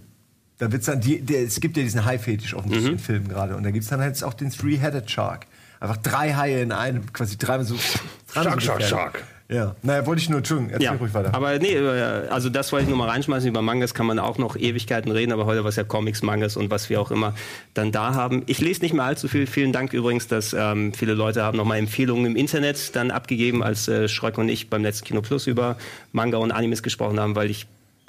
da 0.63 0.71
wird's 0.71 0.85
dann 0.85 1.01
die, 1.01 1.19
der, 1.21 1.41
es 1.43 1.59
gibt 1.59 1.77
ja 1.77 1.83
diesen 1.83 2.05
Hai-Fetisch 2.05 2.53
offensichtlich 2.53 2.87
Mhm. 2.91 2.97
in 2.97 2.99
Filmen 3.03 3.27
gerade 3.27 3.55
und 3.55 3.63
da 3.63 3.71
gibt's 3.71 3.89
dann 3.89 4.01
halt 4.01 4.21
auch 4.23 4.33
den 4.33 4.49
Three-Headed 4.49 5.09
Shark. 5.09 5.45
Einfach 5.79 5.97
drei 5.97 6.33
Haie 6.33 6.61
in 6.61 6.71
einem, 6.71 7.11
quasi 7.11 7.37
dreimal 7.37 7.65
so. 7.65 7.75
Shark, 8.33 8.61
Shark, 8.61 8.81
Shark. 8.83 9.23
Ja, 9.49 9.75
naja, 9.83 10.05
wollte 10.05 10.21
ich 10.21 10.29
nur, 10.29 10.37
Entschuldigung, 10.39 10.71
erzähl 10.71 10.85
Ja, 10.85 10.93
ruhig 10.93 11.13
weiter. 11.13 11.35
aber 11.35 11.59
nee, 11.59 11.73
äh, 11.75 12.27
also 12.29 12.49
das 12.49 12.71
wollte 12.71 12.83
ich 12.83 12.89
nur 12.89 12.97
mal 12.97 13.09
reinschmeißen. 13.09 13.47
Über 13.49 13.61
Mangas 13.61 13.93
kann 13.93 14.05
man 14.05 14.17
auch 14.17 14.37
noch 14.37 14.55
Ewigkeiten 14.55 15.11
reden, 15.11 15.33
aber 15.33 15.45
heute 15.45 15.63
was 15.65 15.75
ja 15.75 15.83
Comics, 15.83 16.23
Mangas 16.23 16.55
und 16.55 16.71
was 16.71 16.89
wir 16.89 17.01
auch 17.01 17.11
immer 17.11 17.35
dann 17.73 17.91
da 17.91 18.13
haben. 18.15 18.43
Ich 18.47 18.61
lese 18.61 18.81
nicht 18.81 18.93
mehr 18.93 19.03
allzu 19.03 19.27
viel. 19.27 19.45
Vielen 19.45 19.73
Dank 19.73 19.91
übrigens, 19.93 20.27
dass 20.27 20.55
ähm, 20.57 20.93
viele 20.93 21.13
Leute 21.13 21.43
haben 21.43 21.57
nochmal 21.57 21.77
Empfehlungen 21.77 22.25
im 22.25 22.35
Internet 22.37 22.95
dann 22.95 23.11
abgegeben, 23.11 23.61
als 23.61 23.87
äh, 23.89 24.07
Schröck 24.07 24.37
und 24.37 24.47
ich 24.47 24.69
beim 24.69 24.81
letzten 24.81 25.05
Kino 25.05 25.21
Plus 25.21 25.45
über 25.45 25.77
Manga 26.13 26.37
und 26.37 26.51
Animes 26.53 26.81
gesprochen 26.81 27.19
haben, 27.19 27.35
weil 27.35 27.49
ich 27.51 27.67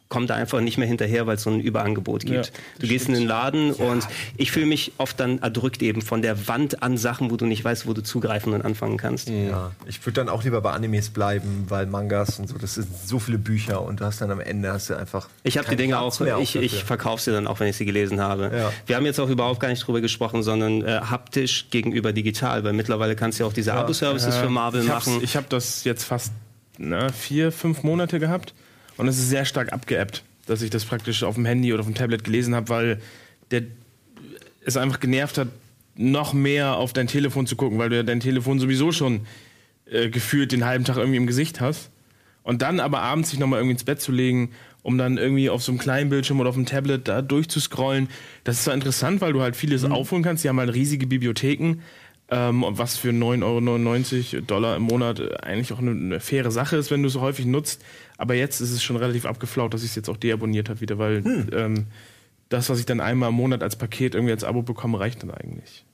komme 0.09 0.27
da 0.27 0.35
einfach 0.35 0.61
nicht 0.61 0.79
mehr 0.79 0.87
hinterher, 0.87 1.27
weil 1.27 1.37
es 1.37 1.43
so 1.43 1.51
ein 1.51 1.61
Überangebot 1.61 2.25
gibt. 2.25 2.47
Ja, 2.47 2.53
du 2.79 2.87
gehst 2.87 3.09
in 3.09 3.15
den 3.15 3.27
Laden 3.27 3.73
und 3.73 4.07
ich 4.37 4.53
fühle 4.53 4.67
mich 4.67 4.93
oft 4.99 5.19
dann 5.19 5.39
erdrückt 5.39 5.83
eben 5.83 6.03
von 6.03 6.23
der 6.23 6.47
Wand 6.47 6.83
an 6.83 6.97
Sachen, 6.97 7.31
wo 7.31 7.37
du 7.37 7.47
nicht 7.47 7.65
weißt, 7.65 7.87
wo 7.87 7.95
du 7.95 8.03
zugreifen 8.03 8.53
und 8.53 8.63
anfangen 8.63 8.97
kannst. 8.97 9.29
ja, 9.29 9.73
ich 9.87 10.05
würde 10.05 10.21
dann 10.21 10.29
auch 10.29 10.45
lieber 10.45 10.61
bei 10.61 10.73
Animes 10.73 11.11
bleiben, 11.11 11.67
weil 11.69 11.87
Mangas 11.87 12.39
und 12.39 12.49
so, 12.49 12.59
das 12.59 12.75
sind 12.75 12.87
so 13.05 13.19
viele 13.19 13.39
Bücher 13.39 13.83
und 13.83 14.01
du 14.01 14.05
hast 14.05 14.21
dann 14.21 14.31
am 14.31 14.41
Ende 14.41 14.73
hast 14.73 14.91
du 14.91 14.95
einfach. 14.95 15.29
Ich 15.43 15.59
habe 15.59 15.69
die 15.69 15.77
Dinge 15.77 15.97
Platz 15.97 16.21
auch, 16.21 16.41
ich, 16.41 16.57
ich 16.57 16.85
verkaufe 16.85 17.23
sie 17.23 17.33
dann 17.33 17.47
auch, 17.47 17.61
wenn 17.61 17.69
ich 17.69 17.77
sie 17.77 17.87
gelesen 17.87 18.21
habe. 18.21 18.51
Ja. 18.55 18.73
Wir 18.87 18.97
haben 18.97 19.07
jetzt 19.07 19.19
auch 19.19 19.31
überhaupt 19.31 19.61
gar 19.61 19.69
nicht 19.69 19.87
drüber 19.87 20.01
gesprochen, 20.01 20.43
sondern 20.43 20.83
äh, 20.83 21.01
haptisch 21.01 21.71
gegenüber 21.71 22.13
digital, 22.13 22.63
weil 22.63 22.75
mittlerweile 22.75 23.17
kannst 23.17 23.39
du 23.39 23.45
ja 23.45 23.49
auch 23.49 23.55
diese 23.55 23.73
Abo-Services 23.75 24.37
für 24.37 24.51
Marvel 24.51 24.83
ich 24.83 24.89
machen. 24.89 25.21
Ich 25.23 25.35
habe 25.37 25.47
das 25.49 25.85
jetzt 25.85 26.05
fast 26.05 26.33
na, 26.77 27.11
vier, 27.11 27.53
fünf 27.53 27.83
Monate 27.83 28.19
gehabt 28.19 28.53
und 28.97 29.09
es 29.09 29.19
ist 29.19 29.29
sehr 29.29 29.45
stark 29.45 29.73
abgeappt, 29.73 30.23
dass 30.47 30.63
ich 30.63 30.71
das 30.71 30.85
praktisch 30.85 31.23
auf 31.23 31.35
dem 31.35 31.45
Handy 31.45 31.73
oder 31.73 31.81
auf 31.81 31.87
dem 31.87 31.95
Tablet 31.95 32.25
gelesen 32.25 32.55
habe, 32.55 32.69
weil 32.69 33.01
der 33.51 33.63
es 34.65 34.77
einfach 34.77 35.01
genervt 35.01 35.39
hat, 35.39 35.49
noch 35.97 36.33
mehr 36.33 36.77
auf 36.77 36.93
dein 36.93 37.07
Telefon 37.07 37.47
zu 37.47 37.57
gucken, 37.57 37.79
weil 37.79 37.89
du 37.89 37.97
ja 37.97 38.03
dein 38.03 38.21
Telefon 38.21 38.59
sowieso 38.59 38.93
schon 38.93 39.27
äh, 39.87 40.09
gefühlt 40.09 40.53
den 40.53 40.65
halben 40.65 40.85
Tag 40.85 40.97
irgendwie 40.97 41.19
im 41.19 41.27
Gesicht 41.27 41.61
hast. 41.61 41.91
Und 42.43 42.63
dann 42.63 42.81
aber 42.81 43.01
abends 43.01 43.31
sich 43.31 43.39
nochmal 43.39 43.61
irgendwie 43.61 43.75
ins 43.75 43.85
Bett 43.85 44.01
zu 44.01 44.13
legen, 44.13 44.51
um 44.83 44.99
dann 44.99 45.17
irgendwie 45.17 45.49
auf 45.49 45.63
so 45.63 45.73
einem 45.73 45.79
kleinen 45.79 46.11
Bildschirm 46.11 46.41
oder 46.41 46.51
auf 46.51 46.57
dem 46.57 46.67
Tablet 46.67 47.09
da 47.09 47.23
durchzuscrollen. 47.23 48.09
Das 48.43 48.57
ist 48.57 48.65
zwar 48.65 48.75
interessant, 48.75 49.21
weil 49.21 49.33
du 49.33 49.41
halt 49.41 49.57
vieles 49.57 49.85
aufholen 49.85 50.23
kannst. 50.23 50.45
Die 50.45 50.49
haben 50.49 50.59
halt 50.59 50.75
riesige 50.75 51.07
Bibliotheken, 51.07 51.81
ähm, 52.31 52.63
und 52.63 52.79
was 52.79 52.97
für 52.97 53.11
9,99 53.11 54.35
Euro 54.35 54.45
Dollar 54.47 54.77
im 54.77 54.83
Monat 54.83 55.45
eigentlich 55.45 55.73
auch 55.73 55.79
eine, 55.79 55.91
eine 55.91 56.21
faire 56.21 56.51
Sache 56.51 56.77
ist, 56.77 56.91
wenn 56.91 57.03
du 57.03 57.09
es 57.09 57.17
häufig 57.17 57.47
nutzt. 57.47 57.83
Aber 58.17 58.35
jetzt 58.35 58.61
ist 58.61 58.71
es 58.71 58.83
schon 58.83 58.97
relativ 58.97 59.27
abgeflaut, 59.27 59.75
dass 59.75 59.83
ich 59.83 59.91
es 59.91 59.97
jetzt 59.97 60.09
auch 60.09 60.17
deabonniert 60.17 60.69
habe 60.69 60.81
wieder, 60.81 60.99
weil 60.99 61.23
ähm, 61.53 61.87
das, 62.49 62.71
was 62.71 62.79
ich 62.79 62.87
dann 62.87 63.01
einmal 63.01 63.31
im 63.31 63.35
Monat 63.35 63.63
als 63.63 63.77
Paket 63.77 64.15
irgendwie 64.15 64.33
als 64.33 64.45
Abo 64.45 64.63
bekomme, 64.63 65.01
reicht 65.01 65.23
dann 65.23 65.31
eigentlich. 65.31 65.85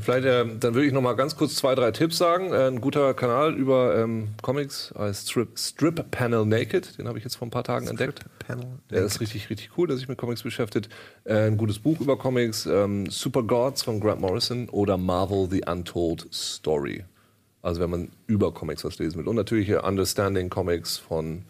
Vielleicht, 0.00 0.24
äh, 0.24 0.44
dann 0.58 0.74
würde 0.74 0.86
ich 0.86 0.92
noch 0.92 1.02
mal 1.02 1.14
ganz 1.14 1.36
kurz 1.36 1.54
zwei, 1.54 1.74
drei 1.74 1.90
Tipps 1.90 2.18
sagen. 2.18 2.52
Äh, 2.52 2.66
ein 2.66 2.80
guter 2.80 3.14
Kanal 3.14 3.54
über 3.54 3.96
ähm, 3.96 4.28
Comics 4.42 4.92
heißt 4.96 5.30
Strip, 5.30 5.58
Strip 5.58 6.10
Panel 6.10 6.44
Naked. 6.46 6.98
Den 6.98 7.06
habe 7.06 7.18
ich 7.18 7.24
jetzt 7.24 7.36
vor 7.36 7.46
ein 7.46 7.50
paar 7.50 7.64
Tagen 7.64 7.86
entdeckt. 7.86 8.24
Panel 8.46 8.66
Der 8.90 9.04
ist 9.04 9.20
richtig, 9.20 9.50
richtig 9.50 9.70
cool, 9.76 9.86
der 9.86 9.96
sich 9.96 10.08
mit 10.08 10.18
Comics 10.18 10.42
beschäftigt. 10.42 10.88
Äh, 11.24 11.46
ein 11.46 11.56
gutes 11.56 11.78
Buch 11.78 12.00
über 12.00 12.18
Comics, 12.18 12.66
ähm, 12.66 13.08
Super 13.10 13.42
Gods 13.42 13.82
von 13.82 14.00
Grant 14.00 14.20
Morrison 14.20 14.68
oder 14.70 14.96
Marvel 14.96 15.48
The 15.50 15.62
Untold 15.66 16.26
Story. 16.32 17.04
Also 17.64 17.80
wenn 17.80 17.90
man 17.90 18.08
über 18.26 18.52
Comics 18.52 18.84
was 18.84 18.98
lesen 18.98 19.18
will. 19.18 19.26
Und 19.26 19.36
natürlich 19.36 19.66
hier 19.66 19.84
Understanding 19.84 20.50
Comics 20.50 20.98
von 20.98 21.42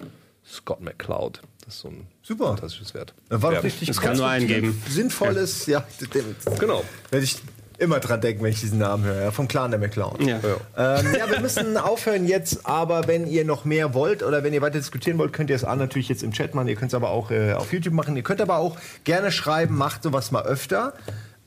Scott 0.46 0.80
McCloud. 0.80 1.40
Das 1.64 1.74
ist 1.74 1.80
so 1.80 1.88
ein 1.88 2.06
Super. 2.22 2.48
fantastisches 2.48 2.94
Wert. 2.94 3.14
War 3.30 3.50
doch 3.50 3.52
Ja. 3.52 3.60
richtig 3.60 3.88
Es 3.88 4.00
kann 4.00 4.16
nur 4.16 4.28
einen 4.28 4.46
geben. 4.46 4.80
Sinnvolles, 4.88 5.66
ja. 5.66 5.84
dem- 6.14 6.36
Genau. 6.60 6.84
Werde 7.10 7.24
ich 7.24 7.36
immer 7.78 7.98
dran 7.98 8.20
denken, 8.20 8.44
wenn 8.44 8.52
ich 8.52 8.60
diesen 8.60 8.78
Namen 8.78 9.02
höre. 9.04 9.20
Ja, 9.22 9.30
vom 9.32 9.48
Clan 9.48 9.70
der 9.72 9.80
McClown. 9.80 10.20
Ja. 10.24 10.38
Ähm, 10.76 11.06
ja, 11.18 11.28
wir 11.28 11.40
müssen 11.40 11.76
aufhören 11.78 12.28
jetzt, 12.28 12.64
aber 12.66 13.08
wenn 13.08 13.26
ihr 13.26 13.44
noch 13.44 13.64
mehr 13.64 13.94
wollt 13.94 14.22
oder 14.22 14.44
wenn 14.44 14.52
ihr 14.54 14.62
weiter 14.62 14.78
diskutieren 14.78 15.18
wollt, 15.18 15.32
könnt 15.32 15.50
ihr 15.50 15.56
es 15.56 15.64
A 15.64 15.74
natürlich 15.74 16.08
jetzt 16.08 16.22
im 16.22 16.30
Chat 16.32 16.54
machen, 16.54 16.68
ihr 16.68 16.76
könnt 16.76 16.92
es 16.92 16.94
aber 16.94 17.10
auch 17.10 17.32
äh, 17.32 17.54
auf 17.54 17.72
YouTube 17.72 17.94
machen, 17.94 18.14
ihr 18.16 18.22
könnt 18.22 18.40
aber 18.40 18.58
auch 18.58 18.76
gerne 19.02 19.32
schreiben, 19.32 19.76
macht 19.76 20.04
sowas 20.04 20.30
mal 20.30 20.44
öfter. 20.44 20.92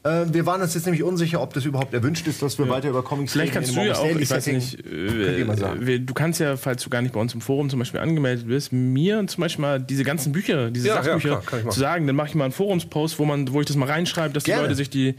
Äh, 0.08 0.34
wir 0.34 0.46
waren 0.46 0.62
uns 0.62 0.74
jetzt 0.74 0.86
nämlich 0.86 1.04
unsicher, 1.04 1.42
ob 1.42 1.54
das 1.54 1.66
überhaupt 1.66 1.94
erwünscht 1.94 2.28
ist, 2.28 2.42
dass 2.42 2.58
wir 2.58 2.70
weiter 2.70 2.90
über 2.90 3.04
Comics 3.04 3.32
Vielleicht 3.34 3.54
kannst 3.54 3.76
du 3.76 3.82
ja 3.82 3.96
auch, 3.96 4.06
ich 4.06 4.30
weiß 4.30 4.48
nicht, 4.48 4.80
äh, 4.86 5.46
sagen. 5.56 5.86
wir- 5.86 6.00
du 6.00 6.14
kannst 6.14 6.40
ja, 6.40 6.56
falls 6.58 6.84
du 6.84 6.90
gar 6.90 7.02
nicht 7.02 7.14
bei 7.14 7.20
uns 7.20 7.34
im 7.34 7.42
Forum 7.42 7.70
zum 7.70 7.80
Beispiel 7.80 8.00
angemeldet 8.00 8.48
bist, 8.48 8.72
mir 8.72 9.26
zum 9.28 9.42
Beispiel 9.42 9.62
mal 9.62 9.80
diese 9.80 10.04
ganzen 10.04 10.32
Bücher, 10.32 10.72
diese 10.72 10.88
Ja, 10.88 10.96
ja, 10.98 11.04
Sachbücher 11.04 11.30
klar, 11.46 11.60
ich 11.60 11.66
machen. 11.66 11.72
zu 11.74 11.80
sagen. 11.80 12.08
Dann 12.08 12.16
mache 12.16 12.28
ich 12.30 12.36
mal 12.36 12.46
einen 12.46 12.54
Forumspost, 12.54 13.20
wo 13.20 13.26
man, 13.26 13.52
wo 13.52 13.60
ich 13.62 13.68
das 13.68 13.76
mal 13.76 13.88
reinschreibe, 13.90 14.34
dass 14.34 14.44
Gerne. 14.44 14.62
die 14.62 14.66
Leute 14.68 14.76
sich 14.76 14.90
die 14.90 15.16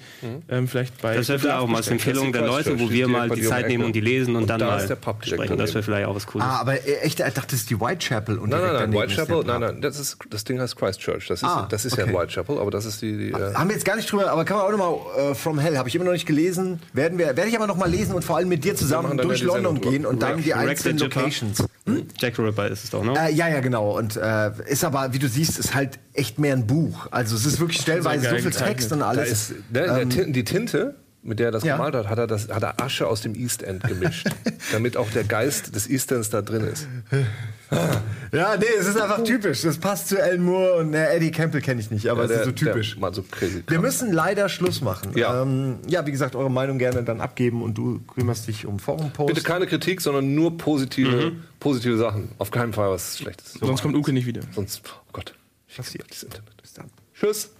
ähm, 0.49 0.69
vielleicht 0.69 1.01
bei 1.03 1.17
Das 1.17 1.29
wäre 1.29 1.39
vielleicht 1.39 1.59
auch 1.59 1.67
mal 1.67 1.77
als. 1.79 1.89
Empfehlung 1.89 2.33
der 2.33 2.47
Leute, 2.47 2.79
wo 2.79 2.91
wir 2.91 3.09
mal 3.09 3.29
die 3.31 3.43
Zeit 3.43 3.69
nehmen 3.69 3.85
und 3.85 3.93
die 3.95 4.01
lesen 4.01 4.37
und, 4.37 4.43
Und 4.43 4.51
dann 4.51 4.61
da 4.61 4.67
mal 4.67 4.81
sprechen. 5.23 5.59
Das 5.59 5.75
wäre 5.75 5.83
vielleicht 5.83 6.07
auch 6.07 6.15
was 6.15 6.27
Cooles. 6.27 6.47
Ah, 6.47 6.61
aber 6.61 6.75
äh, 6.87 6.99
echt, 7.01 7.19
ich 7.21 7.25
dachte, 7.35 7.43
das 7.51 7.61
ist 7.61 7.71
die 7.71 7.81
Whitechapel. 7.81 8.39
Und 8.39 8.51
Nein, 8.51 8.61
nein, 8.63 8.91
nein, 8.91 8.93
Whitechapel, 8.93 9.43
nein, 9.45 9.61
nein, 9.61 9.81
das, 9.81 9.99
ist, 9.99 10.19
das 10.31 10.45
Ding 10.45 10.61
heißt 10.61 10.77
Christchurch. 10.77 11.27
Das 11.27 11.43
ist, 11.43 11.45
Ah, 11.49 11.67
das 11.69 11.85
ist 11.85 11.97
ja 11.97 12.07
Whitechapel, 12.07 12.59
aber 12.59 12.71
das 12.71 12.85
ist 12.85 13.03
die. 13.03 13.17
die 13.17 13.31
äh, 13.31 13.55
Haben 13.55 13.69
wir 13.69 13.75
jetzt 13.77 13.85
gar 13.85 13.97
nicht 13.97 14.11
drüber, 14.11 14.31
aber 14.31 14.45
kann 14.45 14.59
man 14.59 14.67
auch 14.67 14.71
nochmal 14.79 15.31
äh, 15.31 15.35
From 15.35 15.59
Hell, 15.59 15.77
habe 15.77 15.89
ich 15.89 15.95
immer 15.95 16.05
noch 16.05 16.13
nicht 16.13 16.27
gelesen. 16.27 16.81
Werden 16.93 17.19
wir, 17.19 17.27
werde 17.37 17.49
ich 17.49 17.57
aber 17.57 17.67
noch 17.67 17.77
mal 17.77 17.91
lesen 17.91 18.15
und 18.15 18.25
vor 18.25 18.37
allem 18.37 18.49
mit 18.49 18.65
dir 18.65 18.75
zusammen 18.75 19.17
durch 19.19 19.43
London 19.43 19.81
gehen 19.81 20.07
und 20.07 20.23
dann 20.23 20.43
die 20.43 20.55
einzelnen. 20.55 20.99
Locations. 20.99 21.65
Jack 22.19 22.37
the 22.37 22.43
Ripper 22.43 22.69
ist 22.69 22.85
es 22.85 22.91
doch, 22.91 23.03
ne? 23.05 23.15
Äh, 23.19 23.33
ja, 23.33 23.49
ja, 23.49 23.61
genau. 23.61 23.97
Und 23.97 24.17
äh, 24.17 24.51
ist 24.67 24.85
aber, 24.85 25.13
wie 25.13 25.19
du 25.19 25.29
siehst, 25.29 25.59
ist 25.59 25.75
halt 25.75 25.99
echt 26.15 26.39
mehr 26.39 26.55
ein 26.55 26.67
Buch. 26.67 27.07
Also 27.11 27.37
es 27.37 27.47
ist 27.47 27.61
wirklich 27.61 27.81
stellenweise 27.81 28.29
so 28.31 28.37
viel. 28.37 28.51
Text 28.51 28.93
und 28.93 29.03
alles. 29.03 29.53
ne, 29.71 30.07
Tin- 30.09 30.33
die 30.33 30.45
Tinte, 30.45 30.95
mit 31.23 31.39
der 31.39 31.49
er 31.49 31.53
das 31.53 31.65
Ja. 31.65 31.77
gemalt 31.77 31.95
hat, 31.95 32.09
hat 32.09 32.19
er, 32.19 32.27
das, 32.27 32.49
hat 32.49 32.63
er 32.63 32.81
Asche 32.83 33.07
aus 33.07 33.21
dem 33.23 33.35
East 33.35 33.63
End 33.63 33.83
gemischt, 33.85 34.29
damit 34.73 34.97
auch 34.97 35.11
der 35.11 35.25
Geist 35.25 35.75
des 35.75 35.89
East 35.89 36.13
Ends 36.13 36.31
da 36.31 36.43
drin 36.43 36.65
ist. 36.65 36.87
ja, 38.33 38.57
nee, 38.57 38.65
es 38.79 38.87
ist 38.87 39.01
einfach 39.01 39.23
typisch. 39.25 39.63
Das 39.63 39.79
passt 39.79 40.09
zu 40.09 40.23
Alan 40.23 40.43
Moore 40.43 40.75
und 40.75 40.95
äh, 40.95 41.15
Eddie 41.15 41.31
Campbell 41.31 41.61
kenne 41.61 41.81
ich 41.81 41.91
nicht, 41.91 42.09
aber 42.09 42.25
es 42.25 42.31
ist 42.31 42.45
so 42.45 42.53
typisch. 42.53 42.93
Der, 42.93 43.01
mal 43.01 43.15
so 43.15 43.23
crazy. 43.23 43.63
Wir 43.67 43.81
müssen 43.81 44.13
leider 44.13 44.49
Schluss 44.49 44.81
machen. 44.81 45.13
Ja. 45.17 45.43
ähm, 45.43 45.79
ja, 45.87 46.07
wie 46.07 46.11
gesagt, 46.11 46.35
eure 46.35 46.51
Meinung 46.51 46.79
gerne 46.79 47.03
dann 47.03 47.21
abgeben 47.21 47.63
und 47.63 47.77
du 47.77 48.01
kümmerst 48.15 48.49
dich 48.49 48.67
um 48.67 48.79
Forum-Posts. 48.79 49.35
Bitte 49.35 49.47
keine 49.47 49.67
Kritik, 49.67 50.01
sondern 50.01 50.35
nur 50.35 50.57
positive, 50.57 51.33
positive 51.61 51.99
Sachen. 51.99 52.31
Auf 52.39 52.51
keinen 52.51 52.73
Fall 52.73 52.91
was 52.91 53.19
Schlechtes. 53.19 53.55
Sonst 53.55 53.83
kommt 53.83 53.95
Uke 53.95 54.13
nicht 54.13 54.27
wieder. 54.27 54.41
Sonst, 54.55 54.83
oh 54.87 55.11
Gott, 55.13 55.35
passiert 55.75 56.11
das 56.11 56.23
Internet. 56.23 56.57
Bis 56.63 56.73
dann. 56.73 56.87
Tschüss. 57.15 57.51